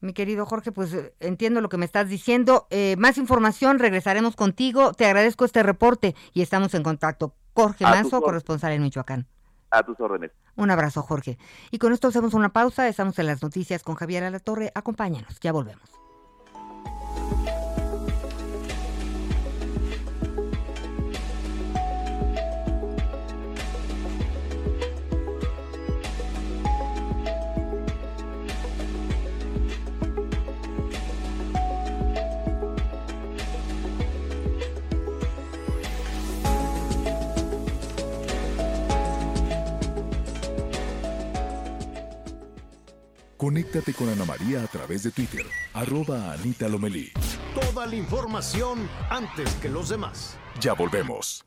mi 0.00 0.12
querido 0.12 0.46
Jorge, 0.46 0.72
pues 0.72 0.92
eh, 0.92 1.14
entiendo 1.20 1.60
lo 1.60 1.68
que 1.68 1.78
me 1.78 1.84
estás 1.84 2.08
diciendo. 2.08 2.66
Eh, 2.70 2.96
más 2.98 3.18
información, 3.18 3.78
regresaremos 3.78 4.36
contigo. 4.36 4.92
Te 4.92 5.06
agradezco 5.06 5.44
este 5.44 5.62
reporte 5.62 6.14
y 6.34 6.42
estamos 6.42 6.74
en 6.74 6.82
contacto. 6.82 7.34
Jorge 7.54 7.84
Manso, 7.84 8.20
corresponsal 8.20 8.72
en 8.72 8.82
Michoacán. 8.82 9.26
A 9.70 9.82
tus 9.82 9.98
órdenes. 10.00 10.30
Un 10.54 10.70
abrazo, 10.70 11.02
Jorge. 11.02 11.38
Y 11.70 11.78
con 11.78 11.92
esto 11.92 12.08
hacemos 12.08 12.34
una 12.34 12.50
pausa. 12.50 12.88
Estamos 12.88 13.18
en 13.18 13.26
las 13.26 13.42
noticias 13.42 13.82
con 13.82 13.94
Javier 13.94 14.24
Alatorre. 14.24 14.72
Acompáñanos, 14.74 15.40
ya 15.40 15.52
volvemos. 15.52 16.05
Conéctate 43.38 43.94
con 43.94 44.08
Ana 44.08 44.24
María 44.24 44.62
a 44.62 44.66
través 44.66 45.02
de 45.02 45.10
Twitter, 45.10 45.44
arroba 45.74 46.32
Anita 46.32 46.68
Lomelí. 46.68 47.12
Toda 47.54 47.86
la 47.86 47.94
información 47.94 48.88
antes 49.10 49.52
que 49.56 49.68
los 49.68 49.90
demás. 49.90 50.36
Ya 50.60 50.74
volvemos. 50.74 51.42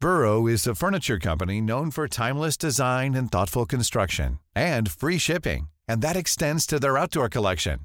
Burrow 0.00 0.46
is 0.46 0.66
a 0.66 0.74
furniture 0.74 1.18
company 1.18 1.60
known 1.60 1.90
for 1.90 2.08
timeless 2.08 2.56
design 2.56 3.14
and 3.14 3.30
thoughtful 3.30 3.66
construction, 3.66 4.38
and 4.54 4.88
free 4.90 5.18
shipping, 5.18 5.68
and 5.88 6.02
that 6.02 6.16
extends 6.16 6.66
to 6.66 6.78
their 6.78 6.96
outdoor 6.96 7.28
collection. 7.28 7.80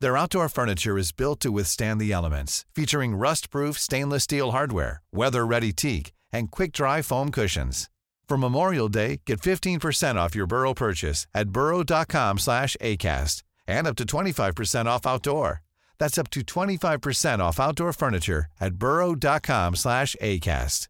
Their 0.00 0.16
outdoor 0.16 0.48
furniture 0.48 0.96
is 0.96 1.12
built 1.12 1.40
to 1.40 1.52
withstand 1.52 2.00
the 2.00 2.12
elements, 2.12 2.64
featuring 2.74 3.14
rust-proof 3.14 3.78
stainless 3.78 4.24
steel 4.24 4.52
hardware, 4.52 5.02
weather-ready 5.12 5.72
teak, 5.72 6.12
and 6.32 6.50
quick-dry 6.50 7.02
foam 7.02 7.30
cushions. 7.30 7.88
For 8.30 8.36
Memorial 8.36 8.88
Day, 8.88 9.22
get 9.26 9.40
15% 9.40 10.14
off 10.14 10.36
your 10.36 10.46
Burrow 10.46 10.72
purchase 10.72 11.26
at 11.34 11.48
burrow.com 11.48 12.38
slash 12.38 12.76
ACAST 12.80 13.42
and 13.66 13.88
up 13.88 13.96
to 13.96 14.04
25% 14.04 14.86
off 14.86 15.04
outdoor. 15.04 15.62
That's 15.98 16.16
up 16.16 16.30
to 16.30 16.42
25% 16.42 17.40
off 17.40 17.58
outdoor 17.58 17.92
furniture 17.92 18.46
at 18.60 18.74
burrow.com 18.74 19.74
slash 19.74 20.14
ACAST. 20.22 20.86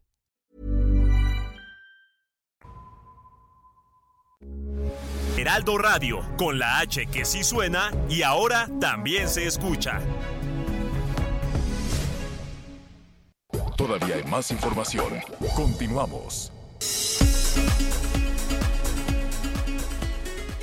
Heraldo 5.35 5.77
Radio, 5.79 6.21
con 6.37 6.59
la 6.59 6.77
H 6.81 7.07
que 7.07 7.25
sí 7.25 7.43
suena 7.43 7.91
y 8.07 8.21
ahora 8.21 8.67
también 8.79 9.27
se 9.27 9.47
escucha. 9.47 9.99
Todavía 13.75 14.17
hay 14.17 14.23
más 14.25 14.51
información. 14.51 15.19
Continuamos. 15.55 16.51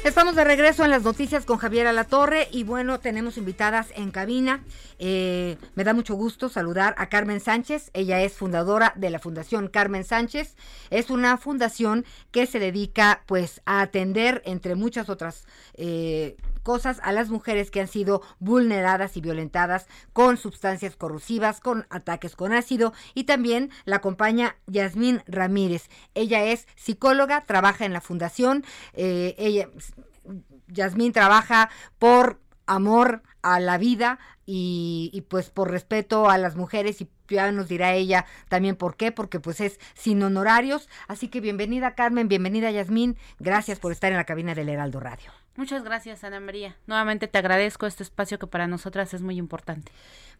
Estamos 0.09 0.37
de 0.37 0.43
regreso 0.43 0.85
en 0.85 0.91
las 0.91 1.03
noticias 1.03 1.45
con 1.45 1.59
Javier 1.59 1.87
Alatorre 1.87 2.49
y 2.51 2.65
bueno, 2.65 2.99
tenemos 2.99 3.37
invitadas 3.37 3.89
en 3.95 4.11
cabina. 4.11 4.65
Eh, 4.99 5.59
me 5.75 5.85
da 5.85 5.93
mucho 5.93 6.15
gusto 6.15 6.49
saludar 6.49 6.95
a 6.97 7.09
Carmen 7.09 7.41
Sánchez. 7.41 7.91
Ella 7.93 8.23
es 8.23 8.33
fundadora 8.33 8.95
de 8.97 9.11
la 9.11 9.19
Fundación 9.19 9.69
Carmen 9.69 10.05
Sánchez. 10.05 10.57
Es 10.89 11.11
una 11.11 11.37
fundación 11.37 12.07
que 12.31 12.47
se 12.47 12.59
dedica 12.59 13.23
pues 13.27 13.61
a 13.67 13.83
atender, 13.83 14.43
entre 14.47 14.77
muchas 14.77 15.11
otras 15.11 15.47
eh, 15.75 16.37
cosas, 16.69 17.01
a 17.03 17.13
las 17.13 17.31
mujeres 17.31 17.71
que 17.71 17.81
han 17.81 17.89
sido 17.89 18.21
vulneradas 18.41 19.17
y 19.17 19.23
violentadas 19.23 19.87
con 20.13 20.37
sustancias 20.37 20.97
corrosivas, 20.97 21.61
con 21.61 21.87
ataques 21.89 22.37
con 22.37 22.53
ácido 22.53 22.93
y 23.15 23.25
también 23.25 23.71
la 23.87 23.97
acompaña 23.97 24.55
Yasmín 24.67 25.23
Ramírez. 25.27 25.89
Ella 26.15 26.45
es 26.45 26.69
psicóloga, 26.77 27.47
trabaja 27.47 27.87
en 27.87 27.95
la 27.95 28.03
fundación. 28.03 28.67
Eh, 28.93 29.35
ella, 29.39 29.71
Yasmín 30.67 31.15
trabaja 31.15 31.71
por 31.99 32.39
amor 32.67 33.23
a 33.41 33.61
la 33.61 33.79
vida 33.79 34.19
y, 34.45 35.25
pues 35.31 35.49
por 35.49 35.71
respeto 35.71 36.29
a 36.29 36.37
las 36.37 36.55
mujeres 36.55 37.01
y 37.01 37.09
ya 37.29 37.51
nos 37.51 37.69
dirá 37.69 37.95
ella 37.95 38.27
también 38.51 38.77
por 38.77 38.97
qué, 38.97 39.11
porque 39.11 39.41
pues 39.41 39.63
es 39.63 39.81
sin 39.95 40.23
honorarios. 40.23 40.91
Así 41.07 41.29
que 41.29 41.41
bienvenida 41.41 41.95
Carmen, 41.95 42.29
bienvenida 42.29 42.71
Yasmín, 42.71 43.17
gracias 43.39 43.79
por 43.79 43.91
estar 43.91 44.11
en 44.11 44.19
la 44.19 44.25
cabina 44.25 44.55
del 44.55 44.69
Heraldo 44.69 45.01
Radio. 45.01 45.33
Muchas 45.59 45.83
gracias 45.83 46.23
Ana 46.23 46.39
María. 46.39 46.77
Nuevamente 46.87 47.27
te 47.27 47.37
agradezco 47.37 47.87
este 47.87 48.05
espacio 48.05 48.39
que 48.39 48.47
para 48.47 48.69
nosotras 48.69 49.13
es 49.13 49.23
muy 49.23 49.39
importante. 49.39 49.91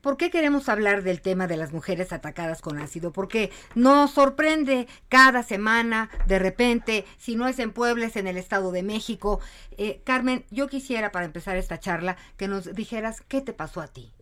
¿Por 0.01 0.17
qué 0.17 0.31
queremos 0.31 0.69
hablar 0.69 1.03
del 1.03 1.21
tema 1.21 1.49
de 1.49 1.57
las 1.57 1.73
mujeres 1.73 2.13
atacadas 2.13 2.63
con 2.63 2.79
ácido? 2.79 3.13
Porque 3.13 3.51
nos 3.75 4.13
sorprende 4.13 4.87
cada 5.09 5.43
semana, 5.43 6.09
de 6.29 6.39
repente, 6.39 7.05
si 7.17 7.35
no 7.35 7.49
es 7.49 7.59
en 7.59 7.73
Puebla, 7.73 8.07
es 8.07 8.15
en 8.15 8.29
el 8.29 8.37
Estado 8.37 8.71
de 8.71 8.85
México. 8.85 9.41
Eh, 9.77 10.03
Carmen, 10.05 10.45
yo 10.53 10.69
quisiera 10.69 11.11
para 11.11 11.27
empezar 11.27 11.57
esta 11.57 11.81
charla 11.81 12.17
que 12.37 12.47
nos 12.47 12.73
dijeras 12.73 13.21
qué 13.23 13.41
te 13.41 13.53
pasó 13.53 13.81
a 13.81 13.89
ti. 13.89 14.13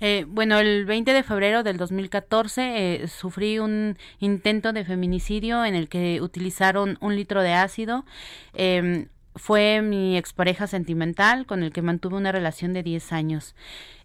Eh, 0.00 0.26
bueno, 0.28 0.58
el 0.58 0.84
20 0.84 1.14
de 1.14 1.22
febrero 1.22 1.62
del 1.62 1.78
2014 1.78 3.04
eh, 3.04 3.08
sufrí 3.08 3.58
un 3.58 3.96
intento 4.18 4.74
de 4.74 4.84
feminicidio 4.84 5.64
en 5.64 5.74
el 5.74 5.88
que 5.88 6.20
utilizaron 6.20 6.98
un 7.00 7.16
litro 7.16 7.40
de 7.40 7.54
ácido. 7.54 8.04
Eh, 8.52 9.08
fue 9.34 9.82
mi 9.82 10.16
expareja 10.16 10.66
sentimental 10.66 11.46
con 11.46 11.62
el 11.62 11.72
que 11.72 11.82
mantuve 11.82 12.16
una 12.16 12.32
relación 12.32 12.72
de 12.72 12.82
10 12.82 13.12
años. 13.12 13.54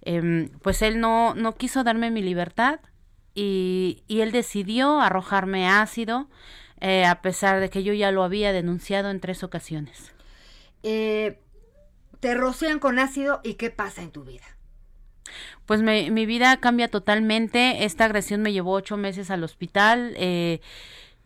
Eh, 0.03 0.49
pues 0.61 0.81
él 0.81 0.99
no, 0.99 1.35
no 1.35 1.55
quiso 1.55 1.83
darme 1.83 2.11
mi 2.11 2.21
libertad 2.21 2.79
y, 3.35 4.03
y 4.07 4.21
él 4.21 4.31
decidió 4.31 5.01
arrojarme 5.01 5.67
ácido 5.67 6.27
eh, 6.79 7.05
a 7.05 7.21
pesar 7.21 7.59
de 7.59 7.69
que 7.69 7.83
yo 7.83 7.93
ya 7.93 8.11
lo 8.11 8.23
había 8.23 8.53
denunciado 8.53 9.09
en 9.09 9.19
tres 9.19 9.43
ocasiones. 9.43 10.13
Eh, 10.83 11.39
te 12.19 12.35
rocian 12.35 12.79
con 12.79 12.99
ácido 12.99 13.41
y 13.43 13.55
qué 13.55 13.71
pasa 13.71 14.03
en 14.03 14.11
tu 14.11 14.23
vida. 14.23 14.45
Pues 15.65 15.81
me, 15.81 16.11
mi 16.11 16.25
vida 16.25 16.57
cambia 16.57 16.87
totalmente. 16.87 17.83
Esta 17.83 18.05
agresión 18.05 18.41
me 18.41 18.53
llevó 18.53 18.73
ocho 18.73 18.95
meses 18.95 19.31
al 19.31 19.43
hospital. 19.43 20.13
Eh, 20.17 20.61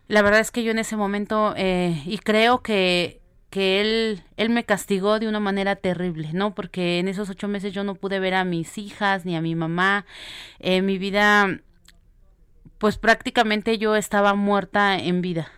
la 0.08 0.22
verdad 0.22 0.40
es 0.40 0.50
que 0.50 0.64
yo 0.64 0.72
en 0.72 0.78
ese 0.78 0.96
momento, 0.96 1.54
y 1.56 2.18
creo 2.18 2.62
que 2.62 3.21
que 3.52 3.82
él, 3.82 4.22
él 4.38 4.48
me 4.48 4.64
castigó 4.64 5.18
de 5.18 5.28
una 5.28 5.38
manera 5.38 5.76
terrible, 5.76 6.30
¿no? 6.32 6.54
Porque 6.54 6.98
en 6.98 7.06
esos 7.06 7.28
ocho 7.28 7.48
meses 7.48 7.74
yo 7.74 7.84
no 7.84 7.94
pude 7.94 8.18
ver 8.18 8.32
a 8.32 8.44
mis 8.44 8.78
hijas 8.78 9.26
ni 9.26 9.36
a 9.36 9.42
mi 9.42 9.54
mamá. 9.54 10.06
Eh, 10.58 10.80
mi 10.80 10.96
vida, 10.96 11.60
pues 12.78 12.96
prácticamente 12.96 13.76
yo 13.76 13.94
estaba 13.94 14.32
muerta 14.32 14.96
en 14.96 15.20
vida. 15.20 15.52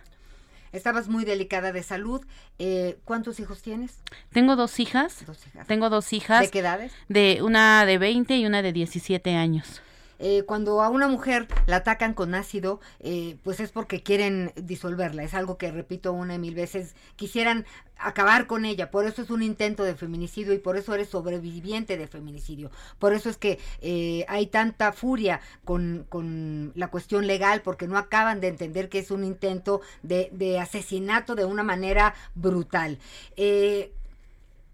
Estabas 0.73 1.07
muy 1.07 1.23
delicada 1.23 1.71
de 1.71 1.83
salud. 1.83 2.21
Eh, 2.59 2.99
¿Cuántos 3.05 3.39
hijos 3.39 3.61
tienes? 3.61 4.01
Tengo 4.29 4.57
dos 4.57 4.77
hijas. 4.81 5.25
Dos 5.25 5.47
hijas. 5.47 5.65
Tengo 5.65 5.89
dos 5.89 6.11
hijas. 6.11 6.41
¿De 6.41 6.49
qué 6.49 6.59
edades? 6.59 6.91
De 7.07 7.39
una 7.43 7.85
de 7.85 7.97
20 7.97 8.35
y 8.35 8.45
una 8.45 8.61
de 8.61 8.73
17 8.73 9.35
años. 9.35 9.81
Eh, 10.19 10.43
cuando 10.45 10.81
a 10.81 10.89
una 10.89 11.07
mujer 11.07 11.47
la 11.65 11.77
atacan 11.77 12.13
con 12.13 12.35
ácido, 12.35 12.79
eh, 12.99 13.37
pues 13.43 13.59
es 13.59 13.71
porque 13.71 14.03
quieren 14.03 14.51
disolverla. 14.55 15.23
Es 15.23 15.33
algo 15.33 15.57
que 15.57 15.71
repito 15.71 16.13
una 16.13 16.35
y 16.35 16.39
mil 16.39 16.55
veces. 16.55 16.95
Quisieran 17.15 17.65
acabar 17.97 18.47
con 18.47 18.65
ella. 18.65 18.91
Por 18.91 19.05
eso 19.05 19.21
es 19.21 19.29
un 19.29 19.43
intento 19.43 19.83
de 19.83 19.95
feminicidio 19.95 20.53
y 20.53 20.59
por 20.59 20.77
eso 20.77 20.93
eres 20.93 21.09
sobreviviente 21.09 21.97
de 21.97 22.07
feminicidio. 22.07 22.71
Por 22.99 23.13
eso 23.13 23.29
es 23.29 23.37
que 23.37 23.59
eh, 23.81 24.25
hay 24.27 24.47
tanta 24.47 24.91
furia 24.91 25.41
con, 25.63 26.05
con, 26.09 26.71
la 26.75 26.89
cuestión 26.89 27.27
legal 27.27 27.61
porque 27.61 27.87
no 27.87 27.97
acaban 27.97 28.41
de 28.41 28.47
entender 28.47 28.89
que 28.89 28.99
es 28.99 29.11
un 29.11 29.23
intento 29.23 29.81
de, 30.03 30.29
de 30.33 30.59
asesinato 30.59 31.35
de 31.35 31.45
una 31.45 31.63
manera 31.63 32.13
brutal. 32.35 32.99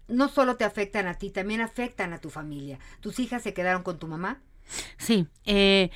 no 0.08 0.28
solo 0.28 0.56
te 0.56 0.64
afectan 0.64 1.06
a 1.06 1.14
ti, 1.14 1.30
también 1.30 1.60
afectan 1.60 2.12
a 2.12 2.18
tu 2.18 2.30
familia. 2.30 2.78
¿Tus 3.00 3.18
hijas 3.18 3.42
se 3.42 3.54
quedaron 3.54 3.82
con 3.82 3.98
tu 3.98 4.06
mamá? 4.08 4.40
Sí, 4.98 5.26
eh, 5.46 5.90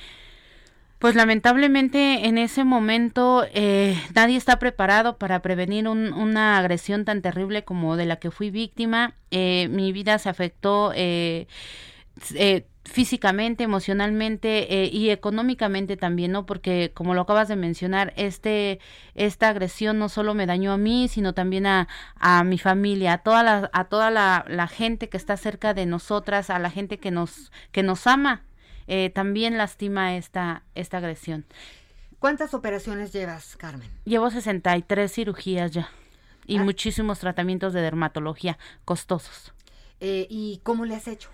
pues 0.99 1.15
lamentablemente 1.15 2.27
en 2.27 2.37
ese 2.37 2.63
momento 2.63 3.45
eh, 3.53 3.95
nadie 4.15 4.35
está 4.35 4.57
preparado 4.57 5.17
para 5.17 5.41
prevenir 5.41 5.87
una 5.87 6.57
agresión 6.57 7.05
tan 7.05 7.21
terrible 7.21 7.63
como 7.63 7.95
de 7.97 8.05
la 8.05 8.15
que 8.17 8.31
fui 8.31 8.49
víctima. 8.49 9.13
Eh, 9.29 9.67
mi 9.69 9.91
vida 9.91 10.17
se 10.17 10.29
afectó 10.29 10.91
físicamente, 12.83 13.63
emocionalmente 13.65 14.89
y 14.91 15.09
económicamente 15.09 15.97
también, 15.97 16.31
¿no? 16.31 16.45
Porque 16.45 16.91
como 16.95 17.13
lo 17.13 17.21
acabas 17.21 17.49
de 17.49 17.57
mencionar, 17.57 18.13
este 18.15 18.79
esta 19.13 19.49
agresión 19.49 19.99
no 19.99 20.07
solo 20.09 20.33
me 20.33 20.45
dañó 20.45 20.71
a 20.71 20.77
mí, 20.77 21.09
sino 21.09 21.33
también 21.33 21.65
a, 21.67 21.87
a 22.15 22.43
mi 22.43 22.57
familia, 22.57 23.13
a 23.13 23.17
toda 23.19 23.43
la 23.43 23.69
a 23.73 23.83
toda 23.85 24.09
la 24.09 24.67
gente 24.67 25.09
que 25.09 25.17
está 25.17 25.35
cerca 25.37 25.73
de 25.73 25.85
nosotras, 25.85 26.49
a 26.49 26.59
la 26.59 26.71
gente 26.71 26.97
que 26.97 27.11
nos 27.11 27.51
que 27.71 27.83
nos 27.83 28.07
ama 28.07 28.46
eh, 28.87 29.09
también 29.09 29.57
lastima 29.57 30.15
esta, 30.15 30.63
esta 30.75 30.97
agresión. 30.97 31.45
¿Cuántas 32.19 32.53
operaciones 32.53 33.13
llevas, 33.13 33.55
Carmen? 33.57 33.89
Llevo 34.05 34.29
63 34.31 35.11
cirugías 35.11 35.71
ya 35.71 35.89
y 36.47 36.57
ah. 36.57 36.63
muchísimos 36.63 37.19
tratamientos 37.19 37.73
de 37.73 37.81
dermatología 37.81 38.57
costosos. 38.85 39.53
Eh, 39.99 40.25
¿Y 40.29 40.61
cómo 40.63 40.85
le 40.85 40.95
has 40.95 41.07
hecho? 41.07 41.29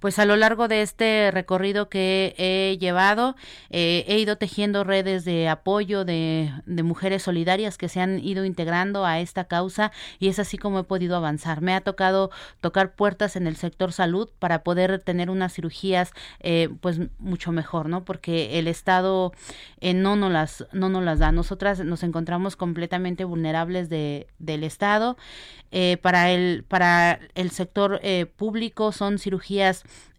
Pues 0.00 0.18
a 0.18 0.24
lo 0.24 0.36
largo 0.36 0.68
de 0.68 0.82
este 0.82 1.30
recorrido 1.32 1.88
que 1.88 2.34
he 2.38 2.78
llevado, 2.78 3.34
eh, 3.70 4.04
he 4.06 4.18
ido 4.18 4.36
tejiendo 4.36 4.84
redes 4.84 5.24
de 5.24 5.48
apoyo 5.48 6.04
de, 6.04 6.52
mujeres 6.66 7.24
solidarias 7.24 7.76
que 7.76 7.88
se 7.88 8.00
han 8.00 8.18
ido 8.20 8.44
integrando 8.44 9.04
a 9.04 9.20
esta 9.20 9.44
causa 9.44 9.92
y 10.18 10.28
es 10.28 10.38
así 10.38 10.56
como 10.56 10.78
he 10.78 10.84
podido 10.84 11.16
avanzar. 11.16 11.60
Me 11.60 11.74
ha 11.74 11.80
tocado 11.80 12.30
tocar 12.60 12.94
puertas 12.94 13.36
en 13.36 13.46
el 13.46 13.56
sector 13.56 13.92
salud 13.92 14.28
para 14.38 14.62
poder 14.62 15.00
tener 15.00 15.30
unas 15.30 15.52
cirugías 15.52 16.12
eh, 16.40 16.68
pues 16.80 17.00
mucho 17.18 17.52
mejor, 17.52 17.88
¿no? 17.88 18.04
Porque 18.04 18.58
el 18.58 18.68
Estado 18.68 19.32
eh, 19.80 19.94
no, 19.94 20.16
nos 20.16 20.32
las, 20.32 20.64
no 20.72 20.88
nos 20.88 21.02
las 21.02 21.18
da. 21.18 21.32
Nosotras 21.32 21.80
nos 21.80 22.02
encontramos 22.02 22.56
completamente 22.56 23.24
vulnerables 23.24 23.88
de, 23.88 24.28
del 24.38 24.64
Estado. 24.64 25.16
para, 26.00 26.30
el, 26.30 26.64
para 26.66 27.18
el 27.34 27.50
sector 27.50 28.00
público 28.36 28.92
son 28.92 29.18
cirugías 29.18 29.57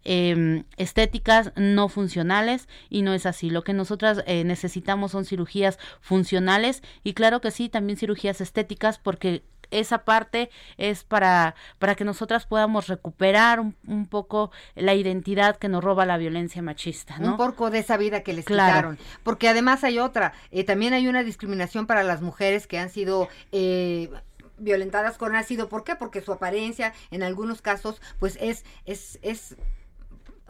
Em, 0.02 0.64
estéticas 0.78 1.52
no 1.56 1.90
funcionales 1.90 2.68
y 2.88 3.02
no 3.02 3.12
es 3.12 3.26
así. 3.26 3.50
Lo 3.50 3.64
que 3.64 3.74
nosotras 3.74 4.22
eh, 4.26 4.44
necesitamos 4.44 5.12
son 5.12 5.26
cirugías 5.26 5.78
funcionales 6.00 6.82
y 7.04 7.12
claro 7.12 7.42
que 7.42 7.50
sí, 7.50 7.68
también 7.68 7.98
cirugías 7.98 8.40
estéticas 8.40 8.98
porque 8.98 9.42
esa 9.70 10.04
parte 10.04 10.50
es 10.78 11.04
para, 11.04 11.54
para 11.78 11.94
que 11.94 12.04
nosotras 12.04 12.46
podamos 12.46 12.88
recuperar 12.88 13.60
un, 13.60 14.06
poco 14.08 14.50
la 14.74 14.94
identidad 14.94 15.56
que 15.56 15.68
nos 15.68 15.84
roba 15.84 16.06
la 16.06 16.16
violencia 16.16 16.62
machista. 16.62 17.18
¿no? 17.18 17.32
Un 17.32 17.36
poco 17.36 17.70
de 17.70 17.80
esa 17.80 17.96
vida 17.96 18.22
que 18.22 18.32
les 18.32 18.46
quitaron. 18.46 18.98
Porque 19.22 19.48
además 19.48 19.84
hay 19.84 19.98
otra, 19.98 20.32
eh, 20.50 20.64
también 20.64 20.94
hay 20.94 21.08
una 21.08 21.22
discriminación 21.22 21.86
para 21.86 22.02
las 22.02 22.22
mujeres 22.22 22.66
que 22.66 22.78
han 22.78 22.88
sido... 22.90 23.28
Eh, 23.52 24.10
violentadas 24.60 25.18
con 25.18 25.34
ácido. 25.34 25.68
¿Por 25.68 25.84
qué? 25.84 25.96
Porque 25.96 26.20
su 26.20 26.32
apariencia 26.32 26.92
en 27.10 27.22
algunos 27.22 27.62
casos 27.62 28.00
pues 28.18 28.38
es, 28.40 28.64
es, 28.84 29.18
es, 29.22 29.56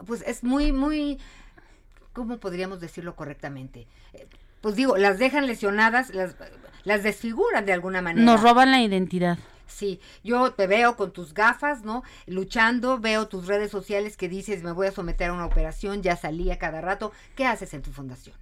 pues 0.05 0.23
es 0.27 0.43
muy, 0.43 0.71
muy, 0.71 1.19
¿cómo 2.13 2.37
podríamos 2.39 2.79
decirlo 2.79 3.15
correctamente? 3.15 3.87
Pues 4.61 4.75
digo, 4.75 4.97
las 4.97 5.17
dejan 5.17 5.47
lesionadas, 5.47 6.13
las, 6.13 6.35
las 6.83 7.03
desfiguran 7.03 7.65
de 7.65 7.73
alguna 7.73 8.01
manera. 8.01 8.25
Nos 8.25 8.41
roban 8.41 8.71
la 8.71 8.81
identidad. 8.81 9.39
Sí, 9.65 10.01
yo 10.23 10.51
te 10.51 10.67
veo 10.67 10.97
con 10.97 11.11
tus 11.11 11.33
gafas, 11.33 11.83
¿no? 11.83 12.03
Luchando, 12.27 12.99
veo 12.99 13.27
tus 13.27 13.47
redes 13.47 13.71
sociales 13.71 14.17
que 14.17 14.27
dices, 14.27 14.63
me 14.63 14.73
voy 14.73 14.87
a 14.87 14.91
someter 14.91 15.29
a 15.29 15.33
una 15.33 15.45
operación, 15.45 16.03
ya 16.03 16.17
salí 16.17 16.51
a 16.51 16.59
cada 16.59 16.81
rato. 16.81 17.11
¿Qué 17.35 17.45
haces 17.45 17.73
en 17.73 17.81
tu 17.81 17.91
fundación? 17.91 18.35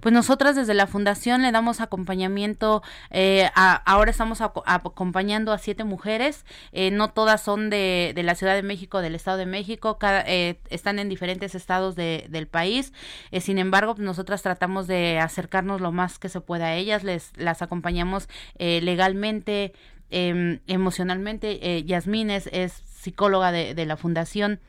Pues 0.00 0.12
nosotras 0.12 0.56
desde 0.56 0.74
la 0.74 0.86
fundación 0.86 1.42
le 1.42 1.52
damos 1.52 1.80
acompañamiento, 1.80 2.82
eh, 3.10 3.48
ahora 3.54 4.10
estamos 4.10 4.40
acompañando 4.40 5.52
a 5.52 5.58
siete 5.58 5.84
mujeres, 5.84 6.44
eh, 6.72 6.90
no 6.90 7.08
todas 7.08 7.42
son 7.42 7.70
de, 7.70 8.12
de, 8.14 8.22
la 8.22 8.34
Ciudad 8.34 8.54
de 8.54 8.62
México, 8.62 9.00
del 9.00 9.14
Estado 9.14 9.38
de 9.38 9.46
México, 9.46 9.98
cada, 9.98 10.24
eh, 10.26 10.58
están 10.70 10.98
en 10.98 11.08
diferentes 11.08 11.54
estados 11.54 11.96
de, 11.96 12.26
del 12.30 12.46
país, 12.46 12.92
eh, 13.30 13.40
sin 13.40 13.58
embargo, 13.58 13.94
nosotras 13.98 14.42
tratamos 14.42 14.86
de 14.86 15.18
acercarnos 15.18 15.80
lo 15.80 15.92
más 15.92 16.18
que 16.18 16.28
se 16.28 16.40
pueda 16.40 16.66
a 16.66 16.74
ellas, 16.74 17.04
les 17.04 17.32
las 17.36 17.62
acompañamos 17.62 18.28
eh, 18.58 18.80
legalmente, 18.82 19.72
em, 20.10 20.60
emocionalmente, 20.66 21.82
Yasmín 21.84 22.30
es, 22.30 22.48
es 22.52 22.72
psicóloga 22.72 23.52
de, 23.52 23.74
de 23.74 23.86
la 23.86 23.96
fundación, 23.96 24.60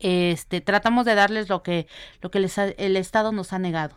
este 0.00 0.62
tratamos 0.62 1.04
de 1.04 1.14
darles 1.14 1.50
lo 1.50 1.62
que 1.62 1.86
lo 2.22 2.30
que 2.30 2.40
les 2.40 2.56
el 2.56 2.96
estado 2.96 3.32
nos 3.32 3.52
ha 3.52 3.58
negado 3.58 3.96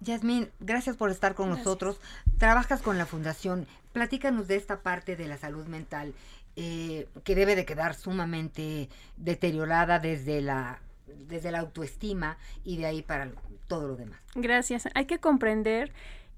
Yasmín, 0.00 0.50
gracias 0.60 0.96
por 0.96 1.10
estar 1.10 1.34
con 1.34 1.48
nosotros. 1.48 2.00
Trabajas 2.38 2.82
con 2.82 2.98
la 2.98 3.06
fundación. 3.06 3.66
Platícanos 3.92 4.48
de 4.48 4.56
esta 4.56 4.80
parte 4.80 5.16
de 5.16 5.26
la 5.26 5.36
salud 5.36 5.66
mental 5.66 6.14
eh, 6.56 7.08
que 7.24 7.34
debe 7.34 7.56
de 7.56 7.64
quedar 7.64 7.94
sumamente 7.94 8.88
deteriorada 9.16 9.98
desde 9.98 10.40
la 10.40 10.80
desde 11.28 11.50
la 11.50 11.60
autoestima 11.60 12.36
y 12.64 12.76
de 12.76 12.86
ahí 12.86 13.02
para 13.02 13.30
todo 13.66 13.88
lo 13.88 13.96
demás. 13.96 14.20
Gracias. 14.34 14.88
Hay 14.94 15.06
que 15.06 15.18
comprender 15.18 15.92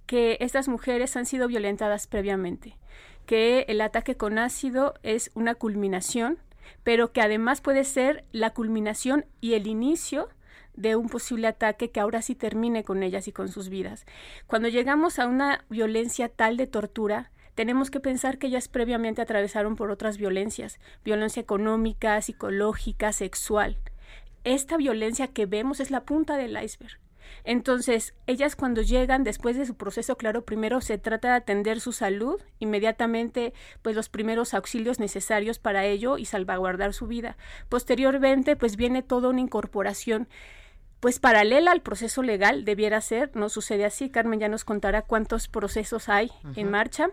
que 0.06 0.36
estas 0.40 0.68
mujeres 0.68 1.16
han 1.16 1.26
sido 1.26 1.48
violentadas 1.48 2.06
previamente, 2.06 2.76
que 3.26 3.64
el 3.68 3.80
ataque 3.80 4.16
con 4.16 4.38
ácido 4.38 4.94
es 5.02 5.30
una 5.34 5.54
culminación, 5.54 6.38
pero 6.82 7.12
que 7.12 7.20
además 7.20 7.60
puede 7.60 7.84
ser 7.84 8.24
la 8.32 8.50
culminación 8.50 9.24
y 9.40 9.54
el 9.54 9.66
inicio 9.66 10.28
de 10.74 10.96
un 10.96 11.08
posible 11.08 11.46
ataque 11.46 11.90
que 11.90 12.00
ahora 12.00 12.22
sí 12.22 12.34
termine 12.34 12.84
con 12.84 13.02
ellas 13.02 13.28
y 13.28 13.32
con 13.32 13.48
sus 13.48 13.68
vidas. 13.68 14.06
Cuando 14.46 14.68
llegamos 14.68 15.18
a 15.18 15.26
una 15.26 15.64
violencia 15.68 16.28
tal 16.28 16.56
de 16.56 16.66
tortura, 16.66 17.30
tenemos 17.54 17.90
que 17.90 18.00
pensar 18.00 18.38
que 18.38 18.46
ellas 18.46 18.68
previamente 18.68 19.22
atravesaron 19.22 19.76
por 19.76 19.90
otras 19.90 20.16
violencias, 20.16 20.78
violencia 21.04 21.40
económica, 21.42 22.20
psicológica, 22.22 23.12
sexual. 23.12 23.78
Esta 24.44 24.76
violencia 24.76 25.28
que 25.28 25.46
vemos 25.46 25.80
es 25.80 25.90
la 25.90 26.04
punta 26.04 26.36
del 26.36 26.62
iceberg. 26.62 26.98
Entonces, 27.44 28.14
ellas 28.26 28.56
cuando 28.56 28.82
llegan 28.82 29.24
después 29.24 29.56
de 29.56 29.66
su 29.66 29.74
proceso, 29.74 30.16
claro, 30.16 30.44
primero 30.44 30.80
se 30.80 30.98
trata 30.98 31.28
de 31.28 31.34
atender 31.34 31.80
su 31.80 31.92
salud, 31.92 32.40
inmediatamente 32.58 33.52
pues 33.82 33.96
los 33.96 34.08
primeros 34.08 34.54
auxilios 34.54 34.98
necesarios 34.98 35.58
para 35.58 35.84
ello 35.84 36.18
y 36.18 36.24
salvaguardar 36.24 36.92
su 36.92 37.06
vida. 37.06 37.36
Posteriormente, 37.68 38.56
pues 38.56 38.76
viene 38.76 39.02
toda 39.02 39.28
una 39.28 39.40
incorporación 39.40 40.28
pues 41.00 41.18
paralela 41.18 41.72
al 41.72 41.80
proceso 41.80 42.22
legal 42.22 42.64
debiera 42.64 43.00
ser, 43.00 43.34
no 43.34 43.48
sucede 43.48 43.86
así, 43.86 44.10
Carmen 44.10 44.38
ya 44.38 44.48
nos 44.48 44.64
contará 44.64 45.02
cuántos 45.02 45.48
procesos 45.48 46.08
hay 46.10 46.30
en 46.56 46.70
marcha. 46.70 47.08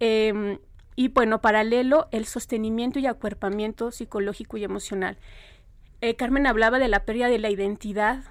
Em, 0.00 0.58
y 0.96 1.08
bueno, 1.08 1.40
paralelo 1.40 2.08
el 2.10 2.24
sostenimiento 2.24 2.98
y 2.98 3.06
acuerpamiento 3.06 3.90
psicológico 3.90 4.56
y 4.56 4.64
emocional. 4.64 5.18
Eh, 6.00 6.16
Carmen 6.16 6.46
hablaba 6.46 6.78
de 6.78 6.88
la 6.88 7.04
pérdida 7.04 7.28
de 7.28 7.38
la 7.38 7.50
identidad. 7.50 8.24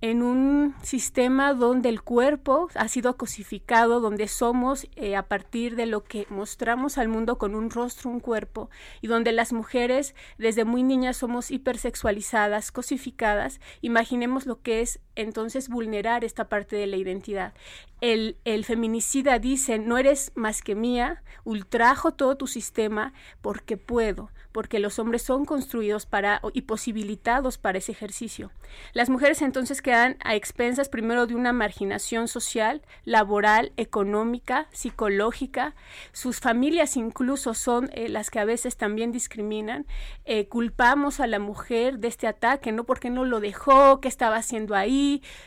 En 0.00 0.22
un 0.22 0.74
sistema 0.82 1.54
donde 1.54 1.88
el 1.88 2.02
cuerpo 2.02 2.68
ha 2.74 2.88
sido 2.88 3.16
cosificado, 3.16 4.00
donde 4.00 4.28
somos 4.28 4.86
eh, 4.96 5.16
a 5.16 5.28
partir 5.28 5.76
de 5.76 5.86
lo 5.86 6.04
que 6.04 6.26
mostramos 6.30 6.98
al 6.98 7.08
mundo 7.08 7.38
con 7.38 7.54
un 7.54 7.70
rostro, 7.70 8.10
un 8.10 8.20
cuerpo, 8.20 8.70
y 9.00 9.06
donde 9.06 9.32
las 9.32 9.52
mujeres 9.52 10.14
desde 10.38 10.64
muy 10.64 10.82
niñas 10.82 11.16
somos 11.16 11.50
hipersexualizadas, 11.50 12.72
cosificadas, 12.72 13.60
imaginemos 13.80 14.46
lo 14.46 14.60
que 14.60 14.80
es 14.80 15.00
entonces 15.16 15.68
vulnerar 15.68 16.24
esta 16.24 16.48
parte 16.48 16.76
de 16.76 16.86
la 16.86 16.96
identidad. 16.96 17.54
El, 18.00 18.36
el 18.44 18.64
feminicida 18.64 19.38
dice, 19.38 19.78
no 19.78 19.98
eres 19.98 20.32
más 20.34 20.62
que 20.62 20.74
mía, 20.74 21.22
ultrajo 21.44 22.12
todo 22.12 22.36
tu 22.36 22.46
sistema 22.46 23.12
porque 23.40 23.76
puedo, 23.76 24.30
porque 24.54 24.78
los 24.78 24.98
hombres 24.98 25.22
son 25.22 25.44
construidos 25.44 26.06
para 26.06 26.40
y 26.52 26.62
posibilitados 26.62 27.58
para 27.58 27.78
ese 27.78 27.90
ejercicio. 27.90 28.52
Las 28.92 29.10
mujeres 29.10 29.42
entonces 29.42 29.82
quedan 29.82 30.16
a 30.22 30.36
expensas 30.36 30.88
primero 30.88 31.26
de 31.26 31.34
una 31.34 31.52
marginación 31.52 32.28
social, 32.28 32.82
laboral, 33.04 33.72
económica, 33.76 34.68
psicológica. 34.70 35.74
Sus 36.12 36.40
familias 36.40 36.96
incluso 36.96 37.52
son 37.54 37.90
eh, 37.94 38.08
las 38.08 38.30
que 38.30 38.38
a 38.38 38.44
veces 38.44 38.76
también 38.76 39.12
discriminan. 39.12 39.86
Eh, 40.24 40.46
culpamos 40.46 41.18
a 41.18 41.26
la 41.26 41.38
mujer 41.38 41.98
de 41.98 42.08
este 42.08 42.26
ataque, 42.26 42.70
no 42.70 42.84
porque 42.84 43.10
no 43.10 43.24
lo 43.24 43.40
dejó, 43.40 44.00
qué 44.00 44.08
estaba 44.08 44.36
haciendo 44.36 44.76
ahí. 44.76 45.03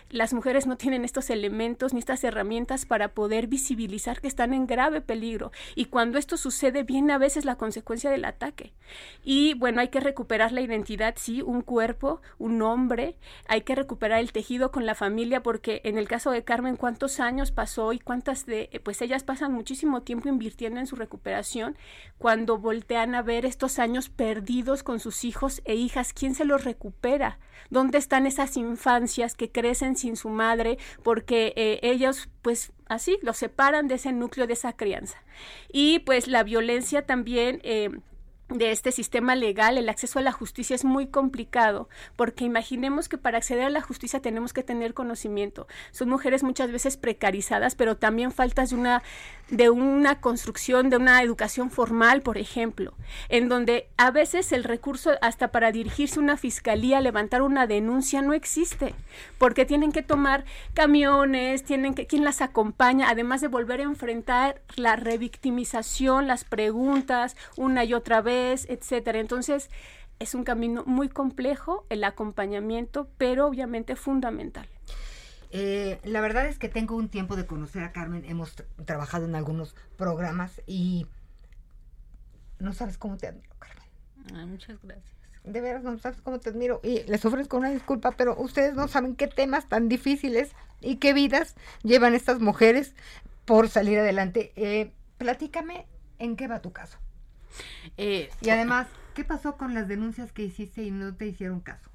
Las 0.10 0.34
mujeres 0.34 0.68
no 0.68 0.78
tienen 0.78 1.04
estos 1.04 1.30
elementos 1.30 1.94
ni 1.94 2.00
estas 2.00 2.24
herramientas 2.24 2.86
para 2.86 3.10
poder 3.14 3.48
visibilizar 3.48 4.22
que 4.22 4.28
están 4.28 4.54
en 4.54 4.68
grave 4.68 5.02
peligro. 5.02 5.52
Y 5.76 5.86
cuando 5.86 6.18
esto 6.18 6.38
sucede, 6.38 6.84
viene 6.84 7.14
a 7.14 7.18
veces 7.18 7.46
la 7.46 7.56
consecuencia 7.56 8.10
del 8.10 8.26
ataque. 8.26 8.74
Y 9.24 9.54
bueno, 9.56 9.82
hay 9.82 9.90
que 9.90 10.00
recuperar 10.00 10.52
la 10.52 10.62
identidad, 10.62 11.16
sí, 11.18 11.42
un 11.42 11.62
cuerpo, 11.62 12.22
un 12.38 12.62
hombre, 12.62 13.18
hay 13.48 13.62
que 13.62 13.76
recuperar 13.76 14.20
el 14.20 14.32
tejido 14.32 14.72
con 14.72 14.86
la 14.86 14.96
familia, 14.96 15.44
porque 15.44 15.82
en 15.84 15.98
el 15.98 16.08
caso 16.08 16.32
de 16.32 16.44
Carmen, 16.44 16.78
¿cuántos 16.78 17.20
años 17.20 17.52
pasó 17.52 17.94
y 17.94 18.00
cuántas 18.00 18.46
de, 18.46 18.82
pues 18.84 19.02
ellas 19.02 19.24
pasan 19.24 19.54
muchísimo 19.54 20.02
tiempo 20.02 20.30
invirtiendo 20.30 20.80
en 20.80 20.88
su 20.88 20.96
recuperación? 20.96 21.78
Cuando 22.18 22.58
voltean 22.58 23.16
a 23.16 23.22
ver 23.22 23.46
estos 23.46 23.80
años 23.80 24.10
perdidos 24.10 24.84
con 24.84 25.00
sus 25.00 25.24
hijos 25.24 25.62
e 25.66 25.76
hijas, 25.76 26.14
¿quién 26.14 26.36
se 26.36 26.46
los 26.46 26.64
recupera? 26.64 27.40
¿Dónde 27.70 27.98
están 27.98 28.26
esas 28.26 28.56
infancias 28.56 29.36
que 29.36 29.47
crecen 29.52 29.96
sin 29.96 30.16
su 30.16 30.30
madre 30.30 30.78
porque 31.04 31.54
eh, 31.56 31.80
ellos, 31.84 32.30
pues 32.42 32.72
así, 32.88 33.18
los 33.22 33.38
separan 33.38 33.88
de 33.88 33.96
ese 33.96 34.12
núcleo, 34.12 34.48
de 34.48 34.54
esa 34.54 34.74
crianza? 34.74 35.18
Y 35.72 36.00
pues 36.00 36.28
la 36.28 36.44
violencia 36.44 37.06
también... 37.06 37.62
Eh, 37.64 37.90
de 38.50 38.72
este 38.72 38.92
sistema 38.92 39.36
legal, 39.36 39.78
el 39.78 39.90
acceso 39.90 40.20
a 40.20 40.22
la 40.22 40.32
justicia 40.32 40.76
es 40.76 40.86
muy 40.86 41.08
complicado, 41.08 41.90
porque 42.16 42.46
imaginemos 42.46 43.10
que 43.10 43.18
para 43.18 43.40
acceder 43.40 43.66
a 43.66 43.70
la 43.70 43.82
justicia 43.82 44.22
tenemos 44.22 44.54
que 44.54 44.64
tener 44.64 44.94
conocimiento. 44.94 45.68
Son 45.92 46.10
mujeres 46.10 46.44
muchas 46.44 46.72
veces 46.72 46.96
precarizadas, 46.96 47.76
pero 47.76 47.98
también 47.98 48.32
faltas 48.32 48.70
de 48.70 48.78
una, 48.78 49.04
de 49.50 49.70
una 49.70 50.20
construcción, 50.20 50.90
de 50.90 50.98
una 50.98 51.22
educación 51.22 51.72
formal, 51.72 52.22
por 52.22 52.38
ejemplo, 52.38 52.94
en 53.30 53.48
donde 53.48 53.90
a 53.98 54.12
veces 54.12 54.52
el 54.52 54.64
recurso 54.64 55.12
hasta 55.22 55.50
para 55.50 55.72
dirigirse 55.72 56.20
a 56.20 56.24
una 56.24 56.38
fiscalía, 56.38 57.00
levantar 57.02 57.42
una 57.42 57.68
denuncia, 57.68 58.22
no 58.22 58.34
existe, 58.34 58.94
porque 59.38 59.66
tienen 59.66 59.92
que 59.92 60.04
tomar 60.04 60.44
camiones, 60.74 61.64
tienen 61.64 61.94
que, 61.94 62.08
¿quién 62.08 62.24
las 62.24 62.42
acompaña? 62.42 63.10
Además 63.10 63.42
de 63.42 63.48
volver 63.48 63.80
a 63.80 63.84
enfrentar 63.84 64.62
la 64.76 64.96
revictimización, 64.96 66.28
las 66.28 66.44
preguntas, 66.44 67.36
una 67.56 67.84
y 67.86 67.94
otra 67.94 68.22
vez 68.22 68.68
etcétera. 68.70 69.20
Entonces, 69.20 69.70
es 70.20 70.34
un 70.34 70.44
camino 70.44 70.84
muy 70.86 71.10
complejo 71.10 71.86
el 71.90 72.04
acompañamiento, 72.04 73.08
pero 73.18 73.48
obviamente 73.48 73.96
fundamental. 73.96 74.68
Eh, 75.52 76.00
la 76.04 76.22
verdad 76.22 76.48
es 76.48 76.60
que 76.60 76.70
tengo 76.70 76.96
un 76.96 77.10
tiempo 77.10 77.36
de 77.36 77.46
conocer 77.46 77.84
a 77.84 77.92
Carmen, 77.92 78.26
hemos 78.26 78.56
trabajado 78.86 79.26
en 79.26 79.36
algunos 79.36 79.76
programas 79.98 80.62
y 80.66 81.08
no 82.60 82.74
sabes 82.74 82.98
cómo 82.98 83.18
te 83.18 83.28
admiro, 83.28 83.56
Carmen. 83.60 84.50
muchas 84.50 84.78
gracias. 84.84 85.16
De 85.44 85.62
veras, 85.62 85.84
no 85.84 85.98
sabes 86.00 86.22
cómo 86.22 86.40
te 86.40 86.50
admiro. 86.50 86.82
Y 86.84 87.04
les 87.04 87.24
ofrezco 87.24 87.58
una 87.58 87.70
disculpa, 87.70 88.12
pero 88.12 88.36
ustedes 88.38 88.74
no 88.74 88.88
saben 88.90 89.16
qué 89.16 89.28
temas 89.28 89.70
tan 89.70 89.88
difíciles 89.88 90.52
y 90.82 90.98
qué 90.98 91.14
vidas 91.14 91.56
llevan 91.84 92.14
estas 92.14 92.40
mujeres 92.40 92.94
por 93.46 93.70
salir 93.70 93.98
adelante. 94.00 94.52
Eh, 94.58 94.92
platícame 95.18 95.86
en 96.20 96.36
qué 96.36 96.48
va 96.48 96.62
tu 96.62 96.74
caso. 96.74 96.98
Eh, 97.96 98.30
y 98.42 98.50
además, 98.50 98.88
¿qué 99.14 99.24
pasó 99.24 99.56
con 99.56 99.74
las 99.74 99.88
denuncias 99.88 100.34
que 100.34 100.44
hiciste 100.44 100.84
y 100.84 100.92
no 100.92 101.16
te 101.16 101.28
hicieron 101.28 101.62
caso? 101.62 101.90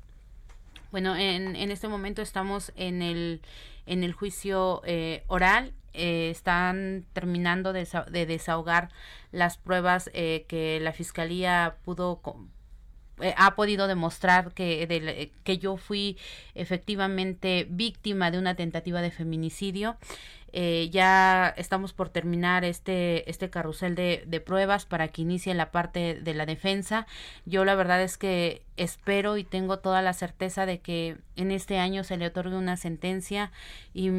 Bueno, 0.93 1.17
en, 1.17 1.57
en 1.57 1.71
este 1.71 1.89
momento 1.89 2.21
estamos 2.21 2.71
en 2.77 3.01
el, 3.01 3.41
en 3.87 4.05
el 4.05 4.13
juicio 4.13 4.83
eh, 4.85 5.25
oral. 5.27 5.73
Eh, 5.95 6.31
están 6.31 7.07
terminando 7.15 7.73
de, 7.73 7.89
de, 8.11 8.27
desahogar 8.27 8.91
las 9.31 9.57
pruebas 9.57 10.11
que 10.13 10.79
la 10.81 10.93
fiscalía 10.93 11.77
pudo 11.85 12.21
ha 13.37 13.55
podido 13.55 13.87
demostrar 13.87 14.53
que, 14.53 15.31
que 15.45 15.59
yo 15.59 15.77
fui 15.77 16.17
efectivamente 16.55 17.67
víctima 17.69 18.31
de 18.31 18.39
una 18.39 18.55
tentativa 18.55 19.01
de 19.03 19.11
feminicidio. 19.11 19.97
Eh, 20.55 20.91
ya 20.91 21.49
estamos 21.57 21.95
por 21.95 22.11
terminar 22.11 22.65
este, 22.65 23.29
este 23.31 23.49
carrusel 23.49 23.95
de, 23.95 24.23
de, 24.27 24.39
pruebas 24.41 24.85
para 24.85 25.09
que 25.09 25.23
inicie 25.23 25.55
la 25.55 25.71
parte 25.71 26.21
de 26.21 26.35
la 26.35 26.45
defensa. 26.45 27.07
Yo 27.47 27.65
la 27.65 27.75
verdad 27.75 28.03
es 28.03 28.19
que 28.19 28.63
espero 28.77 29.39
y 29.39 29.45
tengo 29.45 29.79
toda 29.79 30.03
la 30.03 30.13
certeza 30.13 30.67
de 30.67 30.81
que 30.81 31.17
en 31.37 31.53
este 31.53 31.79
año 31.79 32.05
se 32.05 32.19
le 32.19 32.27
otorgue 32.27 32.57
una 32.57 32.77
sentencia 32.77 33.51
y, 33.95 34.11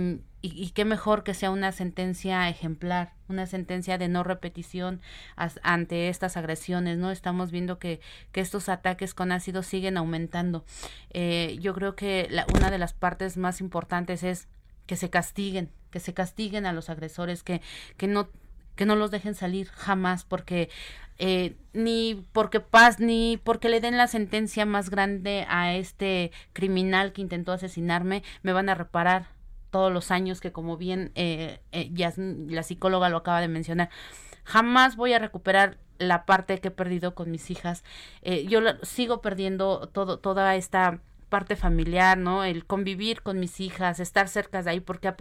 y, 0.46 0.72
qué 0.72 0.84
mejor 0.84 1.24
que 1.24 1.34
sea 1.34 1.52
una 1.52 1.72
sentencia 1.72 2.50
ejemplar, 2.50 3.14
una 3.30 3.46
sentencia 3.46 3.98
de 3.98 4.10
no 4.10 4.24
repetición 4.24 5.00
ante 5.38 6.10
estas 6.10 6.36
agresiones, 6.36 6.98
¿no? 6.98 7.12
Estamos 7.12 7.50
viendo 7.50 7.80
que, 7.80 8.02
que 8.34 8.42
estos 8.42 8.68
ataques 8.68 9.14
con 9.14 9.32
ácido 9.32 9.64
siguen 9.64 9.96
aumentando. 9.96 10.66
Eh, 11.12 11.58
yo 11.62 11.74
creo 11.74 11.96
que 11.96 12.28
la, 12.30 12.46
una 12.54 12.70
de 12.72 12.78
las 12.78 12.92
partes 12.92 13.38
más 13.38 13.62
importantes 13.62 14.22
es 14.24 14.50
que 14.86 14.98
se 14.98 15.10
castiguen, 15.10 15.72
que 15.92 16.02
se 16.02 16.14
castiguen 16.14 16.66
a 16.66 16.74
los 16.74 16.90
agresores, 16.90 17.42
que, 17.42 17.62
que 17.96 18.08
no 18.08 18.30
que 18.76 18.86
no 18.88 18.96
los 18.96 19.12
dejen 19.12 19.36
salir 19.36 19.70
jamás 19.70 20.24
porque 20.24 20.68
eh, 21.20 21.56
ni 21.74 22.26
porque 22.34 22.60
paz 22.60 23.00
ni 23.00 23.40
porque 23.44 23.70
le 23.70 23.82
den 23.82 23.98
la 23.98 24.08
sentencia 24.08 24.66
más 24.66 24.90
grande 24.90 25.46
a 25.48 25.76
este 25.76 26.32
criminal 26.54 27.14
que 27.14 27.22
intentó 27.22 27.52
asesinarme 27.52 28.24
me 28.42 28.52
van 28.52 28.68
a 28.70 28.76
reparar 28.76 29.28
todos 29.74 29.92
los 29.92 30.12
años 30.12 30.40
que 30.40 30.54
como 30.54 30.78
bien 30.78 31.12
eh, 31.16 31.60
eh, 31.74 31.90
ya 31.92 32.14
la 32.16 32.64
psicóloga 32.64 33.10
lo 33.10 33.18
acaba 33.18 33.42
de 33.42 33.50
mencionar 33.50 33.90
jamás 34.46 34.96
voy 34.96 35.12
a 35.12 35.20
recuperar 35.20 35.78
la 35.98 36.26
parte 36.26 36.60
que 36.60 36.70
he 36.70 36.72
perdido 36.72 37.16
con 37.16 37.30
mis 37.32 37.52
hijas 37.52 37.84
eh, 38.22 38.46
yo 38.46 38.62
sigo 38.84 39.22
perdiendo 39.22 39.90
todo 39.90 40.20
toda 40.20 40.56
esta 40.56 41.02
parte 41.34 41.56
familiar, 41.56 42.16
¿no? 42.16 42.44
El 42.44 42.64
convivir 42.64 43.24
con 43.24 43.40
mis 43.40 43.60
hijas, 43.60 44.00
estar 44.00 44.28
cerca 44.28 44.62
de 44.62 44.70
ahí, 44.70 44.80
porque 44.80 45.12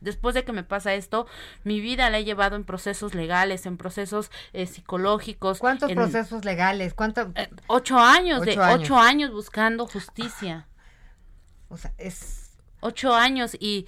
después 0.00 0.34
de 0.34 0.44
que 0.44 0.52
me 0.52 0.64
pasa 0.64 0.94
esto, 0.94 1.28
mi 1.62 1.80
vida 1.80 2.10
la 2.10 2.18
he 2.18 2.24
llevado 2.24 2.56
en 2.56 2.64
procesos 2.64 3.14
legales, 3.14 3.64
en 3.64 3.76
procesos 3.76 4.32
eh, 4.52 4.66
psicológicos. 4.66 5.60
¿Cuántos 5.60 5.92
procesos 5.92 6.44
legales? 6.44 6.94
¿Cuánto? 6.94 7.30
Eh, 7.36 7.48
ocho 7.68 8.00
años, 8.00 8.40
de 8.40 8.58
ocho 8.58 8.98
años 8.98 9.30
buscando 9.30 9.86
justicia. 9.86 10.66
O 11.68 11.76
sea, 11.76 11.92
es... 11.96 12.39
Ocho 12.80 13.14
años 13.14 13.56
y... 13.58 13.86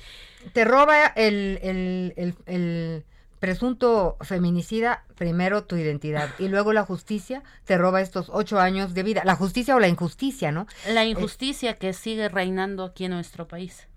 Te 0.52 0.64
roba 0.64 1.06
el, 1.06 1.58
el, 1.62 2.34
el 2.46 3.04
presunto 3.42 4.16
feminicida, 4.20 5.02
primero 5.16 5.64
tu 5.64 5.76
identidad 5.76 6.30
y 6.38 6.46
luego 6.46 6.72
la 6.72 6.84
justicia 6.84 7.42
te 7.64 7.76
roba 7.76 8.00
estos 8.00 8.30
ocho 8.32 8.60
años 8.60 8.94
de 8.94 9.02
vida. 9.02 9.22
La 9.24 9.34
justicia 9.34 9.74
o 9.74 9.80
la 9.80 9.88
injusticia, 9.88 10.52
¿no? 10.52 10.68
La 10.88 11.04
injusticia 11.04 11.76
que 11.76 11.92
sigue 11.92 12.28
reinando 12.28 12.84
aquí 12.84 13.06
en 13.06 13.10
nuestro 13.10 13.48
país. 13.48 13.88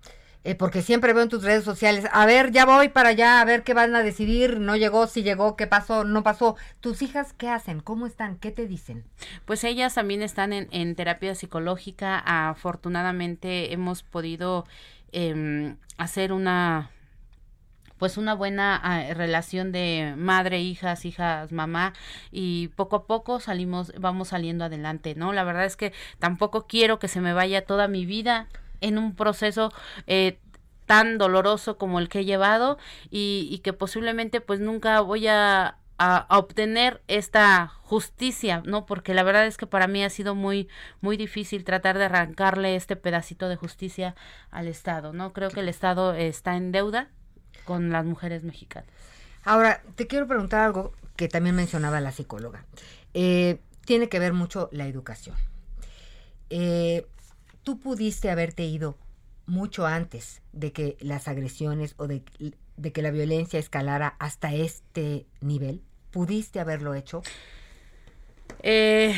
Eh, 0.46 0.54
porque 0.54 0.80
siempre 0.80 1.12
veo 1.12 1.24
en 1.24 1.28
tus 1.28 1.42
redes 1.42 1.64
sociales, 1.64 2.04
a 2.12 2.24
ver, 2.24 2.52
ya 2.52 2.64
voy 2.64 2.88
para 2.88 3.08
allá, 3.08 3.40
a 3.40 3.44
ver 3.44 3.64
qué 3.64 3.74
van 3.74 3.96
a 3.96 4.04
decidir, 4.04 4.60
no 4.60 4.76
llegó, 4.76 5.08
si 5.08 5.24
llegó, 5.24 5.56
qué 5.56 5.66
pasó, 5.66 6.04
no 6.04 6.22
pasó. 6.22 6.54
¿Tus 6.78 7.02
hijas 7.02 7.32
qué 7.32 7.48
hacen? 7.48 7.80
¿Cómo 7.80 8.06
están? 8.06 8.36
¿Qué 8.36 8.52
te 8.52 8.68
dicen? 8.68 9.02
Pues 9.44 9.64
ellas 9.64 9.94
también 9.94 10.22
están 10.22 10.52
en, 10.52 10.68
en 10.70 10.94
terapia 10.94 11.34
psicológica. 11.34 12.22
Afortunadamente 12.24 13.72
hemos 13.72 14.04
podido 14.04 14.66
eh, 15.10 15.74
hacer 15.98 16.32
una 16.32 16.90
pues 17.98 18.16
una 18.16 18.34
buena 18.34 18.76
ah, 18.76 19.14
relación 19.14 19.72
de 19.72 20.14
madre, 20.16 20.60
hijas, 20.60 21.04
hijas, 21.06 21.50
mamá 21.50 21.92
y 22.30 22.68
poco 22.76 22.94
a 22.94 23.06
poco 23.06 23.40
salimos, 23.40 23.92
vamos 23.98 24.28
saliendo 24.28 24.64
adelante, 24.64 25.16
¿no? 25.16 25.32
La 25.32 25.42
verdad 25.42 25.64
es 25.64 25.76
que 25.76 25.92
tampoco 26.20 26.68
quiero 26.68 27.00
que 27.00 27.08
se 27.08 27.20
me 27.20 27.32
vaya 27.32 27.64
toda 27.64 27.88
mi 27.88 28.06
vida 28.06 28.46
en 28.80 28.98
un 28.98 29.14
proceso 29.14 29.72
eh, 30.06 30.38
tan 30.86 31.18
doloroso 31.18 31.78
como 31.78 31.98
el 31.98 32.08
que 32.08 32.20
he 32.20 32.24
llevado 32.24 32.78
y, 33.10 33.60
que 33.64 33.72
posiblemente 33.72 34.40
pues 34.40 34.60
nunca 34.60 35.00
voy 35.00 35.26
a 35.26 35.78
a, 35.98 36.26
obtener 36.28 37.02
esta 37.08 37.68
justicia, 37.68 38.62
¿no? 38.64 38.86
Porque 38.86 39.14
la 39.14 39.22
verdad 39.22 39.46
es 39.46 39.56
que 39.56 39.66
para 39.66 39.86
mí 39.86 40.04
ha 40.04 40.10
sido 40.10 40.34
muy, 40.34 40.68
muy 41.00 41.16
difícil 41.16 41.64
tratar 41.64 41.98
de 41.98 42.04
arrancarle 42.04 42.76
este 42.76 42.96
pedacito 42.96 43.48
de 43.48 43.56
justicia 43.56 44.14
al 44.50 44.68
Estado, 44.68 45.12
¿no? 45.12 45.32
Creo 45.32 45.50
que 45.50 45.60
el 45.60 45.68
Estado 45.68 46.14
está 46.14 46.56
en 46.56 46.72
deuda 46.72 47.08
con 47.64 47.90
las 47.90 48.04
mujeres 48.04 48.44
mexicanas. 48.44 48.90
Ahora, 49.44 49.82
te 49.94 50.06
quiero 50.06 50.26
preguntar 50.26 50.60
algo 50.60 50.92
que 51.16 51.28
también 51.28 51.56
mencionaba 51.56 52.00
la 52.00 52.12
psicóloga. 52.12 52.64
Eh, 53.14 53.60
tiene 53.84 54.08
que 54.08 54.18
ver 54.18 54.32
mucho 54.32 54.68
la 54.72 54.86
educación. 54.86 55.36
Eh, 56.50 57.06
tú 57.66 57.80
pudiste 57.80 58.30
haberte 58.30 58.64
ido 58.64 58.96
mucho 59.44 59.86
antes 59.86 60.40
de 60.52 60.70
que 60.70 60.96
las 61.00 61.26
agresiones 61.26 61.96
o 61.96 62.06
de, 62.06 62.22
de 62.76 62.92
que 62.92 63.02
la 63.02 63.10
violencia 63.10 63.58
escalara 63.58 64.14
hasta 64.20 64.54
este 64.54 65.26
nivel? 65.40 65.82
¿Pudiste 66.12 66.60
haberlo 66.60 66.94
hecho? 66.94 67.22
Eh, 68.62 69.16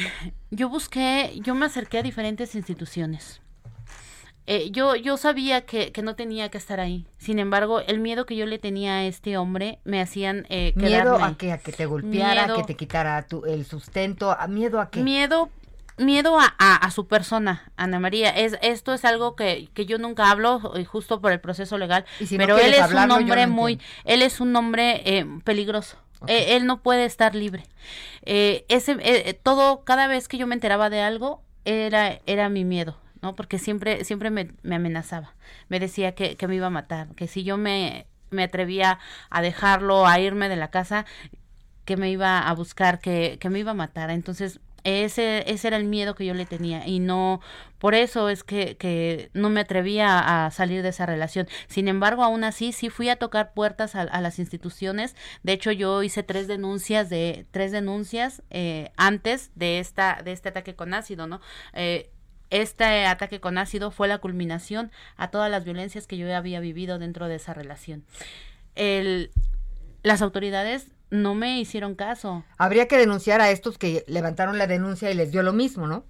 yo 0.50 0.70
busqué, 0.70 1.38
yo 1.42 1.54
me 1.54 1.66
acerqué 1.66 1.98
a 1.98 2.02
diferentes 2.02 2.54
instituciones. 2.54 3.42
Eh, 4.46 4.70
yo, 4.70 4.96
yo 4.96 5.18
sabía 5.18 5.66
que, 5.66 5.92
que, 5.92 6.00
no 6.00 6.16
tenía 6.16 6.48
que 6.48 6.56
estar 6.56 6.80
ahí. 6.80 7.06
Sin 7.18 7.38
embargo, 7.38 7.80
el 7.80 8.00
miedo 8.00 8.24
que 8.24 8.34
yo 8.34 8.46
le 8.46 8.58
tenía 8.58 8.94
a 8.94 9.04
este 9.04 9.36
hombre 9.36 9.78
me 9.84 10.00
hacían 10.00 10.46
eh, 10.48 10.72
¿Miedo 10.74 11.22
a 11.22 11.36
que, 11.36 11.52
a 11.52 11.58
que 11.58 11.72
te 11.72 11.84
golpeara, 11.84 12.44
a 12.44 12.56
que 12.56 12.62
te 12.62 12.76
quitara 12.76 13.26
tu, 13.26 13.44
el 13.44 13.66
sustento? 13.66 14.34
¿Miedo 14.48 14.80
a 14.80 14.88
qué? 14.88 15.02
Miedo 15.02 15.50
miedo 15.98 16.38
a, 16.38 16.46
a, 16.46 16.90
su 16.90 17.06
persona, 17.06 17.70
Ana 17.76 17.98
María. 17.98 18.30
Es, 18.30 18.58
esto 18.62 18.94
es 18.94 19.04
algo 19.04 19.36
que, 19.36 19.68
que 19.74 19.86
yo 19.86 19.98
nunca 19.98 20.30
hablo, 20.30 20.60
justo 20.86 21.20
por 21.20 21.32
el 21.32 21.40
proceso 21.40 21.78
legal, 21.78 22.04
pero 22.36 22.58
él 22.58 22.74
es 22.74 22.90
un 22.92 23.10
hombre 23.10 23.46
muy, 23.46 23.80
él 24.04 24.22
es 24.22 24.40
un 24.40 24.54
hombre 24.56 25.02
eh, 25.04 25.26
peligroso. 25.44 25.98
Eh, 26.26 26.56
él 26.56 26.66
no 26.66 26.82
puede 26.82 27.04
estar 27.04 27.34
libre. 27.34 27.64
Eh, 28.22 28.64
ese, 28.68 28.96
eh, 29.00 29.34
todo, 29.34 29.84
cada 29.84 30.06
vez 30.08 30.26
que 30.28 30.38
yo 30.38 30.46
me 30.46 30.54
enteraba 30.54 30.90
de 30.90 31.00
algo, 31.00 31.42
era, 31.64 32.20
era 32.26 32.48
mi 32.48 32.64
miedo, 32.64 32.98
¿no? 33.22 33.36
Porque 33.36 33.58
siempre, 33.58 34.04
siempre 34.04 34.30
me, 34.30 34.50
me 34.62 34.76
amenazaba. 34.76 35.34
Me 35.68 35.78
decía 35.78 36.14
que, 36.14 36.36
que 36.36 36.48
me 36.48 36.56
iba 36.56 36.66
a 36.66 36.70
matar, 36.70 37.14
que 37.14 37.28
si 37.28 37.44
yo 37.44 37.56
me, 37.56 38.06
me 38.30 38.44
atrevía 38.44 38.98
a 39.30 39.42
dejarlo, 39.42 40.06
a 40.06 40.18
irme 40.18 40.48
de 40.48 40.56
la 40.56 40.70
casa, 40.70 41.06
que 41.84 41.96
me 41.96 42.10
iba 42.10 42.40
a 42.40 42.52
buscar, 42.52 42.98
que, 42.98 43.38
que 43.40 43.48
me 43.48 43.60
iba 43.60 43.70
a 43.70 43.74
matar. 43.74 44.10
Entonces, 44.10 44.60
ese, 44.84 45.50
ese 45.50 45.68
era 45.68 45.76
el 45.76 45.84
miedo 45.84 46.14
que 46.14 46.24
yo 46.24 46.34
le 46.34 46.46
tenía 46.46 46.86
y 46.86 47.00
no, 47.00 47.40
por 47.78 47.94
eso 47.94 48.28
es 48.28 48.44
que, 48.44 48.76
que 48.76 49.30
no 49.34 49.50
me 49.50 49.60
atrevía 49.60 50.46
a 50.46 50.50
salir 50.50 50.82
de 50.82 50.90
esa 50.90 51.06
relación. 51.06 51.48
Sin 51.66 51.88
embargo, 51.88 52.22
aún 52.22 52.44
así, 52.44 52.72
sí 52.72 52.90
fui 52.90 53.08
a 53.08 53.16
tocar 53.16 53.52
puertas 53.54 53.94
a, 53.94 54.02
a 54.02 54.20
las 54.20 54.38
instituciones. 54.38 55.16
De 55.42 55.52
hecho, 55.52 55.72
yo 55.72 56.02
hice 56.02 56.22
tres 56.22 56.48
denuncias 56.48 57.08
de, 57.08 57.46
tres 57.50 57.72
denuncias 57.72 58.42
eh, 58.50 58.90
antes 58.96 59.50
de 59.54 59.78
esta, 59.78 60.20
de 60.24 60.32
este 60.32 60.48
ataque 60.48 60.74
con 60.74 60.94
ácido, 60.94 61.26
¿no? 61.26 61.40
Eh, 61.72 62.10
este 62.50 63.04
ataque 63.06 63.40
con 63.40 63.58
ácido 63.58 63.90
fue 63.90 64.08
la 64.08 64.18
culminación 64.18 64.90
a 65.16 65.30
todas 65.30 65.50
las 65.50 65.64
violencias 65.64 66.06
que 66.06 66.16
yo 66.16 66.34
había 66.34 66.60
vivido 66.60 66.98
dentro 66.98 67.28
de 67.28 67.34
esa 67.34 67.52
relación. 67.52 68.04
El, 68.74 69.30
las 70.02 70.22
autoridades 70.22 70.86
no 71.10 71.34
me 71.34 71.60
hicieron 71.60 71.94
caso. 71.94 72.44
Habría 72.56 72.88
que 72.88 72.98
denunciar 72.98 73.40
a 73.40 73.50
estos 73.50 73.78
que 73.78 74.04
levantaron 74.06 74.58
la 74.58 74.66
denuncia 74.66 75.10
y 75.10 75.14
les 75.14 75.32
dio 75.32 75.42
lo 75.42 75.52
mismo, 75.52 75.86
¿no? 75.86 76.04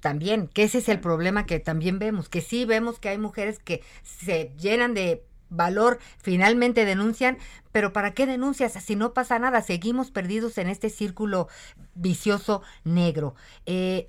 También, 0.00 0.48
que 0.48 0.62
ese 0.62 0.78
es 0.78 0.88
el 0.88 1.00
problema 1.00 1.46
que 1.46 1.58
también 1.58 1.98
vemos, 1.98 2.28
que 2.28 2.40
sí 2.40 2.64
vemos 2.64 3.00
que 3.00 3.08
hay 3.08 3.18
mujeres 3.18 3.58
que 3.58 3.82
se 4.02 4.52
llenan 4.56 4.94
de 4.94 5.24
valor, 5.50 5.98
finalmente 6.18 6.84
denuncian, 6.84 7.38
pero 7.72 7.92
¿para 7.92 8.12
qué 8.12 8.26
denuncias 8.26 8.72
si 8.72 8.96
no 8.96 9.12
pasa 9.12 9.38
nada? 9.38 9.62
Seguimos 9.62 10.10
perdidos 10.10 10.58
en 10.58 10.68
este 10.68 10.90
círculo 10.90 11.48
vicioso 11.94 12.62
negro. 12.84 13.34
Eh, 13.66 14.08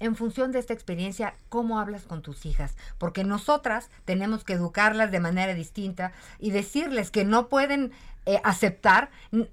en 0.00 0.16
función 0.16 0.52
de 0.52 0.58
esta 0.58 0.72
experiencia, 0.72 1.34
¿cómo 1.48 1.78
hablas 1.78 2.02
con 2.02 2.22
tus 2.22 2.46
hijas? 2.46 2.76
Porque 2.98 3.24
nosotras 3.24 3.90
tenemos 4.04 4.44
que 4.44 4.54
educarlas 4.54 5.10
de 5.10 5.20
manera 5.20 5.54
distinta 5.54 6.12
y 6.38 6.50
decirles 6.50 7.10
que 7.10 7.24
no 7.24 7.48
pueden 7.48 7.92
eh, 8.26 8.40
aceptar 8.44 9.10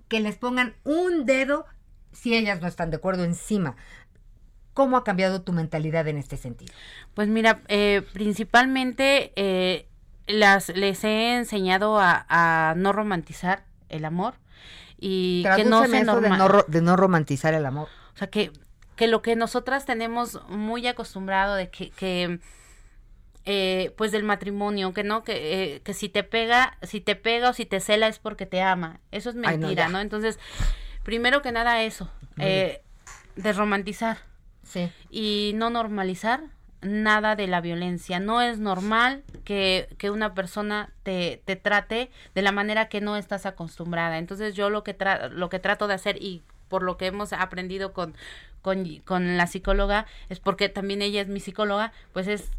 que 0.08 0.20
les 0.20 0.36
pongan 0.36 0.76
un 0.84 1.26
dedo 1.26 1.66
si 2.12 2.36
ellas 2.36 2.62
no 2.62 2.68
están 2.68 2.92
de 2.92 2.98
acuerdo 2.98 3.24
encima. 3.24 3.76
¿Cómo 4.74 4.98
ha 4.98 5.04
cambiado 5.04 5.42
tu 5.42 5.54
mentalidad 5.54 6.08
en 6.08 6.18
este 6.18 6.38
sentido? 6.38 6.74
Pues 7.14 7.30
mira, 7.30 7.62
eh, 7.70 8.04
principalmente 8.14 9.32
eh, 9.36 9.88
las 10.28 10.70
les 10.70 11.04
he 11.04 11.38
enseñado 11.38 11.98
a, 12.00 12.26
a, 12.28 12.76
no 12.76 12.92
romantizar 12.92 13.64
el 13.90 14.04
amor 14.04 14.34
y 15.00 15.46
que 15.56 15.64
no 15.66 15.86
se 15.86 15.92
de 15.92 16.04
no, 16.04 16.64
de 16.68 16.82
no 16.82 16.96
romantizar 16.98 17.54
el 17.54 17.66
amor. 17.66 17.88
O 18.14 18.18
sea 18.18 18.30
que 18.30 18.52
que 18.96 19.08
lo 19.08 19.22
que 19.22 19.36
nosotras 19.36 19.86
tenemos 19.86 20.42
muy 20.48 20.86
acostumbrado 20.88 21.56
de 21.56 21.70
que, 21.70 21.92
que 21.92 22.40
eh, 23.46 23.94
pues 23.98 24.12
del 24.12 24.24
matrimonio, 24.24 24.94
que 24.94 25.04
no, 25.04 25.24
que, 25.24 25.76
eh, 25.76 25.82
que 25.82 25.94
si 25.94 26.10
te 26.10 26.24
pega, 26.24 26.78
si 26.82 27.00
te 27.02 27.16
pega 27.16 27.50
o 27.50 27.54
si 27.54 27.66
te 27.66 27.80
cela 27.80 28.08
es 28.08 28.20
porque 28.20 28.46
te 28.46 28.62
ama. 28.62 29.00
Eso 29.12 29.30
es 29.30 29.36
mentira, 29.36 29.86
Ay, 29.86 29.92
no, 29.92 29.98
¿no? 29.98 30.02
Entonces, 30.02 30.40
primero 31.04 31.42
que 31.42 31.52
nada 31.52 31.84
eso, 31.84 32.10
eh, 32.38 32.82
desromantizar. 33.36 34.18
Sí. 34.64 34.92
Y 35.12 35.52
no 35.56 35.70
normalizar 35.70 36.42
nada 36.82 37.36
de 37.36 37.48
la 37.48 37.62
violencia. 37.62 38.20
No 38.20 38.42
es 38.42 38.60
normal 38.60 39.24
que, 39.44 39.90
que 39.98 40.10
una 40.10 40.34
persona 40.34 40.92
te, 41.04 41.42
te 41.46 41.56
trate 41.56 42.10
de 42.34 42.42
la 42.42 42.52
manera 42.52 42.90
que 42.90 43.02
no 43.02 43.16
estás 43.18 43.46
acostumbrada. 43.46 44.18
Entonces 44.18 44.56
yo 44.56 44.70
lo 44.70 44.84
que, 44.84 44.94
tra 44.94 45.30
lo 45.30 45.50
que 45.50 45.60
trato 45.60 45.88
de 45.88 45.94
hacer 45.94 46.22
y 46.22 46.44
por 46.68 46.84
lo 46.84 46.98
que 46.98 47.08
hemos 47.08 47.34
aprendido 47.34 47.94
con, 47.94 48.16
con, 48.62 48.86
con 49.06 49.38
la 49.38 49.48
psicóloga, 49.48 50.06
es 50.30 50.40
porque 50.40 50.70
también 50.70 51.02
ella 51.02 51.22
es 51.22 51.28
mi 51.28 51.40
psicóloga, 51.40 51.92
pues 52.14 52.28
es 52.28 52.52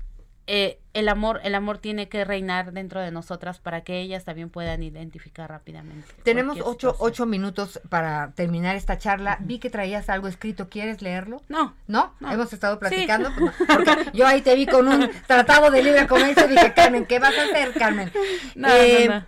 eh, 0.48 0.78
el 0.94 1.09
amor, 1.09 1.40
el 1.42 1.57
amor 1.57 1.78
tiene 1.78 2.09
que 2.09 2.24
reinar 2.24 2.72
dentro 2.72 3.00
de 3.00 3.11
nosotras 3.11 3.59
para 3.59 3.80
que 3.80 4.00
ellas 4.00 4.24
también 4.24 4.48
puedan 4.48 4.80
identificar 4.84 5.50
rápidamente. 5.50 6.07
Tenemos 6.22 6.59
ocho, 6.62 6.94
ocho, 7.00 7.26
minutos 7.26 7.80
para 7.88 8.30
terminar 8.36 8.76
esta 8.76 8.96
charla. 8.96 9.38
Uh 9.40 9.42
-huh. 9.42 9.46
Vi 9.46 9.59
que 9.59 9.70
traías 9.70 10.09
algo 10.09 10.28
escrito. 10.28 10.68
¿Quieres 10.68 11.02
leerlo? 11.02 11.42
No. 11.48 11.74
¿No? 11.88 12.14
no. 12.20 12.30
Hemos 12.30 12.52
estado 12.52 12.78
platicando. 12.78 13.30
Sí. 13.30 13.44
Porque 13.66 14.11
yo 14.14 14.24
ahí 14.24 14.40
te 14.40 14.54
vi 14.54 14.66
con 14.66 14.86
un 14.86 15.11
tratado 15.26 15.72
de 15.72 15.82
libre 15.82 16.07
comercio 16.07 16.46
y 16.46 16.50
dije, 16.50 16.72
Carmen, 16.74 17.07
¿qué 17.07 17.18
vas 17.18 17.36
a 17.36 17.42
hacer, 17.42 17.72
Carmen? 17.72 18.12
No, 18.54 18.68
eh, 18.70 19.09
no, 19.09 19.26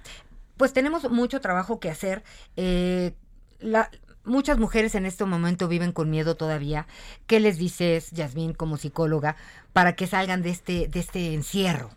pues 0.56 0.72
tenemos 0.72 1.10
mucho 1.10 1.40
trabajo 1.40 1.80
que 1.80 1.90
hacer. 1.90 2.22
Eh, 2.56 3.14
la, 3.58 3.90
muchas 4.28 4.58
mujeres 4.58 4.94
en 4.94 5.06
este 5.06 5.24
momento 5.24 5.68
viven 5.68 5.92
con 5.92 6.10
miedo 6.10 6.36
todavía. 6.36 6.86
¿Qué 7.26 7.40
les 7.40 7.58
dices, 7.58 8.10
Yasmín, 8.12 8.52
como 8.52 8.76
psicóloga, 8.76 9.36
para 9.72 9.94
que 9.94 10.06
salgan 10.06 10.42
de 10.42 10.50
este, 10.50 10.88
de 10.88 11.00
este 11.00 11.34
encierro? 11.34 11.90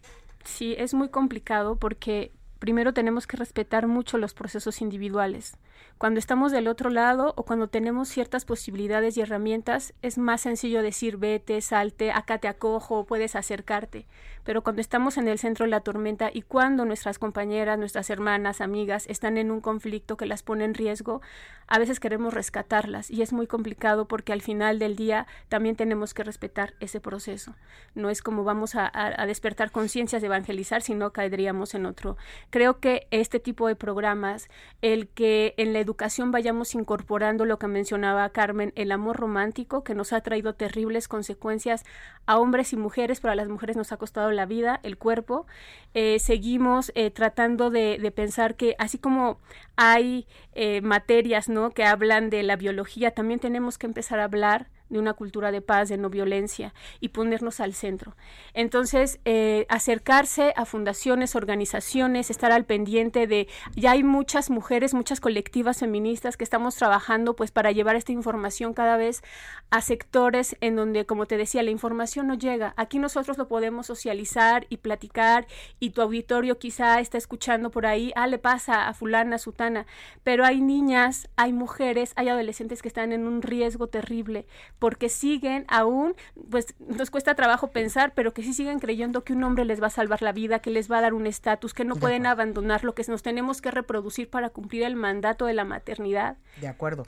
Sí, 0.44 0.76
es 0.78 0.94
muy 0.94 1.10
complicado 1.10 1.76
porque 1.76 2.32
primero 2.60 2.94
tenemos 2.94 3.28
que 3.28 3.38
respetar 3.38 3.88
mucho 3.88 4.18
los 4.18 4.34
procesos 4.34 4.82
individuales. 4.82 5.58
Cuando 6.02 6.20
estamos 6.20 6.52
del 6.52 6.68
otro 6.68 6.90
lado 6.90 7.36
o 7.38 7.44
cuando 7.44 7.68
tenemos 7.68 8.10
ciertas 8.10 8.44
posibilidades 8.44 9.16
y 9.18 9.22
herramientas, 9.22 9.94
es 10.02 10.18
más 10.18 10.42
sencillo 10.42 10.82
decir 10.82 11.18
vete, 11.18 11.62
salte, 11.62 12.12
acá 12.12 12.40
te 12.40 12.48
acojo, 12.48 13.06
puedes 13.06 13.36
acercarte. 13.36 14.08
Pero 14.44 14.64
cuando 14.64 14.82
estamos 14.82 15.18
en 15.18 15.28
el 15.28 15.38
centro 15.38 15.66
de 15.66 15.70
la 15.70 15.82
tormenta 15.82 16.32
y 16.34 16.42
cuando 16.42 16.86
nuestras 16.86 17.20
compañeras, 17.20 17.78
nuestras 17.78 18.10
hermanas, 18.10 18.62
amigas 18.62 19.06
están 19.10 19.38
en 19.38 19.52
un 19.52 19.62
conflicto 19.62 20.18
que 20.18 20.26
las 20.26 20.42
pone 20.42 20.66
en 20.66 20.74
riesgo, 20.74 21.22
a 21.68 21.78
veces 21.78 22.00
queremos 22.00 22.34
rescatarlas 22.34 23.12
y 23.12 23.22
es 23.22 23.32
muy 23.32 23.46
complicado 23.46 24.08
porque 24.08 24.34
al 24.34 24.42
final 24.42 24.80
del 24.80 24.96
día 24.96 25.28
también 25.50 25.76
tenemos 25.76 26.16
que 26.16 26.24
respetar 26.24 26.74
ese 26.80 27.00
proceso. 27.00 27.54
No 27.94 28.10
es 28.10 28.24
como 28.24 28.44
vamos 28.44 28.74
a, 28.74 28.92
a, 28.92 29.28
despertar 29.28 29.70
conciencias 29.70 30.24
de 30.24 30.26
evangelizar, 30.26 30.82
sino 30.82 31.14
caeríamos 31.14 31.76
en 31.76 31.86
otro. 31.86 32.18
Creo 32.50 32.80
que 32.80 33.08
este 33.12 33.40
tipo 33.40 33.68
de 33.68 33.76
programas, 33.76 34.50
el 34.82 35.08
que 35.08 35.54
en 35.58 35.74
la 35.74 35.80
educación 35.80 35.91
vayamos 36.32 36.76
incorporando 36.76 37.46
lo 37.46 37.58
que 37.60 37.68
mencionaba 37.68 38.30
Carmen, 38.30 38.74
el 38.76 38.92
amor 38.92 39.18
romántico 39.18 39.84
que 39.84 39.96
nos 39.96 40.14
ha 40.14 40.22
traído 40.22 40.54
terribles 40.54 41.08
consecuencias 41.08 41.86
a 42.26 42.38
hombres 42.38 42.74
y 42.74 42.78
mujeres, 42.78 43.20
pero 43.20 43.32
a 43.32 43.36
las 43.36 43.50
mujeres 43.50 43.76
nos 43.76 43.92
ha 43.92 43.98
costado 43.98 44.32
la 44.32 44.46
vida, 44.46 44.80
el 44.84 44.98
cuerpo. 44.98 45.46
Eh, 45.94 46.20
seguimos 46.20 46.92
eh, 46.96 47.12
tratando 47.12 47.70
de, 47.70 47.98
de, 47.98 48.12
pensar 48.12 48.56
que 48.56 48.76
así 48.80 48.98
como 48.98 49.40
hay 49.76 50.28
eh, 50.54 50.82
materias 50.82 51.50
¿no? 51.50 51.72
que 51.72 51.86
hablan 51.86 52.30
de 52.30 52.44
la 52.44 52.56
biología, 52.56 53.12
también 53.12 53.40
tenemos 53.40 53.78
que 53.78 53.88
empezar 53.88 54.20
a 54.20 54.26
hablar 54.26 54.68
de 54.92 55.00
una 55.00 55.14
cultura 55.14 55.52
de 55.52 55.62
paz, 55.62 55.90
de 55.90 55.98
no 55.98 56.10
violencia 56.10 56.74
y 57.00 57.10
ponernos 57.10 57.60
al 57.60 57.74
centro. 57.74 58.16
Entonces, 58.54 59.20
eh, 59.26 59.66
acercarse 59.70 60.54
a 60.56 60.66
fundaciones, 60.66 61.36
organizaciones, 61.36 62.30
estar 62.30 62.52
al 62.52 62.66
pendiente 62.66 63.26
de, 63.26 63.48
ya 63.76 63.92
hay 63.92 64.04
muchas 64.04 64.50
mujeres, 64.50 64.94
muchas 64.94 65.20
colectivas 65.20 65.80
feministas 65.80 66.38
que 66.38 66.44
estamos 66.44 66.76
trabajando 66.76 67.36
pues 67.36 67.52
para 67.52 67.72
llevar 67.72 67.96
esta 67.96 68.12
información 68.12 68.74
cada 68.74 68.98
vez 68.98 69.24
a 69.70 69.82
sectores 69.82 70.56
en 70.62 70.76
donde, 70.76 71.06
como 71.06 71.26
te 71.26 71.38
decía, 71.38 71.64
la 71.64 71.72
información 71.72 72.28
no 72.28 72.36
llega. 72.36 72.74
Aquí 72.78 73.00
nosotros 73.00 73.38
lo 73.38 73.48
podemos 73.48 73.88
socializar 73.88 74.66
y 74.70 74.78
platicar 74.78 75.48
y 75.80 75.92
tu 75.92 76.02
auditorio 76.02 76.60
quizá 76.60 77.00
está 77.00 77.18
escuchando 77.18 77.72
por 77.72 77.86
ahí, 77.86 78.12
ah, 78.16 78.28
le 78.28 78.38
pasa 78.38 78.88
a 78.88 78.94
fulana, 78.94 79.38
sutana, 79.38 79.86
pero 80.24 80.46
hay 80.46 80.62
niñas, 80.62 81.30
hay 81.38 81.54
mujeres, 81.54 82.14
hay 82.16 82.30
adolescentes 82.30 82.82
que 82.82 82.88
están 82.88 83.14
en 83.14 83.28
un 83.28 83.42
riesgo 83.42 83.88
terrible 83.88 84.46
porque 84.82 85.10
siguen 85.10 85.64
aún, 85.68 86.16
pues 86.50 86.74
nos 86.80 87.12
cuesta 87.12 87.36
trabajo 87.36 87.68
pensar, 87.68 88.14
pero 88.16 88.34
que 88.34 88.42
sí 88.42 88.52
siguen 88.52 88.80
creyendo 88.80 89.24
que 89.24 89.34
un 89.34 89.44
hombre 89.44 89.64
les 89.64 89.80
va 89.80 89.88
a 89.88 89.92
salvar 89.92 90.24
la 90.24 90.32
vida, 90.32 90.58
que 90.58 90.72
les 90.72 90.92
va 90.92 90.98
a 90.98 91.02
dar 91.02 91.14
un 91.14 91.28
estatus, 91.28 91.76
que 91.76 91.86
no 91.86 91.98
pueden 91.98 92.26
abandonar 92.26 92.84
lo 92.84 92.96
que 92.96 93.04
nos 93.08 93.22
tenemos 93.22 93.62
que 93.62 93.70
reproducir 93.70 94.28
para 94.28 94.50
cumplir 94.50 94.82
el 94.82 94.96
mandato 94.96 95.46
de 95.46 95.54
la 95.54 95.66
maternidad. 95.66 96.38
De 96.60 96.68
acuerdo 96.68 97.06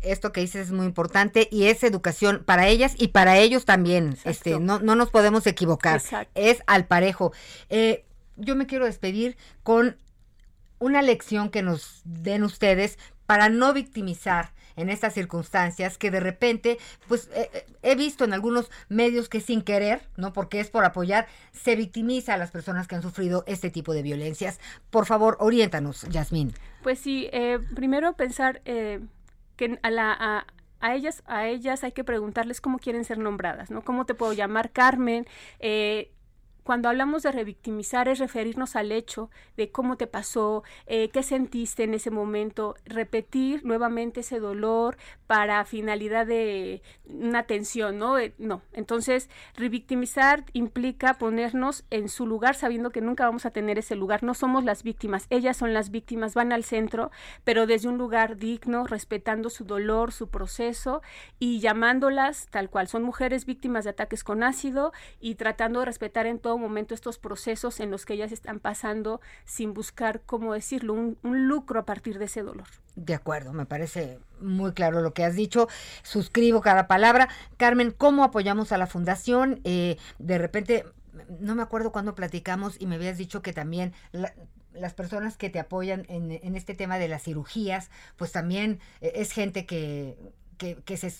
esto 0.00 0.32
que 0.32 0.40
dices 0.40 0.68
es 0.68 0.72
muy 0.72 0.86
importante 0.86 1.48
y 1.52 1.64
es 1.64 1.84
educación 1.84 2.42
para 2.46 2.66
ellas 2.66 2.94
y 2.96 3.08
para 3.08 3.36
ellos 3.36 3.66
también. 3.66 4.16
Este, 4.24 4.58
no, 4.58 4.78
no 4.80 4.96
nos 4.96 5.10
podemos 5.10 5.46
equivocar. 5.46 6.00
Es 6.34 6.62
al 6.66 6.86
parejo. 6.86 7.32
Eh, 7.68 8.06
yo 8.36 8.56
me 8.56 8.66
quiero 8.66 8.86
despedir 8.86 9.36
con 9.62 9.98
una 10.78 11.02
lección 11.02 11.50
que 11.50 11.60
nos 11.60 12.00
den 12.04 12.42
ustedes 12.42 12.98
para 13.26 13.50
no 13.50 13.74
victimizar 13.74 14.50
en 14.76 14.90
estas 14.90 15.14
circunstancias 15.14 15.98
que 15.98 16.10
de 16.10 16.20
repente, 16.20 16.78
pues 17.08 17.28
eh, 17.34 17.50
eh, 17.52 17.66
he 17.82 17.94
visto 17.94 18.24
en 18.24 18.32
algunos 18.32 18.70
medios 18.88 19.28
que 19.28 19.40
sin 19.40 19.62
querer, 19.62 20.02
no 20.16 20.32
porque 20.32 20.60
es 20.60 20.70
por 20.70 20.84
apoyar, 20.84 21.26
se 21.52 21.76
victimiza 21.76 22.34
a 22.34 22.36
las 22.36 22.50
personas 22.50 22.88
que 22.88 22.94
han 22.94 23.02
sufrido 23.02 23.44
este 23.46 23.70
tipo 23.70 23.92
de 23.92 24.02
violencias. 24.02 24.60
Por 24.90 25.06
favor, 25.06 25.36
oriéntanos, 25.40 26.02
Yasmín. 26.10 26.52
Pues 26.82 26.98
sí, 26.98 27.28
eh, 27.32 27.58
primero 27.74 28.14
pensar 28.14 28.62
que 28.62 29.78
a 29.82 29.90
la... 29.90 30.46
A, 30.80 30.96
ellas, 30.96 31.22
a 31.26 31.46
ellas 31.46 31.84
hay 31.84 31.92
que 31.92 32.02
preguntarles 32.02 32.60
cómo 32.60 32.80
quieren 32.80 33.04
ser 33.04 33.16
nombradas, 33.18 33.70
¿no? 33.70 33.82
¿Cómo 33.82 34.04
te 34.04 34.14
puedo 34.14 34.32
llamar 34.32 34.72
Carmen? 34.72 35.28
Eh, 35.60 36.10
cuando 36.62 36.88
hablamos 36.88 37.22
de 37.22 37.32
revictimizar 37.32 38.08
es 38.08 38.18
referirnos 38.18 38.76
al 38.76 38.92
hecho 38.92 39.30
de 39.56 39.70
cómo 39.70 39.96
te 39.96 40.06
pasó, 40.06 40.62
eh, 40.86 41.08
qué 41.10 41.22
sentiste 41.22 41.84
en 41.84 41.94
ese 41.94 42.10
momento, 42.10 42.76
repetir 42.84 43.64
nuevamente 43.64 44.20
ese 44.20 44.38
dolor 44.40 44.96
para 45.26 45.64
finalidad 45.64 46.26
de 46.26 46.82
una 47.04 47.44
tensión, 47.44 47.98
¿no? 47.98 48.18
Eh, 48.18 48.34
no, 48.38 48.62
entonces 48.72 49.28
revictimizar 49.56 50.44
implica 50.52 51.14
ponernos 51.14 51.84
en 51.90 52.08
su 52.08 52.26
lugar 52.26 52.54
sabiendo 52.54 52.90
que 52.90 53.00
nunca 53.00 53.24
vamos 53.24 53.46
a 53.46 53.50
tener 53.50 53.78
ese 53.78 53.96
lugar, 53.96 54.22
no 54.22 54.34
somos 54.34 54.64
las 54.64 54.82
víctimas, 54.82 55.26
ellas 55.30 55.56
son 55.56 55.74
las 55.74 55.90
víctimas, 55.90 56.34
van 56.34 56.52
al 56.52 56.64
centro, 56.64 57.10
pero 57.44 57.66
desde 57.66 57.88
un 57.88 57.98
lugar 57.98 58.36
digno, 58.36 58.86
respetando 58.86 59.50
su 59.50 59.64
dolor, 59.64 60.12
su 60.12 60.28
proceso 60.28 61.02
y 61.38 61.60
llamándolas 61.60 62.48
tal 62.50 62.70
cual, 62.70 62.88
son 62.88 63.02
mujeres 63.02 63.46
víctimas 63.46 63.84
de 63.84 63.90
ataques 63.90 64.24
con 64.24 64.42
ácido 64.42 64.92
y 65.20 65.34
tratando 65.36 65.80
de 65.80 65.86
respetar 65.86 66.26
en 66.26 66.38
todo 66.38 66.51
momento 66.58 66.94
estos 66.94 67.18
procesos 67.18 67.80
en 67.80 67.90
los 67.90 68.04
que 68.04 68.14
ellas 68.14 68.32
están 68.32 68.60
pasando 68.60 69.20
sin 69.44 69.74
buscar, 69.74 70.22
¿cómo 70.26 70.54
decirlo?, 70.54 70.94
un, 70.94 71.18
lucro 71.22 71.80
a 71.80 71.84
partir 71.84 72.18
de 72.18 72.26
ese 72.26 72.42
dolor. 72.42 72.66
De 72.94 73.14
acuerdo, 73.14 73.52
me 73.52 73.66
parece 73.66 74.18
muy 74.40 74.72
claro 74.72 75.00
lo 75.00 75.14
que 75.14 75.24
has 75.24 75.34
dicho. 75.34 75.68
Suscribo 76.02 76.60
cada 76.60 76.86
palabra. 76.86 77.28
Carmen, 77.56 77.90
¿cómo 77.90 78.24
apoyamos 78.24 78.72
a 78.72 78.78
la 78.78 78.86
fundación? 78.86 79.60
Eh, 79.64 79.96
de 80.18 80.38
repente, 80.38 80.84
no 81.40 81.54
me 81.54 81.62
acuerdo 81.62 81.92
cuando 81.92 82.14
platicamos 82.14 82.76
y 82.80 82.86
me 82.86 82.96
habías 82.96 83.18
dicho 83.18 83.42
que 83.42 83.52
también... 83.52 83.92
las 84.74 84.94
personas 84.94 85.36
que 85.36 85.50
te 85.50 85.58
apoyan 85.58 86.06
en, 86.08 86.30
en, 86.30 86.56
este 86.56 86.74
tema 86.74 86.98
de 86.98 87.06
las 87.06 87.24
cirugías, 87.24 87.90
pues 88.16 88.32
también 88.32 88.80
eh, 89.02 89.12
es 89.16 89.30
gente 89.32 89.66
que, 89.66 90.16
que 90.56 90.96
se 90.96 91.10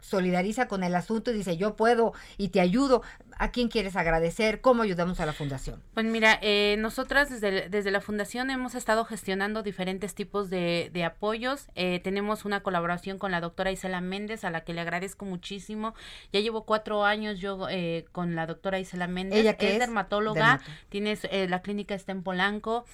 solidariza 0.00 0.68
con 0.68 0.84
el 0.84 0.94
asunto 0.94 1.30
y 1.30 1.34
dice 1.34 1.56
yo 1.56 1.76
puedo 1.76 2.12
y 2.36 2.48
te 2.48 2.60
ayudo. 2.60 3.02
¿A 3.40 3.52
quién 3.52 3.68
quieres 3.68 3.94
agradecer? 3.94 4.60
¿Cómo 4.60 4.82
ayudamos 4.82 5.20
a 5.20 5.26
la 5.26 5.32
fundación? 5.32 5.80
Pues 5.94 6.06
mira, 6.06 6.40
eh, 6.42 6.74
nosotras 6.80 7.30
desde, 7.30 7.68
desde 7.68 7.92
la 7.92 8.00
fundación 8.00 8.50
hemos 8.50 8.74
estado 8.74 9.04
gestionando 9.04 9.62
diferentes 9.62 10.16
tipos 10.16 10.50
de, 10.50 10.90
de 10.92 11.04
apoyos. 11.04 11.68
Eh, 11.76 12.00
tenemos 12.02 12.44
una 12.44 12.64
colaboración 12.64 13.18
con 13.18 13.30
la 13.30 13.40
doctora 13.40 13.70
Isela 13.70 14.00
Méndez, 14.00 14.42
a 14.42 14.50
la 14.50 14.64
que 14.64 14.74
le 14.74 14.80
agradezco 14.80 15.24
muchísimo. 15.24 15.94
Ya 16.32 16.40
llevo 16.40 16.64
cuatro 16.64 17.04
años 17.04 17.38
yo 17.38 17.68
eh, 17.70 18.06
con 18.10 18.34
la 18.34 18.46
doctora 18.46 18.80
Isela 18.80 19.06
Méndez. 19.06 19.38
Ella 19.38 19.56
que 19.56 19.74
es, 19.74 19.78
dermatóloga, 19.78 20.60
tienes 20.88 21.20
la 21.30 21.62
clínica 21.62 21.94
está 21.94 22.10
en 22.10 22.24
Polanco. 22.24 22.86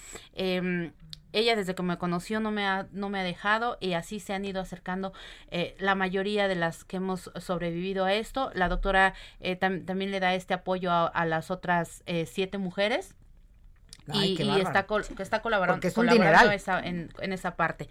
Ella 1.34 1.56
desde 1.56 1.74
que 1.74 1.82
me 1.82 1.98
conoció 1.98 2.38
no 2.38 2.52
me 2.52 2.64
ha, 2.64 2.86
no 2.92 3.08
me 3.08 3.18
ha 3.18 3.24
dejado 3.24 3.76
y 3.80 3.94
así 3.94 4.20
se 4.20 4.34
han 4.34 4.44
ido 4.44 4.60
acercando 4.60 5.12
eh, 5.50 5.74
la 5.80 5.96
mayoría 5.96 6.46
de 6.46 6.54
las 6.54 6.84
que 6.84 6.98
hemos 6.98 7.32
sobrevivido 7.36 8.04
a 8.04 8.14
esto. 8.14 8.52
La 8.54 8.68
doctora 8.68 9.14
eh, 9.40 9.56
también 9.56 10.12
le 10.12 10.20
da 10.20 10.34
este 10.34 10.54
apoyo 10.54 10.92
a, 10.92 11.26
las 11.26 11.50
otras 11.50 12.04
eh, 12.06 12.26
siete 12.26 12.58
mujeres. 12.58 13.16
Y, 14.12 14.40
está, 14.60 14.86
está 15.18 15.42
colaborando, 15.42 15.86
en, 16.84 17.10
en 17.20 17.32
esa 17.32 17.56
parte. 17.56 17.88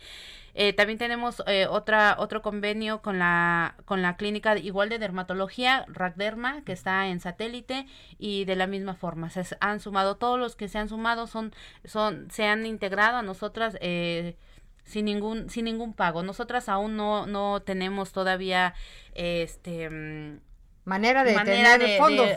Eh, 0.55 0.73
también 0.73 0.99
tenemos 0.99 1.41
eh, 1.47 1.65
otra 1.67 2.15
otro 2.19 2.43
convenio 2.43 3.01
con 3.01 3.17
la 3.17 3.75
con 3.85 4.03
la 4.03 4.17
clínica 4.17 4.55
igual 4.55 4.87
de 4.89 4.99
dermatología 4.99 5.83
Ragderma 5.87 6.61
que 6.63 6.73
está 6.73 7.07
en 7.07 7.19
satélite 7.19 7.87
y 8.19 8.45
de 8.45 8.55
la 8.55 8.67
misma 8.67 8.93
forma. 8.93 9.31
Se 9.31 9.43
han 9.59 9.79
sumado 9.79 10.17
todos 10.17 10.39
los 10.39 10.55
que 10.55 10.67
se 10.67 10.77
han 10.77 10.89
sumado 10.89 11.25
son 11.25 11.53
son 11.85 12.27
se 12.29 12.45
han 12.45 12.67
integrado 12.67 13.17
a 13.17 13.23
nosotras 13.23 13.77
eh, 13.81 14.35
sin 14.83 15.05
ningún 15.05 15.49
sin 15.49 15.65
ningún 15.65 15.93
pago. 15.93 16.21
Nosotras 16.21 16.69
aún 16.69 16.97
no 16.97 17.25
no 17.25 17.63
tenemos 17.63 18.11
todavía 18.11 18.75
este 19.15 19.89
mm, 19.89 20.39
manera 20.85 21.23
de 21.23 21.33
tener 21.33 21.97
fondos, 21.97 22.29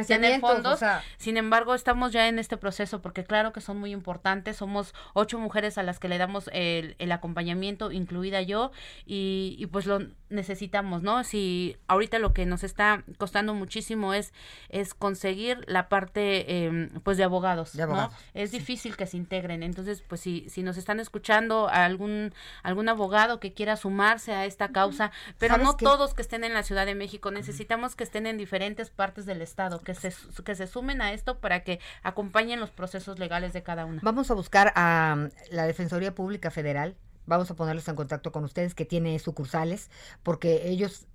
obtener 0.00 0.40
fondos. 0.40 0.80
Sin 1.16 1.36
embargo, 1.36 1.74
estamos 1.74 2.12
ya 2.12 2.28
en 2.28 2.38
este 2.38 2.56
proceso 2.56 3.02
porque 3.02 3.24
claro 3.24 3.52
que 3.52 3.60
son 3.60 3.78
muy 3.78 3.92
importantes. 3.92 4.56
Somos 4.56 4.94
ocho 5.14 5.38
mujeres 5.38 5.78
a 5.78 5.82
las 5.82 5.98
que 5.98 6.08
le 6.08 6.18
damos 6.18 6.50
el, 6.52 6.96
el 6.98 7.12
acompañamiento, 7.12 7.92
incluida 7.92 8.42
yo, 8.42 8.72
y, 9.06 9.56
y, 9.58 9.66
pues 9.66 9.86
lo 9.86 10.00
necesitamos, 10.28 11.02
¿no? 11.02 11.24
Si 11.24 11.76
ahorita 11.88 12.18
lo 12.18 12.32
que 12.32 12.46
nos 12.46 12.62
está 12.62 13.04
costando 13.18 13.54
muchísimo 13.54 14.14
es, 14.14 14.32
es 14.68 14.94
conseguir 14.94 15.64
la 15.66 15.88
parte, 15.88 16.66
em, 16.66 16.90
pues, 17.02 17.16
de 17.16 17.24
abogados, 17.24 17.74
¿no? 17.74 18.10
Es 18.34 18.52
difícil 18.52 18.96
que 18.96 19.06
se 19.06 19.16
integren. 19.16 19.62
Entonces, 19.62 20.02
pues, 20.06 20.20
si, 20.20 20.48
si 20.48 20.62
nos 20.62 20.76
están 20.76 21.00
escuchando 21.00 21.68
algún, 21.68 22.32
algún 22.62 22.88
abogado 22.88 23.40
que 23.40 23.52
quiera 23.52 23.76
sumarse 23.76 24.32
a 24.32 24.46
esta 24.46 24.68
causa, 24.68 25.10
pero 25.38 25.58
no 25.58 25.76
todos 25.76 26.14
que 26.14 26.22
estén 26.22 26.44
en 26.44 26.54
la 26.54 26.62
Ciudad 26.62 26.86
de 26.86 26.94
México, 26.94 27.30
necesitamos 27.30 27.89
que 27.96 28.04
estén 28.04 28.26
en 28.26 28.36
diferentes 28.36 28.90
partes 28.90 29.26
del 29.26 29.42
estado, 29.42 29.80
que 29.80 29.94
se, 29.94 30.12
que 30.44 30.54
se 30.54 30.66
sumen 30.66 31.00
a 31.02 31.12
esto 31.12 31.38
para 31.38 31.62
que 31.64 31.80
acompañen 32.02 32.60
los 32.60 32.70
procesos 32.70 33.18
legales 33.18 33.52
de 33.52 33.62
cada 33.62 33.84
una. 33.84 34.00
Vamos 34.02 34.30
a 34.30 34.34
buscar 34.34 34.72
a 34.76 35.14
um, 35.16 35.30
la 35.50 35.66
Defensoría 35.66 36.14
Pública 36.14 36.50
Federal, 36.50 36.96
vamos 37.26 37.50
a 37.50 37.54
ponerlos 37.54 37.86
en 37.88 37.96
contacto 37.96 38.32
con 38.32 38.44
ustedes 38.44 38.74
que 38.74 38.84
tiene 38.84 39.18
sucursales, 39.18 39.90
porque 40.22 40.68
ellos 40.68 41.06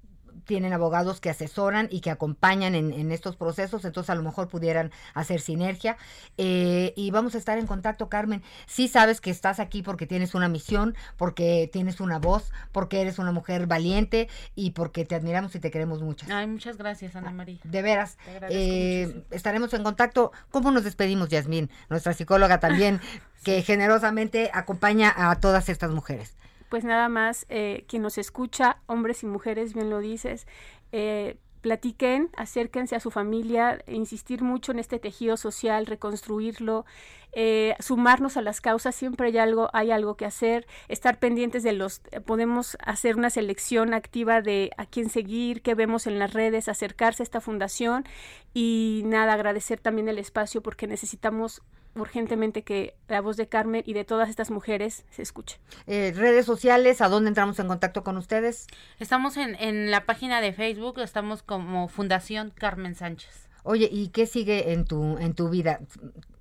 tienen 0.45 0.73
abogados 0.73 1.21
que 1.21 1.29
asesoran 1.29 1.87
y 1.89 2.01
que 2.01 2.11
acompañan 2.11 2.75
en, 2.75 3.11
estos 3.11 3.35
procesos, 3.35 3.85
entonces 3.85 4.09
a 4.09 4.15
lo 4.15 4.23
mejor 4.23 4.47
pudieran 4.47 4.91
hacer 5.13 5.39
sinergia. 5.39 5.97
Eh, 6.37 6.93
y 6.95 7.11
vamos 7.11 7.35
a 7.35 7.37
estar 7.37 7.57
en 7.57 7.67
contacto, 7.67 8.09
Carmen. 8.09 8.43
Sí 8.65 8.87
sabes 8.87 9.21
que 9.21 9.29
estás 9.29 9.59
aquí 9.59 9.81
porque 9.83 10.07
tienes 10.07 10.35
una 10.35 10.49
misión, 10.49 10.95
porque 11.17 11.69
tienes 11.71 11.99
una 11.99 12.19
voz, 12.19 12.51
porque 12.71 13.01
eres 13.01 13.19
una 13.19 13.31
mujer 13.31 13.67
valiente 13.67 14.27
y 14.55 14.71
porque 14.71 15.05
te 15.05 15.15
admiramos 15.15 15.55
y 15.55 15.59
te 15.59 15.71
queremos 15.71 16.01
mucho. 16.01 16.25
Ay, 16.29 16.47
muchas 16.47 16.77
gracias, 16.77 17.15
Ana 17.15 17.31
María. 17.31 17.59
De 17.63 17.81
veras. 17.81 18.17
Eh, 18.49 19.23
estaremos 19.31 19.73
en 19.73 19.83
contacto. 19.83 20.31
¿Cómo 20.51 20.71
nos 20.71 20.83
despedimos, 20.83 21.29
Yasmín? 21.29 21.69
Nuestra 21.89 22.13
psicóloga 22.13 22.59
también, 22.59 22.99
que 23.43 23.61
generosamente 23.61 24.49
acompaña 24.53 25.13
a 25.15 25.39
todas 25.39 25.69
estas 25.69 25.91
mujeres 25.91 26.35
pues 26.75 26.83
nada 26.83 27.07
más 27.07 27.45
eh, 27.47 27.85
quien 27.87 28.01
nos 28.01 28.17
escucha, 28.17 28.79
hombres 28.85 29.23
y 29.23 29.27
mujeres, 29.27 29.73
bien 29.73 29.89
lo 29.89 29.99
dices, 29.99 30.45
eh, 30.91 31.37
platiquen, 31.61 32.29
acérquense 32.35 32.97
a 32.97 32.99
su 32.99 33.11
familia, 33.11 33.81
insistir 33.87 34.43
mucho 34.43 34.73
en 34.73 34.79
este 34.79 34.99
tejido 34.99 35.37
social, 35.37 35.85
reconstruirlo, 35.85 36.85
eh, 37.37 37.75
sumarnos 37.79 38.37
a 38.37 38.41
las 38.41 38.61
causas, 38.61 38.95
siempre 38.95 39.27
hay 39.27 39.37
algo, 39.37 39.69
hay 39.73 39.91
algo 39.91 40.15
que 40.15 40.25
hacer, 40.25 40.65
estar 40.87 41.19
pendientes 41.19 41.63
de 41.63 41.73
los, 41.73 41.99
podemos 42.25 42.77
hacer 42.79 43.17
una 43.17 43.29
selección 43.29 43.93
activa 43.93 44.41
de 44.41 44.71
a 44.77 44.85
quién 44.85 45.09
seguir, 45.09 45.61
qué 45.61 45.75
vemos 45.75 46.07
en 46.07 46.17
las 46.17 46.33
redes, 46.33 46.69
acercarse 46.69 47.23
a 47.23 47.25
esta 47.25 47.41
fundación 47.41 48.05
y 48.53 49.03
nada, 49.05 49.33
agradecer 49.33 49.81
también 49.81 50.07
el 50.07 50.17
espacio 50.17 50.61
porque 50.61 50.87
necesitamos 50.87 51.61
urgentemente 51.93 52.63
que 52.63 52.95
la 53.09 53.19
voz 53.19 53.35
de 53.35 53.47
Carmen 53.47 53.83
y 53.85 53.93
de 53.93 54.05
todas 54.05 54.29
estas 54.29 54.49
mujeres 54.49 55.03
se 55.09 55.21
escuche. 55.21 55.59
Eh, 55.87 56.13
redes 56.15 56.45
sociales, 56.45 57.01
¿a 57.01 57.09
dónde 57.09 57.27
entramos 57.27 57.59
en 57.59 57.67
contacto 57.67 58.03
con 58.05 58.15
ustedes? 58.15 58.67
Estamos 58.97 59.35
en, 59.35 59.55
en 59.55 59.91
la 59.91 60.05
página 60.05 60.39
de 60.39 60.53
Facebook, 60.53 60.99
estamos 60.99 61.43
como 61.43 61.89
Fundación 61.89 62.53
Carmen 62.55 62.95
Sánchez. 62.95 63.49
Oye, 63.63 63.89
¿y 63.91 64.09
qué 64.09 64.25
sigue 64.25 64.71
en 64.71 64.85
tu, 64.85 65.17
en 65.17 65.33
tu 65.33 65.49
vida? 65.49 65.81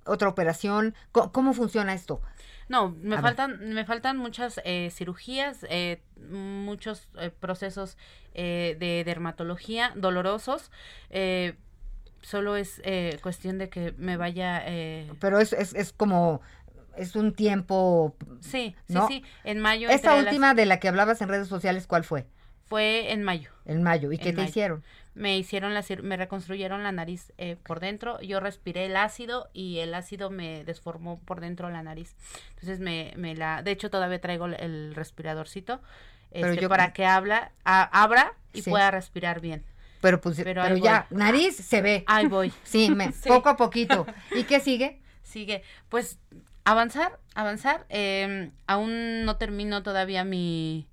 ¿Otra 0.05 0.29
operación? 0.29 0.95
¿Cómo, 1.11 1.31
cómo 1.31 1.53
funciona 1.53 1.93
esto? 1.93 2.21
No, 2.67 2.89
me 2.89 3.15
A 3.15 3.21
faltan, 3.21 3.73
me 3.73 3.85
faltan 3.85 4.17
muchas 4.17 4.59
eh, 4.65 4.89
cirugías, 4.91 5.65
eh, 5.69 6.01
muchos 6.31 7.09
eh, 7.19 7.29
procesos 7.29 7.97
eh, 8.33 8.75
de 8.79 9.03
dermatología 9.03 9.91
dolorosos. 9.95 10.71
Eh, 11.11 11.55
solo 12.21 12.55
es 12.55 12.81
eh, 12.83 13.19
cuestión 13.21 13.57
de 13.59 13.69
que 13.69 13.93
me 13.97 14.17
vaya. 14.17 14.63
Eh, 14.65 15.11
Pero 15.19 15.39
es, 15.39 15.53
es, 15.53 15.75
es 15.75 15.93
como, 15.93 16.41
es 16.97 17.15
un 17.15 17.33
tiempo... 17.33 18.15
sí, 18.39 18.75
sí, 18.87 18.93
¿no? 18.93 19.07
sí. 19.07 19.23
En 19.43 19.59
mayo. 19.59 19.89
Esta 19.89 20.15
las- 20.15 20.25
última 20.25 20.55
de 20.55 20.65
la 20.65 20.79
que 20.79 20.87
hablabas 20.87 21.21
en 21.21 21.29
redes 21.29 21.47
sociales, 21.47 21.85
¿cuál 21.87 22.03
fue? 22.03 22.25
fue 22.67 23.11
en 23.11 23.21
mayo. 23.21 23.51
En 23.65 23.83
mayo. 23.83 24.11
¿Y 24.11 24.15
En 24.15 24.21
qué 24.21 24.33
te 24.33 24.41
hicieron? 24.41 24.83
Me 25.15 25.37
hicieron 25.37 25.73
la, 25.73 25.83
me 26.03 26.17
reconstruyeron 26.17 26.83
la 26.83 26.91
nariz 26.91 27.31
eh, 27.37 27.55
por 27.65 27.79
dentro. 27.79 28.21
Yo 28.21 28.39
respiré 28.41 28.85
el 28.85 28.97
ácido 28.97 29.49
y 29.53 29.79
el 29.79 29.93
ácido 29.93 30.29
me 30.29 30.63
desformó 30.65 31.19
por 31.21 31.39
dentro 31.39 31.69
la 31.69 31.81
nariz. 31.83 32.15
Entonces 32.49 32.79
me, 32.81 33.13
me 33.15 33.33
la, 33.33 33.63
de 33.63 33.71
hecho 33.71 33.89
todavía 33.89 34.19
traigo 34.19 34.45
el- 34.45 34.93
respiradorcito 34.93 35.81
Pero 36.33 36.47
este, 36.49 36.61
yo- 36.63 36.69
para 36.69 36.91
que 36.91 37.05
habla, 37.05 37.53
a- 37.63 38.03
abra 38.03 38.33
y 38.51 38.61
Sí. 38.61 38.69
pueda 38.69 38.91
respirar 38.91 39.39
bien. 39.39 39.63
Pero 40.01 40.19
pues, 40.19 40.35
Pero 40.43 40.75
ya, 40.75 41.07
voy. 41.09 41.17
nariz 41.17 41.55
se 41.55 41.81
ve. 41.81 42.03
Ahí 42.07 42.27
voy. 42.27 42.51
Sí, 42.63 42.89
me- 42.91 43.11
Sí. 43.13 43.29
poco 43.29 43.47
a 43.49 43.55
poquito. 43.55 44.05
¿Y 44.35 44.43
qué 44.43 44.59
sigue? 44.59 45.01
Sigue, 45.23 45.63
pues 45.89 46.19
avanzar, 46.65 47.19
avanzar. 47.35 47.85
eh, 47.87 48.51
aún 48.67 49.23
no 49.23 49.37
termino 49.37 49.81
todavía 49.81 50.25
mi, 50.25 50.87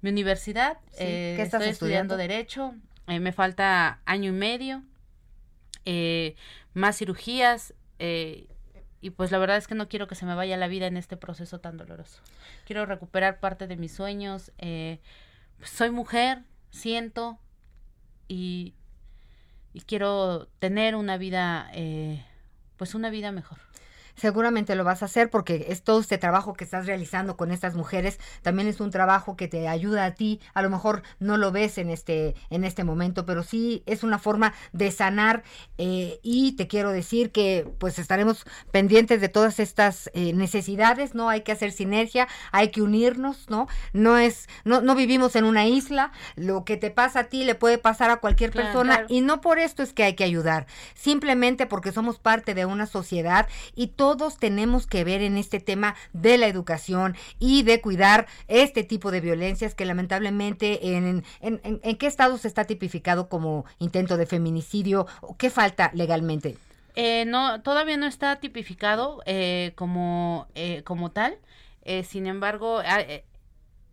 mi 0.00 0.10
universidad. 0.10 0.78
Sí, 0.92 0.98
eh, 1.00 1.34
¿qué 1.36 1.42
estás 1.42 1.60
estoy 1.62 1.72
estudiando 1.72 2.14
estudiando? 2.14 2.16
derecho. 2.16 2.74
Eh, 3.08 3.20
me 3.20 3.32
falta 3.32 4.00
año 4.04 4.30
y 4.30 4.32
medio. 4.32 4.82
eh, 5.84 6.36
más 6.74 6.98
cirugías. 6.98 7.74
eh, 7.98 8.48
y 9.00 9.10
pues 9.10 9.30
la 9.30 9.38
verdad 9.38 9.56
es 9.56 9.68
que 9.68 9.74
no 9.76 9.88
quiero 9.88 10.08
que 10.08 10.14
se 10.16 10.26
me 10.26 10.34
vaya 10.34 10.56
la 10.56 10.66
vida 10.68 10.86
en 10.86 10.96
este 10.96 11.16
proceso 11.16 11.60
tan 11.60 11.76
doloroso. 11.76 12.20
Quiero 12.66 12.84
recuperar 12.86 13.38
parte 13.40 13.66
de 13.66 13.76
mis 13.76 13.92
sueños. 13.92 14.52
eh, 14.58 15.00
soy 15.62 15.90
mujer, 15.90 16.42
siento 16.70 17.38
y, 18.28 18.74
y 19.72 19.80
quiero 19.82 20.48
tener 20.58 20.94
una 20.96 21.16
vida, 21.16 21.70
eh, 21.74 22.24
pues 22.76 22.94
una 22.94 23.10
vida 23.10 23.32
mejor. 23.32 23.58
Seguramente 24.18 24.74
lo 24.74 24.84
vas 24.84 25.02
a 25.02 25.06
hacer 25.06 25.30
porque 25.30 25.66
es 25.68 25.82
todo 25.82 26.00
este 26.00 26.18
trabajo 26.18 26.54
que 26.54 26.64
estás 26.64 26.86
realizando 26.86 27.36
con 27.36 27.50
estas 27.52 27.74
mujeres. 27.74 28.18
También 28.42 28.68
es 28.68 28.80
un 28.80 28.90
trabajo 28.90 29.36
que 29.36 29.48
te 29.48 29.68
ayuda 29.68 30.04
a 30.04 30.14
ti. 30.14 30.40
A 30.54 30.62
lo 30.62 30.70
mejor 30.70 31.02
no 31.20 31.36
lo 31.36 31.52
ves 31.52 31.78
en 31.78 31.90
este, 31.90 32.34
en 32.50 32.64
este 32.64 32.84
momento, 32.84 33.24
pero 33.26 33.42
sí 33.42 33.82
es 33.86 34.02
una 34.02 34.18
forma 34.18 34.54
de 34.72 34.90
sanar. 34.90 35.42
eh, 35.78 36.18
y 36.22 36.52
te 36.52 36.66
quiero 36.66 36.90
decir 36.90 37.30
que 37.32 37.68
pues 37.78 37.98
estaremos 37.98 38.44
pendientes 38.72 39.20
de 39.20 39.28
todas 39.28 39.60
estas 39.60 40.10
eh, 40.14 40.32
necesidades, 40.32 41.14
¿no? 41.14 41.28
Hay 41.28 41.42
que 41.42 41.52
hacer 41.52 41.72
sinergia, 41.72 42.28
hay 42.52 42.68
que 42.70 42.82
unirnos, 42.82 43.48
¿no? 43.48 43.68
No 43.92 44.18
es, 44.18 44.48
no, 44.64 44.80
no 44.80 44.94
vivimos 44.94 45.36
en 45.36 45.44
una 45.44 45.66
isla. 45.66 46.12
Lo 46.36 46.64
que 46.64 46.76
te 46.76 46.90
pasa 46.90 47.20
a 47.20 47.24
ti 47.24 47.44
le 47.44 47.54
puede 47.54 47.78
pasar 47.78 48.10
a 48.10 48.16
cualquier 48.18 48.50
Claro, 48.50 48.68
persona 48.68 48.94
claro. 48.94 49.06
y 49.08 49.20
no 49.20 49.40
por 49.40 49.58
esto 49.58 49.82
es 49.82 49.92
que 49.92 50.02
hay 50.04 50.14
que 50.14 50.24
ayudar, 50.24 50.66
simplemente 50.94 51.66
porque 51.66 51.92
somos 51.92 52.18
parte 52.18 52.54
de 52.54 52.66
una 52.66 52.86
sociedad 52.86 53.46
y 53.74 53.88
todos 54.08 54.38
tenemos 54.38 54.86
que 54.86 55.04
ver 55.04 55.20
en 55.20 55.36
este 55.36 55.60
tema 55.60 55.94
de 56.14 56.38
la 56.38 56.46
educación 56.46 57.14
y 57.38 57.62
de 57.62 57.80
cuidar 57.82 58.26
este 58.46 58.84
tipo 58.84 59.10
de 59.10 59.20
violencias 59.20 59.74
que 59.74 59.84
lamentablemente 59.84 60.96
en, 60.96 61.24
en, 61.40 61.60
en- 61.62 61.80
en 61.82 61.96
qué 61.96 62.06
estados 62.06 62.44
está 62.46 62.64
tipificado 62.64 63.28
como 63.28 63.66
intento 63.78 64.16
de 64.16 64.24
feminicidio 64.26 65.06
qué 65.36 65.50
falta 65.50 65.90
legalmente. 65.94 66.56
Eh, 66.96 67.24
no, 67.26 67.60
todavía 67.60 67.96
no 67.98 68.06
está 68.06 68.36
tipificado 68.40 69.22
eh, 69.26 69.72
como, 69.76 70.46
eh, 70.54 70.82
como 70.84 71.10
tal. 71.10 71.36
Eh, 71.82 72.02
sin 72.04 72.26
embargo, 72.26 72.80
eh, 72.82 73.24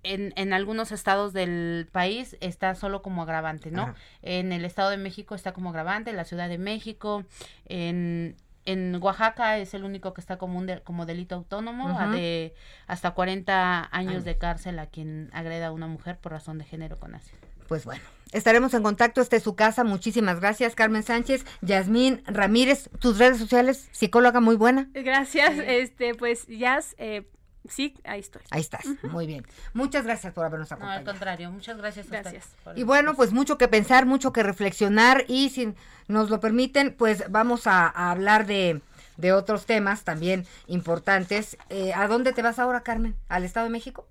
en, 0.04 0.34
en 0.36 0.54
algunos 0.54 0.92
estados 0.92 1.34
del 1.34 1.88
país 1.92 2.38
está 2.40 2.76
solo 2.76 3.02
como 3.02 3.24
agravante, 3.24 3.72
¿no? 3.72 3.84
Ajá. 3.84 3.96
En 4.22 4.52
el 4.52 4.64
Estado 4.64 4.92
de 4.92 4.98
México 4.98 5.34
está 5.36 5.52
como 5.52 5.70
agravante, 5.70 6.12
en 6.12 6.16
la 6.18 6.26
Ciudad 6.26 6.48
de 6.48 6.58
México, 6.60 7.24
en, 7.68 8.36
en 8.66 8.96
Oaxaca 9.02 9.58
es 9.58 9.74
el 9.74 9.84
único 9.84 10.14
que 10.14 10.22
está 10.22 10.38
como, 10.38 10.58
un 10.60 10.66
de- 10.66 10.82
como 10.82 11.06
delito 11.06 11.36
autónomo, 11.36 11.98
de 12.12 12.54
hasta 12.88 13.12
40 13.12 13.90
años 13.92 14.18
Ay. 14.18 14.24
de 14.24 14.38
cárcel 14.38 14.80
a 14.80 14.88
quien 14.88 15.30
agreda 15.34 15.68
a 15.68 15.72
una 15.72 15.88
mujer 15.88 16.18
por 16.18 16.32
razón 16.32 16.58
de 16.58 16.66
género 16.66 17.00
con 17.00 17.16
ácido. 17.16 17.38
Pues 17.68 17.84
bueno, 17.86 18.04
estaremos 18.32 18.74
en 18.76 18.84
contacto. 18.84 19.22
Esta 19.22 19.36
es 19.38 19.44
su 19.44 19.56
casa. 19.56 19.84
Muchísimas 19.84 20.40
gracias, 20.40 20.76
Carmen 20.76 21.02
Sánchez, 21.02 21.46
Yasmín 21.62 22.22
Ramírez. 22.28 22.90
Tus 23.00 23.18
redes 23.18 23.40
sociales, 23.40 23.88
psicóloga 23.92 24.40
muy 24.40 24.56
buena. 24.56 24.88
Gracias, 24.94 25.54
este, 25.66 26.14
pues 26.14 26.46
Jazz, 26.48 26.96
eh, 27.00 27.28
sí, 27.70 27.96
ahí 28.04 28.20
estoy. 28.20 28.42
Ahí 28.52 28.62
estás, 28.62 28.86
muy 29.04 29.28
bien. 29.28 29.46
Muchas 29.74 30.06
gracias 30.06 30.34
por 30.34 30.46
habernos 30.46 30.70
No, 30.72 30.76
al 30.78 30.82
acompañado. 30.82 31.06
contrario, 31.12 31.52
muchas 31.52 31.78
gracias. 31.78 32.08
a 32.08 32.10
Gracias. 32.10 32.50
Y 32.76 32.84
bueno, 32.84 33.16
pues 33.16 33.32
mucho 33.32 33.58
que 33.58 33.68
pensar, 33.68 34.06
mucho 34.06 34.32
que 34.34 34.44
reflexionar 34.44 35.26
y 35.28 35.50
si 35.50 35.74
nos 36.08 36.30
lo 36.30 36.40
permiten, 36.40 36.94
pues 36.96 37.24
vamos 37.30 37.68
a, 37.68 37.88
a 37.88 38.12
hablar 38.12 38.46
de, 38.46 38.82
de 39.18 39.34
otros 39.34 39.66
temas 39.66 40.04
también 40.04 40.46
importantes. 40.68 41.58
Eh, 41.70 41.94
¿A 41.94 42.08
dónde 42.08 42.34
te 42.34 42.42
vas 42.42 42.60
ahora, 42.60 42.82
Carmen? 42.84 43.16
¿Al 43.30 43.44
Estado 43.44 43.66
de 43.66 43.72
México? 43.72 44.08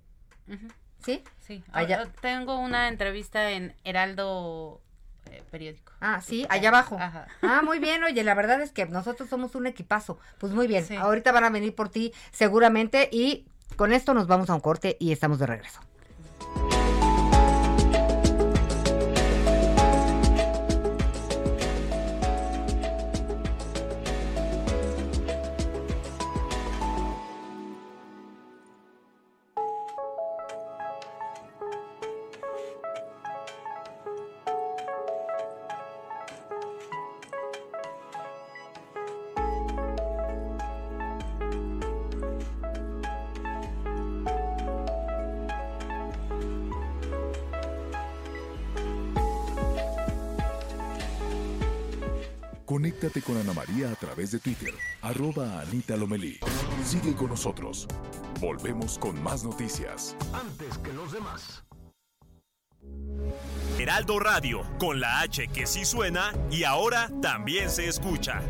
¿Sí? 1.05 1.23
Sí, 1.41 1.63
Allá. 1.73 1.99
ahora 1.99 2.11
tengo 2.21 2.59
una 2.59 2.89
entrevista 2.89 3.51
en 3.51 3.75
Heraldo 3.85 4.81
Periódico. 5.55 5.93
Ah, 6.01 6.21
sí, 6.21 6.45
allá 6.49 6.71
abajo. 6.71 6.97
Ajá. 6.99 7.29
Ah, 7.41 7.63
muy 7.63 7.79
bien, 7.79 8.03
oye, 8.03 8.25
la 8.25 8.35
verdad 8.35 8.61
es 8.61 8.73
que 8.73 8.87
nosotros 8.87 9.29
somos 9.29 9.55
un 9.55 9.69
equipazo. 9.69 10.19
Pues 10.39 10.53
muy 10.53 10.67
bien, 10.67 10.85
Sí. 10.85 10.97
ahorita 10.97 11.31
van 11.31 11.45
a 11.45 11.51
venir 11.51 11.77
por 11.77 11.89
ti 11.91 12.13
seguramente 12.33 13.09
y 13.13 13.47
con 13.77 13.93
esto 13.93 14.15
nos 14.15 14.27
vamos 14.27 14.51
a 14.51 14.55
un 14.57 14.61
corte 14.61 14.97
y 14.99 15.13
estamos 15.13 15.39
de 15.39 15.47
regreso. 15.47 15.79
Través 54.25 54.31
de 54.31 54.39
Twitter, 54.39 54.75
arroba 55.03 55.61
Anita 55.61 55.97
Lomelí. 55.97 56.39
Sigue 56.85 57.15
con 57.15 57.29
nosotros. 57.29 57.87
Volvemos 58.41 58.99
con 58.99 59.23
más 59.23 59.45
noticias. 59.45 60.17
Antes 60.33 60.79
que 60.79 60.93
los 60.93 61.13
demás. 61.13 61.65
Heraldo 63.79 64.19
Radio, 64.19 64.63
con 64.79 65.01
la 65.01 65.21
H 65.21 65.49
que 65.49 65.67
sí 65.67 65.85
suena 65.85 66.33
y 66.51 66.65
ahora 66.65 67.11
también 67.21 67.71
se 67.71 67.89
escucha. 67.89 68.41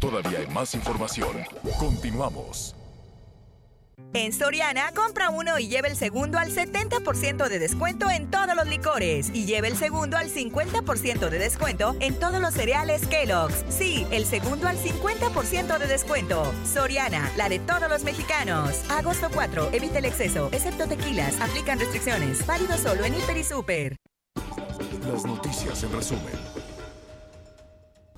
Todavía 0.00 0.38
hay 0.40 0.46
más 0.48 0.74
información. 0.74 1.36
Continuamos. 1.78 2.74
En 4.12 4.32
Soriana, 4.32 4.90
compra 4.94 5.30
uno 5.30 5.58
y 5.58 5.68
lleva 5.68 5.86
el 5.86 5.96
segundo 5.96 6.38
al 6.38 6.50
70% 6.50 7.48
de 7.48 7.58
descuento 7.60 8.10
en 8.10 8.28
todos 8.28 8.56
los 8.56 8.66
licores 8.66 9.30
y 9.32 9.44
lleva 9.46 9.68
el 9.68 9.76
segundo 9.76 10.16
al 10.16 10.30
50% 10.30 11.28
de 11.28 11.38
descuento 11.38 11.94
en 12.00 12.18
todos 12.18 12.40
los 12.40 12.54
cereales 12.54 13.06
Kellogg's. 13.06 13.64
Sí, 13.68 14.06
el 14.10 14.26
segundo 14.26 14.66
al 14.66 14.78
50% 14.78 15.78
de 15.78 15.86
descuento. 15.86 16.52
Soriana, 16.64 17.30
la 17.36 17.48
de 17.48 17.60
todos 17.60 17.88
los 17.88 18.02
mexicanos. 18.02 18.80
Agosto 18.90 19.28
4, 19.32 19.70
evita 19.72 19.98
el 19.98 20.06
exceso, 20.06 20.48
excepto 20.52 20.88
tequilas. 20.88 21.40
Aplican 21.40 21.78
restricciones. 21.78 22.44
Válido 22.46 22.76
solo 22.78 23.04
en 23.04 23.14
Hiper 23.14 23.36
y 23.36 23.44
Super. 23.44 23.96
Las 25.06 25.24
noticias 25.24 25.82
en 25.84 25.92
resumen. 25.92 26.59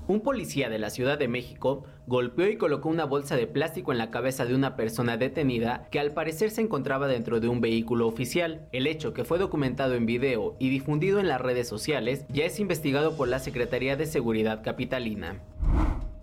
Un 0.08 0.20
policía 0.20 0.68
de 0.68 0.78
la 0.78 0.90
Ciudad 0.90 1.16
de 1.16 1.28
México 1.28 1.84
golpeó 2.08 2.48
y 2.48 2.56
colocó 2.56 2.88
una 2.88 3.04
bolsa 3.04 3.36
de 3.36 3.46
plástico 3.46 3.92
en 3.92 3.98
la 3.98 4.10
cabeza 4.10 4.44
de 4.44 4.54
una 4.54 4.74
persona 4.74 5.16
detenida 5.16 5.88
que 5.90 6.00
al 6.00 6.12
parecer 6.12 6.50
se 6.50 6.60
encontraba 6.60 7.06
dentro 7.06 7.38
de 7.38 7.48
un 7.48 7.60
vehículo 7.60 8.08
oficial. 8.08 8.66
El 8.72 8.88
hecho 8.88 9.14
que 9.14 9.24
fue 9.24 9.38
documentado 9.38 9.94
en 9.94 10.06
video 10.06 10.56
y 10.58 10.70
difundido 10.70 11.20
en 11.20 11.28
las 11.28 11.40
redes 11.40 11.68
sociales 11.68 12.26
ya 12.28 12.44
es 12.44 12.58
investigado 12.58 13.16
por 13.16 13.28
la 13.28 13.38
Secretaría 13.38 13.96
de 13.96 14.06
Seguridad 14.06 14.62
Capitalina. 14.64 15.40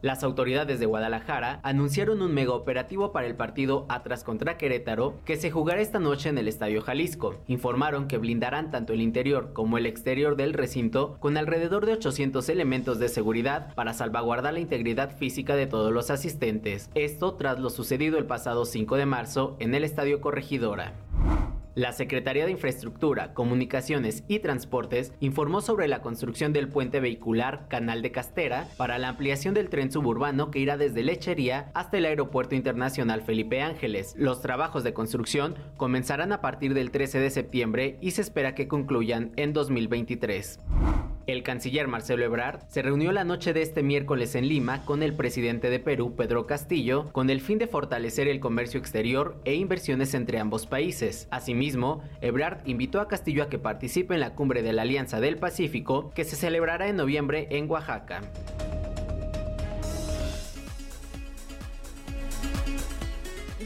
Las 0.02 0.24
autoridades 0.24 0.80
de 0.80 0.86
Guadalajara 0.86 1.60
anunciaron 1.62 2.22
un 2.22 2.34
mega 2.34 2.54
operativo 2.54 3.12
para 3.12 3.28
el 3.28 3.36
partido 3.36 3.86
Atlas 3.90 4.24
contra 4.24 4.58
Querétaro 4.58 5.20
que 5.26 5.36
se 5.36 5.52
jugará 5.52 5.82
esta 5.82 6.00
noche 6.00 6.30
en 6.30 6.38
el 6.38 6.48
Estadio 6.48 6.82
Jalisco. 6.82 7.36
Informaron 7.48 8.08
que 8.08 8.18
blindarán 8.18 8.72
tanto 8.72 8.94
el 8.94 9.02
interior 9.02 9.52
como 9.52 9.78
el 9.78 9.86
exterior 9.86 10.38
del 10.38 10.54
recinto 10.54 11.18
con 11.20 11.36
alrededor 11.36 11.86
de 11.86 11.94
800 11.94 12.48
elementos 12.48 12.98
de 13.00 13.10
seguridad 13.10 13.76
para 13.76 13.94
salvaguardar 13.94 14.54
la 14.54 14.62
integridad 14.62 15.18
física 15.18 15.58
de 15.58 15.68
todos 15.68 15.92
los 15.92 16.10
asistentes. 16.10 16.90
Esto 16.96 17.34
tras 17.34 17.60
lo 17.60 17.70
sucedido 17.70 18.18
el 18.18 18.26
pasado 18.26 18.64
5 18.64 18.96
de 18.96 19.06
marzo 19.06 19.58
en 19.60 19.76
el 19.76 19.84
Estadio 19.84 20.22
Corregidora. 20.22 20.94
La 21.76 21.94
Secretaría 21.94 22.46
de 22.46 22.52
Infraestructura, 22.52 23.34
Comunicaciones 23.34 24.24
y 24.28 24.40
Transportes 24.40 25.14
informó 25.20 25.62
sobre 25.62 25.88
la 25.88 26.02
construcción 26.02 26.52
del 26.52 26.68
puente 26.68 27.00
vehicular 27.00 27.68
Canal 27.70 28.02
de 28.02 28.12
Castera 28.12 28.68
para 28.76 28.98
la 28.98 29.10
ampliación 29.10 29.54
del 29.54 29.70
tren 29.70 29.92
suburbano 29.92 30.50
que 30.50 30.60
irá 30.60 30.78
desde 30.78 31.04
Lechería 31.04 31.72
hasta 31.76 31.98
el 31.98 32.06
Aeropuerto 32.06 32.56
Internacional 32.56 33.22
Felipe 33.22 33.62
Ángeles. 33.62 34.16
Los 34.18 34.42
trabajos 34.42 34.84
de 34.84 34.94
construcción 34.94 35.56
comenzarán 35.78 36.32
a 36.32 36.42
partir 36.42 36.74
del 36.74 36.92
13 36.92 37.20
de 37.20 37.30
septiembre 37.30 37.98
y 38.02 38.12
se 38.12 38.22
espera 38.22 38.56
que 38.56 38.68
concluyan 38.68 39.32
en 39.36 39.54
2023. 39.54 40.60
El 41.30 41.44
canciller 41.44 41.88
Marcelo 41.88 42.26
Ebrard 42.26 42.68
se 42.70 42.82
reunió 42.82 43.12
la 43.12 43.24
noche 43.24 43.54
de 43.54 43.62
este 43.62 43.84
miércoles 43.84 44.34
en 44.34 44.50
Lima 44.50 44.84
con 44.84 45.04
el 45.04 45.14
presidente 45.14 45.70
de 45.70 45.80
Perú, 45.80 46.16
Pedro 46.16 46.48
Castillo, 46.48 47.14
con 47.14 47.30
el 47.30 47.40
fin 47.40 47.60
de 47.60 47.68
fortalecer 47.68 48.28
el 48.28 48.40
comercio 48.40 48.80
exterior 48.80 49.40
e 49.46 49.54
inversiones 49.54 50.16
entre 50.16 50.40
ambos 50.40 50.66
países. 50.66 51.28
Asimismo, 51.30 52.02
Ebrard 52.22 52.68
invitó 52.68 53.00
a 53.00 53.08
Castillo 53.08 53.44
a 53.44 53.50
que 53.50 53.60
participe 53.60 54.16
en 54.16 54.22
la 54.22 54.34
cumbre 54.34 54.64
de 54.64 54.74
la 54.74 54.82
Alianza 54.82 55.20
del 55.20 55.38
Pacífico, 55.38 56.12
que 56.16 56.24
se 56.24 56.36
celebrará 56.36 56.88
en 56.88 56.96
noviembre 56.96 57.46
en 57.52 57.70
Oaxaca. 57.70 58.22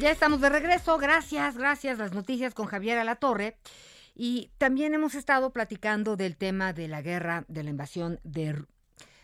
Ya 0.01 0.11
estamos 0.11 0.41
de 0.41 0.49
regreso, 0.49 0.97
gracias, 0.97 1.57
gracias. 1.57 1.97
Las 1.97 2.11
noticias 2.11 2.53
con 2.53 2.65
Javier 2.65 2.97
Alatorre. 2.97 3.55
Y 4.15 4.51
también 4.57 4.93
hemos 4.93 5.15
estado 5.15 5.51
platicando 5.51 6.15
del 6.15 6.37
tema 6.37 6.73
de 6.73 6.87
la 6.87 7.01
guerra, 7.01 7.45
de 7.47 7.63
la 7.63 7.69
invasión 7.71 8.19
de 8.23 8.63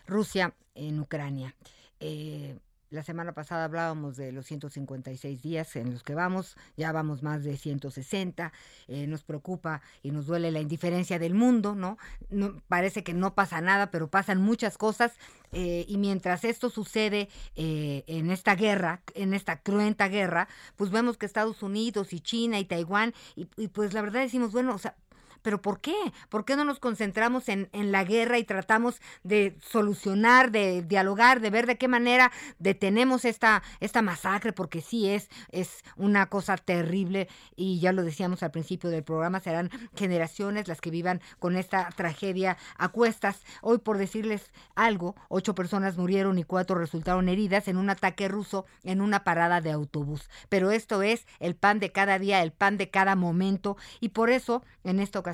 Rusia 0.06 0.54
en 0.74 0.98
Ucrania. 1.00 1.54
Eh, 2.00 2.58
la 2.90 3.04
semana 3.04 3.32
pasada 3.32 3.64
hablábamos 3.64 4.16
de 4.16 4.32
los 4.32 4.46
156 4.46 5.42
días 5.42 5.76
en 5.76 5.92
los 5.92 6.02
que 6.02 6.14
vamos, 6.14 6.56
ya 6.76 6.90
vamos 6.90 7.22
más 7.22 7.44
de 7.44 7.56
160. 7.56 8.52
Eh, 8.88 9.06
nos 9.06 9.22
preocupa 9.22 9.80
y 10.02 10.10
nos 10.10 10.26
duele 10.26 10.50
la 10.50 10.60
indiferencia 10.60 11.18
del 11.18 11.34
mundo, 11.34 11.74
¿no? 11.76 11.98
no 12.30 12.60
parece 12.66 13.04
que 13.04 13.14
no 13.14 13.34
pasa 13.34 13.60
nada, 13.60 13.90
pero 13.92 14.08
pasan 14.08 14.40
muchas 14.42 14.76
cosas. 14.76 15.12
Eh, 15.52 15.84
y 15.88 15.98
mientras 15.98 16.44
esto 16.44 16.68
sucede 16.68 17.28
eh, 17.54 18.04
en 18.06 18.30
esta 18.30 18.56
guerra, 18.56 19.02
en 19.14 19.34
esta 19.34 19.60
cruenta 19.60 20.08
guerra, 20.08 20.48
pues 20.76 20.90
vemos 20.90 21.16
que 21.16 21.26
Estados 21.26 21.62
Unidos 21.62 22.12
y 22.12 22.20
China 22.20 22.58
y 22.58 22.64
Taiwán, 22.64 23.14
y, 23.36 23.48
y 23.56 23.68
pues 23.68 23.92
la 23.92 24.02
verdad 24.02 24.20
decimos, 24.20 24.52
bueno, 24.52 24.74
o 24.74 24.78
sea, 24.78 24.96
¿Pero 25.42 25.60
por 25.60 25.80
qué? 25.80 25.94
¿Por 26.28 26.44
qué 26.44 26.56
no 26.56 26.64
nos 26.64 26.78
concentramos 26.78 27.48
en, 27.48 27.68
en, 27.72 27.92
la 27.92 28.04
guerra 28.04 28.38
y 28.38 28.44
tratamos 28.44 29.00
de 29.22 29.56
solucionar, 29.60 30.50
de 30.50 30.82
dialogar, 30.82 31.40
de 31.40 31.50
ver 31.50 31.66
de 31.66 31.78
qué 31.78 31.88
manera 31.88 32.30
detenemos 32.58 33.24
esta, 33.24 33.62
esta 33.80 34.02
masacre? 34.02 34.52
Porque 34.52 34.80
sí 34.80 35.08
es, 35.08 35.28
es 35.50 35.82
una 35.96 36.26
cosa 36.26 36.56
terrible 36.56 37.28
y 37.56 37.80
ya 37.80 37.92
lo 37.92 38.02
decíamos 38.02 38.42
al 38.42 38.50
principio 38.50 38.90
del 38.90 39.02
programa, 39.02 39.40
serán 39.40 39.70
generaciones 39.94 40.68
las 40.68 40.80
que 40.80 40.90
vivan 40.90 41.20
con 41.38 41.56
esta 41.56 41.88
tragedia 41.96 42.56
a 42.76 42.88
cuestas. 42.88 43.42
Hoy, 43.62 43.78
por 43.78 43.98
decirles 43.98 44.50
algo, 44.74 45.14
ocho 45.28 45.54
personas 45.54 45.96
murieron 45.96 46.38
y 46.38 46.44
cuatro 46.44 46.76
resultaron 46.76 47.28
heridas 47.28 47.68
en 47.68 47.76
un 47.76 47.90
ataque 47.90 48.28
ruso 48.28 48.66
en 48.84 49.00
una 49.00 49.24
parada 49.24 49.60
de 49.60 49.72
autobús. 49.72 50.28
Pero 50.48 50.70
esto 50.70 51.02
es 51.02 51.26
el 51.38 51.54
pan 51.54 51.80
de 51.80 51.92
cada 51.92 52.18
día, 52.18 52.42
el 52.42 52.52
pan 52.52 52.76
de 52.76 52.90
cada 52.90 53.16
momento 53.16 53.76
y 54.00 54.10
por 54.10 54.30
eso 54.30 54.62
en 54.84 55.00
esta 55.00 55.18
ocasión 55.18 55.29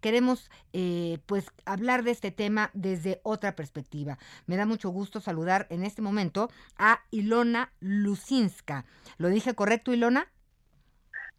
queremos 0.00 0.50
eh, 0.72 1.18
pues 1.26 1.46
hablar 1.64 2.02
de 2.02 2.10
este 2.10 2.30
tema 2.30 2.70
desde 2.74 3.20
otra 3.22 3.54
perspectiva. 3.54 4.18
Me 4.46 4.56
da 4.56 4.66
mucho 4.66 4.90
gusto 4.90 5.20
saludar 5.20 5.66
en 5.70 5.84
este 5.84 6.02
momento 6.02 6.50
a 6.76 7.00
Ilona 7.10 7.72
Lucinska. 7.80 8.84
¿Lo 9.16 9.28
dije 9.28 9.54
correcto, 9.54 9.92
Ilona? 9.92 10.28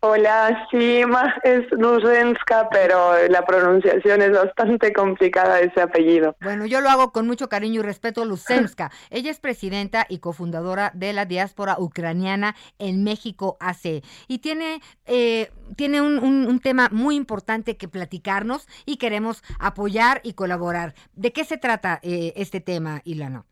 Hola, 0.01 0.65
sí, 0.71 1.01
es 1.43 1.71
Lucenska, 1.71 2.69
pero 2.71 3.27
la 3.27 3.45
pronunciación 3.45 4.21
es 4.21 4.31
bastante 4.31 4.93
complicada 4.93 5.57
de 5.57 5.65
ese 5.65 5.81
apellido. 5.81 6.38
Bueno, 6.39 6.65
yo 6.65 6.80
lo 6.80 6.89
hago 6.89 7.11
con 7.11 7.27
mucho 7.27 7.49
cariño 7.49 7.81
y 7.81 7.84
respeto, 7.84 8.23
Lucenska. 8.23 8.91
Ella 9.09 9.30
es 9.30 9.41
presidenta 9.41 10.05
y 10.07 10.19
cofundadora 10.19 10.91
de 10.93 11.11
la 11.11 11.26
diáspora 11.26 11.76
ucraniana 11.77 12.55
en 12.77 13.03
México 13.03 13.57
AC 13.59 14.01
y 14.30 14.38
tiene, 14.39 14.81
eh, 15.05 15.51
tiene 15.76 16.01
un, 16.01 16.17
un, 16.19 16.59
tema 16.61 16.88
muy 16.93 17.17
importante 17.17 17.76
que 17.76 17.89
platicarnos 17.89 18.69
y 18.85 18.97
queremos 18.97 19.43
apoyar 19.59 20.21
y 20.23 20.31
colaborar. 20.31 20.93
¿De 21.11 21.34
qué 21.34 21.43
se 21.43 21.57
trata 21.57 21.99
eh, 22.03 22.31
este 22.38 22.61
tema, 22.61 23.01
Ilana? 23.03 23.43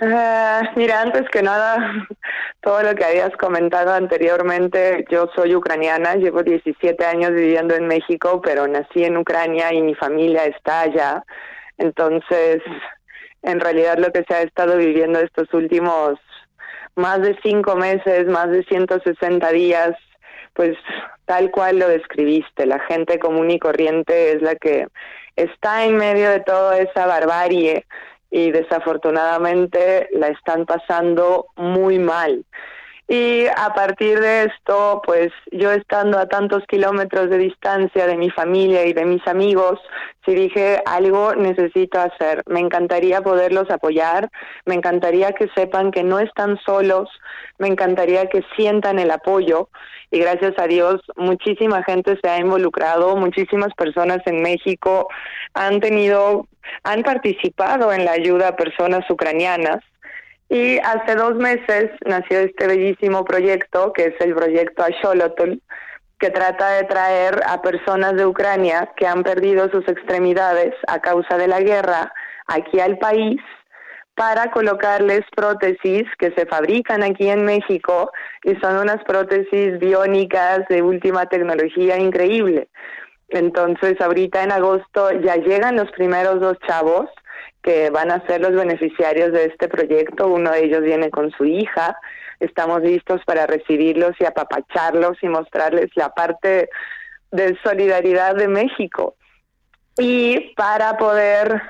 Uh, 0.00 0.64
mira, 0.76 1.02
antes 1.02 1.28
que 1.28 1.42
nada, 1.42 1.76
todo 2.62 2.82
lo 2.82 2.94
que 2.94 3.04
habías 3.04 3.36
comentado 3.36 3.92
anteriormente, 3.92 5.04
yo 5.10 5.28
soy 5.36 5.54
ucraniana, 5.54 6.14
llevo 6.14 6.42
17 6.42 7.04
años 7.04 7.32
viviendo 7.32 7.74
en 7.74 7.86
México, 7.86 8.40
pero 8.42 8.66
nací 8.66 9.04
en 9.04 9.18
Ucrania 9.18 9.74
y 9.74 9.82
mi 9.82 9.94
familia 9.94 10.46
está 10.46 10.80
allá. 10.82 11.22
Entonces, 11.76 12.62
en 13.42 13.60
realidad 13.60 13.98
lo 13.98 14.10
que 14.10 14.24
se 14.26 14.34
ha 14.34 14.40
estado 14.40 14.78
viviendo 14.78 15.20
estos 15.20 15.52
últimos 15.52 16.18
más 16.96 17.20
de 17.20 17.38
cinco 17.42 17.76
meses, 17.76 18.26
más 18.26 18.50
de 18.50 18.64
160 18.64 19.50
días, 19.52 19.92
pues 20.54 20.78
tal 21.26 21.50
cual 21.50 21.78
lo 21.78 21.88
describiste, 21.88 22.64
la 22.64 22.80
gente 22.80 23.18
común 23.18 23.50
y 23.50 23.58
corriente 23.58 24.32
es 24.32 24.40
la 24.40 24.54
que 24.54 24.86
está 25.36 25.84
en 25.84 25.96
medio 25.96 26.30
de 26.30 26.40
toda 26.40 26.78
esa 26.78 27.06
barbarie 27.06 27.86
y 28.30 28.50
desafortunadamente 28.50 30.08
la 30.12 30.28
están 30.28 30.66
pasando 30.66 31.46
muy 31.56 31.98
mal. 31.98 32.44
Y 33.12 33.48
a 33.48 33.74
partir 33.74 34.20
de 34.20 34.44
esto, 34.44 35.02
pues 35.04 35.32
yo 35.50 35.72
estando 35.72 36.16
a 36.16 36.26
tantos 36.26 36.62
kilómetros 36.68 37.28
de 37.28 37.38
distancia 37.38 38.06
de 38.06 38.16
mi 38.16 38.30
familia 38.30 38.86
y 38.86 38.92
de 38.92 39.04
mis 39.04 39.26
amigos, 39.26 39.80
sí 40.24 40.32
dije, 40.32 40.80
algo 40.86 41.34
necesito 41.34 41.98
hacer. 41.98 42.44
Me 42.46 42.60
encantaría 42.60 43.20
poderlos 43.20 43.68
apoyar, 43.68 44.30
me 44.64 44.76
encantaría 44.76 45.32
que 45.32 45.48
sepan 45.56 45.90
que 45.90 46.04
no 46.04 46.20
están 46.20 46.56
solos, 46.64 47.08
me 47.58 47.66
encantaría 47.66 48.26
que 48.26 48.44
sientan 48.54 49.00
el 49.00 49.10
apoyo. 49.10 49.70
Y 50.12 50.20
gracias 50.20 50.56
a 50.58 50.68
Dios, 50.68 51.00
muchísima 51.16 51.82
gente 51.82 52.16
se 52.22 52.28
ha 52.28 52.38
involucrado, 52.38 53.16
muchísimas 53.16 53.74
personas 53.74 54.18
en 54.26 54.40
México 54.40 55.08
han 55.54 55.80
tenido, 55.80 56.46
han 56.84 57.02
participado 57.02 57.92
en 57.92 58.04
la 58.04 58.12
ayuda 58.12 58.50
a 58.50 58.56
personas 58.56 59.02
ucranianas 59.10 59.80
y 60.50 60.78
hace 60.80 61.14
dos 61.14 61.36
meses 61.36 61.90
nació 62.04 62.40
este 62.40 62.66
bellísimo 62.66 63.24
proyecto, 63.24 63.92
que 63.92 64.06
es 64.06 64.14
el 64.20 64.34
proyecto 64.34 64.82
Asholotl, 64.82 65.54
que 66.18 66.30
trata 66.30 66.72
de 66.72 66.84
traer 66.84 67.40
a 67.46 67.62
personas 67.62 68.16
de 68.16 68.26
Ucrania 68.26 68.90
que 68.96 69.06
han 69.06 69.22
perdido 69.22 69.70
sus 69.70 69.86
extremidades 69.88 70.74
a 70.88 70.98
causa 70.98 71.38
de 71.38 71.46
la 71.46 71.60
guerra 71.60 72.12
aquí 72.48 72.80
al 72.80 72.98
país 72.98 73.40
para 74.16 74.50
colocarles 74.50 75.20
prótesis 75.34 76.02
que 76.18 76.32
se 76.32 76.44
fabrican 76.46 77.04
aquí 77.04 77.30
en 77.30 77.44
México 77.44 78.10
y 78.42 78.56
son 78.56 78.76
unas 78.76 79.02
prótesis 79.04 79.78
biónicas 79.78 80.66
de 80.68 80.82
última 80.82 81.26
tecnología 81.26 81.96
increíble. 81.96 82.68
Entonces, 83.28 84.00
ahorita 84.00 84.42
en 84.42 84.50
agosto 84.50 85.12
ya 85.12 85.36
llegan 85.36 85.76
los 85.76 85.90
primeros 85.92 86.40
dos 86.40 86.58
chavos 86.66 87.08
que 87.62 87.90
van 87.90 88.10
a 88.10 88.24
ser 88.26 88.40
los 88.40 88.52
beneficiarios 88.52 89.32
de 89.32 89.46
este 89.46 89.68
proyecto. 89.68 90.28
Uno 90.28 90.50
de 90.50 90.64
ellos 90.64 90.82
viene 90.82 91.10
con 91.10 91.30
su 91.32 91.44
hija. 91.44 91.96
Estamos 92.38 92.82
listos 92.82 93.20
para 93.26 93.46
recibirlos 93.46 94.12
y 94.18 94.24
apapacharlos 94.24 95.18
y 95.22 95.28
mostrarles 95.28 95.90
la 95.94 96.10
parte 96.10 96.70
de 97.30 97.58
solidaridad 97.62 98.34
de 98.34 98.48
México. 98.48 99.14
Y 99.98 100.54
para 100.56 100.96
poder 100.96 101.60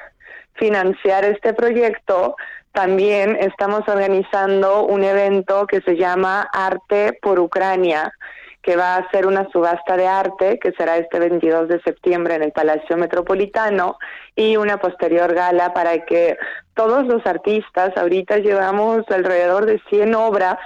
financiar 0.55 1.25
este 1.25 1.55
proyecto, 1.55 2.37
también 2.73 3.37
estamos 3.41 3.83
organizando 3.89 4.85
un 4.85 5.03
evento 5.03 5.67
que 5.67 5.81
se 5.81 5.97
llama 5.97 6.49
Arte 6.53 7.19
por 7.21 7.41
Ucrania 7.41 8.13
que 8.63 8.77
va 8.77 8.95
a 8.95 8.99
hacer 8.99 9.27
una 9.27 9.49
subasta 9.51 9.97
de 9.97 10.07
arte 10.07 10.59
que 10.59 10.73
será 10.73 10.97
este 10.97 11.19
22 11.19 11.69
de 11.69 11.81
septiembre 11.81 12.35
en 12.35 12.43
el 12.43 12.53
Palacio 12.53 12.97
Metropolitano 12.97 13.99
y 14.37 14.57
una 14.57 14.79
posterior 14.79 15.35
gala 15.35 15.73
para 15.73 16.05
que 16.05 16.37
todos 16.75 17.07
los 17.07 17.27
artistas, 17.27 17.97
ahorita 17.97 18.39
llevamos 18.39 19.05
alrededor 19.09 19.67
de 19.67 19.81
100 19.89 20.15
obras 20.15 20.59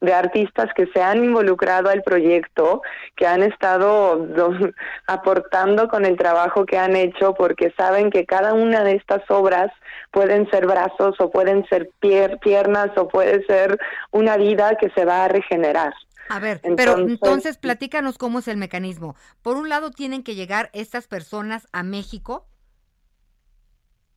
de 0.00 0.12
artistas 0.12 0.68
que 0.74 0.86
se 0.88 1.00
han 1.00 1.24
involucrado 1.24 1.88
al 1.88 2.02
proyecto, 2.02 2.82
que 3.16 3.26
han 3.26 3.42
estado 3.42 4.26
aportando 5.06 5.88
con 5.88 6.04
el 6.04 6.16
trabajo 6.16 6.66
que 6.66 6.76
han 6.76 6.96
hecho, 6.96 7.34
porque 7.34 7.72
saben 7.76 8.10
que 8.10 8.26
cada 8.26 8.52
una 8.52 8.82
de 8.82 8.96
estas 8.96 9.22
obras 9.30 9.70
pueden 10.10 10.50
ser 10.50 10.66
brazos 10.66 11.14
o 11.20 11.30
pueden 11.30 11.64
ser 11.68 11.88
piernas 12.00 12.90
o 12.96 13.08
puede 13.08 13.44
ser 13.46 13.78
una 14.10 14.36
vida 14.36 14.74
que 14.74 14.90
se 14.90 15.04
va 15.04 15.24
a 15.24 15.28
regenerar. 15.28 15.94
A 16.32 16.38
ver, 16.38 16.60
pero 16.76 16.98
entonces 16.98 17.58
platícanos 17.58 18.16
cómo 18.16 18.38
es 18.38 18.48
el 18.48 18.56
mecanismo. 18.56 19.16
Por 19.42 19.56
un 19.56 19.68
lado, 19.68 19.90
tienen 19.90 20.22
que 20.22 20.34
llegar 20.34 20.70
estas 20.72 21.06
personas 21.06 21.68
a 21.72 21.82
México. 21.82 22.46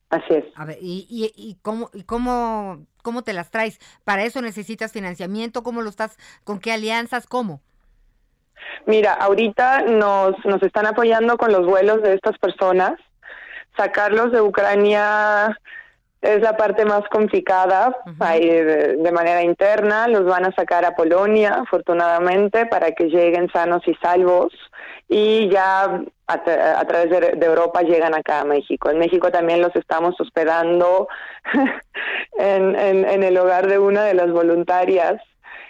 Así 0.08 0.34
es. 0.34 0.44
A 0.54 0.64
ver, 0.64 0.78
¿y, 0.80 1.06
y, 1.10 1.32
y 1.36 1.56
cómo, 1.62 1.90
y 1.92 2.04
cómo 2.04 2.86
¿Cómo 3.06 3.22
te 3.22 3.34
las 3.34 3.52
traes? 3.52 3.78
¿Para 4.02 4.24
eso 4.24 4.42
necesitas 4.42 4.92
financiamiento? 4.92 5.62
¿Cómo 5.62 5.80
lo 5.80 5.90
estás? 5.90 6.18
¿Con 6.42 6.58
qué 6.58 6.72
alianzas? 6.72 7.28
¿Cómo? 7.28 7.60
Mira, 8.84 9.12
ahorita 9.12 9.82
nos, 9.82 10.34
nos 10.44 10.60
están 10.60 10.86
apoyando 10.86 11.38
con 11.38 11.52
los 11.52 11.64
vuelos 11.64 12.02
de 12.02 12.14
estas 12.14 12.36
personas. 12.38 12.94
Sacarlos 13.76 14.32
de 14.32 14.40
Ucrania 14.40 15.56
es 16.26 16.42
la 16.42 16.56
parte 16.56 16.84
más 16.84 17.02
complicada 17.08 17.96
de, 18.04 19.10
manera 19.12 19.42
interna. 19.42 20.08
Los 20.08 20.24
van 20.24 20.44
a 20.44 20.52
sacar 20.52 20.84
a 20.84 20.96
Polonia, 20.96 21.54
afortunadamente, 21.54 22.66
para 22.66 22.92
que 22.92 23.04
lleguen 23.04 23.50
sanos 23.52 23.82
y 23.86 23.94
salvos. 23.94 24.52
Y 25.08 25.48
ya 25.50 26.02
a, 26.26 26.42
través 26.42 27.10
de, 27.10 27.46
Europa 27.46 27.82
llegan 27.82 28.14
acá 28.14 28.40
a 28.40 28.44
México. 28.44 28.90
En 28.90 28.98
México 28.98 29.30
también 29.30 29.60
los 29.60 29.74
estamos 29.76 30.20
hospedando 30.20 31.08
en, 32.38 32.74
en, 32.74 33.22
el 33.22 33.38
hogar 33.38 33.68
de 33.68 33.78
una 33.78 34.04
de 34.04 34.14
las 34.14 34.32
voluntarias 34.32 35.22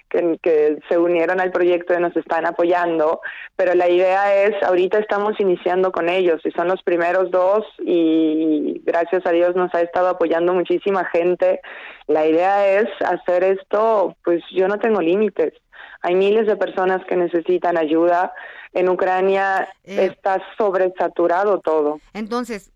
que, 0.09 0.39
que, 0.43 0.79
se 0.89 0.99
unieron 0.99 1.41
al 1.41 1.51
proyecto 1.51 1.95
y 1.95 2.01
nos 2.01 2.17
están 2.17 2.47
apoyando, 2.47 3.21
pero 3.57 3.75
la 3.75 3.89
idea 3.89 4.45
es, 4.45 4.63
ahorita 4.63 4.99
estamos 4.99 5.39
iniciando 5.39 5.93
con 5.93 6.09
ellos 6.09 6.41
y 6.45 6.51
son 6.53 6.69
los 6.69 6.83
primeros 6.83 7.31
dos 7.31 7.65
y 7.79 8.81
gracias 8.85 9.27
a 9.27 9.31
Dios 9.31 9.55
nos 9.57 9.75
ha 9.75 9.81
estado 9.81 10.09
apoyando 10.09 10.55
muchísima 10.55 11.05
gente. 11.07 11.61
La 12.07 12.27
idea 12.27 12.81
es 12.81 12.87
hacer 13.05 13.45
esto, 13.45 14.17
pues 14.25 14.43
yo 14.51 14.69
no 14.69 14.79
tengo 14.79 15.01
límites. 15.01 15.55
Hay 16.03 16.15
miles 16.15 16.47
de 16.47 16.57
personas 16.57 17.05
que 17.07 17.17
necesitan 17.17 17.77
ayuda. 17.77 18.33
En 18.73 18.89
Ucrania 18.89 19.69
eh, 19.85 20.11
está 20.13 20.43
sobresaturado 20.57 21.61
todo. 21.61 22.01
Entonces, 22.13 22.71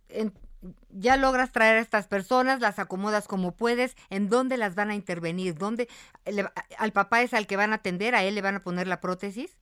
ya 0.92 1.16
logras 1.16 1.52
traer 1.52 1.76
a 1.76 1.80
estas 1.80 2.06
personas, 2.06 2.60
las 2.60 2.78
acomodas 2.78 3.28
como 3.28 3.52
puedes, 3.52 3.96
¿en 4.10 4.28
dónde 4.28 4.56
las 4.56 4.74
van 4.74 4.90
a 4.90 4.94
intervenir? 4.94 5.54
¿Dónde 5.56 5.88
al 6.78 6.92
papá 6.92 7.22
es 7.22 7.34
al 7.34 7.46
que 7.46 7.56
van 7.56 7.72
a 7.72 7.76
atender, 7.76 8.14
a 8.14 8.22
él 8.22 8.34
le 8.34 8.42
van 8.42 8.56
a 8.56 8.60
poner 8.60 8.86
la 8.86 9.00
prótesis? 9.00 9.56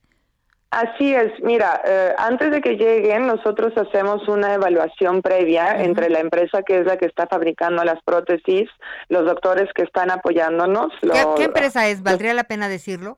Así 0.71 1.15
es, 1.15 1.31
mira, 1.41 1.81
eh, 1.83 2.13
antes 2.19 2.51
de 2.51 2.61
que 2.61 2.75
lleguen, 2.75 3.25
nosotros 3.25 3.73
hacemos 3.75 4.27
una 4.27 4.53
evaluación 4.53 5.23
previa 5.23 5.81
entre 5.81 6.11
la 6.11 6.19
empresa 6.19 6.61
que 6.61 6.79
es 6.79 6.85
la 6.85 6.95
que 6.95 7.07
está 7.07 7.25
fabricando 7.25 7.83
las 7.83 7.99
prótesis, 8.03 8.69
los 9.07 9.25
doctores 9.25 9.67
que 9.73 9.81
están 9.81 10.11
apoyándonos. 10.11 10.91
¿Qué, 11.37 11.43
empresa 11.43 11.87
es? 11.87 12.03
¿Valdría 12.03 12.35
la 12.35 12.43
pena 12.43 12.69
decirlo? 12.69 13.17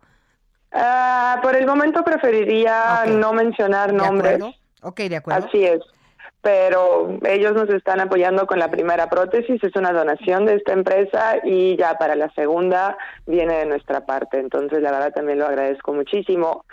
Ah, 0.72 1.42
por 1.44 1.58
el 1.58 1.68
momento 1.68 2.06
preferiría 2.06 3.04
no 3.08 3.34
mencionar 3.34 3.92
nombres. 3.92 4.40
¿De 4.40 4.56
Ok, 4.82 5.02
de 5.02 5.18
acuerdo. 5.18 5.46
Así 5.46 5.66
es. 5.66 5.82
Pero 6.42 7.20
ellos 7.24 7.54
nos 7.54 7.70
están 7.70 8.00
apoyando 8.00 8.48
con 8.48 8.58
la 8.58 8.72
primera 8.72 9.10
prótesis, 9.10 9.64
es 9.64 9.76
una 9.76 9.92
donación 9.92 10.46
de 10.46 10.56
esta 10.56 10.74
empresa 10.74 11.36
y 11.44 11.78
ya 11.78 11.98
para 12.00 12.16
la 12.16 12.32
segunda 12.34 12.98
viene 13.28 13.60
de 13.60 13.66
nuestra 13.68 14.06
parte. 14.06 14.40
Entonces, 14.40 14.82
la 14.82 14.92
verdad 14.92 15.14
también 15.14 15.38
lo 15.38 15.46
agradezco 15.46 15.94
muchísimo. 15.94 16.66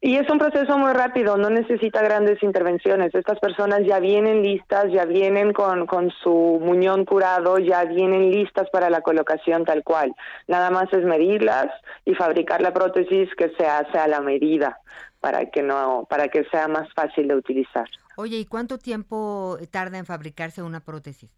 Y 0.00 0.16
es 0.16 0.30
un 0.30 0.38
proceso 0.38 0.78
muy 0.78 0.92
rápido, 0.92 1.36
no 1.36 1.50
necesita 1.50 2.00
grandes 2.02 2.40
intervenciones. 2.44 3.12
Estas 3.12 3.40
personas 3.40 3.80
ya 3.84 3.98
vienen 3.98 4.42
listas, 4.42 4.92
ya 4.92 5.04
vienen 5.04 5.52
con, 5.52 5.86
con 5.86 6.12
su 6.22 6.60
muñón 6.62 7.04
curado, 7.04 7.58
ya 7.58 7.84
vienen 7.84 8.30
listas 8.30 8.70
para 8.70 8.90
la 8.90 9.00
colocación 9.00 9.64
tal 9.64 9.82
cual. 9.82 10.14
Nada 10.46 10.70
más 10.70 10.92
es 10.92 11.04
medirlas 11.04 11.66
y 12.04 12.14
fabricar 12.14 12.62
la 12.62 12.72
prótesis 12.72 13.28
que 13.34 13.50
se 13.58 13.66
hace 13.66 13.98
a 13.98 14.06
la 14.06 14.20
medida 14.20 14.78
para 15.20 15.46
que 15.46 15.62
no 15.62 16.06
para 16.08 16.28
que 16.28 16.44
sea 16.44 16.68
más 16.68 16.88
fácil 16.94 17.26
de 17.26 17.34
utilizar. 17.34 17.88
Oye, 18.20 18.36
¿y 18.38 18.46
cuánto 18.46 18.78
tiempo 18.78 19.56
tarda 19.70 19.96
en 19.96 20.04
fabricarse 20.04 20.60
una 20.60 20.80
prótesis? 20.80 21.30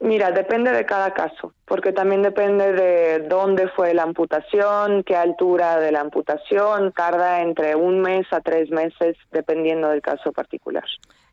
Mira, 0.00 0.32
depende 0.32 0.72
de 0.72 0.84
cada 0.84 1.14
caso, 1.14 1.54
porque 1.64 1.92
también 1.92 2.22
depende 2.22 2.72
de 2.72 3.20
dónde 3.28 3.68
fue 3.68 3.94
la 3.94 4.02
amputación, 4.02 5.04
qué 5.04 5.14
altura 5.14 5.78
de 5.78 5.92
la 5.92 6.00
amputación, 6.00 6.90
tarda 6.90 7.40
entre 7.40 7.76
un 7.76 8.00
mes 8.00 8.26
a 8.32 8.40
tres 8.40 8.68
meses, 8.70 9.16
dependiendo 9.30 9.90
del 9.90 10.02
caso 10.02 10.32
particular. 10.32 10.84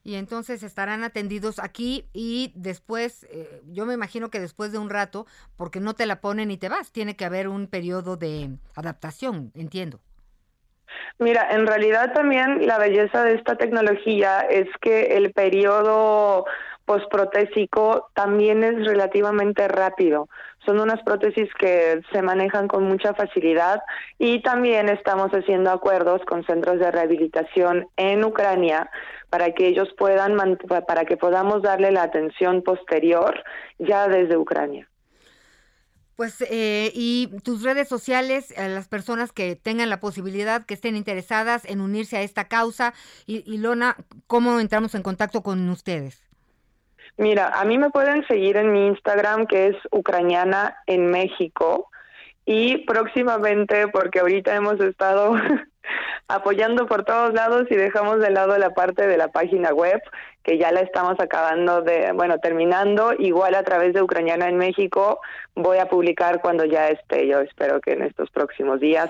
Y 0.04 0.14
entonces 0.18 0.62
estarán 0.62 1.04
atendidos 1.04 1.58
aquí 1.58 2.06
y 2.14 2.54
después, 2.54 3.26
eh, 3.32 3.64
yo 3.66 3.88
me 3.88 3.96
imagino 3.96 4.30
que 4.30 4.40
después 4.40 4.72
de 4.72 4.78
un 4.78 4.92
rato, 4.92 5.26
porque 5.58 5.80
no 5.80 5.96
te 5.96 6.06
la 6.06 6.22
ponen 6.22 6.52
y 6.52 6.58
te 6.58 6.70
vas, 6.70 6.92
tiene 6.92 7.16
que 7.16 7.26
haber 7.26 7.48
un 7.48 7.66
periodo 7.66 8.18
de 8.18 8.52
adaptación, 8.76 9.52
entiendo. 9.56 10.00
Mira, 11.20 11.48
en 11.52 11.68
realidad 11.68 12.14
también 12.14 12.66
la 12.68 12.78
belleza 12.78 13.24
de 13.24 13.36
esta 13.36 13.56
tecnología 13.56 14.42
es 14.42 14.68
que 14.82 15.18
el 15.18 15.32
periodo 15.32 16.46
postprotésico 16.86 18.10
también 18.14 18.64
es 18.64 18.86
relativamente 18.86 19.68
rápido. 19.68 20.30
Son 20.66 20.80
unas 20.80 21.02
prótesis 21.04 21.50
que 21.56 22.02
se 22.12 22.22
manejan 22.22 22.68
con 22.68 22.84
mucha 22.84 23.14
facilidad 23.14 23.82
y 24.18 24.42
también 24.42 24.90
estamos 24.90 25.32
haciendo 25.32 25.72
acuerdos 25.72 26.22
con 26.26 26.46
centros 26.46 26.80
de 26.80 26.92
rehabilitación 26.92 27.88
en 27.98 28.24
Ucrania 28.24 28.90
para 29.30 29.52
que 29.52 29.68
ellos 29.68 29.90
puedan 29.98 30.38
para 30.88 31.06
que 31.06 31.18
podamos 31.18 31.62
darle 31.62 31.92
la 31.92 32.04
atención 32.04 32.62
posterior 32.62 33.44
ya 33.80 34.08
desde 34.08 34.38
Ucrania. 34.38 34.88
Pues, 36.16 36.42
eh, 36.50 36.92
y 36.94 37.30
tus 37.44 37.62
redes 37.62 37.90
sociales, 37.90 38.58
a 38.58 38.68
las 38.68 38.88
personas 38.88 39.32
que 39.32 39.56
tengan 39.56 39.90
la 39.90 40.00
posibilidad, 40.00 40.66
que 40.66 40.74
estén 40.74 40.96
interesadas 40.96 41.66
en 41.66 41.82
unirse 41.82 42.18
a 42.18 42.22
esta 42.22 42.48
causa. 42.48 42.94
Y, 43.26 43.44
y 43.52 43.58
Lona, 43.58 43.98
¿cómo 44.28 44.60
entramos 44.60 44.96
en 44.96 45.04
contacto 45.04 45.42
con 45.42 45.70
ustedes? 45.70 46.26
Mira, 47.18 47.50
a 47.50 47.64
mí 47.66 47.78
me 47.78 47.90
pueden 47.90 48.26
seguir 48.28 48.58
en 48.58 48.72
mi 48.72 48.88
Instagram 48.88 49.48
que 49.48 49.68
es 49.68 49.76
ucraniana 49.92 50.78
en 50.86 51.10
México 51.12 51.90
y 52.46 52.78
próximamente, 52.86 53.88
porque 53.88 54.20
ahorita 54.20 54.56
hemos 54.56 54.80
estado 54.80 55.36
apoyando 56.28 56.88
por 56.88 57.04
todos 57.04 57.34
lados 57.34 57.68
y 57.70 57.76
dejamos 57.76 58.20
de 58.20 58.30
lado 58.30 58.58
la 58.58 58.72
parte 58.72 59.08
de 59.08 59.18
la 59.18 59.30
página 59.30 59.74
web 59.74 60.02
que 60.44 60.58
ya 60.60 60.72
la 60.72 60.82
estamos 60.82 61.20
acabando 61.20 61.82
de, 61.82 62.12
bueno, 62.12 62.38
terminando, 62.38 63.14
igual 63.18 63.56
a 63.56 63.64
través 63.64 63.94
de 63.94 64.02
Ucraniana 64.02 64.48
en 64.48 64.58
México 64.58 65.20
voy 65.56 65.80
a 65.80 65.90
publicar 65.90 66.40
cuando 66.42 66.66
ya 66.66 66.90
esté, 66.90 67.28
yo 67.28 67.40
espero 67.40 67.82
que 67.82 67.94
en 67.94 68.04
estos 68.04 68.30
próximos 68.30 68.80
días 68.80 69.10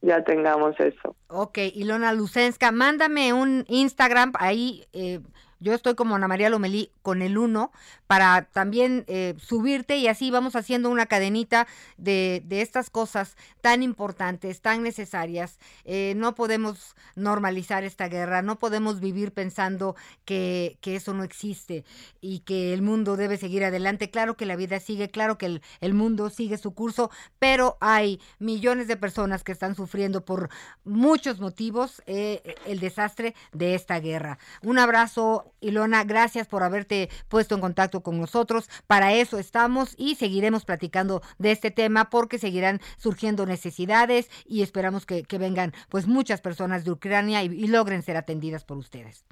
ya 0.00 0.22
tengamos 0.24 0.78
eso. 0.80 1.14
Ok, 1.28 1.58
Ilona 1.74 2.12
Lucenska, 2.12 2.72
mándame 2.72 3.32
un 3.32 3.64
Instagram, 3.68 4.32
ahí 4.38 4.84
eh, 4.92 5.20
yo 5.60 5.74
estoy 5.74 5.94
como 5.94 6.14
Ana 6.14 6.28
María 6.28 6.50
Lomelí 6.50 6.92
con 7.02 7.22
el 7.22 7.36
1 7.36 7.72
para 8.08 8.46
también 8.52 9.04
eh, 9.06 9.34
subirte 9.38 9.98
y 9.98 10.08
así 10.08 10.30
vamos 10.30 10.56
haciendo 10.56 10.88
una 10.88 11.06
cadenita 11.06 11.68
de, 11.98 12.42
de 12.46 12.62
estas 12.62 12.88
cosas 12.88 13.36
tan 13.60 13.82
importantes, 13.82 14.62
tan 14.62 14.82
necesarias. 14.82 15.58
Eh, 15.84 16.14
no 16.16 16.34
podemos 16.34 16.96
normalizar 17.16 17.84
esta 17.84 18.08
guerra, 18.08 18.40
no 18.40 18.58
podemos 18.58 19.00
vivir 19.00 19.32
pensando 19.32 19.94
que, 20.24 20.78
que, 20.80 20.96
eso 20.96 21.12
no 21.12 21.22
existe 21.22 21.84
y 22.22 22.40
que 22.40 22.72
el 22.72 22.80
mundo 22.80 23.18
debe 23.18 23.36
seguir 23.36 23.62
adelante. 23.62 24.10
Claro 24.10 24.38
que 24.38 24.46
la 24.46 24.56
vida 24.56 24.80
sigue, 24.80 25.10
claro 25.10 25.36
que 25.36 25.44
el, 25.44 25.62
el 25.82 25.92
mundo 25.92 26.30
sigue 26.30 26.56
su 26.56 26.72
curso, 26.72 27.10
pero 27.38 27.76
hay 27.82 28.22
millones 28.38 28.88
de 28.88 28.96
personas 28.96 29.44
que 29.44 29.52
están 29.52 29.76
sufriendo 29.76 30.24
por 30.24 30.48
muchos 30.82 31.40
motivos 31.40 32.02
eh, 32.06 32.56
el 32.64 32.80
desastre 32.80 33.34
de 33.52 33.74
esta 33.74 34.00
guerra. 34.00 34.38
Un 34.62 34.78
abrazo 34.78 35.52
Ilona, 35.60 36.04
gracias 36.04 36.46
por 36.46 36.62
haberte 36.62 37.10
puesto 37.28 37.54
en 37.54 37.60
contacto 37.60 37.97
con 38.02 38.20
nosotros. 38.20 38.68
Para 38.86 39.12
eso 39.12 39.38
estamos 39.38 39.94
y 39.98 40.14
seguiremos 40.14 40.64
platicando 40.64 41.22
de 41.38 41.50
este 41.50 41.70
tema 41.70 42.10
porque 42.10 42.38
seguirán 42.38 42.80
surgiendo 42.96 43.46
necesidades 43.46 44.30
y 44.46 44.62
esperamos 44.62 45.06
que, 45.06 45.24
vengan 45.38 45.72
pues 45.88 46.06
muchas 46.06 46.40
personas 46.40 46.84
de 46.84 46.90
Ucrania 46.90 47.42
y, 47.42 47.68
logren 47.68 48.02
ser 48.02 48.16
atendidas 48.16 48.64
por 48.64 48.76
ustedes. 48.76 49.24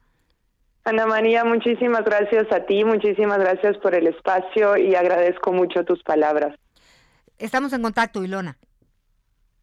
Ana 0.84 1.06
María, 1.06 1.42
muchísimas 1.42 2.04
gracias 2.04 2.46
a 2.52 2.64
ti, 2.64 2.84
muchísimas 2.84 3.38
gracias 3.38 3.76
por 3.78 3.94
el 3.94 4.06
espacio 4.06 4.76
y 4.76 4.94
agradezco 4.94 5.52
mucho 5.52 5.84
tus 5.84 6.02
palabras. 6.04 6.56
Estamos 7.38 7.72
en 7.72 7.82
contacto, 7.82 8.22
Ilona. 8.22 8.56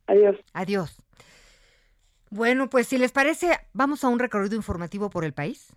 Adiós. 0.07 0.35
Adiós. 0.53 1.01
Bueno, 2.29 2.69
pues 2.69 2.87
si 2.87 2.97
les 2.97 3.11
parece, 3.11 3.59
vamos 3.73 4.03
a 4.03 4.09
un 4.09 4.19
recorrido 4.19 4.55
informativo 4.55 5.09
por 5.09 5.23
el 5.23 5.33
país. 5.33 5.73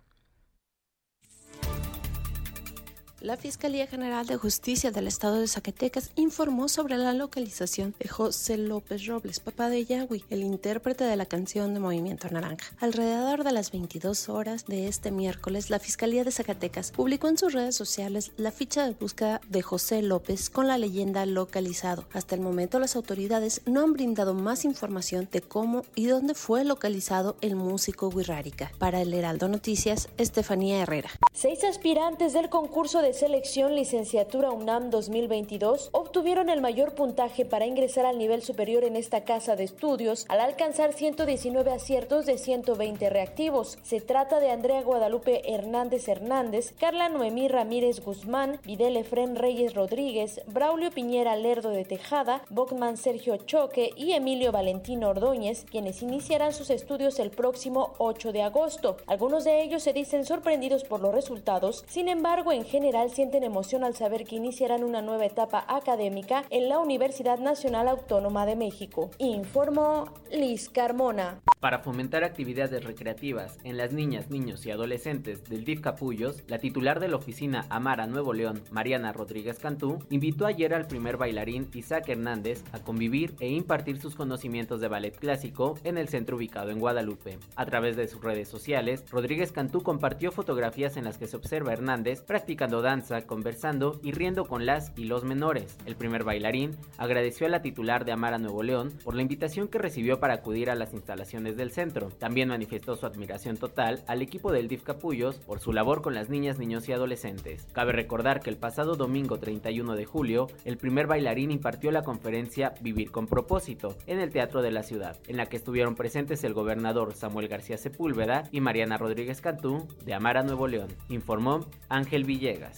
La 3.19 3.35
Fiscalía 3.35 3.87
General 3.87 4.27
de 4.27 4.37
Justicia 4.37 4.91
del 4.91 5.07
Estado 5.07 5.39
de 5.39 5.47
Zacatecas 5.47 6.11
informó 6.15 6.69
sobre 6.69 6.97
la 6.97 7.13
localización 7.13 7.95
de 7.97 8.07
José 8.07 8.57
López 8.57 9.07
Robles, 9.07 9.39
papá 9.39 9.69
de 9.69 9.83
Yahweh, 9.85 10.23
el 10.29 10.43
intérprete 10.43 11.03
de 11.03 11.15
la 11.15 11.25
canción 11.25 11.73
de 11.73 11.79
Movimiento 11.79 12.29
Naranja. 12.29 12.67
Alrededor 12.79 13.43
de 13.43 13.53
las 13.53 13.71
22 13.71 14.29
horas 14.29 14.67
de 14.67 14.87
este 14.87 15.09
miércoles, 15.09 15.71
la 15.71 15.79
Fiscalía 15.79 16.23
de 16.23 16.31
Zacatecas 16.31 16.91
publicó 16.91 17.27
en 17.27 17.39
sus 17.39 17.53
redes 17.53 17.75
sociales 17.75 18.33
la 18.37 18.51
ficha 18.51 18.85
de 18.85 18.93
búsqueda 18.93 19.41
de 19.49 19.63
José 19.63 20.03
López 20.03 20.51
con 20.51 20.67
la 20.67 20.77
leyenda 20.77 21.25
localizado. 21.25 22.05
Hasta 22.13 22.35
el 22.35 22.41
momento, 22.41 22.77
las 22.77 22.95
autoridades 22.95 23.61
no 23.65 23.81
han 23.81 23.93
brindado 23.93 24.35
más 24.35 24.63
información 24.63 25.27
de 25.31 25.41
cómo 25.41 25.85
y 25.95 26.05
dónde 26.05 26.35
fue 26.35 26.63
localizado 26.63 27.35
el 27.41 27.55
músico 27.55 28.09
Wirrárica. 28.09 28.71
Para 28.77 29.01
el 29.01 29.11
Heraldo 29.11 29.47
Noticias, 29.47 30.07
Estefanía 30.19 30.83
Herrera. 30.83 31.09
Seis 31.33 31.63
aspirantes 31.63 32.33
del 32.33 32.49
concurso 32.49 33.01
de 33.01 33.07
selección 33.17 33.75
licenciatura 33.75 34.51
UNAM 34.51 34.91
2022 34.91 35.89
obtuvieron 35.91 36.49
el 36.49 36.61
mayor 36.61 36.93
puntaje 36.93 37.45
para 37.45 37.65
ingresar 37.65 38.05
al 38.05 38.19
nivel 38.19 38.43
superior 38.43 38.83
en 38.83 38.95
esta 38.95 39.23
casa 39.23 39.55
de 39.55 39.63
estudios 39.63 40.27
al 40.29 40.39
alcanzar 40.39 40.93
119 40.93 41.71
aciertos 41.71 42.27
de 42.27 42.37
120 42.37 43.09
reactivos. 43.09 43.79
Se 43.81 44.01
trata 44.01 44.39
de 44.39 44.51
Andrea 44.51 44.83
Guadalupe 44.83 45.51
Hernández 45.51 46.07
Hernández, 46.07 46.75
Carla 46.79 47.09
Noemí 47.09 47.47
Ramírez 47.47 48.05
Guzmán, 48.05 48.59
Videl 48.63 48.97
Efren 48.97 49.35
Reyes 49.35 49.73
Rodríguez, 49.73 50.41
Braulio 50.45 50.91
Piñera 50.91 51.35
Lerdo 51.35 51.71
de 51.71 51.85
Tejada, 51.85 52.43
Bogman 52.51 52.97
Sergio 52.97 53.37
Choque 53.37 53.93
y 53.95 54.11
Emilio 54.11 54.51
Valentino 54.51 55.09
Ordóñez, 55.09 55.65
quienes 55.71 56.03
iniciarán 56.03 56.53
sus 56.53 56.69
estudios 56.69 57.17
el 57.17 57.31
próximo 57.31 57.95
8 57.97 58.31
de 58.31 58.43
agosto. 58.43 58.97
Algunos 59.07 59.43
de 59.43 59.63
ellos 59.63 59.81
se 59.81 59.93
dicen 59.93 60.23
sorprendidos 60.23 60.83
por 60.83 61.01
los 61.01 61.15
resultados, 61.15 61.83
sin 61.87 62.09
embargo, 62.09 62.51
en 62.51 62.63
general 62.97 63.15
sienten 63.15 63.43
emoción 63.43 63.83
al 63.83 63.95
saber 63.95 64.23
que 64.23 64.35
iniciarán 64.35 64.83
una 64.83 65.01
nueva 65.01 65.25
etapa 65.25 65.63
académica 65.67 66.45
en 66.49 66.67
la 66.67 66.79
Universidad 66.79 67.37
Nacional 67.37 67.87
Autónoma 67.87 68.45
de 68.45 68.55
México. 68.55 69.11
Informó 69.19 70.05
Liz 70.31 70.69
Carmona. 70.69 71.41
Para 71.59 71.79
fomentar 71.79 72.23
actividades 72.23 72.83
recreativas 72.83 73.57
en 73.63 73.77
las 73.77 73.91
niñas, 73.91 74.29
niños 74.29 74.65
y 74.65 74.71
adolescentes 74.71 75.43
del 75.43 75.63
DIF 75.63 75.81
Capullos, 75.81 76.43
la 76.47 76.59
titular 76.59 76.99
de 76.99 77.07
la 77.07 77.17
oficina 77.17 77.65
Amara 77.69 78.07
Nuevo 78.07 78.33
León, 78.33 78.63
Mariana 78.71 79.11
Rodríguez 79.11 79.59
Cantú, 79.59 79.99
invitó 80.09 80.45
ayer 80.45 80.73
al 80.73 80.87
primer 80.87 81.17
bailarín 81.17 81.69
Isaac 81.73 82.09
Hernández 82.09 82.63
a 82.71 82.79
convivir 82.79 83.35
e 83.39 83.49
impartir 83.49 83.99
sus 83.99 84.15
conocimientos 84.15 84.81
de 84.81 84.87
ballet 84.87 85.17
clásico 85.17 85.75
en 85.83 85.97
el 85.97 86.09
centro 86.09 86.37
ubicado 86.37 86.69
en 86.69 86.79
Guadalupe. 86.79 87.39
A 87.55 87.65
través 87.65 87.95
de 87.95 88.07
sus 88.07 88.21
redes 88.23 88.47
sociales, 88.47 89.03
Rodríguez 89.09 89.51
Cantú 89.51 89.81
compartió 89.81 90.31
fotografías 90.31 90.95
en 90.97 91.05
las 91.05 91.17
que 91.17 91.27
se 91.27 91.37
observa 91.37 91.71
a 91.71 91.73
Hernández 91.73 92.21
practicando 92.21 92.81
danza, 92.87 93.27
conversando 93.27 93.99
y 94.01 94.13
riendo 94.13 94.45
con 94.45 94.65
las 94.65 94.93
y 94.95 95.03
los 95.03 95.25
menores. 95.25 95.77
El 95.85 95.97
primer 95.97 96.23
bailarín 96.23 96.71
agradeció 96.97 97.45
a 97.45 97.49
la 97.49 97.61
titular 97.61 98.05
de 98.05 98.13
Amara 98.13 98.37
Nuevo 98.37 98.63
León 98.63 98.93
por 99.03 99.13
la 99.13 99.21
invitación 99.21 99.67
que 99.67 99.77
recibió 99.77 100.21
para 100.21 100.35
acudir 100.35 100.69
a 100.69 100.75
las 100.75 100.93
instalaciones 100.93 101.57
del 101.57 101.71
centro. 101.71 102.11
También 102.11 102.47
manifestó 102.47 102.95
su 102.95 103.05
admiración 103.05 103.57
total 103.57 104.05
al 104.07 104.21
equipo 104.21 104.53
del 104.53 104.69
DIF 104.69 104.83
Capullos 104.83 105.35
por 105.39 105.59
su 105.59 105.73
labor 105.73 106.01
con 106.01 106.13
las 106.13 106.29
niñas, 106.29 106.59
niños 106.59 106.87
y 106.87 106.93
adolescentes. 106.93 107.67
Cabe 107.73 107.91
recordar 107.91 108.39
que 108.39 108.49
el 108.49 108.55
pasado 108.57 108.95
domingo 108.95 109.37
31 109.37 109.95
de 109.95 110.05
julio, 110.05 110.47
el 110.63 110.77
primer 110.77 111.07
bailarín 111.07 111.51
impartió 111.51 111.91
la 111.91 112.03
conferencia 112.03 112.73
Vivir 112.79 113.11
con 113.11 113.27
propósito 113.27 113.97
en 114.07 114.19
el 114.21 114.31
Teatro 114.31 114.61
de 114.61 114.71
la 114.71 114.83
Ciudad, 114.83 115.17
en 115.27 115.35
la 115.35 115.47
que 115.47 115.57
estuvieron 115.57 115.95
presentes 115.95 116.45
el 116.45 116.53
gobernador 116.53 117.13
Samuel 117.15 117.49
García 117.49 117.77
Sepúlveda 117.77 118.43
y 118.53 118.61
Mariana 118.61 118.97
Rodríguez 118.97 119.41
Cantú 119.41 119.87
de 120.05 120.13
Amara 120.13 120.43
Nuevo 120.43 120.67
León, 120.67 120.87
informó 121.09 121.65
Ángel 121.89 122.23
Villegas. 122.23 122.76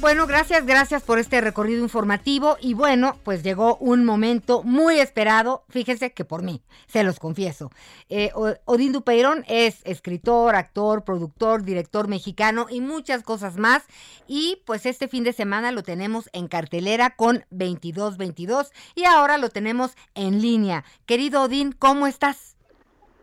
Bueno, 0.00 0.28
gracias, 0.28 0.64
gracias 0.64 1.02
por 1.02 1.18
este 1.18 1.40
recorrido 1.40 1.82
informativo 1.82 2.56
y 2.60 2.74
bueno, 2.74 3.16
pues 3.24 3.42
llegó 3.42 3.76
un 3.78 4.04
momento 4.04 4.62
muy 4.62 5.00
esperado, 5.00 5.64
fíjense 5.70 6.12
que 6.12 6.24
por 6.24 6.44
mí, 6.44 6.62
se 6.86 7.02
los 7.02 7.18
confieso. 7.18 7.72
Eh, 8.08 8.30
Odín 8.64 8.92
Dupeirón 8.92 9.44
es 9.48 9.80
escritor, 9.84 10.54
actor, 10.54 11.02
productor, 11.02 11.64
director 11.64 12.06
mexicano 12.06 12.66
y 12.70 12.80
muchas 12.80 13.24
cosas 13.24 13.56
más 13.56 13.86
y 14.28 14.62
pues 14.66 14.86
este 14.86 15.08
fin 15.08 15.24
de 15.24 15.32
semana 15.32 15.72
lo 15.72 15.82
tenemos 15.82 16.30
en 16.32 16.46
cartelera 16.46 17.16
con 17.16 17.44
2222 17.50 18.70
y 18.94 19.04
ahora 19.04 19.36
lo 19.36 19.48
tenemos 19.48 19.96
en 20.14 20.40
línea. 20.40 20.84
Querido 21.06 21.42
Odín, 21.42 21.72
¿cómo 21.72 22.06
estás? 22.06 22.56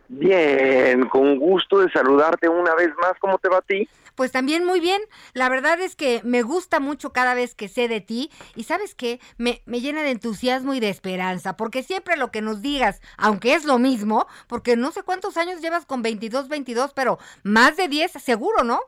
Bien, 0.08 1.08
con 1.08 1.38
gusto 1.38 1.80
de 1.80 1.90
saludarte 1.90 2.48
una 2.48 2.74
vez 2.74 2.90
más. 3.00 3.14
¿Cómo 3.18 3.38
te 3.38 3.48
va 3.48 3.58
a 3.58 3.62
ti? 3.62 3.88
Pues 4.16 4.32
también 4.32 4.64
muy 4.64 4.80
bien. 4.80 5.00
La 5.34 5.48
verdad 5.48 5.80
es 5.80 5.94
que 5.94 6.20
me 6.24 6.42
gusta 6.42 6.80
mucho 6.80 7.12
cada 7.12 7.34
vez 7.34 7.54
que 7.54 7.68
sé 7.68 7.86
de 7.86 8.00
ti 8.00 8.30
y 8.56 8.64
sabes 8.64 8.94
qué, 8.94 9.20
me, 9.38 9.62
me 9.66 9.80
llena 9.80 10.02
de 10.02 10.10
entusiasmo 10.10 10.74
y 10.74 10.80
de 10.80 10.88
esperanza, 10.88 11.56
porque 11.56 11.82
siempre 11.82 12.16
lo 12.16 12.32
que 12.32 12.42
nos 12.42 12.62
digas, 12.62 13.00
aunque 13.18 13.54
es 13.54 13.64
lo 13.64 13.78
mismo, 13.78 14.26
porque 14.48 14.76
no 14.76 14.90
sé 14.90 15.02
cuántos 15.02 15.36
años 15.36 15.60
llevas 15.60 15.86
con 15.86 16.02
22, 16.02 16.48
22, 16.48 16.92
pero 16.94 17.18
más 17.44 17.76
de 17.76 17.88
10 17.88 18.12
seguro, 18.12 18.64
¿no? 18.64 18.80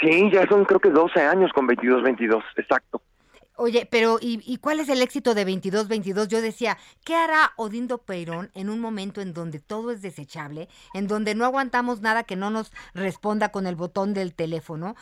Sí, 0.00 0.30
ya 0.30 0.46
son 0.48 0.64
creo 0.64 0.80
que 0.80 0.90
12 0.90 1.20
años 1.20 1.52
con 1.54 1.66
22, 1.66 2.02
22, 2.02 2.44
exacto. 2.56 3.00
Oye, 3.58 3.88
pero 3.90 4.18
¿y, 4.20 4.42
¿y, 4.44 4.58
cuál 4.58 4.80
es 4.80 4.88
el 4.90 5.00
éxito 5.00 5.34
de 5.34 5.46
22-22? 5.46 6.28
Yo 6.28 6.42
decía, 6.42 6.76
¿qué 7.04 7.14
hará 7.14 7.52
Odindo 7.56 7.98
Peirón 7.98 8.50
en 8.54 8.68
un 8.68 8.80
momento 8.80 9.22
en 9.22 9.32
donde 9.32 9.60
todo 9.60 9.90
es 9.90 10.02
desechable, 10.02 10.68
en 10.92 11.08
donde 11.08 11.34
no 11.34 11.46
aguantamos 11.46 12.02
nada 12.02 12.24
que 12.24 12.36
no 12.36 12.50
nos 12.50 12.70
responda 12.92 13.50
con 13.50 13.66
el 13.66 13.74
botón 13.74 14.12
del 14.12 14.34
teléfono? 14.34 14.94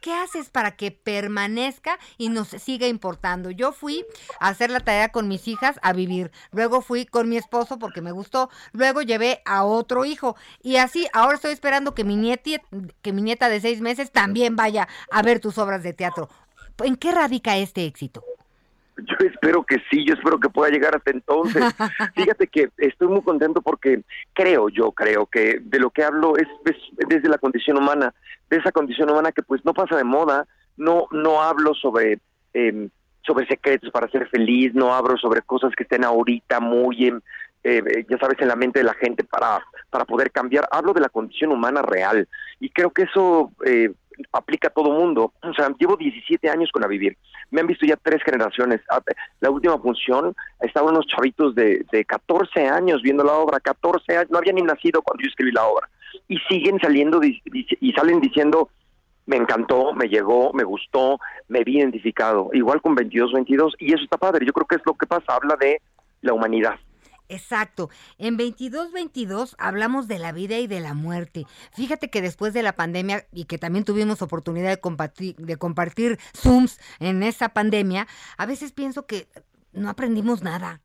¿Qué 0.00 0.12
haces 0.12 0.50
para 0.50 0.74
que 0.74 0.90
permanezca 0.90 1.96
y 2.18 2.30
nos 2.30 2.48
siga 2.48 2.88
importando? 2.88 3.50
Yo 3.50 3.70
fui 3.72 4.04
a 4.40 4.48
hacer 4.48 4.70
la 4.70 4.80
tarea 4.80 5.10
con 5.10 5.28
mis 5.28 5.46
hijas 5.46 5.78
a 5.80 5.92
vivir, 5.92 6.32
luego 6.50 6.80
fui 6.80 7.06
con 7.06 7.28
mi 7.28 7.36
esposo 7.36 7.78
porque 7.78 8.00
me 8.00 8.10
gustó, 8.10 8.50
luego 8.72 9.02
llevé 9.02 9.42
a 9.44 9.62
otro 9.62 10.04
hijo 10.04 10.34
y 10.60 10.76
así 10.76 11.06
ahora 11.12 11.36
estoy 11.36 11.52
esperando 11.52 11.94
que 11.94 12.02
mi 12.02 12.36
que 13.00 13.12
mi 13.12 13.22
nieta 13.22 13.48
de 13.48 13.60
seis 13.60 13.80
meses 13.80 14.10
también 14.10 14.56
vaya 14.56 14.88
a 15.12 15.22
ver 15.22 15.38
tus 15.38 15.56
obras 15.58 15.84
de 15.84 15.92
teatro. 15.92 16.28
¿En 16.84 16.96
qué 16.96 17.12
radica 17.12 17.56
este 17.56 17.84
éxito? 17.84 18.22
Yo 18.96 19.26
espero 19.26 19.64
que 19.64 19.76
sí, 19.90 20.04
yo 20.06 20.14
espero 20.14 20.38
que 20.38 20.50
pueda 20.50 20.70
llegar 20.70 20.94
hasta 20.94 21.10
entonces. 21.10 21.62
Fíjate 22.14 22.46
que 22.46 22.70
estoy 22.76 23.08
muy 23.08 23.22
contento 23.22 23.62
porque 23.62 24.02
creo, 24.34 24.68
yo 24.68 24.92
creo 24.92 25.26
que 25.26 25.60
de 25.60 25.78
lo 25.78 25.90
que 25.90 26.04
hablo 26.04 26.36
es, 26.36 26.48
es, 26.66 26.76
desde 27.08 27.28
la 27.28 27.38
condición 27.38 27.78
humana, 27.78 28.14
de 28.50 28.58
esa 28.58 28.70
condición 28.70 29.10
humana 29.10 29.32
que 29.32 29.42
pues 29.42 29.64
no 29.64 29.72
pasa 29.72 29.96
de 29.96 30.04
moda, 30.04 30.46
no 30.76 31.06
no 31.10 31.42
hablo 31.42 31.74
sobre 31.74 32.20
eh, 32.52 32.88
sobre 33.22 33.46
secretos 33.46 33.90
para 33.90 34.10
ser 34.10 34.28
feliz, 34.28 34.74
no 34.74 34.92
hablo 34.92 35.16
sobre 35.16 35.42
cosas 35.42 35.72
que 35.76 35.84
estén 35.84 36.04
ahorita 36.04 36.60
muy 36.60 37.06
en, 37.06 37.22
eh, 37.64 38.04
ya 38.08 38.18
sabes, 38.18 38.40
en 38.40 38.48
la 38.48 38.56
mente 38.56 38.80
de 38.80 38.84
la 38.84 38.94
gente 38.94 39.24
para, 39.24 39.64
para 39.90 40.04
poder 40.04 40.30
cambiar. 40.32 40.68
Hablo 40.70 40.92
de 40.92 41.00
la 41.00 41.08
condición 41.08 41.52
humana 41.52 41.82
real 41.82 42.28
y 42.60 42.70
creo 42.70 42.90
que 42.90 43.02
eso 43.02 43.52
eh, 43.64 43.92
aplica 44.32 44.68
a 44.68 44.72
todo 44.72 44.90
mundo. 44.90 45.32
O 45.42 45.54
sea, 45.54 45.68
llevo 45.78 45.96
17 45.96 46.48
años 46.48 46.70
con 46.72 46.82
la 46.82 46.88
vivir. 46.88 47.16
Me 47.50 47.60
han 47.60 47.66
visto 47.66 47.86
ya 47.86 47.96
tres 47.96 48.22
generaciones. 48.24 48.80
Ah, 48.90 49.00
la 49.40 49.50
última 49.50 49.78
función 49.78 50.34
estaban 50.60 50.94
unos 50.94 51.06
chavitos 51.06 51.54
de, 51.54 51.84
de 51.90 52.04
14 52.04 52.66
años 52.68 53.02
viendo 53.02 53.24
la 53.24 53.34
obra, 53.34 53.60
14 53.60 54.16
años, 54.16 54.30
no 54.30 54.38
habían 54.38 54.56
ni 54.56 54.62
nacido 54.62 55.02
cuando 55.02 55.22
yo 55.22 55.28
escribí 55.28 55.52
la 55.52 55.64
obra. 55.64 55.88
Y 56.28 56.38
siguen 56.48 56.78
saliendo 56.80 57.20
y 57.22 57.92
salen 57.92 58.20
diciendo, 58.20 58.68
me 59.26 59.36
encantó, 59.36 59.92
me 59.92 60.08
llegó, 60.08 60.52
me 60.52 60.64
gustó, 60.64 61.18
me 61.48 61.64
vi 61.64 61.78
identificado. 61.78 62.50
Igual 62.52 62.80
con 62.80 62.94
22, 62.94 63.32
22. 63.32 63.76
Y 63.78 63.92
eso 63.92 64.02
está 64.02 64.16
padre. 64.16 64.44
Yo 64.46 64.52
creo 64.52 64.66
que 64.66 64.76
es 64.76 64.82
lo 64.84 64.94
que 64.94 65.06
pasa. 65.06 65.34
Habla 65.34 65.56
de 65.56 65.80
la 66.22 66.32
humanidad. 66.32 66.74
Exacto. 67.32 67.88
En 68.18 68.36
2222 68.36 69.56
hablamos 69.58 70.06
de 70.06 70.18
la 70.18 70.32
vida 70.32 70.58
y 70.58 70.66
de 70.66 70.80
la 70.80 70.92
muerte. 70.92 71.46
Fíjate 71.72 72.10
que 72.10 72.20
después 72.20 72.52
de 72.52 72.62
la 72.62 72.74
pandemia 72.74 73.24
y 73.32 73.46
que 73.46 73.56
también 73.56 73.86
tuvimos 73.86 74.20
oportunidad 74.20 74.68
de 74.68 74.78
compartir, 74.78 75.34
de 75.36 75.56
compartir 75.56 76.18
Zooms 76.36 76.78
en 77.00 77.22
esa 77.22 77.48
pandemia, 77.48 78.06
a 78.36 78.44
veces 78.44 78.72
pienso 78.72 79.06
que 79.06 79.28
no 79.72 79.88
aprendimos 79.88 80.42
nada. 80.42 80.82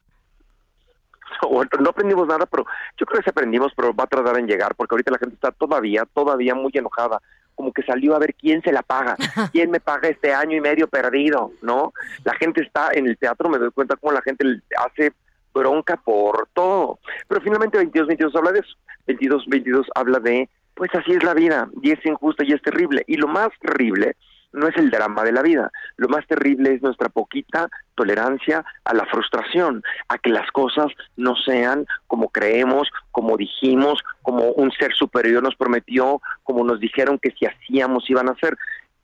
no 1.82 1.90
aprendimos 1.90 2.26
nada, 2.28 2.46
pero 2.46 2.66
yo 2.98 3.06
creo 3.06 3.20
que 3.20 3.26
sí 3.26 3.30
aprendimos, 3.30 3.74
pero 3.76 3.94
va 3.94 4.06
a 4.06 4.08
tardar 4.08 4.38
en 4.38 4.48
llegar, 4.48 4.74
porque 4.76 4.96
ahorita 4.96 5.12
la 5.12 5.20
gente 5.20 5.36
está 5.36 5.52
todavía, 5.52 6.08
todavía 6.14 6.56
muy 6.56 6.72
enojada, 6.74 7.22
como 7.56 7.74
que 7.74 7.84
salió 7.84 8.16
a 8.16 8.20
ver 8.20 8.34
quién 8.36 8.62
se 8.62 8.72
la 8.72 8.84
paga, 8.84 9.18
quién 9.52 9.70
me 9.70 9.82
paga 9.82 10.08
este 10.08 10.34
año 10.34 10.56
y 10.56 10.62
medio 10.62 10.88
perdido, 10.88 11.52
¿no? 11.62 11.92
La 12.24 12.34
gente 12.36 12.62
está 12.62 12.92
en 12.94 13.06
el 13.06 13.18
teatro, 13.18 13.50
me 13.50 13.58
doy 13.58 13.72
cuenta 13.72 13.98
cómo 13.98 14.14
la 14.14 14.22
gente 14.22 14.46
hace 14.78 15.12
bronca 15.58 15.98
por 15.98 16.48
todo. 16.54 17.00
Pero 17.28 17.42
finalmente 17.42 17.78
22, 17.78 18.08
22 18.08 18.36
habla 18.36 18.52
de 18.52 18.60
eso. 18.60 18.76
22, 19.08 19.46
22 19.48 19.88
habla 19.96 20.20
de, 20.20 20.50
pues 20.76 20.94
así 20.94 21.12
es 21.12 21.24
la 21.24 21.34
vida, 21.34 21.70
y 21.82 21.92
es 21.92 22.06
injusta 22.06 22.44
y 22.46 22.54
es 22.54 22.62
terrible. 22.62 23.04
Y 23.08 23.16
lo 23.16 23.28
más 23.28 23.50
terrible 23.60 24.16
no 24.54 24.68
es 24.68 24.76
el 24.78 24.90
drama 24.90 25.24
de 25.24 25.32
la 25.32 25.42
vida. 25.42 25.72
Lo 25.98 26.08
más 26.08 26.26
terrible 26.28 26.74
es 26.74 26.82
nuestra 26.82 27.10
poquita 27.10 27.70
tolerancia 27.96 28.66
a 28.84 28.94
la 28.94 29.06
frustración, 29.06 29.84
a 30.08 30.18
que 30.18 30.30
las 30.30 30.50
cosas 30.52 30.88
no 31.16 31.36
sean 31.36 31.86
como 32.08 32.30
creemos, 32.30 32.90
como 33.12 33.38
dijimos, 33.38 34.04
como 34.22 34.52
un 34.52 34.72
ser 34.72 34.94
superior 34.94 35.44
nos 35.44 35.56
prometió, 35.56 36.22
como 36.44 36.64
nos 36.64 36.80
dijeron 36.80 37.20
que 37.20 37.32
si 37.32 37.46
hacíamos 37.46 38.10
iban 38.10 38.30
a 38.30 38.34
hacer. 38.34 38.58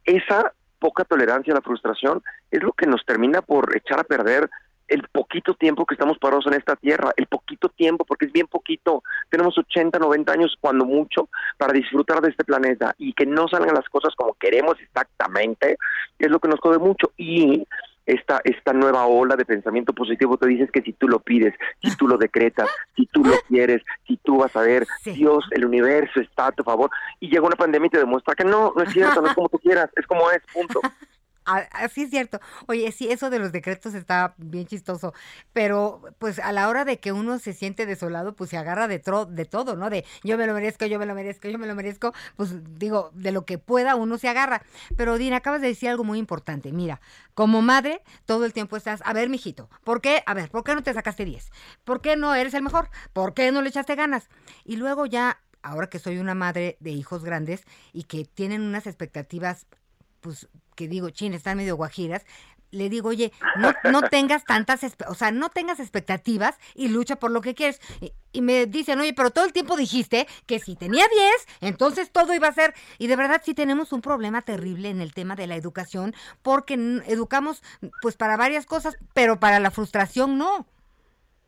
Esa 0.05 0.53
poca 0.79 1.05
tolerancia 1.05 1.53
a 1.53 1.55
la 1.55 1.61
frustración 1.61 2.21
es 2.51 2.61
lo 2.61 2.73
que 2.73 2.87
nos 2.87 3.05
termina 3.05 3.41
por 3.41 3.75
echar 3.75 3.99
a 3.99 4.03
perder 4.03 4.49
el 4.87 5.07
poquito 5.09 5.53
tiempo 5.53 5.85
que 5.85 5.95
estamos 5.95 6.17
parados 6.19 6.45
en 6.47 6.53
esta 6.53 6.75
tierra, 6.75 7.11
el 7.17 7.27
poquito 7.27 7.69
tiempo, 7.69 8.05
porque 8.05 8.25
es 8.25 8.31
bien 8.31 8.47
poquito, 8.47 9.03
tenemos 9.29 9.57
80, 9.57 9.97
90 9.99 10.31
años 10.31 10.55
cuando 10.59 10.85
mucho 10.85 11.29
para 11.57 11.73
disfrutar 11.73 12.21
de 12.21 12.29
este 12.29 12.43
planeta. 12.43 12.93
Y 12.97 13.13
que 13.13 13.25
no 13.25 13.47
salgan 13.47 13.75
las 13.75 13.87
cosas 13.89 14.13
como 14.15 14.33
queremos 14.35 14.75
exactamente, 14.79 15.77
es 16.19 16.29
lo 16.29 16.39
que 16.39 16.47
nos 16.47 16.59
jode 16.59 16.79
mucho. 16.79 17.11
Y 17.17 17.65
esta, 18.05 18.41
esta 18.43 18.73
nueva 18.73 19.05
ola 19.05 19.35
de 19.35 19.45
pensamiento 19.45 19.93
positivo 19.93 20.37
te 20.37 20.47
dices 20.47 20.69
que 20.71 20.81
si 20.81 20.93
tú 20.93 21.07
lo 21.07 21.19
pides, 21.19 21.53
si 21.81 21.95
tú 21.95 22.07
lo 22.07 22.17
decretas, 22.17 22.69
si 22.95 23.05
tú 23.07 23.23
lo 23.23 23.35
quieres, 23.47 23.81
si 24.05 24.17
tú 24.17 24.37
vas 24.37 24.55
a 24.55 24.61
ver, 24.61 24.85
Dios, 25.05 25.45
el 25.51 25.65
universo 25.65 26.19
está 26.19 26.47
a 26.47 26.51
tu 26.51 26.63
favor, 26.63 26.89
y 27.19 27.29
llega 27.29 27.45
una 27.45 27.55
pandemia 27.55 27.87
y 27.87 27.91
te 27.91 27.97
demuestra 27.99 28.35
que 28.35 28.43
no, 28.43 28.73
no 28.75 28.83
es 28.83 28.91
cierto, 28.91 29.21
no 29.21 29.27
es 29.27 29.33
como 29.33 29.49
tú 29.49 29.59
quieras, 29.59 29.89
es 29.95 30.05
como 30.05 30.29
es, 30.31 30.41
punto. 30.53 30.81
Así 31.45 32.03
es 32.03 32.09
cierto. 32.09 32.39
Oye, 32.67 32.91
sí, 32.91 33.11
eso 33.11 33.29
de 33.29 33.39
los 33.39 33.51
decretos 33.51 33.93
está 33.93 34.33
bien 34.37 34.65
chistoso, 34.65 35.13
pero 35.51 36.01
pues 36.19 36.39
a 36.39 36.51
la 36.51 36.69
hora 36.69 36.85
de 36.85 36.99
que 36.99 37.11
uno 37.11 37.39
se 37.39 37.53
siente 37.53 37.85
desolado, 37.85 38.35
pues 38.35 38.49
se 38.49 38.57
agarra 38.57 38.87
de, 38.87 39.01
de 39.29 39.45
todo, 39.45 39.75
¿no? 39.75 39.89
De 39.89 40.05
yo 40.23 40.37
me 40.37 40.47
lo 40.47 40.53
merezco, 40.53 40.85
yo 40.85 40.99
me 40.99 41.05
lo 41.05 41.15
merezco, 41.15 41.49
yo 41.49 41.59
me 41.59 41.67
lo 41.67 41.75
merezco, 41.75 42.13
pues 42.35 42.51
digo, 42.77 43.11
de 43.13 43.31
lo 43.31 43.45
que 43.45 43.57
pueda 43.57 43.95
uno 43.95 44.17
se 44.17 44.29
agarra. 44.29 44.63
Pero 44.95 45.17
Dina, 45.17 45.37
acabas 45.37 45.61
de 45.61 45.67
decir 45.67 45.89
algo 45.89 46.03
muy 46.03 46.19
importante. 46.19 46.71
Mira, 46.71 47.01
como 47.33 47.61
madre, 47.61 48.01
todo 48.25 48.45
el 48.45 48.53
tiempo 48.53 48.77
estás, 48.77 49.01
a 49.05 49.13
ver, 49.13 49.29
mijito, 49.29 49.69
¿por 49.83 50.01
qué? 50.01 50.23
A 50.25 50.33
ver, 50.33 50.49
¿por 50.49 50.63
qué 50.63 50.75
no 50.75 50.83
te 50.83 50.93
sacaste 50.93 51.25
10? 51.25 51.51
¿Por 51.83 52.01
qué 52.01 52.15
no 52.15 52.33
eres 52.35 52.53
el 52.53 52.63
mejor? 52.63 52.89
¿Por 53.11 53.33
qué 53.33 53.51
no 53.51 53.61
le 53.61 53.69
echaste 53.69 53.95
ganas? 53.95 54.29
Y 54.63 54.77
luego 54.77 55.05
ya 55.05 55.39
ahora 55.61 55.87
que 55.87 55.99
soy 55.99 56.17
una 56.17 56.35
madre 56.35 56.77
de 56.79 56.91
hijos 56.91 57.23
grandes 57.23 57.63
y 57.93 58.03
que 58.03 58.25
tienen 58.25 58.61
unas 58.61 58.85
expectativas 58.85 59.65
pues 60.19 60.47
que 60.75 60.87
digo, 60.87 61.09
chin, 61.09 61.33
están 61.33 61.57
medio 61.57 61.75
guajiras, 61.75 62.25
le 62.73 62.89
digo, 62.89 63.09
oye, 63.09 63.31
no, 63.57 63.71
no 63.89 64.01
tengas 64.09 64.43
tantas, 64.43 64.81
o 65.07 65.13
sea, 65.13 65.31
no 65.31 65.49
tengas 65.49 65.79
expectativas 65.79 66.59
y 66.75 66.89
lucha 66.89 67.15
por 67.15 67.31
lo 67.31 67.41
que 67.41 67.55
quieres. 67.55 67.79
Y, 68.33 68.41
me 68.41 68.65
dicen, 68.65 68.99
oye, 68.99 69.13
pero 69.13 69.29
todo 69.29 69.45
el 69.45 69.53
tiempo 69.53 69.77
dijiste 69.77 70.27
que 70.47 70.59
si 70.59 70.75
tenía 70.75 71.05
10, 71.07 71.47
entonces 71.61 72.11
todo 72.11 72.33
iba 72.33 72.47
a 72.47 72.53
ser. 72.53 72.73
Y 72.97 73.07
de 73.07 73.15
verdad 73.15 73.41
sí 73.43 73.53
tenemos 73.53 73.93
un 73.93 74.01
problema 74.01 74.41
terrible 74.41 74.89
en 74.89 75.01
el 75.01 75.13
tema 75.13 75.35
de 75.35 75.47
la 75.47 75.55
educación, 75.55 76.13
porque 76.41 76.73
educamos 77.07 77.61
pues 78.01 78.17
para 78.17 78.35
varias 78.35 78.65
cosas, 78.65 78.97
pero 79.13 79.39
para 79.39 79.59
la 79.59 79.71
frustración 79.71 80.37
no. 80.37 80.65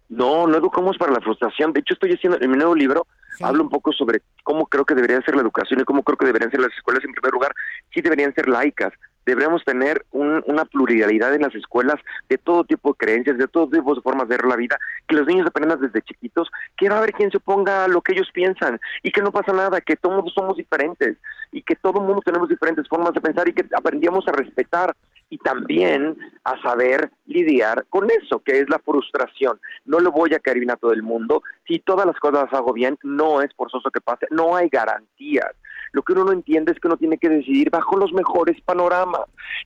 No, 0.07 0.45
no 0.45 0.57
educamos 0.57 0.97
para 0.97 1.11
la 1.11 1.21
frustración. 1.21 1.73
De 1.73 1.79
hecho, 1.79 1.95
estoy 1.95 2.13
haciendo 2.13 2.39
en 2.39 2.51
mi 2.51 2.57
nuevo 2.57 2.75
libro, 2.75 3.07
hablo 3.41 3.63
un 3.63 3.69
poco 3.69 3.91
sobre 3.91 4.21
cómo 4.43 4.67
creo 4.67 4.85
que 4.85 4.93
debería 4.93 5.19
ser 5.21 5.35
la 5.35 5.41
educación 5.41 5.79
y 5.79 5.83
cómo 5.83 6.03
creo 6.03 6.17
que 6.17 6.27
deberían 6.27 6.51
ser 6.51 6.59
las 6.59 6.73
escuelas 6.73 7.03
en 7.03 7.13
primer 7.13 7.33
lugar. 7.33 7.51
Sí 7.91 8.01
deberían 8.01 8.33
ser 8.35 8.47
laicas, 8.47 8.93
deberíamos 9.25 9.63
tener 9.63 10.05
una 10.11 10.65
pluralidad 10.65 11.33
en 11.33 11.41
las 11.41 11.55
escuelas 11.55 11.95
de 12.29 12.37
todo 12.37 12.63
tipo 12.63 12.89
de 12.89 12.97
creencias, 12.97 13.37
de 13.37 13.47
todo 13.47 13.67
tipo 13.69 13.95
de 13.95 14.01
formas 14.01 14.27
de 14.27 14.37
ver 14.37 14.45
la 14.45 14.55
vida, 14.55 14.77
que 15.07 15.15
los 15.15 15.27
niños 15.27 15.47
aprendan 15.47 15.79
desde 15.79 16.01
chiquitos, 16.01 16.49
que 16.77 16.89
va 16.89 16.95
a 16.95 16.97
haber 16.99 17.13
quien 17.13 17.31
se 17.31 17.37
oponga 17.37 17.85
a 17.85 17.87
lo 17.87 18.01
que 18.01 18.13
ellos 18.13 18.29
piensan 18.33 18.79
y 19.03 19.11
que 19.11 19.21
no 19.21 19.31
pasa 19.31 19.53
nada, 19.53 19.81
que 19.81 19.95
todos 19.95 20.33
somos 20.33 20.57
diferentes 20.57 21.17
y 21.51 21.61
que 21.61 21.75
todo 21.75 21.99
el 21.99 22.05
mundo 22.05 22.21
tenemos 22.23 22.49
diferentes 22.49 22.87
formas 22.87 23.13
de 23.13 23.21
pensar 23.21 23.47
y 23.47 23.53
que 23.53 23.65
aprendíamos 23.75 24.27
a 24.27 24.31
respetar 24.31 24.95
y 25.29 25.37
también 25.39 26.15
a 26.43 26.61
saber 26.61 27.11
lidiar 27.25 27.85
con 27.89 28.09
eso, 28.11 28.39
que 28.39 28.59
es 28.59 28.69
la 28.69 28.79
frustración. 28.79 29.59
No 29.85 29.99
le 29.99 30.09
voy 30.09 30.33
a 30.33 30.39
caer 30.39 30.59
bien 30.59 30.71
a 30.71 30.75
todo 30.75 30.93
el 30.93 31.01
mundo. 31.01 31.43
Si 31.67 31.79
todas 31.79 32.05
las 32.05 32.17
cosas 32.19 32.43
las 32.43 32.53
hago 32.53 32.73
bien, 32.73 32.97
no 33.03 33.41
es 33.41 33.53
forzoso 33.55 33.89
que 33.89 34.01
pase, 34.01 34.27
no 34.29 34.55
hay 34.55 34.69
garantías. 34.69 35.51
Lo 35.95 36.03
que 36.03 36.11
uno 36.11 36.25
no 36.25 36.33
entiende 36.33 36.73
es 36.73 36.79
que 36.81 36.87
uno 36.87 36.97
tiene 36.97 37.17
que 37.17 37.29
decidir 37.29 37.69
bajo 37.69 37.95
los 37.95 38.11
mejores 38.11 38.59
panoramas. 38.65 39.21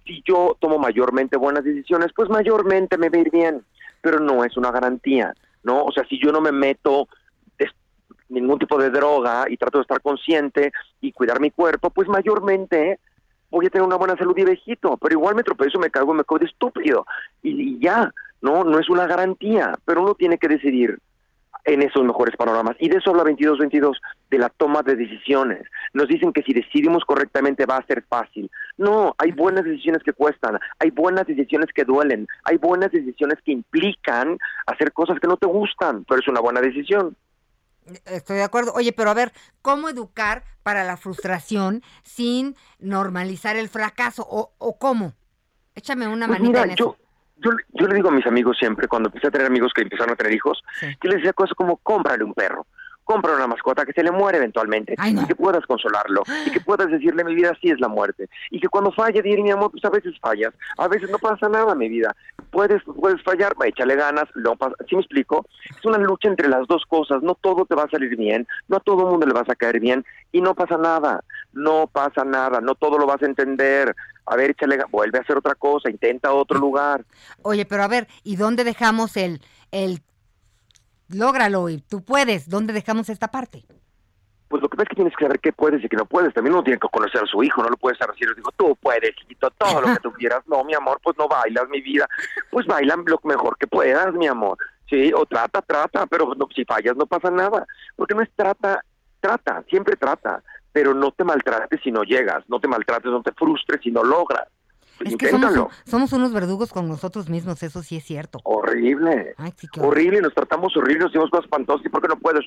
Si 0.05 0.21
yo 0.23 0.55
tomo 0.59 0.77
mayormente 0.77 1.37
buenas 1.37 1.63
decisiones, 1.63 2.11
pues 2.15 2.29
mayormente 2.29 2.99
me 2.99 3.09
va 3.09 3.17
a 3.17 3.21
ir 3.21 3.31
bien, 3.31 3.63
pero 3.99 4.19
no 4.19 4.45
es 4.45 4.55
una 4.55 4.69
garantía, 4.69 5.33
¿no? 5.63 5.83
O 5.83 5.91
sea, 5.91 6.05
si 6.07 6.21
yo 6.21 6.31
no 6.31 6.39
me 6.39 6.51
meto 6.51 7.07
ningún 8.29 8.59
tipo 8.59 8.77
de 8.77 8.91
droga 8.91 9.45
y 9.49 9.57
trato 9.57 9.79
de 9.79 9.81
estar 9.81 10.01
consciente 10.01 10.71
y 11.01 11.11
cuidar 11.11 11.39
mi 11.39 11.49
cuerpo, 11.49 11.89
pues 11.89 12.07
mayormente 12.07 12.99
voy 13.49 13.65
a 13.65 13.69
tener 13.71 13.87
una 13.87 13.95
buena 13.95 14.15
salud 14.15 14.37
y 14.37 14.45
viejito, 14.45 14.97
pero 14.97 15.13
igual 15.13 15.33
me 15.33 15.41
tropiezo, 15.41 15.79
me 15.79 15.89
cago, 15.89 16.13
me 16.13 16.23
cago 16.23 16.37
de 16.37 16.45
estúpido 16.45 17.07
y, 17.41 17.79
ya, 17.79 18.13
no, 18.43 18.63
no 18.63 18.77
es 18.77 18.87
una 18.87 19.07
garantía, 19.07 19.73
pero 19.83 20.03
uno 20.03 20.13
tiene 20.13 20.37
que 20.37 20.47
decidir 20.47 20.99
en 21.65 21.81
esos 21.81 22.03
mejores 22.03 22.35
panoramas. 22.35 22.75
Y 22.79 22.89
de 22.89 22.97
eso 22.97 23.11
habla 23.11 23.23
2222, 23.23 23.97
de 24.29 24.37
la 24.37 24.49
toma 24.49 24.81
de 24.81 24.95
decisiones. 24.95 25.67
Nos 25.93 26.07
dicen 26.07 26.33
que 26.33 26.43
si 26.43 26.53
decidimos 26.53 27.03
correctamente 27.05 27.65
va 27.65 27.77
a 27.77 27.85
ser 27.85 28.03
fácil. 28.07 28.49
No, 28.77 29.15
hay 29.17 29.31
buenas 29.31 29.63
decisiones 29.63 30.03
que 30.03 30.13
cuestan, 30.13 30.59
hay 30.79 30.91
buenas 30.91 31.27
decisiones 31.27 31.69
que 31.73 31.83
duelen, 31.83 32.27
hay 32.43 32.57
buenas 32.57 32.91
decisiones 32.91 33.37
que 33.43 33.51
implican 33.51 34.37
hacer 34.65 34.93
cosas 34.93 35.19
que 35.19 35.27
no 35.27 35.37
te 35.37 35.47
gustan, 35.47 36.05
pero 36.05 36.21
es 36.21 36.27
una 36.27 36.39
buena 36.39 36.61
decisión. 36.61 37.15
Estoy 38.05 38.37
de 38.37 38.43
acuerdo. 38.43 38.73
Oye, 38.75 38.93
pero 38.93 39.09
a 39.09 39.15
ver, 39.15 39.31
¿cómo 39.61 39.89
educar 39.89 40.43
para 40.63 40.83
la 40.83 40.97
frustración 40.97 41.81
sin 42.03 42.55
normalizar 42.77 43.55
el 43.55 43.69
fracaso? 43.69 44.25
¿O, 44.29 44.53
o 44.59 44.77
cómo? 44.77 45.13
Échame 45.75 46.07
una 46.07 46.27
pues 46.27 46.39
manita 46.39 46.63
en 46.63 46.75
yo, 46.75 46.95
Yo, 47.41 47.51
yo, 47.73 47.87
le 47.87 47.95
digo 47.95 48.09
a 48.09 48.11
mis 48.11 48.25
amigos 48.25 48.57
siempre, 48.57 48.87
cuando 48.87 49.09
empecé 49.09 49.27
a 49.27 49.31
tener 49.31 49.47
amigos 49.47 49.71
que 49.73 49.81
empezaron 49.81 50.13
a 50.13 50.15
tener 50.15 50.33
hijos, 50.33 50.61
que 50.99 51.07
les 51.07 51.17
decía 51.17 51.33
cosas 51.33 51.55
como, 51.55 51.77
cómprale 51.77 52.23
un 52.23 52.33
perro 52.33 52.65
compra 53.09 53.33
una 53.33 53.47
mascota 53.47 53.87
que 53.87 53.93
se 53.93 54.03
le 54.03 54.11
muere 54.11 54.37
eventualmente 54.37 54.93
y 55.03 55.25
que 55.25 55.33
puedas 55.33 55.65
consolarlo 55.65 56.21
y 56.45 56.51
que 56.51 56.61
puedas 56.61 56.91
decirle 56.91 57.23
mi 57.23 57.33
vida 57.33 57.57
sí 57.59 57.71
es 57.71 57.79
la 57.79 57.87
muerte 57.87 58.29
y 58.51 58.59
que 58.59 58.67
cuando 58.67 58.91
falle 58.91 59.23
dir 59.23 59.41
mi 59.41 59.49
amor 59.49 59.71
pues 59.71 59.83
a 59.83 59.89
veces 59.89 60.13
fallas 60.21 60.53
a 60.77 60.87
veces 60.87 61.09
no 61.09 61.17
pasa 61.17 61.49
nada 61.49 61.73
mi 61.73 61.89
vida 61.89 62.15
puedes 62.51 62.83
puedes 62.83 63.19
fallar 63.23 63.53
échale 63.65 63.95
ganas 63.95 64.25
no 64.35 64.55
pasa 64.55 64.75
¿sí 64.87 64.95
me 64.95 65.01
explico? 65.01 65.47
es 65.75 65.83
una 65.85 65.97
lucha 65.97 66.29
entre 66.29 66.49
las 66.49 66.67
dos 66.67 66.83
cosas 66.87 67.23
no 67.23 67.33
todo 67.33 67.65
te 67.65 67.73
va 67.73 67.85
a 67.85 67.89
salir 67.89 68.15
bien 68.15 68.45
no 68.67 68.77
a 68.77 68.79
todo 68.79 69.05
el 69.05 69.09
mundo 69.09 69.25
le 69.25 69.33
vas 69.33 69.49
a 69.49 69.55
caer 69.55 69.79
bien 69.79 70.05
y 70.31 70.41
no 70.41 70.53
pasa 70.53 70.77
nada 70.77 71.23
no 71.59 71.87
pasa 71.87 72.23
nada 72.23 72.61
no 72.61 72.75
todo 72.75 72.97
lo 72.97 73.05
vas 73.05 73.21
a 73.21 73.25
entender 73.25 73.95
a 74.25 74.35
ver, 74.35 74.51
échale, 74.51 74.77
vuelve 74.91 75.17
a 75.17 75.21
hacer 75.21 75.37
otra 75.37 75.55
cosa, 75.55 75.89
intenta 75.89 76.31
otro 76.31 76.59
lugar. 76.59 77.03
Oye, 77.41 77.65
pero 77.65 77.81
a 77.81 77.87
ver, 77.87 78.07
¿y 78.21 78.35
dónde 78.35 78.63
dejamos 78.63 79.17
el, 79.17 79.41
el 79.71 80.03
lógralo 81.09 81.69
y 81.69 81.81
tú 81.81 82.03
puedes. 82.03 82.49
¿Dónde 82.49 82.73
dejamos 82.73 83.09
esta 83.09 83.29
parte? 83.29 83.63
Pues 84.47 84.63
lo 84.63 84.69
que 84.69 84.77
pasa 84.77 84.85
es 84.85 84.89
que 84.89 84.95
tienes 84.95 85.15
que 85.15 85.25
saber 85.25 85.39
qué 85.39 85.53
puedes 85.53 85.83
y 85.83 85.89
qué 85.89 85.95
no 85.95 86.05
puedes. 86.05 86.33
También 86.33 86.53
uno 86.53 86.63
tiene 86.63 86.79
que 86.79 86.87
conocer 86.87 87.23
a 87.23 87.27
su 87.27 87.43
hijo, 87.43 87.61
no 87.61 87.69
lo 87.69 87.77
puedes 87.77 87.95
estar 87.95 88.09
haciendo. 88.09 88.33
Digo, 88.35 88.51
tú 88.57 88.75
puedes, 88.81 89.11
hijito, 89.21 89.49
todo 89.51 89.81
lo 89.81 89.87
que 89.93 89.99
tú 89.99 90.11
quieras. 90.13 90.41
No, 90.47 90.63
mi 90.63 90.73
amor, 90.73 90.99
pues 91.03 91.15
no 91.17 91.27
bailas, 91.27 91.69
mi 91.69 91.81
vida. 91.81 92.07
Pues 92.49 92.65
baila 92.65 92.95
lo 92.95 93.19
mejor 93.23 93.57
que 93.57 93.67
puedas, 93.67 94.11
mi 94.13 94.27
amor. 94.27 94.57
Sí, 94.89 95.11
o 95.13 95.25
trata, 95.25 95.61
trata, 95.61 96.07
pero 96.07 96.33
no, 96.35 96.47
si 96.55 96.65
fallas 96.65 96.95
no 96.95 97.05
pasa 97.05 97.29
nada. 97.29 97.65
Porque 97.95 98.15
no 98.15 98.21
es 98.21 98.29
trata, 98.35 98.83
trata, 99.19 99.63
siempre 99.69 99.95
trata. 99.95 100.41
Pero 100.71 100.93
no 100.93 101.11
te 101.11 101.23
maltrates 101.23 101.81
si 101.83 101.91
no 101.91 102.03
llegas, 102.03 102.43
no 102.47 102.59
te 102.59 102.67
maltrates, 102.67 103.11
no 103.11 103.21
te 103.21 103.31
frustres 103.33 103.81
si 103.81 103.91
no 103.91 104.03
logras. 104.03 104.47
Es 105.05 105.15
que 105.15 105.29
somos, 105.29 105.53
somos, 105.85 106.13
unos 106.13 106.33
verdugos 106.33 106.73
con 106.73 106.87
nosotros 106.87 107.29
mismos, 107.29 107.63
eso 107.63 107.81
sí 107.83 107.95
es 107.95 108.03
cierto. 108.03 108.39
Horrible. 108.43 109.33
horrible, 109.79 110.21
nos 110.21 110.33
tratamos 110.33 110.75
horrible, 110.75 111.03
nos 111.03 111.11
decimos 111.11 111.29
cosas 111.29 111.45
espantosas. 111.45 111.85
¿Y 111.85 111.89
por 111.89 112.01
qué 112.01 112.09
no 112.09 112.17
puedo? 112.17 112.39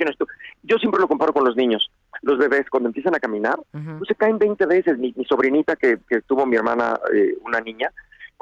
Yo 0.62 0.76
siempre 0.76 1.00
lo 1.00 1.08
comparo 1.08 1.32
con 1.32 1.44
los 1.44 1.56
niños. 1.56 1.90
Los 2.20 2.38
bebés, 2.38 2.68
cuando 2.68 2.88
empiezan 2.88 3.14
a 3.14 3.20
caminar, 3.20 3.58
pues 3.70 4.06
se 4.06 4.14
caen 4.14 4.38
20 4.38 4.66
veces. 4.66 4.98
Mi, 4.98 5.14
sobrinita, 5.28 5.76
que, 5.76 5.98
que, 6.08 6.20
tuvo 6.22 6.44
mi 6.44 6.56
hermana, 6.56 6.98
eh, 7.14 7.38
una 7.44 7.60
niña, 7.60 7.90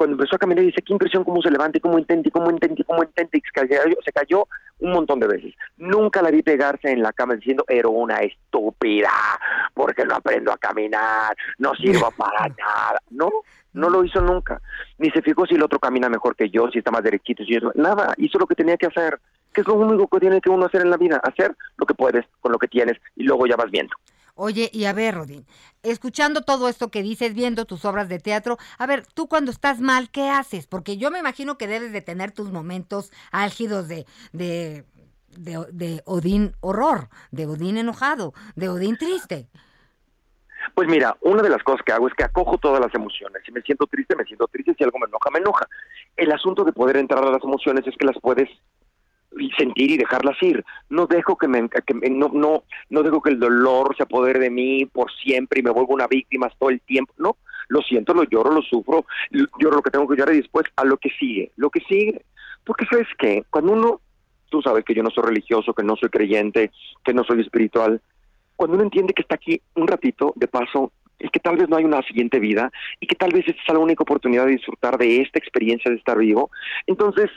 cuando 0.01 0.15
empezó 0.15 0.35
a 0.35 0.39
caminar, 0.39 0.65
dice, 0.65 0.81
qué 0.81 0.93
impresión 0.93 1.23
cómo 1.23 1.43
se 1.43 1.51
levanta 1.51 1.77
y 1.77 1.81
cómo 1.81 1.99
intenta 1.99 2.27
y 2.27 2.31
cómo 2.31 2.49
intenta 2.49 2.81
y 2.81 2.83
cómo 2.83 3.03
intenta. 3.03 3.37
Y 3.37 3.41
se 3.41 3.51
cayó, 3.51 3.95
se 4.03 4.11
cayó 4.11 4.47
un 4.79 4.93
montón 4.93 5.19
de 5.19 5.27
veces. 5.27 5.53
Nunca 5.77 6.23
la 6.23 6.31
vi 6.31 6.41
pegarse 6.41 6.89
en 6.89 7.03
la 7.03 7.13
cama 7.13 7.35
diciendo, 7.35 7.63
era 7.67 7.87
una 7.87 8.15
estúpida, 8.15 9.11
porque 9.75 10.03
no 10.03 10.15
aprendo 10.15 10.51
a 10.51 10.57
caminar, 10.57 11.37
no 11.59 11.75
sirvo 11.75 12.09
para 12.17 12.47
nada. 12.47 12.99
No, 13.11 13.29
no 13.73 13.91
lo 13.91 14.03
hizo 14.03 14.19
nunca. 14.21 14.59
Ni 14.97 15.11
se 15.11 15.21
fijó 15.21 15.45
si 15.45 15.53
el 15.53 15.61
otro 15.61 15.77
camina 15.77 16.09
mejor 16.09 16.35
que 16.35 16.49
yo, 16.49 16.67
si 16.71 16.79
está 16.79 16.89
más 16.89 17.03
derechito, 17.03 17.43
si 17.43 17.53
eso. 17.53 17.71
Nada, 17.75 18.15
hizo 18.17 18.39
lo 18.39 18.47
que 18.47 18.55
tenía 18.55 18.77
que 18.77 18.87
hacer. 18.87 19.19
Que 19.53 19.61
es 19.61 19.67
lo 19.67 19.75
único 19.75 20.07
que 20.07 20.19
tiene 20.19 20.41
que 20.41 20.49
uno 20.49 20.65
hacer 20.65 20.81
en 20.81 20.89
la 20.89 20.97
vida, 20.97 21.21
hacer 21.23 21.55
lo 21.77 21.85
que 21.85 21.93
puedes 21.93 22.25
con 22.39 22.51
lo 22.51 22.57
que 22.57 22.67
tienes 22.67 22.97
y 23.15 23.21
luego 23.21 23.45
ya 23.45 23.55
vas 23.55 23.69
viendo. 23.69 23.93
Oye, 24.43 24.71
y 24.73 24.85
a 24.85 24.93
ver, 24.93 25.13
Rodín, 25.13 25.45
escuchando 25.83 26.41
todo 26.41 26.67
esto 26.67 26.89
que 26.89 27.03
dices, 27.03 27.35
viendo 27.35 27.65
tus 27.65 27.85
obras 27.85 28.09
de 28.09 28.17
teatro, 28.17 28.57
a 28.79 28.87
ver, 28.87 29.05
tú 29.05 29.27
cuando 29.27 29.51
estás 29.51 29.81
mal, 29.81 30.09
¿qué 30.09 30.29
haces? 30.29 30.65
Porque 30.65 30.97
yo 30.97 31.11
me 31.11 31.19
imagino 31.19 31.59
que 31.59 31.67
debes 31.67 31.93
de 31.93 32.01
tener 32.01 32.31
tus 32.31 32.51
momentos 32.51 33.11
álgidos 33.31 33.87
de, 33.87 34.07
de, 34.33 34.83
de, 35.27 35.63
de 35.71 36.01
Odín 36.05 36.55
horror, 36.59 37.09
de 37.29 37.45
Odín 37.45 37.77
enojado, 37.77 38.33
de 38.55 38.69
Odín 38.69 38.97
triste. 38.97 39.47
Pues 40.73 40.89
mira, 40.89 41.15
una 41.21 41.43
de 41.43 41.49
las 41.51 41.61
cosas 41.61 41.81
que 41.85 41.91
hago 41.91 42.07
es 42.07 42.15
que 42.15 42.23
acojo 42.23 42.57
todas 42.57 42.81
las 42.81 42.95
emociones. 42.95 43.43
Si 43.45 43.51
me 43.51 43.61
siento 43.61 43.85
triste, 43.85 44.15
me 44.15 44.23
siento 44.23 44.47
triste. 44.47 44.73
Si 44.75 44.83
algo 44.83 44.97
me 44.97 45.05
enoja, 45.05 45.29
me 45.29 45.37
enoja. 45.37 45.67
El 46.17 46.31
asunto 46.31 46.63
de 46.63 46.73
poder 46.73 46.97
entrar 46.97 47.23
a 47.23 47.29
las 47.29 47.43
emociones 47.43 47.85
es 47.85 47.95
que 47.95 48.07
las 48.07 48.17
puedes 48.19 48.49
sentir 49.57 49.91
y 49.91 49.97
dejarlas 49.97 50.37
ir. 50.41 50.63
No 50.89 51.07
dejo 51.07 51.37
que 51.37 51.47
me, 51.47 51.69
que 51.69 52.09
no, 52.09 52.29
no, 52.33 52.63
no 52.89 53.03
dejo 53.03 53.21
que 53.21 53.31
el 53.31 53.39
dolor 53.39 53.95
se 53.95 54.03
apodere 54.03 54.39
de 54.39 54.49
mí 54.49 54.85
por 54.85 55.11
siempre 55.11 55.59
y 55.59 55.63
me 55.63 55.71
vuelva 55.71 55.93
una 55.93 56.07
víctima 56.07 56.49
todo 56.57 56.69
el 56.69 56.81
tiempo. 56.81 57.13
No, 57.17 57.37
lo 57.69 57.81
siento, 57.81 58.13
lo 58.13 58.23
lloro, 58.23 58.51
lo 58.51 58.61
sufro, 58.61 59.05
lloro 59.31 59.77
lo 59.77 59.81
que 59.81 59.91
tengo 59.91 60.07
que 60.07 60.17
llorar 60.17 60.35
y 60.35 60.41
después 60.41 60.65
a 60.75 60.83
lo 60.83 60.97
que 60.97 61.09
sigue, 61.19 61.51
lo 61.55 61.69
que 61.69 61.81
sigue. 61.81 62.21
Porque 62.63 62.85
sabes 62.85 63.07
que 63.17 63.43
cuando 63.49 63.73
uno, 63.73 64.01
tú 64.49 64.61
sabes 64.61 64.83
que 64.83 64.93
yo 64.93 65.03
no 65.03 65.09
soy 65.09 65.23
religioso, 65.23 65.73
que 65.73 65.83
no 65.83 65.95
soy 65.95 66.09
creyente, 66.09 66.71
que 67.03 67.13
no 67.13 67.23
soy 67.23 67.41
espiritual, 67.41 68.01
cuando 68.55 68.75
uno 68.75 68.83
entiende 68.83 69.13
que 69.13 69.23
está 69.23 69.35
aquí 69.35 69.61
un 69.75 69.87
ratito 69.87 70.33
de 70.35 70.47
paso, 70.47 70.91
es 71.17 71.31
que 71.31 71.39
tal 71.39 71.55
vez 71.55 71.69
no 71.69 71.77
hay 71.77 71.85
una 71.85 72.01
siguiente 72.03 72.39
vida 72.39 72.71
y 72.99 73.07
que 73.07 73.15
tal 73.15 73.31
vez 73.31 73.47
esta 73.47 73.61
es 73.61 73.73
la 73.73 73.79
única 73.79 74.03
oportunidad 74.03 74.45
de 74.45 74.53
disfrutar 74.53 74.97
de 74.97 75.21
esta 75.21 75.39
experiencia 75.39 75.89
de 75.89 75.97
estar 75.97 76.17
vivo, 76.17 76.51
entonces 76.87 77.29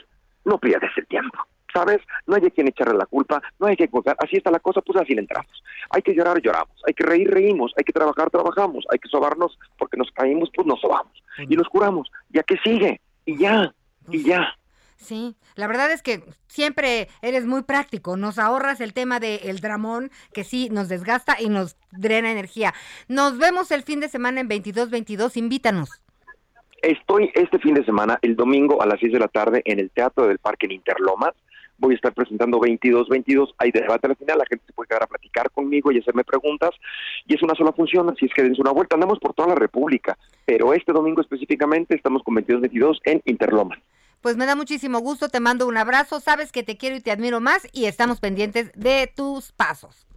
no 0.43 0.59
pierdes 0.59 0.91
el 0.97 1.07
tiempo. 1.07 1.37
¿Sabes? 1.75 1.99
No 2.25 2.35
hay 2.35 2.45
a 2.45 2.49
quien 2.49 2.69
echarle 2.69 2.97
la 2.97 3.05
culpa, 3.05 3.41
no 3.59 3.67
hay 3.67 3.75
que 3.75 3.89
juzgar, 3.89 4.15
así 4.19 4.37
está 4.37 4.49
la 4.49 4.59
cosa, 4.59 4.81
pues 4.81 4.97
así 5.01 5.13
le 5.13 5.21
entramos. 5.21 5.51
Hay 5.89 6.01
que 6.01 6.15
llorar, 6.15 6.41
lloramos, 6.41 6.81
hay 6.87 6.93
que 6.93 7.03
reír, 7.03 7.29
reímos, 7.29 7.73
hay 7.77 7.83
que 7.83 7.91
trabajar, 7.91 8.29
trabajamos, 8.29 8.85
hay 8.91 8.99
que 8.99 9.09
sobarnos, 9.09 9.59
porque 9.77 9.97
nos 9.97 10.09
caímos, 10.11 10.49
pues 10.55 10.65
nos 10.65 10.79
sobamos. 10.79 11.11
Y 11.37 11.55
nos 11.57 11.67
curamos, 11.67 12.09
ya 12.29 12.43
que 12.43 12.55
sigue, 12.63 13.01
y 13.25 13.37
ya, 13.37 13.75
y 14.09 14.23
ya. 14.23 14.55
Sí, 14.95 15.35
la 15.55 15.67
verdad 15.67 15.91
es 15.91 16.01
que 16.01 16.23
siempre 16.47 17.09
eres 17.21 17.45
muy 17.45 17.63
práctico, 17.63 18.15
nos 18.15 18.39
ahorras 18.39 18.79
el 18.79 18.93
tema 18.93 19.19
del 19.19 19.59
dramón 19.59 20.09
que 20.33 20.45
sí 20.45 20.69
nos 20.71 20.87
desgasta 20.87 21.35
y 21.41 21.49
nos 21.49 21.75
drena 21.91 22.31
energía. 22.31 22.73
Nos 23.09 23.37
vemos 23.37 23.69
el 23.71 23.83
fin 23.83 23.99
de 23.99 24.07
semana 24.07 24.39
en 24.39 24.47
2222, 24.47 25.35
invítanos. 25.35 25.89
Estoy 26.81 27.31
este 27.33 27.59
fin 27.59 27.73
de 27.73 27.83
semana, 27.83 28.17
el 28.21 28.35
domingo 28.35 28.81
a 28.81 28.85
las 28.85 28.99
6 28.99 29.11
de 29.11 29.19
la 29.19 29.27
tarde, 29.27 29.61
en 29.65 29.79
el 29.79 29.89
Teatro 29.91 30.27
del 30.27 30.39
Parque 30.39 30.67
en 30.67 30.73
Interlomas 30.73 31.33
voy 31.77 31.93
a 31.93 31.95
estar 31.95 32.13
presentando 32.13 32.59
22, 32.59 33.09
22, 33.09 33.53
hay 33.57 33.71
debate 33.71 34.07
al 34.07 34.15
final, 34.15 34.37
la 34.37 34.45
gente 34.45 34.65
se 34.65 34.73
puede 34.73 34.87
quedar 34.87 35.03
a 35.03 35.07
platicar 35.07 35.51
conmigo 35.51 35.91
y 35.91 35.99
hacerme 35.99 36.23
preguntas, 36.23 36.71
y 37.27 37.35
es 37.35 37.43
una 37.43 37.55
sola 37.55 37.73
función, 37.73 38.09
así 38.09 38.25
es 38.25 38.33
que 38.33 38.43
dense 38.43 38.61
una 38.61 38.71
vuelta, 38.71 38.95
andamos 38.95 39.19
por 39.19 39.33
toda 39.33 39.49
la 39.49 39.55
República, 39.55 40.17
pero 40.45 40.73
este 40.73 40.91
domingo 40.91 41.21
específicamente 41.21 41.95
estamos 41.95 42.23
con 42.23 42.35
22, 42.35 42.61
22 42.61 43.01
en 43.05 43.21
Interlomas. 43.25 43.79
Pues 44.21 44.37
me 44.37 44.45
da 44.45 44.55
muchísimo 44.55 44.99
gusto, 44.99 45.29
te 45.29 45.39
mando 45.39 45.67
un 45.67 45.77
abrazo, 45.77 46.19
sabes 46.19 46.51
que 46.51 46.63
te 46.63 46.77
quiero 46.77 46.95
y 46.95 47.01
te 47.01 47.11
admiro 47.11 47.41
más 47.41 47.67
y 47.71 47.85
estamos 47.85 48.19
pendientes 48.19 48.71
de 48.73 49.11
tus 49.15 49.51
pasos. 49.51 50.07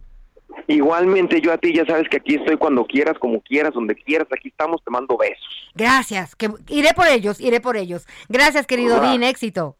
Igualmente 0.67 1.41
yo 1.41 1.53
a 1.53 1.57
ti, 1.57 1.73
ya 1.73 1.85
sabes 1.85 2.07
que 2.09 2.17
aquí 2.17 2.35
estoy 2.35 2.57
cuando 2.57 2.85
quieras, 2.85 3.17
como 3.19 3.39
quieras, 3.41 3.73
donde 3.73 3.95
quieras, 3.95 4.27
aquí 4.31 4.47
estamos, 4.47 4.83
te 4.83 4.89
mando 4.89 5.17
besos. 5.17 5.69
Gracias, 5.75 6.35
que 6.35 6.49
iré 6.69 6.93
por 6.95 7.07
ellos, 7.07 7.39
iré 7.39 7.61
por 7.61 7.77
ellos. 7.77 8.07
Gracias, 8.29 8.65
querido 8.65 8.99
Dean, 8.99 9.21
éxito. 9.23 9.75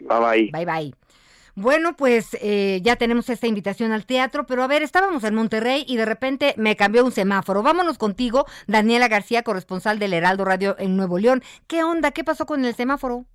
Bye 0.00 0.20
bye. 0.20 0.50
Bye 0.52 0.66
bye. 0.66 0.94
Bueno, 1.56 1.94
pues 1.94 2.36
eh, 2.40 2.80
ya 2.82 2.96
tenemos 2.96 3.30
esta 3.30 3.46
invitación 3.46 3.92
al 3.92 4.06
teatro, 4.06 4.44
pero 4.44 4.64
a 4.64 4.66
ver, 4.66 4.82
estábamos 4.82 5.22
en 5.22 5.36
Monterrey 5.36 5.84
y 5.86 5.96
de 5.96 6.04
repente 6.04 6.54
me 6.56 6.74
cambió 6.74 7.04
un 7.04 7.12
semáforo. 7.12 7.62
Vámonos 7.62 7.96
contigo, 7.96 8.44
Daniela 8.66 9.06
García, 9.06 9.44
corresponsal 9.44 10.00
del 10.00 10.14
Heraldo 10.14 10.44
Radio 10.44 10.74
en 10.80 10.96
Nuevo 10.96 11.18
León. 11.18 11.42
¿Qué 11.68 11.84
onda? 11.84 12.10
¿Qué 12.10 12.24
pasó 12.24 12.44
con 12.44 12.64
el 12.64 12.74
semáforo? 12.74 13.26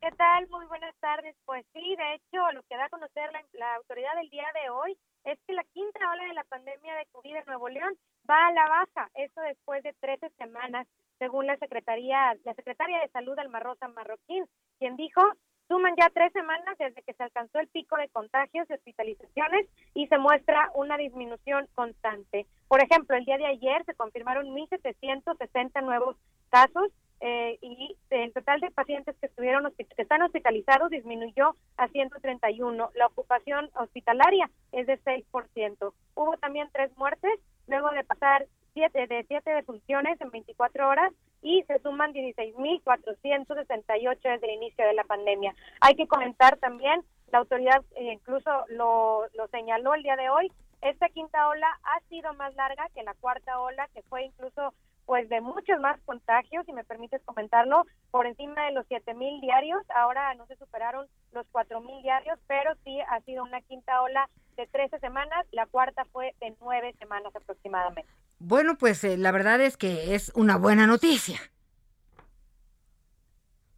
¿Qué 0.00 0.10
tal? 0.12 0.48
Muy 0.48 0.64
buenas 0.66 0.94
tardes. 1.00 1.34
Pues 1.44 1.66
sí, 1.74 1.94
de 1.96 2.14
hecho, 2.14 2.52
lo 2.52 2.62
que 2.62 2.76
da 2.76 2.86
a 2.86 2.88
conocer 2.88 3.28
la, 3.52 3.74
autoridad 3.74 4.14
del 4.16 4.30
día 4.30 4.46
de 4.54 4.70
hoy 4.70 4.96
es 5.24 5.38
que 5.46 5.52
la 5.52 5.64
quinta 5.74 5.98
ola 6.12 6.24
de 6.24 6.34
la 6.34 6.44
pandemia 6.44 6.94
de 6.94 7.06
COVID 7.12 7.36
en 7.36 7.44
Nuevo 7.46 7.68
León 7.68 7.92
va 8.28 8.46
a 8.46 8.52
la 8.52 8.68
baja. 8.68 9.10
Esto 9.14 9.40
después 9.42 9.82
de 9.82 9.92
13 10.00 10.30
semanas, 10.38 10.86
según 11.20 11.46
la 11.46 11.56
Secretaría, 11.58 12.34
la 12.44 12.54
Secretaria 12.54 12.98
de 12.98 13.08
Salud, 13.10 13.38
Alma 13.38 13.60
Rosa 13.60 13.86
Marroquín, 13.88 14.46
quien 14.80 14.96
dijo 14.96 15.22
Suman 15.68 15.94
ya 15.96 16.10
tres 16.12 16.32
semanas 16.32 16.76
desde 16.80 17.00
que 17.02 17.12
se 17.12 17.22
alcanzó 17.22 17.60
el 17.60 17.68
pico 17.68 17.96
de 17.96 18.08
contagios 18.08 18.68
y 18.68 18.72
hospitalizaciones 18.72 19.68
y 19.94 20.08
se 20.08 20.18
muestra 20.18 20.68
una 20.74 20.96
disminución 20.96 21.68
constante. 21.76 22.46
Por 22.66 22.82
ejemplo, 22.82 23.16
el 23.16 23.24
día 23.24 23.38
de 23.38 23.46
ayer 23.46 23.84
se 23.84 23.94
confirmaron 23.94 24.48
1.760 24.48 25.84
nuevos 25.84 26.16
casos 26.48 26.90
eh, 27.20 27.56
y 27.60 27.96
el 28.10 28.32
total 28.32 28.58
de 28.58 28.72
pacientes 28.72 29.14
que 29.20 29.26
estuvieron 29.26 29.72
que 29.76 29.86
están 30.02 30.22
hospitalizados 30.22 30.90
disminuyó 30.90 31.54
a 31.76 31.86
131. 31.86 32.90
La 32.96 33.06
ocupación 33.06 33.70
hospitalaria 33.74 34.50
es 34.72 34.88
de 34.88 34.98
6%. 35.04 35.92
Hubo 36.16 36.36
también 36.38 36.68
tres 36.72 36.90
muertes 36.96 37.38
luego 37.68 37.90
de 37.90 38.02
pasar 38.02 38.46
siete 38.72 39.06
de 39.06 39.24
siete 39.28 39.50
defunciones 39.50 40.20
en 40.20 40.30
24 40.30 40.88
horas 40.88 41.12
y 41.42 41.62
se 41.64 41.78
suman 41.80 42.12
16.468 42.12 44.18
desde 44.22 44.46
el 44.46 44.54
inicio 44.56 44.86
de 44.86 44.94
la 44.94 45.04
pandemia. 45.04 45.54
Hay 45.80 45.94
que 45.94 46.06
comentar 46.06 46.56
también, 46.58 47.02
la 47.32 47.38
autoridad 47.38 47.82
eh, 47.96 48.12
incluso 48.12 48.50
lo, 48.68 49.26
lo 49.34 49.48
señaló 49.48 49.94
el 49.94 50.02
día 50.02 50.16
de 50.16 50.28
hoy, 50.30 50.52
esta 50.82 51.08
quinta 51.10 51.48
ola 51.48 51.78
ha 51.82 52.00
sido 52.08 52.32
más 52.34 52.54
larga 52.54 52.88
que 52.94 53.02
la 53.02 53.14
cuarta 53.14 53.60
ola, 53.60 53.88
que 53.94 54.02
fue 54.02 54.24
incluso 54.24 54.72
pues 55.10 55.28
de 55.28 55.40
muchos 55.40 55.80
más 55.80 56.00
contagios, 56.02 56.64
si 56.66 56.72
me 56.72 56.84
permites 56.84 57.20
comentarlo, 57.24 57.84
por 58.12 58.26
encima 58.26 58.66
de 58.66 58.70
los 58.70 58.86
7.000 58.86 59.40
diarios, 59.40 59.82
ahora 59.92 60.32
no 60.34 60.46
se 60.46 60.54
superaron 60.54 61.08
los 61.32 61.44
4.000 61.50 62.00
diarios, 62.00 62.38
pero 62.46 62.76
sí 62.84 62.96
ha 63.00 63.20
sido 63.22 63.42
una 63.42 63.60
quinta 63.62 64.02
ola 64.02 64.30
de 64.56 64.68
13 64.68 65.00
semanas, 65.00 65.48
la 65.50 65.66
cuarta 65.66 66.04
fue 66.12 66.32
de 66.38 66.54
9 66.60 66.94
semanas 67.00 67.34
aproximadamente. 67.34 68.08
Bueno, 68.38 68.76
pues 68.78 69.02
eh, 69.02 69.16
la 69.16 69.32
verdad 69.32 69.60
es 69.60 69.76
que 69.76 70.14
es 70.14 70.30
una 70.36 70.56
buena 70.58 70.86
noticia. 70.86 71.40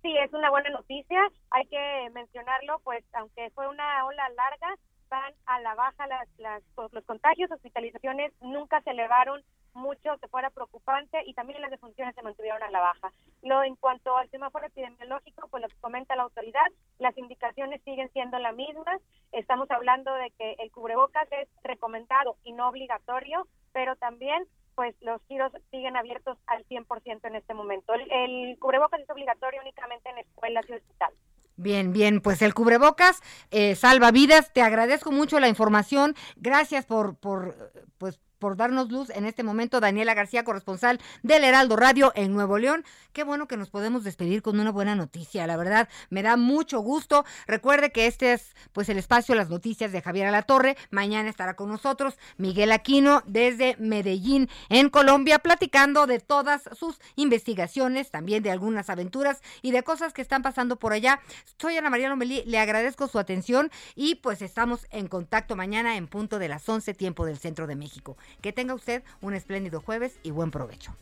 Sí, 0.03 0.15
es 0.19 0.35
una 0.35 0.51
buena 0.51 0.69
noticia. 0.69 1.19
Hay 1.49 1.65
que 1.65 2.11
mencionarlo, 2.13 2.79
pues 2.85 3.07
aunque 3.15 3.49
fue 3.55 3.69
una 3.69 4.05
ola 4.05 4.29
larga, 4.37 4.75
van 5.09 5.33
a 5.47 5.61
la 5.61 5.75
baja 5.77 6.07
las, 6.09 6.29
las, 6.37 6.63
los 6.93 7.05
contagios, 7.07 7.51
hospitalizaciones 7.51 8.35
nunca 8.43 8.83
se 8.83 8.91
elevaron 8.91 9.43
mucho 9.75 10.17
que 10.21 10.29
fuera 10.29 10.51
preocupante 10.51 11.23
y 11.27 11.35
también 11.35 11.61
las 11.61 11.71
defunciones 11.71 12.15
se 12.15 12.23
mantuvieron 12.23 12.63
a 12.63 12.71
la 12.71 12.81
baja. 12.81 13.13
Lo 13.43 13.63
en 13.63 13.77
cuanto 13.77 14.17
al 14.17 14.31
semáforo 14.31 14.67
epidemiológico, 14.67 15.49
pues 15.49 15.63
lo 15.63 15.69
que 15.69 15.77
comenta 15.81 16.17
la 16.17 16.25
autoridad, 16.25 16.67
las 16.99 17.17
indicaciones 17.19 17.81
siguen 17.85 18.11
siendo 18.13 18.39
las 18.39 18.55
mismas. 18.55 19.01
Estamos 19.33 19.71
hablando 19.71 20.13
de 20.15 20.31
que 20.39 20.57
el 20.59 20.71
cubrebocas 20.71 21.27
es 21.33 21.49
recomendado 21.63 22.37
y 22.45 22.53
no 22.53 22.69
obligatorio, 22.69 23.47
pero 23.73 23.97
también 23.97 24.47
pues 24.75 24.95
los 25.01 25.21
giros 25.29 25.53
siguen 25.71 25.97
abiertos 25.97 26.39
al 26.47 26.65
100% 26.67 27.21
en 27.25 27.37
este 27.37 27.55
momento. 27.55 27.93
El, 27.95 28.59
cubrebocas 28.59 29.01
es 29.01 29.11
obligatorio 29.11 29.61
únicamente 29.61 30.09
en 30.11 30.19
escuelas 30.19 30.65
y 30.69 30.73
hospitales. 30.75 31.19
Bien, 31.57 31.93
bien, 31.93 32.21
pues 32.21 32.41
el 32.41 32.55
cubrebocas 32.55 33.21
eh, 33.51 33.75
salva 33.75 34.11
vidas. 34.11 34.53
Te 34.53 34.63
agradezco 34.63 35.13
mucho 35.13 35.39
la 35.39 35.49
información. 35.49 36.15
Gracias 36.37 36.87
por, 36.87 37.17
por, 37.17 37.55
pues, 37.99 38.19
por 38.43 38.57
darnos 38.57 38.91
luz 38.91 39.09
en 39.11 39.25
este 39.25 39.45
momento, 39.45 39.79
Daniela 39.79 40.15
García, 40.15 40.43
corresponsal 40.43 41.01
del 41.23 41.45
Heraldo 41.45 41.77
Radio 41.77 42.11
en 42.17 42.33
Nuevo 42.33 42.59
León. 42.59 42.85
Qué 43.13 43.23
bueno 43.23 43.47
que 43.47 43.57
nos 43.57 43.71
podemos 43.71 44.03
despedir 44.03 44.43
con 44.43 44.59
una 44.59 44.73
buena 44.73 44.97
noticia, 44.97 45.47
la 45.47 45.57
verdad, 45.57 45.89
me 46.11 46.25
da 46.25 46.37
mucho 46.37 46.81
gusto. 46.81 47.25
Recuerde 47.47 47.93
que 47.93 48.09
este 48.09 48.33
es 48.33 48.57
pues 48.73 48.89
el 48.89 48.99
espacio 48.99 49.37
Las 49.37 49.49
Noticias 49.49 49.93
de 49.93 50.03
Javier 50.03 50.27
Alatorre. 50.27 50.77
Mañana 50.91 51.31
estará 51.31 51.55
con 51.55 51.69
nosotros 51.69 52.19
Miguel 52.37 52.73
Aquino 52.73 53.23
desde 53.27 53.77
Medellín, 53.79 54.51
en 54.69 54.91
Colombia, 54.91 55.39
platicando 55.39 56.09
de 56.09 56.19
todas 56.19 56.63
sus 56.77 56.99
investigaciones, 57.15 58.11
también 58.11 58.43
de 58.43 58.51
algunas 58.51 58.91
aventuras 58.91 59.41
y 59.61 59.71
de 59.71 59.85
cosas 59.85 60.13
que 60.13 60.23
están 60.23 60.43
pasando 60.43 60.81
por 60.81 60.93
allá. 60.93 61.21
Soy 61.61 61.77
Ana 61.77 61.91
María 61.91 62.09
Lomelí, 62.09 62.43
le 62.45 62.59
agradezco 62.59 63.07
su 63.07 63.21
atención 63.21 63.71
y 63.95 64.17
pues 64.17 64.43
estamos 64.43 64.89
en 64.91 65.07
contacto 65.07 65.55
mañana 65.55 65.97
en 65.97 66.09
punto 66.09 66.41
de 66.41 66.49
las 66.49 66.69
11 66.69 66.93
tiempo 66.95 67.25
del 67.25 67.39
Centro 67.39 67.69
de 67.69 67.77
México. 67.77 68.17
Que 68.41 68.53
tenga 68.53 68.75
usted 68.75 69.03
un 69.21 69.35
espléndido 69.35 69.81
jueves 69.81 70.19
y 70.23 70.31
buen 70.31 70.51
provecho. 70.51 70.97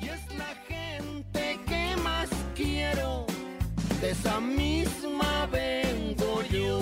Y 0.00 0.08
es 0.08 0.36
la 0.36 0.54
gente 0.68 1.60
que 1.66 1.96
más 2.02 2.28
quiero, 2.54 3.26
de 4.00 4.10
esa 4.10 4.40
misma 4.40 5.46
vengo 5.46 6.42
yo. 6.42 6.80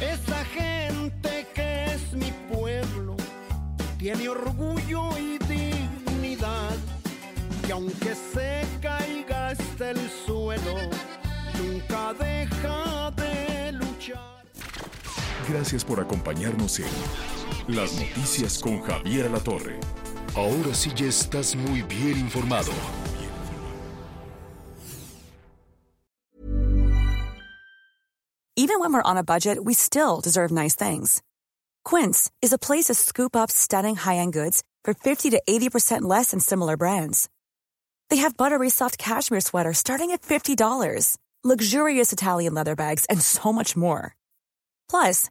Esa 0.00 0.44
gente 0.46 1.46
que 1.54 1.84
es 1.84 2.12
mi 2.12 2.32
pueblo, 2.52 3.16
tiene 3.98 4.28
orgullo 4.28 5.16
y 5.18 5.38
dignidad, 5.38 6.76
y 7.66 7.70
aunque 7.70 8.14
se 8.14 8.64
caiga 8.80 9.48
hasta 9.48 9.90
el 9.90 10.10
suelo, 10.26 10.76
nunca 11.58 12.14
deja. 12.14 13.07
Gracias 15.48 15.82
por 15.82 15.98
acompañarnos 15.98 16.78
en 16.78 16.86
Las 17.68 17.94
Noticias 17.94 18.58
con 18.58 18.82
Javier 18.82 19.30
La 19.30 19.40
Torre. 19.40 19.80
Ahora 20.36 20.74
sí 20.74 20.92
ya 20.94 21.06
estás 21.06 21.56
muy 21.56 21.80
bien 21.82 22.18
informado. 22.18 22.70
Even 28.56 28.80
when 28.80 28.92
we're 28.92 29.02
on 29.02 29.16
a 29.16 29.22
budget, 29.22 29.64
we 29.64 29.72
still 29.72 30.20
deserve 30.20 30.50
nice 30.50 30.74
things. 30.74 31.22
Quince 31.84 32.30
is 32.42 32.52
a 32.52 32.58
place 32.58 32.86
to 32.86 32.94
scoop 32.94 33.34
up 33.34 33.50
stunning 33.50 33.96
high-end 33.96 34.34
goods 34.34 34.62
for 34.84 34.92
50 34.92 35.30
to 35.30 35.40
80% 35.48 36.02
less 36.02 36.32
than 36.32 36.40
similar 36.40 36.76
brands. 36.76 37.30
They 38.10 38.16
have 38.16 38.36
buttery 38.36 38.68
soft 38.68 38.98
cashmere 38.98 39.40
sweaters 39.40 39.78
starting 39.78 40.10
at 40.10 40.20
$50, 40.22 41.16
luxurious 41.44 42.12
Italian 42.12 42.54
leather 42.54 42.76
bags, 42.76 43.06
and 43.08 43.20
so 43.22 43.52
much 43.52 43.76
more. 43.76 44.14
Plus, 44.90 45.30